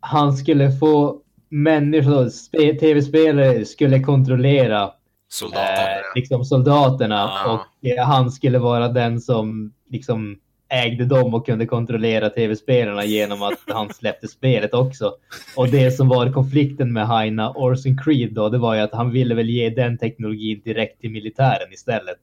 han 0.00 0.32
skulle 0.36 0.72
få 0.72 1.20
människor, 1.48 2.28
spe, 2.28 2.74
tv-spelare 2.74 3.64
skulle 3.64 4.00
kontrollera 4.00 4.90
Soldater. 5.28 5.62
eh, 5.82 6.02
liksom 6.14 6.44
soldaterna 6.44 7.14
Ja. 7.44 7.52
och 7.82 7.88
eh, 7.88 8.04
han 8.06 8.30
skulle 8.30 8.58
vara 8.58 8.88
den 8.88 9.20
som 9.20 9.72
liksom 9.90 10.38
ägde 10.68 11.04
dem 11.04 11.34
och 11.34 11.46
kunde 11.46 11.66
kontrollera 11.66 12.30
tv-spelarna 12.30 13.04
genom 13.04 13.42
att 13.42 13.58
han 13.74 13.88
släppte 13.94 14.28
spelet 14.28 14.74
också. 14.74 15.12
Och 15.56 15.68
det 15.68 15.90
som 15.90 16.08
var 16.08 16.32
konflikten 16.32 16.92
med 16.92 17.06
Haina 17.06 17.50
Orson 17.50 17.98
Creed 18.04 18.32
då, 18.34 18.48
det 18.48 18.58
var 18.58 18.74
ju 18.74 18.80
att 18.80 18.92
han 18.94 19.10
ville 19.10 19.34
väl 19.34 19.50
ge 19.50 19.70
den 19.70 19.98
teknologin 19.98 20.60
direkt 20.64 21.00
till 21.00 21.10
militären 21.10 21.72
istället. 21.72 22.18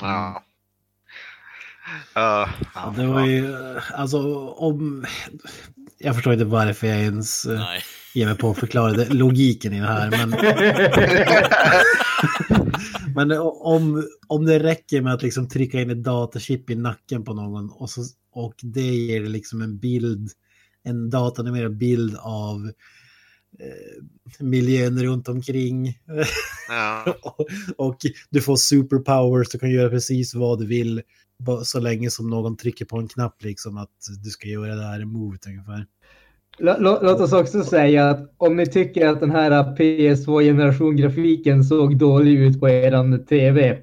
Ja. 0.00 0.42
Uh, 0.42 2.14
Ja, 2.14 2.48
det 2.96 3.06
var 3.06 3.26
ju, 3.26 3.52
eh, 3.52 3.82
alltså 3.94 4.48
om... 4.48 5.04
Jag 5.98 6.14
förstår 6.14 6.32
inte 6.32 6.44
varför 6.44 6.86
jag 6.86 6.98
ens 6.98 7.46
eh, 7.46 7.58
Nej. 7.58 7.82
ger 8.14 8.26
mig 8.26 8.36
på 8.36 8.50
att 8.50 8.58
förklara 8.58 8.92
det, 8.92 9.14
logiken 9.14 9.72
i 9.72 9.80
det 9.80 9.86
här. 9.86 10.10
Men, 10.10 10.30
men 13.14 13.38
om, 13.40 14.08
om 14.26 14.46
det 14.46 14.58
räcker 14.58 15.02
med 15.02 15.14
att 15.14 15.22
liksom 15.22 15.48
trycka 15.48 15.80
in 15.80 15.90
ett 15.90 16.04
datachip 16.04 16.70
i 16.70 16.74
nacken 16.74 17.24
på 17.24 17.34
någon 17.34 17.70
och, 17.70 17.90
så, 17.90 18.02
och 18.32 18.54
det 18.62 18.80
ger 18.80 19.20
liksom 19.20 19.62
en 19.62 19.78
bild, 19.78 20.30
en 20.82 21.10
datanimerad 21.10 21.76
bild 21.76 22.16
av 22.20 22.66
eh, 22.66 22.72
miljön 24.38 25.02
runt 25.02 25.28
omkring. 25.28 25.98
ja. 26.68 27.16
och, 27.22 27.46
och 27.86 27.96
du 28.30 28.40
får 28.40 28.56
superpowers, 28.56 29.48
du 29.48 29.58
kan 29.58 29.70
göra 29.70 29.90
precis 29.90 30.34
vad 30.34 30.58
du 30.58 30.66
vill. 30.66 31.02
Så 31.64 31.80
länge 31.80 32.10
som 32.10 32.30
någon 32.30 32.56
trycker 32.56 32.84
på 32.84 32.98
en 32.98 33.08
knapp 33.08 33.42
liksom 33.42 33.76
att 33.76 33.90
du 34.24 34.30
ska 34.30 34.48
göra 34.48 34.74
det 34.74 34.84
här 34.86 35.04
movet 35.04 35.46
ungefär. 35.46 35.86
Lå- 36.58 36.78
lå- 36.80 36.98
Låt 37.02 37.20
oss 37.20 37.32
också 37.32 37.62
säga 37.62 38.10
att 38.10 38.34
om 38.36 38.56
ni 38.56 38.66
tycker 38.66 39.06
att 39.06 39.20
den 39.20 39.30
här 39.30 39.76
PS2-generation-grafiken 39.76 41.64
såg 41.64 41.98
dålig 41.98 42.40
ut 42.40 42.60
på 42.60 42.68
eran 42.68 43.24
TV, 43.24 43.78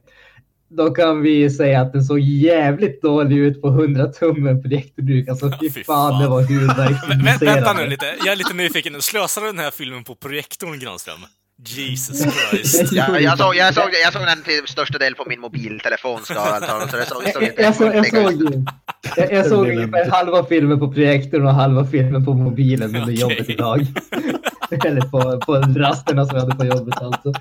då 0.77 0.89
kan 0.91 1.21
vi 1.21 1.49
säga 1.49 1.81
att 1.81 1.93
den 1.93 2.03
såg 2.03 2.19
jävligt 2.19 3.01
dålig 3.01 3.37
ut 3.37 3.61
på 3.61 3.67
100 3.67 4.07
tummen 4.07 4.61
projektorduk. 4.61 5.27
Alltså 5.29 5.51
fy 5.61 5.69
fy 5.71 5.83
fan, 5.83 6.11
fan. 6.11 6.21
det 6.21 6.27
var 6.27 6.41
Vä- 6.41 7.23
vä- 7.39 7.45
Vänta 7.45 7.73
nu 7.73 7.85
lite, 7.87 8.05
jag 8.25 8.27
är 8.27 8.35
lite 8.35 8.53
nyfiken. 8.53 9.01
Slösade 9.01 9.45
den 9.45 9.59
här 9.59 9.71
filmen 9.71 10.03
på 10.03 10.15
projektorn, 10.15 10.79
Granström? 10.79 11.19
Jesus 11.67 12.21
Christ. 12.49 12.91
Ja, 12.91 13.19
jag, 13.19 13.37
såg, 13.37 13.55
jag, 13.55 13.73
såg, 13.73 13.83
jag 14.03 14.13
såg 14.13 14.21
den 14.21 14.43
till 14.43 14.61
största 14.67 14.97
del 14.97 15.15
på 15.15 15.23
min 15.27 15.39
mobiltelefon. 15.39 16.21
Ska 16.23 16.33
jag 16.33 16.89
så 16.89 16.97
det 16.97 17.05
såg, 17.05 17.23
såg 17.33 17.43
inte 17.43 17.61
Jag, 17.61 17.75
såg, 17.75 17.95
jag 17.95 18.07
såg, 18.07 18.65
jag, 19.17 19.31
jag 19.31 19.45
såg 19.47 19.67
ungefär 19.67 20.09
halva 20.11 20.45
filmen 20.45 20.79
på 20.79 20.93
projektorn 20.93 21.45
och 21.45 21.53
halva 21.53 21.85
filmen 21.85 22.25
på 22.25 22.33
mobilen 22.33 22.87
under 22.89 23.01
Okej. 23.03 23.19
jobbet 23.19 23.49
idag. 23.49 23.87
Eller 24.85 25.01
på, 25.01 25.39
på 25.45 25.55
rasterna 25.55 26.25
som 26.25 26.35
jag 26.37 26.43
hade 26.43 26.55
på 26.55 26.65
jobbet 26.65 27.01
alltså. 27.01 27.33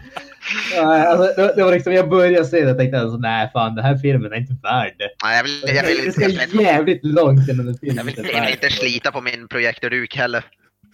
Alltså 0.82 1.42
det, 1.42 1.52
det 1.56 1.62
var 1.64 1.72
liksom, 1.72 1.92
jag 1.92 2.08
började 2.08 2.44
se 2.44 2.64
det 2.64 2.70
och 2.72 2.78
tänkte 2.78 3.00
alltså, 3.00 3.16
nej 3.18 3.50
fan 3.52 3.74
den 3.74 3.84
här 3.84 3.96
filmen 3.98 4.32
är 4.32 4.36
inte 4.36 4.56
värd 4.62 4.94
det. 4.98 5.08
Nej, 5.24 5.36
jag 5.36 5.42
vill, 5.44 5.76
jag 5.76 5.86
vill, 5.86 5.96
det 5.96 6.04
inte- 6.06 6.12
ska 6.12 6.28
jag 6.28 6.48
vill, 6.48 6.60
jävligt 6.60 7.04
långt 7.04 7.48
innan 7.48 7.66
den 7.66 7.78
jag 7.80 7.80
filmen 7.80 8.06
vill, 8.06 8.18
är 8.18 8.32
jag 8.36 8.42
vill 8.44 8.52
inte 8.54 8.70
slita 8.70 9.12
på 9.12 9.20
min 9.20 9.48
projektorduk 9.48 10.16
heller. 10.16 10.44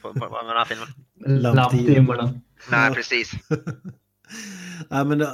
På, 0.02 0.12
på, 0.12 0.20
på 0.20 0.42
den 0.42 0.56
här 0.56 0.64
filmen. 0.64 1.42
Lamptimmarna. 1.42 2.22
Nej, 2.70 2.88
Ja. 2.88 2.94
precis. 2.94 3.32
Ja, 4.90 5.04
men, 5.04 5.20
uh, 5.22 5.28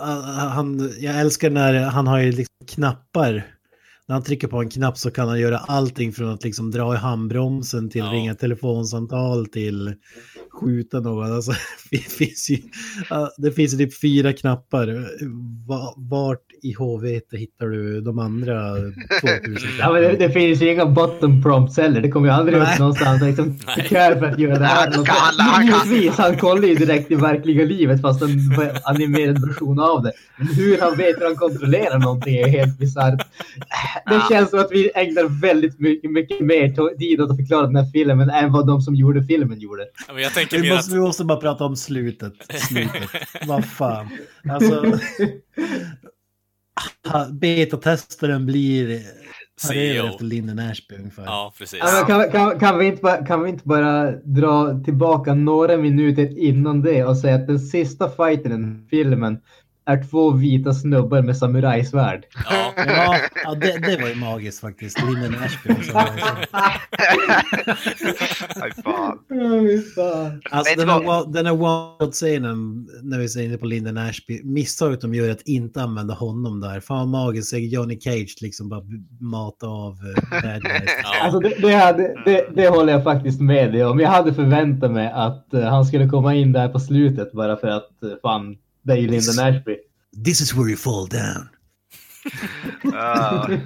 han, 0.55 0.91
jag 0.99 1.21
älskar 1.21 1.51
när 1.51 1.75
han 1.85 2.07
har 2.07 2.19
ju 2.19 2.33
liksom 2.33 2.55
knappar. 2.75 3.47
När 4.09 4.15
han 4.15 4.23
trycker 4.23 4.49
på 4.49 4.61
en 4.61 4.71
knapp 4.71 4.99
så 4.99 5.11
kan 5.11 5.29
han 5.29 5.41
göra 5.41 5.59
allting 5.59 6.13
från 6.13 6.29
att 6.29 6.45
liksom 6.45 6.71
dra 6.71 6.95
i 6.95 6.97
handbromsen 6.97 7.91
till 7.91 8.01
Ja. 8.01 8.07
ringa 8.13 8.35
telefonsamtal 8.35 9.47
till 9.47 9.95
skjuta 10.61 11.01
någon. 11.01 11.33
Alltså, 11.33 11.53
det, 11.91 11.99
finns 11.99 12.51
ju, 12.51 12.59
det 13.39 13.53
finns 13.53 13.75
ju 13.75 13.79
typ 13.79 14.01
fyra 14.01 14.33
knappar. 14.33 14.87
Va- 15.69 15.95
Vart 15.97 16.43
i 16.63 16.73
HV 16.73 17.21
hittar 17.33 17.67
du 17.67 18.01
de 18.01 18.19
andra 18.19 18.75
2000? 19.21 19.69
Ja, 19.79 19.93
men 19.93 20.03
det, 20.03 20.13
det 20.19 20.31
finns 20.31 20.63
ju 20.63 20.73
inga 20.73 20.87
bottom 20.87 21.43
prompts 21.43 21.77
heller. 21.77 22.01
Det 22.01 22.11
kommer 22.11 22.27
ju 22.29 22.33
aldrig 22.35 22.59
Nej. 22.59 22.73
upp 22.73 22.79
någonstans. 22.79 23.23
Liksom, 23.23 23.59
kör 23.89 24.19
för 24.19 24.27
att 24.27 24.39
göra 24.39 24.59
det 24.59 24.65
här. 24.67 24.91
Han 24.95 25.05
kan- 25.05 25.15
han 25.39 25.69
kan- 25.69 25.89
Givetvis, 25.89 26.19
han 26.19 26.37
kollar 26.37 26.69
ju 26.69 26.75
direkt 26.75 27.11
i 27.11 27.15
verkliga 27.15 27.65
livet 27.65 28.01
fast 28.01 28.23
en 28.23 28.29
animerad 28.85 29.47
version 29.49 29.81
av 29.81 30.03
det. 30.03 30.13
Men 30.37 30.47
hur 30.47 30.81
han 30.81 30.97
vet 30.97 31.21
hur 31.21 31.25
han 31.27 31.37
kontrollerar 31.37 31.99
någonting 31.99 32.37
är 32.37 32.49
helt 32.49 32.79
bisarrt. 32.79 33.27
Det 34.07 34.15
Ja. 34.15 34.27
känns 34.31 34.51
som 34.51 34.59
att 34.59 34.73
vi 34.73 34.91
ägnar 34.95 35.41
väldigt 35.41 35.81
mycket, 35.81 36.11
mycket 36.11 36.41
mer 36.41 36.97
tid 36.99 37.21
åt 37.21 37.31
att 37.31 37.37
förklara 37.37 37.67
den 37.67 37.77
här 37.77 37.85
filmen 37.93 38.31
än 38.31 38.53
vad 38.53 38.67
de 38.67 38.81
som 38.81 38.95
gjorde 38.95 39.23
filmen 39.25 39.61
gjorde. 39.61 39.87
Ja, 40.09 40.15
men 40.15 40.23
jag 40.23 40.35
tänker 40.35 40.57
Vi 40.57 40.63
mer 40.63 40.71
att... 40.71 40.77
måste, 40.79 40.95
vi 40.95 41.01
måste 41.01 41.25
bara 41.25 41.41
prata 41.41 41.65
om 41.65 41.77
slutet. 41.77 42.33
slutet. 42.69 43.11
Vad 43.47 43.65
fan. 43.65 44.09
Alltså, 44.51 44.99
betatestaren 47.33 48.47
blir 48.47 49.01
CEO. 49.61 50.07
efter 50.07 50.25
Linden 50.25 50.59
Ashby 50.59 50.95
ungefär. 50.97 51.25
Ja, 51.25 51.55
precis. 51.59 51.81
Men 51.83 52.07
kan, 52.07 52.31
kan, 52.31 52.59
kan, 52.61 52.79
vi 52.79 52.87
inte 52.87 53.03
bara, 53.03 53.27
kan 53.27 53.43
vi 53.43 53.51
inte 53.51 53.69
bara 53.69 54.11
dra 54.13 54.81
tillbaka 54.85 55.35
några 55.35 55.77
minuter 55.77 56.39
innan 56.39 56.83
det 56.83 57.05
och 57.05 57.17
säga 57.17 57.35
att 57.35 57.47
den 57.47 57.59
sista 57.61 58.11
fighten 58.11 58.85
i 58.87 58.89
filmen 58.89 59.39
är 59.93 60.03
två 60.11 60.31
vita 60.31 60.75
snubbar 60.75 61.23
med 61.23 61.37
samurajsvärd. 61.37 62.25
Ja. 62.51 62.73
Ja, 62.77 63.17
ja 63.45 63.55
det, 63.55 63.79
det 63.79 64.03
var 64.03 64.09
ju 64.09 64.15
magiskt 64.15 64.61
faktiskt. 64.61 65.03
Linden 65.03 65.35
Ashby. 65.45 65.71
Aj, 68.55 68.73
fan. 68.85 69.19
Alltså 70.51 70.75
den 70.79 70.89
här, 70.89 71.33
den 71.33 71.47
här 71.47 71.53
one-shot-scenen 71.53 72.87
när 73.03 73.19
vi 73.19 73.25
är 73.25 73.45
inne 73.45 73.59
på 73.59 73.67
Linden 73.67 73.99
Ashby, 73.99 74.41
misstaget 74.45 75.01
de 75.01 75.15
gör 75.15 75.31
att 75.31 75.43
inte 75.43 75.83
använda 75.83 76.15
honom 76.15 76.61
där. 76.61 76.81
Fan 76.81 76.99
vad 76.99 77.09
magiskt, 77.09 77.49
se 77.49 77.59
Johnny 77.59 78.01
Cage 78.01 78.37
liksom 78.41 78.69
bara 78.69 78.83
mata 79.21 79.67
av 79.67 79.93
eh, 79.93 80.43
bad 80.43 80.63
guys. 80.63 80.91
Ja. 81.03 81.25
Alltså 81.25 81.41
det, 81.41 81.55
det, 81.63 81.75
hade, 81.75 82.15
det, 82.25 82.47
det 82.55 82.69
håller 82.69 82.93
jag 82.93 83.05
faktiskt 83.05 83.41
med 83.41 83.73
dig 83.73 83.85
om. 83.85 84.01
Jag 84.01 84.09
hade 84.09 84.35
förväntat 84.35 84.91
mig 84.91 85.13
att 85.15 85.55
eh, 85.55 85.63
han 85.63 85.85
skulle 85.85 86.09
komma 86.09 86.35
in 86.35 86.53
där 86.53 86.69
på 86.69 86.81
slutet 86.81 87.33
bara 87.33 87.57
för 87.57 87.69
att 87.69 87.91
uh, 88.05 88.13
fan, 88.23 88.57
det 88.83 88.93
är 88.93 88.97
ju 88.97 89.09
Lyndon 89.09 89.39
Ashby. 89.39 89.77
This 90.25 90.41
is 90.41 90.55
where 90.55 90.69
you 90.69 90.77
fall 90.77 91.09
down. 91.09 91.49
Ja, 92.83 93.49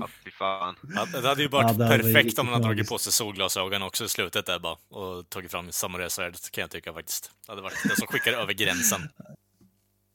Ja, 0.00 0.08
fy 0.24 0.30
fan. 0.30 0.74
Ja, 0.94 1.06
det 1.20 1.28
hade 1.28 1.42
ju 1.42 1.48
varit 1.48 1.78
Ja, 1.78 1.84
hade 1.84 2.02
perfekt 2.02 2.38
om 2.38 2.46
han 2.46 2.54
hade 2.54 2.66
dragit 2.66 2.88
på 2.88 2.98
sig 2.98 3.12
solglasögon 3.12 3.82
också 3.82 4.04
i 4.04 4.08
slutet 4.08 4.46
där 4.46 4.58
bara 4.58 4.76
och 4.90 5.28
tagit 5.30 5.50
fram 5.50 5.72
samurajsvärdet 5.72 6.50
kan 6.50 6.62
jag 6.62 6.70
tycka 6.70 6.92
faktiskt. 6.92 7.30
Det 7.46 7.52
hade 7.52 7.62
varit 7.62 7.76
det 7.88 7.96
som 7.96 8.06
skickade 8.06 8.36
över 8.36 8.52
gränsen. 8.52 9.00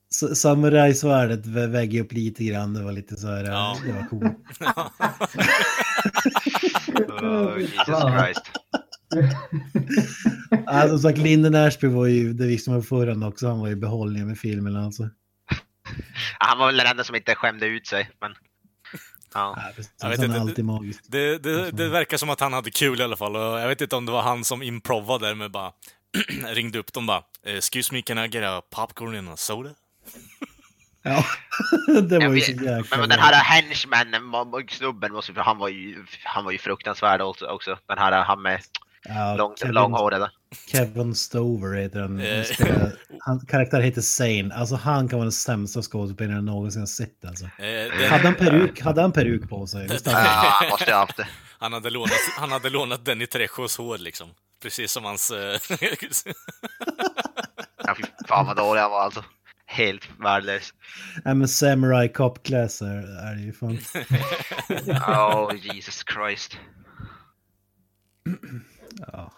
Samurajsvärdet 0.36 1.46
vä- 1.46 1.72
väger 1.72 2.02
upp 2.02 2.14
lite 2.14 2.44
grann. 2.44 2.74
Det 2.74 2.84
var 2.84 2.92
lite 2.92 3.18
så 3.18 3.28
här, 3.28 3.44
Ja. 3.44 3.78
det 3.86 3.92
var 3.94 4.08
coolt. 4.10 4.38
Oh, 7.24 7.60
Jesus. 7.60 7.76
Christ. 7.86 8.42
Ja, 10.66 10.88
som 10.88 11.00
sagt, 11.00 11.18
Linden 11.18 11.56
Ashby 11.56 11.88
var 11.88 12.06
ju, 12.06 12.34
det 12.34 12.48
visste 12.48 12.70
man 12.70 12.84
förra 12.84 13.28
också, 13.28 13.48
han 13.48 13.60
var 13.60 13.68
ju 13.68 13.76
behållningen 13.76 14.28
med 14.28 14.38
filmen 14.38 14.76
alltså. 14.76 15.10
Ja, 15.50 15.58
Han 16.40 16.58
var 16.58 16.66
väl 16.66 16.78
den 16.78 16.88
enda 16.88 17.04
som 17.04 17.16
inte 17.16 17.36
skämde 17.36 17.66
ut 17.66 17.88
sig. 17.88 18.10
Men... 18.22 18.32
Ja. 19.34 19.54
Ja, 19.58 19.72
precis. 19.76 19.94
Jag 20.02 20.10
vet 20.10 20.18
han 20.20 20.26
inte, 20.26 20.36
är 20.38 20.40
det- 20.40 20.50
alltid 20.50 20.66
magisk. 20.66 21.04
Det, 21.08 21.38
det, 21.38 21.72
det 21.72 21.88
verkar 21.90 22.18
som 22.18 22.30
att 22.30 22.40
han 22.40 22.54
hade 22.54 22.72
kul 22.72 23.00
i 23.00 23.04
alla 23.04 23.18
fall. 23.18 23.36
Och 23.36 23.42
jag 23.60 23.68
vet 23.68 23.82
inte 23.82 23.96
om 23.96 24.06
det 24.06 24.12
var 24.12 24.22
han 24.22 24.44
som 24.44 24.64
improvade 24.64 25.28
där 25.28 25.36
med 25.36 25.52
bara 25.52 25.72
ringde 26.54 26.80
upp 26.80 26.94
dem 26.94 27.06
bara. 27.06 27.24
Excuse 27.46 27.94
me, 27.94 28.02
can 28.02 28.18
I 28.18 28.28
get 28.28 28.44
a 28.44 28.62
popcorn 28.76 29.16
and 29.18 29.30
a 29.30 29.38
soda? 29.38 29.70
Ja, 31.06 31.26
det 32.10 32.20
var 32.28 32.34
ju 32.36 32.42
så 32.42 32.52
jäkla 32.52 32.98
Men 32.98 33.10
den 33.10 33.20
här 33.20 33.34
henchmannen, 33.44 34.22
mo- 34.24 34.68
snubben, 34.72 35.12
måste, 35.14 35.34
han, 35.42 35.58
var 35.58 35.68
ju, 35.70 36.06
han 36.24 36.46
var 36.46 36.52
ju 36.52 36.58
fruktansvärd 36.58 37.22
också. 37.22 37.46
också. 37.46 37.78
Den 37.88 37.98
här 37.98 38.24
han 38.24 38.42
med 38.42 38.62
ja, 39.04 39.36
lång, 39.36 39.56
Kevin, 39.58 39.74
långhåriga. 39.76 40.32
Kevin 40.72 41.16
Stover 41.16 41.78
heter 41.78 42.00
han. 42.02 42.20
Eh. 42.20 42.46
Han 43.20 43.40
karaktär 43.46 43.82
heter 43.82 44.02
Zane. 44.02 44.56
Alltså 44.56 44.76
han 44.76 45.10
kan 45.10 45.20
vara 45.20 45.26
den 45.26 45.32
sämsta 45.32 45.82
skådespelaren 45.82 46.36
jag 46.36 46.44
någonsin 46.44 46.82
har 46.82 46.88
sett 46.88 47.26
alltså. 47.26 47.46
Eh, 47.46 48.10
Hade 48.12 48.24
han 48.24 48.36
peruk, 48.36 48.82
hade 48.82 49.02
han 49.02 49.12
peruk 49.12 49.50
på 49.50 49.68
sig? 49.68 49.88
Han? 49.88 49.98
Ja, 50.06 50.12
han 50.60 50.70
måste 50.70 50.92
ha 50.92 51.00
haft 51.00 51.18
det. 51.18 51.28
han, 51.60 51.74
hade 51.74 51.90
lånat, 51.90 52.12
han 52.38 52.52
hade 52.52 52.70
lånat 52.70 53.06
Danny 53.06 53.26
Trejos 53.28 53.78
hår 53.78 53.98
liksom. 53.98 54.30
Precis 54.62 54.92
som 54.92 55.04
hans... 55.06 55.32
eh, 55.32 55.60
Ja, 57.86 57.96
fy 57.98 58.04
fan 58.28 58.46
vad 58.46 58.58
dålig 58.58 58.82
han 58.82 58.92
var 58.92 59.02
alltså. 59.02 59.24
Helt 59.66 60.10
värdelös. 60.20 60.74
Nej 61.26 61.36
men 61.36 61.48
Samurai 61.48 62.10
Cop 62.10 62.44
Class 62.46 62.82
är, 62.82 63.28
är 63.32 63.36
det 63.36 63.42
ju 63.42 63.54
fan. 63.54 63.78
Oh 65.18 65.56
Jesus 65.56 66.04
Christ. 66.14 66.58
Ja. 69.12 69.32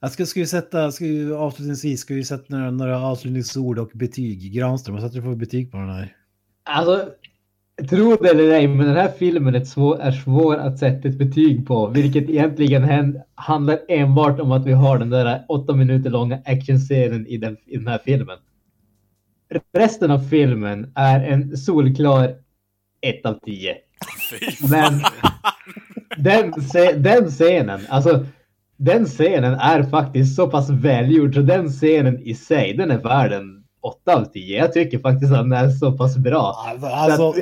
Jag 0.00 0.12
ska, 0.12 0.26
ska 0.26 0.40
vi 0.40 0.46
sätta, 0.46 0.92
ska 0.92 1.04
vi, 1.04 1.32
avslutningsvis, 1.32 2.00
ska 2.00 2.14
vi 2.14 2.24
sätta 2.24 2.44
några, 2.48 2.70
några 2.70 3.00
avslutningsord 3.00 3.78
och 3.78 3.90
betyg. 3.94 4.52
Granström, 4.52 4.94
vad 4.94 5.04
sätter 5.04 5.16
du 5.16 5.22
för 5.22 5.34
betyg 5.34 5.70
på 5.70 5.76
den 5.76 5.88
här? 5.88 6.16
Alltså, 6.62 7.08
tro 7.90 8.16
det 8.16 8.30
eller 8.30 8.50
ej, 8.50 8.68
men 8.68 8.86
den 8.86 8.96
här 8.96 9.12
filmen 9.18 9.54
är 9.54 9.64
svår, 9.64 10.00
är 10.00 10.12
svår 10.12 10.56
att 10.56 10.78
sätta 10.78 11.08
ett 11.08 11.18
betyg 11.18 11.66
på, 11.66 11.86
vilket 11.86 12.30
egentligen 12.30 12.84
hän- 12.84 13.20
handlar 13.34 13.78
enbart 13.88 14.40
om 14.40 14.52
att 14.52 14.66
vi 14.66 14.72
har 14.72 14.98
den 14.98 15.10
där 15.10 15.44
åtta 15.48 15.74
minuter 15.74 16.10
långa 16.10 16.42
actionscenen 16.44 17.26
i 17.26 17.36
den, 17.36 17.56
i 17.66 17.76
den 17.76 17.86
här 17.88 18.00
filmen. 18.04 18.38
Resten 19.72 20.10
av 20.10 20.18
filmen 20.18 20.92
är 20.94 21.20
en 21.24 21.56
solklar 21.56 22.34
1 23.00 23.26
av 23.26 23.38
10. 23.44 23.76
Fy 24.30 24.68
Men 24.70 25.00
den, 26.16 26.52
den 27.02 27.30
scenen, 27.30 27.80
alltså 27.88 28.26
den 28.76 29.06
scenen 29.06 29.54
är 29.54 29.82
faktiskt 29.82 30.36
så 30.36 30.50
pass 30.50 30.70
välgjord 30.70 31.34
så 31.34 31.42
den 31.42 31.68
scenen 31.68 32.18
i 32.18 32.34
sig, 32.34 32.74
den 32.76 32.90
är 32.90 32.98
värd 32.98 33.32
en 33.32 33.63
8 33.84 34.14
av 34.16 34.24
10. 34.24 34.58
Jag 34.58 34.72
tycker 34.72 34.98
faktiskt 34.98 35.32
att 35.32 35.38
den 35.38 35.52
är 35.52 35.70
så 35.70 35.92
pass 35.92 36.16
bra. 36.16 36.64
Alltså, 36.68 36.86
alltså, 36.86 37.34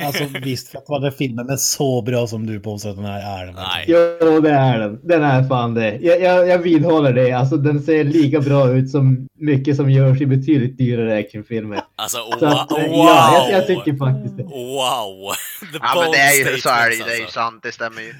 alltså 0.00 0.24
visst, 0.42 0.68
för 0.68 0.78
att 0.78 0.88
vara 0.88 1.10
filmen, 1.10 1.46
men 1.46 1.58
så 1.58 2.02
bra 2.02 2.26
som 2.26 2.46
du 2.46 2.60
påstår 2.60 2.90
att 2.90 2.96
den 2.96 3.04
här 3.04 3.40
är. 3.40 3.46
den. 3.46 3.54
Nej. 3.54 3.84
Jo, 3.88 4.40
det 4.40 4.50
är 4.50 4.78
den. 4.78 5.00
Den 5.02 5.22
är 5.22 5.42
fan 5.48 5.74
det. 5.74 5.98
Jag, 6.02 6.20
jag, 6.20 6.48
jag 6.48 6.58
vidhåller 6.58 7.12
det. 7.12 7.32
Alltså 7.32 7.56
den 7.56 7.82
ser 7.82 8.04
lika 8.04 8.40
bra 8.40 8.70
ut 8.70 8.90
som 8.90 9.28
mycket 9.38 9.76
som 9.76 9.90
görs 9.90 10.20
i 10.20 10.26
betydligt 10.26 10.78
dyrare 10.78 11.18
actionfilmer. 11.18 11.80
Alltså, 11.96 12.18
Så 12.38 12.46
wow! 12.46 12.54
att, 12.54 12.72
eh, 12.72 12.86
ja, 12.86 13.48
jag, 13.50 13.58
jag 13.58 13.66
tycker 13.66 13.96
faktiskt 13.96 14.36
det. 14.36 14.42
Wow! 14.42 15.32
The 15.72 15.78
Ja 15.82 16.00
men 16.02 16.10
det 16.12 16.18
är 16.18 16.52
ju 16.52 16.58
så 16.60 16.68
är 16.68 16.90
det 16.90 17.04
det 17.04 17.12
är 17.12 17.16
ju 17.16 17.22
alltså. 17.22 17.40
sant, 17.40 17.62
det 17.62 17.72
stämmer 17.72 18.00
ju. 18.02 18.12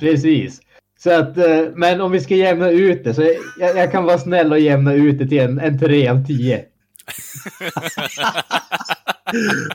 Precis. 0.00 0.60
Så 0.98 1.12
att, 1.12 1.38
eh, 1.38 1.60
men 1.74 2.00
om 2.00 2.12
vi 2.12 2.20
ska 2.20 2.34
jämna 2.34 2.70
ut 2.70 3.04
det 3.04 3.14
så 3.14 3.22
jag, 3.58 3.76
jag 3.76 3.92
kan 3.92 4.04
vara 4.04 4.18
snäll 4.18 4.52
och 4.52 4.60
jämna 4.60 4.92
ut 4.92 5.18
det 5.18 5.28
till 5.28 5.40
en, 5.40 5.58
en 5.58 5.78
3 5.78 6.08
av 6.08 6.26
10. 6.26 6.64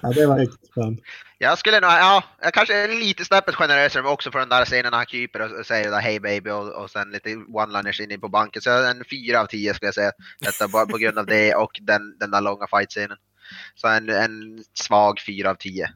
Ja, 0.01 0.09
det 0.15 0.25
var 0.25 0.37
riktigt 0.37 0.73
skönt. 0.73 0.99
Jag 1.37 1.57
skulle 1.57 1.79
nog, 1.79 1.89
ja, 1.89 2.23
jag 2.41 2.53
kanske 2.53 2.83
är 2.83 2.87
lite 2.87 3.25
snäppet 3.25 3.55
generösare 3.55 4.07
också 4.07 4.31
för 4.31 4.39
den 4.39 4.49
där 4.49 4.65
scenen 4.65 4.91
när 4.91 4.97
han 4.97 5.05
kryper 5.05 5.41
och, 5.41 5.59
och 5.59 5.65
säger 5.65 5.91
där 5.91 5.99
hej 5.99 6.19
baby 6.19 6.49
och, 6.49 6.83
och 6.83 6.89
sen 6.89 7.11
lite 7.11 7.29
one-liners 7.29 8.01
in 8.01 8.21
på 8.21 8.29
banken. 8.29 8.61
Så 8.61 8.69
en 8.69 9.03
fyra 9.09 9.41
av 9.41 9.45
tio 9.45 9.73
skulle 9.73 9.87
jag 9.87 9.95
säga. 9.95 10.11
Detta 10.39 10.67
bara 10.67 10.85
på 10.85 10.97
grund 10.97 11.19
av 11.19 11.25
det 11.25 11.55
och 11.55 11.71
den, 11.81 12.17
den 12.19 12.31
där 12.31 12.41
långa 12.41 12.67
fight-scenen. 12.67 13.17
Så 13.75 13.87
en, 13.87 14.09
en 14.09 14.63
svag 14.73 15.19
fyra 15.27 15.49
av 15.49 15.55
tio. 15.55 15.89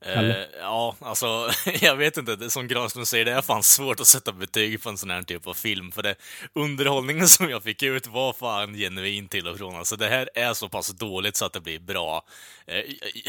Eh, 0.00 0.36
ja, 0.60 0.96
alltså, 1.00 1.50
jag 1.80 1.96
vet 1.96 2.16
inte. 2.16 2.36
Det, 2.36 2.50
som 2.50 2.68
Granström 2.68 3.06
säger, 3.06 3.24
det 3.24 3.32
är 3.32 3.42
fan 3.42 3.62
svårt 3.62 4.00
att 4.00 4.06
sätta 4.06 4.32
betyg 4.32 4.82
på 4.82 4.88
en 4.88 4.98
sån 4.98 5.10
här 5.10 5.22
typ 5.22 5.46
av 5.46 5.54
film. 5.54 5.92
För 5.92 6.02
det, 6.02 6.14
underhållningen 6.52 7.28
som 7.36 7.50
jag 7.50 7.62
fick 7.62 7.82
ut 7.82 8.06
var 8.06 8.32
fan 8.32 8.74
genuin 8.74 9.28
till 9.28 9.48
och 9.48 9.58
från. 9.58 9.76
Alltså, 9.76 9.96
det 9.96 10.08
här 10.08 10.28
är 10.34 10.54
så 10.54 10.68
pass 10.68 10.88
dåligt 10.88 11.36
så 11.36 11.44
att 11.44 11.52
det 11.52 11.60
blir 11.60 11.78
bra. 11.78 12.24
Eh, 12.66 12.82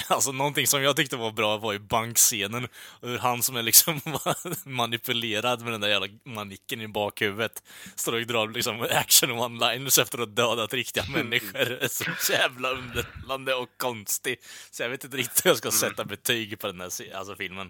alltså, 0.07 0.31
någonting 0.31 0.67
som 0.67 0.83
jag 0.83 0.95
tyckte 0.95 1.15
var 1.15 1.31
bra 1.31 1.57
var 1.57 1.73
ju 1.73 1.79
bankscenen. 1.79 2.67
Hur 3.01 3.17
han 3.17 3.43
som 3.43 3.55
är 3.55 3.63
liksom 3.63 4.01
manipulerad 4.63 5.61
med 5.61 5.71
den 5.71 5.81
där 5.81 5.89
jävla 5.89 6.07
manicken 6.23 6.81
i 6.81 6.87
bakhuvudet 6.87 7.63
står 7.95 8.13
och 8.13 8.27
drar 8.27 8.47
liksom 8.47 8.87
action 8.91 9.31
one-liners 9.31 10.01
efter 10.01 10.17
att 10.17 10.27
ha 10.27 10.35
dödat 10.35 10.73
riktiga 10.73 11.03
människor. 11.09 11.87
Så 11.87 12.31
jävla 12.31 12.69
underhållande 12.69 13.53
och 13.53 13.69
konstig. 13.77 14.39
Så 14.71 14.83
jag 14.83 14.89
vet 14.89 15.03
inte 15.03 15.17
riktigt 15.17 15.45
hur 15.45 15.49
jag 15.49 15.57
ska 15.57 15.71
sätta 15.71 16.05
betyg 16.05 16.56
på 16.59 16.67
den 16.67 16.81
här 16.81 16.89
alltså, 17.15 17.35
filmen. 17.35 17.69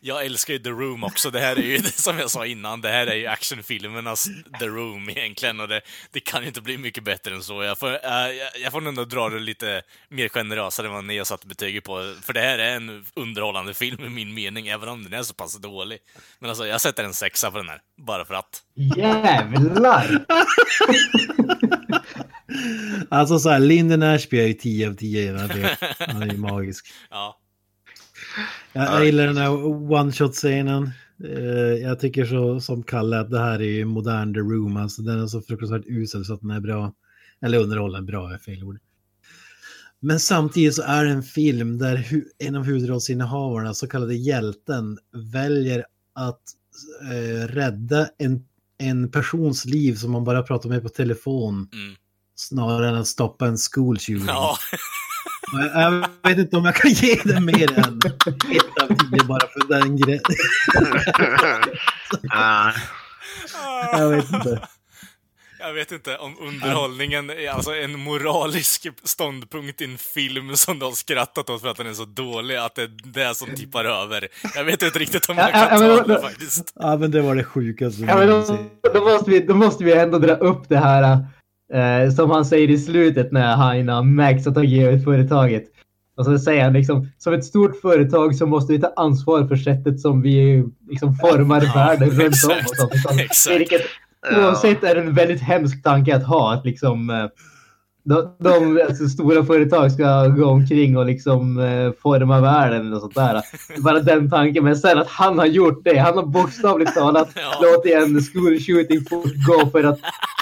Jag 0.00 0.24
älskar 0.24 0.52
ju 0.54 0.58
The 0.58 0.70
Room 0.70 1.04
också. 1.04 1.30
Det 1.30 1.40
här 1.40 1.56
är 1.56 1.62
ju, 1.62 1.78
som 1.82 2.18
jag 2.18 2.30
sa 2.30 2.46
innan, 2.46 2.80
det 2.80 2.88
här 2.88 3.06
är 3.06 3.14
ju 3.14 3.26
actionfilmernas 3.26 4.28
The 4.60 4.66
Room 4.66 5.10
egentligen. 5.10 5.60
Och 5.60 5.68
det, 5.68 5.80
det 6.10 6.20
kan 6.20 6.42
ju 6.42 6.48
inte 6.48 6.60
bli 6.60 6.78
mycket 6.78 7.04
bättre 7.04 7.34
än 7.34 7.42
så. 7.42 7.62
Jag 7.62 7.78
får, 7.78 7.88
äh, 7.92 8.30
jag- 8.62 8.72
får 8.72 8.88
ändå 8.88 9.04
dra 9.04 9.28
det 9.28 9.38
lite 9.38 9.82
mer 10.08 10.28
generösare 10.28 10.86
än 10.86 10.92
vad 10.92 11.04
ni 11.04 11.18
har 11.18 11.24
satt 11.24 11.44
betyget 11.44 11.84
på. 11.84 12.14
För 12.22 12.32
det 12.32 12.40
här 12.40 12.58
är 12.58 12.76
en 12.76 13.04
underhållande 13.16 13.74
film 13.74 14.04
i 14.04 14.08
min 14.08 14.34
mening, 14.34 14.68
även 14.68 14.88
om 14.88 15.04
den 15.04 15.12
är 15.12 15.22
så 15.22 15.34
pass 15.34 15.58
dålig. 15.60 15.98
Men 16.38 16.50
alltså, 16.50 16.66
jag 16.66 16.80
sätter 16.80 17.04
en 17.04 17.14
sexa 17.14 17.50
på 17.50 17.58
den 17.58 17.68
här. 17.68 17.80
Bara 18.06 18.24
för 18.24 18.34
att. 18.34 18.62
Jävlar! 18.96 20.24
Alltså 23.10 23.38
så 23.38 23.50
här, 23.50 23.58
Linden 23.58 24.02
Ashby 24.02 24.40
är 24.40 24.46
ju 24.46 24.52
10 24.54 24.88
av 24.88 24.94
10 24.94 25.22
i 25.22 25.26
den 25.26 25.50
här. 25.50 25.76
Han 26.12 26.22
är 26.22 26.26
ju 26.32 26.38
magisk. 26.38 26.86
Ja. 27.10 27.40
Jag, 28.72 28.84
jag 28.86 29.06
gillar 29.06 29.26
den 29.26 29.36
här 29.36 29.50
one-shot-scenen. 29.92 30.90
Eh, 31.24 31.82
jag 31.82 32.00
tycker 32.00 32.24
så 32.24 32.60
som 32.60 32.82
Kalle 32.82 33.20
att 33.20 33.30
det 33.30 33.38
här 33.38 33.60
är 33.62 33.72
ju 33.72 33.84
modern 33.84 34.34
The 34.34 34.40
Room. 34.40 34.76
Alltså 34.76 35.02
den 35.02 35.22
är 35.22 35.26
så 35.26 35.40
fruktansvärt 35.42 35.86
usel 35.86 36.24
så 36.24 36.34
att 36.34 36.40
den 36.40 36.50
är 36.50 36.60
bra. 36.60 36.92
Eller 37.40 37.58
underhållande, 37.58 38.12
bra 38.12 38.32
är 38.34 38.38
fel 38.38 38.64
ord. 38.64 38.78
Men 40.00 40.20
samtidigt 40.20 40.74
så 40.74 40.82
är 40.82 41.04
det 41.04 41.10
en 41.10 41.22
film 41.22 41.78
där 41.78 41.96
hu- 41.96 42.28
en 42.38 42.54
av 42.56 42.64
huvudrollsinnehavarna, 42.64 43.74
så 43.74 43.86
kallade 43.88 44.14
hjälten, 44.14 44.98
väljer 45.32 45.84
att 46.12 46.40
eh, 47.10 47.48
rädda 47.48 48.08
en, 48.18 48.44
en 48.78 49.10
persons 49.10 49.64
liv 49.64 49.94
som 49.94 50.10
man 50.12 50.24
bara 50.24 50.42
pratar 50.42 50.68
med 50.68 50.82
på 50.82 50.88
telefon 50.88 51.68
Mm. 51.72 51.94
Snarare 52.36 52.88
än 52.88 52.94
att 52.94 53.06
stoppa 53.06 53.46
en 53.46 53.56
shooting. 53.56 54.24
Ja. 54.26 54.56
Jag, 55.74 56.06
jag 56.22 56.30
vet 56.30 56.38
inte 56.38 56.56
om 56.56 56.64
jag 56.64 56.74
kan 56.76 56.90
ge 56.90 57.20
den 57.24 57.44
mer 57.44 57.78
än 57.78 57.98
ett 58.06 58.26
av 58.26 58.32
tio 58.88 59.24
bara 59.24 59.40
för 59.48 59.68
den 59.80 59.96
grejen. 59.96 60.22
Ah, 62.30 62.72
Jag 63.92 64.08
vet 64.10 64.32
inte. 64.32 64.68
Jag 65.58 65.72
vet 65.74 65.92
inte 65.92 66.16
om 66.16 66.36
underhållningen 66.40 67.30
är 67.30 67.50
alltså 67.50 67.74
en 67.74 67.98
moralisk 68.00 68.86
ståndpunkt 69.04 69.80
i 69.80 69.84
en 69.84 69.98
film 69.98 70.56
som 70.56 70.78
de 70.78 70.84
har 70.84 70.92
skrattat 70.92 71.50
åt 71.50 71.60
för 71.60 71.68
att 71.68 71.76
den 71.76 71.86
är 71.86 71.94
så 71.94 72.04
dålig, 72.04 72.56
att 72.56 72.74
det 72.74 72.82
är 72.82 72.90
det 73.04 73.34
som 73.34 73.48
tippar 73.56 73.84
över. 73.84 74.28
Jag 74.54 74.64
vet 74.64 74.82
inte 74.82 74.98
riktigt 74.98 75.28
om 75.28 75.38
jag 75.38 75.50
Ja, 75.52 75.58
ja, 75.60 75.68
kan 75.68 75.78
ta 75.78 76.14
det 76.14 76.20
faktiskt. 76.20 76.72
Ja, 76.74 76.96
men 76.96 77.10
det 77.10 77.20
var 77.20 77.34
det 77.34 77.44
sjukaste. 77.44 78.02
Ja, 78.02 78.16
men 78.16 78.28
då, 78.28 78.58
då, 78.94 79.00
måste 79.04 79.30
vi, 79.30 79.40
då 79.40 79.54
måste 79.54 79.84
vi 79.84 79.92
ändå 79.92 80.18
dra 80.18 80.34
upp 80.34 80.68
det 80.68 80.78
här 80.78 81.26
eh, 81.74 82.10
som 82.10 82.30
han 82.30 82.44
säger 82.44 82.70
i 82.70 82.78
slutet 82.78 83.32
när 83.32 83.56
han 83.56 83.88
har 83.88 84.02
Max 84.02 84.46
har 84.46 84.52
tagit 84.52 84.82
över 84.86 84.98
företaget. 84.98 85.64
Och 86.16 86.24
så 86.24 86.38
säger 86.38 86.64
han 86.64 86.72
liksom, 86.72 87.08
som 87.18 87.32
ett 87.34 87.44
stort 87.44 87.80
företag 87.80 88.34
så 88.36 88.46
måste 88.46 88.72
vi 88.72 88.80
ta 88.80 88.92
ansvar 88.96 89.46
för 89.46 89.56
sättet 89.56 90.00
som 90.00 90.22
vi 90.22 90.64
liksom 90.88 91.14
formar 91.14 91.62
Ja, 91.64 91.72
världen 91.74 92.10
runt 92.10 92.20
om. 92.20 92.26
exakt, 92.26 92.70
Och 92.70 92.98
sånt. 92.98 93.20
exakt. 93.20 93.60
Vilket 93.60 93.82
oavsett 94.36 94.84
är 94.84 94.96
en 94.96 95.14
väldigt 95.14 95.40
hemsk 95.40 95.82
tanke 95.82 96.16
att 96.16 96.24
ha. 96.24 96.54
Att 96.54 96.64
liksom, 96.64 97.10
eh, 97.10 97.26
de, 98.04 98.36
de 98.40 98.80
alltså, 98.88 99.08
stora 99.08 99.44
företag 99.44 99.92
ska 99.92 100.26
gå 100.26 100.46
omkring 100.46 100.96
och 100.96 101.06
liksom 101.06 101.58
eh, 101.58 101.92
forma 102.02 102.40
världen 102.40 102.92
och 102.92 103.00
sånt 103.00 103.14
där. 103.14 103.42
Bara 103.78 104.00
den 104.00 104.30
tanken. 104.30 104.64
Men 104.64 104.76
sen 104.76 104.98
att 104.98 105.08
han 105.08 105.38
har 105.38 105.46
gjort 105.46 105.84
det. 105.84 105.98
Han 105.98 106.16
har 106.16 106.26
bokstavligt 106.26 106.94
talat 106.94 107.28
Ja. 107.34 107.60
låtit 107.62 107.92
en 107.94 108.20
school 108.20 108.58
shooting 108.60 109.04
fortgå 109.10 109.70
för 109.70 109.84
att 109.84 109.98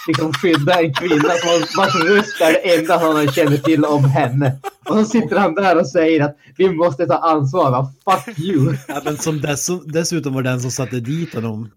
liksom 0.08 0.32
skydda 0.32 0.80
en 0.82 0.94
kvinna 0.94 1.28
som 1.28 1.64
vars 1.76 1.94
röst 2.04 2.40
är 2.40 2.52
det 2.52 2.76
enda 2.78 2.98
han 2.98 3.28
känner 3.32 3.56
till 3.56 3.84
om 3.84 4.04
henne. 4.04 4.56
Och 4.88 4.96
så 4.96 5.04
sitter 5.04 5.36
han 5.36 5.54
där 5.54 5.78
och 5.78 5.86
säger 5.88 6.24
att 6.24 6.36
vi 6.56 6.68
måste 6.68 7.06
ta 7.06 7.16
ansvar. 7.16 7.70
Va? 7.70 7.92
Fuck 8.24 8.38
you. 8.38 8.76
Ja, 8.88 9.00
men 9.04 9.16
som 9.16 9.40
dess, 9.40 9.68
dessutom 9.86 10.34
var 10.34 10.42
den 10.42 10.60
som 10.60 10.70
satte 10.70 11.00
dit 11.00 11.34
honom. 11.34 11.70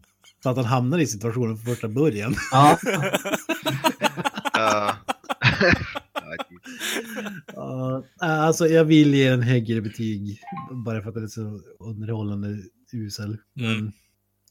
Så 0.44 0.50
att 0.50 0.56
han 0.56 0.66
hamnade 0.66 1.04
i 1.04 1.08
situationen 1.08 1.58
från 1.58 1.76
första 1.76 1.88
början. 1.88 2.36
Ja. 2.52 2.78
Ja. 4.58 4.92
Ja, 6.14 6.36
Ja, 7.56 8.04
alltså 8.20 8.68
jag 8.68 8.86
vill 8.86 9.14
ge 9.14 9.28
en 9.28 9.42
högre 9.42 9.82
betyg. 9.82 10.42
Bara 10.72 11.02
för 11.02 11.10
att 11.10 11.16
den 11.16 11.24
är 11.24 11.28
så 11.28 11.62
underhållande 11.80 12.58
usel. 12.94 13.38
Men, 13.54 13.66
Mm. 13.80 13.92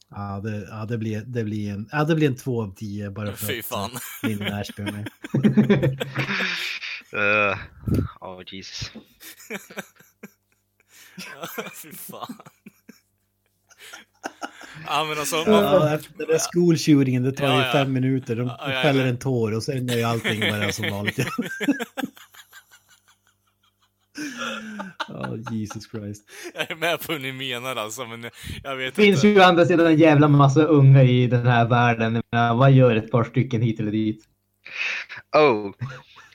Ja, 0.09 0.39
det, 0.43 0.67
ja, 0.69 0.85
det, 0.85 0.97
blir, 0.97 1.21
det, 1.21 1.43
blir 1.43 1.71
en, 1.71 1.89
ja, 1.91 2.03
det 2.03 2.15
blir 2.15 2.27
en 2.27 2.35
två 2.35 2.63
av 2.63 2.75
tio 2.75 3.11
bara 3.11 3.35
för 3.35 3.47
Fy 3.47 3.59
att 3.59 3.65
fan. 3.65 3.91
min 4.23 4.41
Ashby 4.53 4.83
är 4.83 4.91
med. 4.91 5.09
Uh, 7.13 7.57
oh 8.21 8.41
Jesus. 8.51 8.91
Fy 11.81 11.91
fan. 11.91 12.35
Ja 14.87 15.03
men 15.09 15.19
alltså, 15.19 15.35
man, 15.35 15.47
Ja, 15.47 15.93
efter 15.95 16.17
den 16.17 16.27
där 16.27 16.37
skolshooningen, 16.37 17.23
det 17.23 17.31
tar 17.31 17.45
Ja, 17.47 17.59
ju 17.59 17.65
ja. 17.65 17.71
fem 17.71 17.93
minuter. 17.93 18.35
De 18.35 18.47
Ja, 18.47 18.57
ja, 18.61 18.73
ja. 18.73 18.81
fäller 18.81 19.05
en 19.07 19.17
tår 19.17 19.51
och 19.55 19.63
sen 19.63 19.89
är 19.89 19.97
ju 19.97 20.03
allting 20.03 20.39
bara 20.39 20.71
som 20.71 20.89
vanligt. 20.91 21.19
Ja, 25.07 25.37
Jesus 25.51 25.89
Christ. 25.91 26.23
jag 26.53 26.71
är 26.71 26.75
med 26.75 27.01
på 27.01 27.11
hur 27.13 27.19
ni 27.19 27.31
menar 27.31 27.75
alltså, 27.75 28.05
men 28.05 28.29
jag 28.63 28.75
vet 28.75 28.95
Det 28.95 29.01
finns 29.01 29.15
inte. 29.15 29.27
ju 29.27 29.39
å 29.39 29.43
andra 29.43 29.65
sidan 29.65 29.87
en 29.87 29.97
jävla 29.97 30.27
massa 30.27 30.63
unga 30.63 31.03
i 31.03 31.27
den 31.27 31.47
här 31.47 31.65
världen. 31.65 32.21
Menar, 32.31 32.55
vad 32.55 32.71
gör 32.71 32.95
ett 32.95 33.11
par 33.11 33.23
stycken 33.23 33.61
hit 33.61 33.79
eller 33.79 33.91
dit? 33.91 34.23
Oh. 35.37 35.71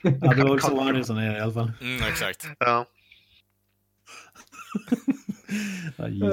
Ja, 0.03 0.11
det 0.35 0.43
var 0.43 0.51
väl 0.51 0.61
så 0.61 0.81
Arnesson 0.81 1.19
är 1.19 1.37
i 1.37 1.41
alla 1.41 1.53
fall. 1.53 1.73
Mm, 1.81 2.03
exakt. 2.09 2.47
Ja. 2.59 2.87
Ja. 5.97 6.33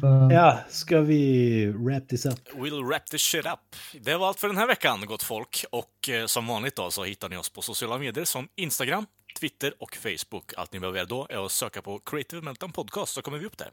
Fan. 0.00 0.30
Ja, 0.30 0.58
ska 0.68 1.00
vi 1.00 1.66
wrap 1.66 2.08
this 2.08 2.26
up? 2.26 2.40
We'll 2.54 2.88
wrap 2.88 3.06
this 3.06 3.22
shit 3.22 3.46
up. 3.46 3.76
Det 4.00 4.16
var 4.16 4.28
allt 4.28 4.40
för 4.40 4.48
den 4.48 4.56
här 4.56 4.66
veckan, 4.66 5.06
gott 5.06 5.22
folk. 5.22 5.64
Och 5.70 6.08
eh, 6.08 6.26
som 6.26 6.46
vanligt 6.46 6.76
då 6.76 6.90
så 6.90 7.04
hittar 7.04 7.28
ni 7.28 7.36
oss 7.36 7.48
på 7.48 7.62
sociala 7.62 7.98
medier 7.98 8.24
som 8.24 8.48
Instagram, 8.56 9.06
Twitter 9.40 9.74
och 9.78 9.96
Facebook. 9.96 10.52
Allt 10.56 10.72
ni 10.72 10.80
behöver 10.80 10.98
göra 10.98 11.08
då 11.08 11.26
är 11.30 11.46
att 11.46 11.52
söka 11.52 11.82
på 11.82 11.98
Creative 11.98 12.42
Meltdown 12.42 12.72
Podcast 12.72 13.14
så 13.14 13.22
kommer 13.22 13.38
vi 13.38 13.46
upp 13.46 13.58
där. 13.58 13.70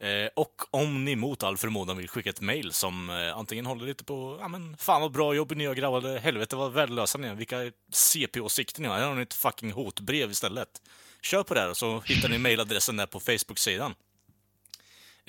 Eh, 0.00 0.28
och 0.36 0.54
om 0.70 1.04
ni 1.04 1.16
mot 1.16 1.42
all 1.42 1.56
förmodan 1.56 1.96
vill 1.96 2.08
skicka 2.08 2.30
ett 2.30 2.40
mail 2.40 2.72
som 2.72 3.10
eh, 3.10 3.38
antingen 3.38 3.66
håller 3.66 3.86
lite 3.86 4.04
på, 4.04 4.38
ja 4.40 4.48
men 4.48 4.76
fan 4.76 5.00
vad 5.00 5.12
bra 5.12 5.34
jobb 5.34 5.52
ni 5.56 5.64
gör 5.64 5.74
grabbar, 5.74 5.98
eller 5.98 6.18
helvete 6.18 6.56
vad 6.56 6.72
värdelösa 6.72 7.18
ni 7.18 7.28
är, 7.28 7.34
vilka 7.34 7.72
CP-åsikter 7.92 8.82
ni 8.82 8.88
har, 8.88 8.96
här 8.96 9.06
har 9.06 9.14
ni 9.14 9.22
ett 9.22 9.34
fucking 9.34 9.72
hotbrev 9.72 10.30
istället. 10.30 10.68
Kör 11.22 11.42
på 11.42 11.54
det 11.54 11.60
här 11.60 11.70
och 11.70 11.76
så 11.76 12.00
hittar 12.00 12.28
ni 12.28 12.38
mailadressen 12.38 12.96
där 12.96 13.06
på 13.06 13.20
Facebook-sidan. 13.20 13.94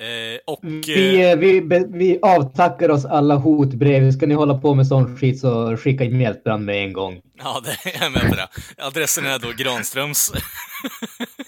Eh, 0.00 0.38
och... 0.46 0.64
eh, 0.64 0.70
Vi, 0.86 1.30
eh, 1.30 1.36
vi, 1.36 1.60
vi 1.92 2.18
avtackar 2.22 2.88
oss 2.88 3.04
alla 3.04 3.34
hotbrev. 3.34 4.12
Ska 4.12 4.26
ni 4.26 4.34
hålla 4.34 4.58
på 4.58 4.74
med 4.74 4.86
sån 4.86 5.16
skit 5.18 5.40
så 5.40 5.76
skicka 5.76 6.04
in 6.04 6.18
mjältbrand 6.18 6.64
med 6.64 6.76
en 6.76 6.92
gång. 6.92 7.20
Ja, 7.42 7.62
det 7.64 7.90
är 7.90 8.02
jag 8.02 8.12
med 8.12 8.28
på 8.28 8.34
det. 8.34 8.48
Adressen 8.78 9.26
är 9.26 9.38
då 9.38 9.52
Granströms. 9.56 10.32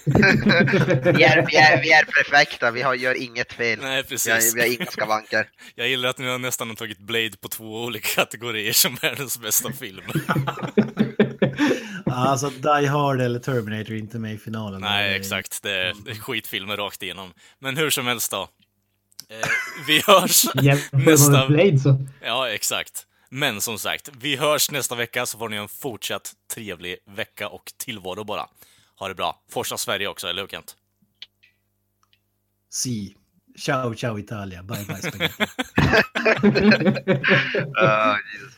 Vi, 0.05 1.23
är, 1.23 1.45
vi, 1.47 1.55
är, 1.57 1.81
vi 1.81 1.91
är 1.91 2.05
perfekta, 2.05 2.71
vi 2.71 2.81
har, 2.81 2.95
gör 2.95 3.21
inget 3.23 3.53
fel. 3.53 3.79
Nej, 3.81 3.89
Vi 3.91 3.95
har, 3.95 4.03
precis. 4.03 4.55
vi 4.55 4.61
har 4.61 4.67
inga 4.75 4.85
skavanker. 4.85 5.47
Jag 5.75 5.87
gillar 5.87 6.09
att 6.09 6.17
ni 6.17 6.27
har 6.27 6.37
nästan 6.39 6.75
tagit 6.75 6.99
Blade 6.99 7.31
på 7.41 7.47
två 7.47 7.83
olika 7.83 8.07
kategorier 8.07 8.73
som 8.73 8.95
världens 9.01 9.39
bästa 9.39 9.71
film. 9.71 10.01
Alltså 12.13 12.49
Die 12.49 12.87
Hard 12.87 13.21
eller 13.21 13.39
Terminator 13.39 13.93
är 13.93 13.97
inte 13.97 14.19
med 14.19 14.33
i 14.33 14.37
finalen. 14.37 14.81
Nej, 14.81 15.15
exakt. 15.15 15.63
Det 15.63 15.71
är, 15.71 15.93
det 16.05 16.11
är 16.11 16.15
skitfilmer 16.15 16.77
rakt 16.77 17.03
igenom. 17.03 17.33
Men 17.59 17.77
hur 17.77 17.89
som 17.89 18.07
helst 18.07 18.31
då. 18.31 18.41
Eh, 19.29 19.47
vi 19.87 20.01
hörs 20.07 20.45
nästa... 20.91 21.47
Blade 21.47 21.79
så. 21.79 22.05
Ja, 22.21 22.49
exakt. 22.49 23.07
Men 23.29 23.61
som 23.61 23.79
sagt, 23.79 24.09
vi 24.21 24.35
hörs 24.35 24.71
nästa 24.71 24.95
vecka 24.95 25.25
så 25.25 25.37
får 25.37 25.49
ni 25.49 25.57
en 25.57 25.67
fortsatt 25.67 26.33
trevlig 26.53 26.97
vecka 27.05 27.47
och 27.47 27.73
tillvaro 27.77 28.23
bara. 28.23 28.47
Ha 28.99 29.07
det 29.07 29.15
bra. 29.15 29.41
Forsa 29.51 29.77
Sverige 29.77 30.07
också, 30.07 30.27
eller 30.27 30.41
hur 30.41 30.47
Kent? 30.47 30.75
Si. 32.69 33.15
Ciao, 33.57 33.95
ciao 33.95 34.19
Italia. 34.19 34.63
Bye, 34.63 34.85
bye 34.85 34.97
spaghetti. 34.97 35.43
Uh, 37.81 38.15
Jesus. 38.33 38.57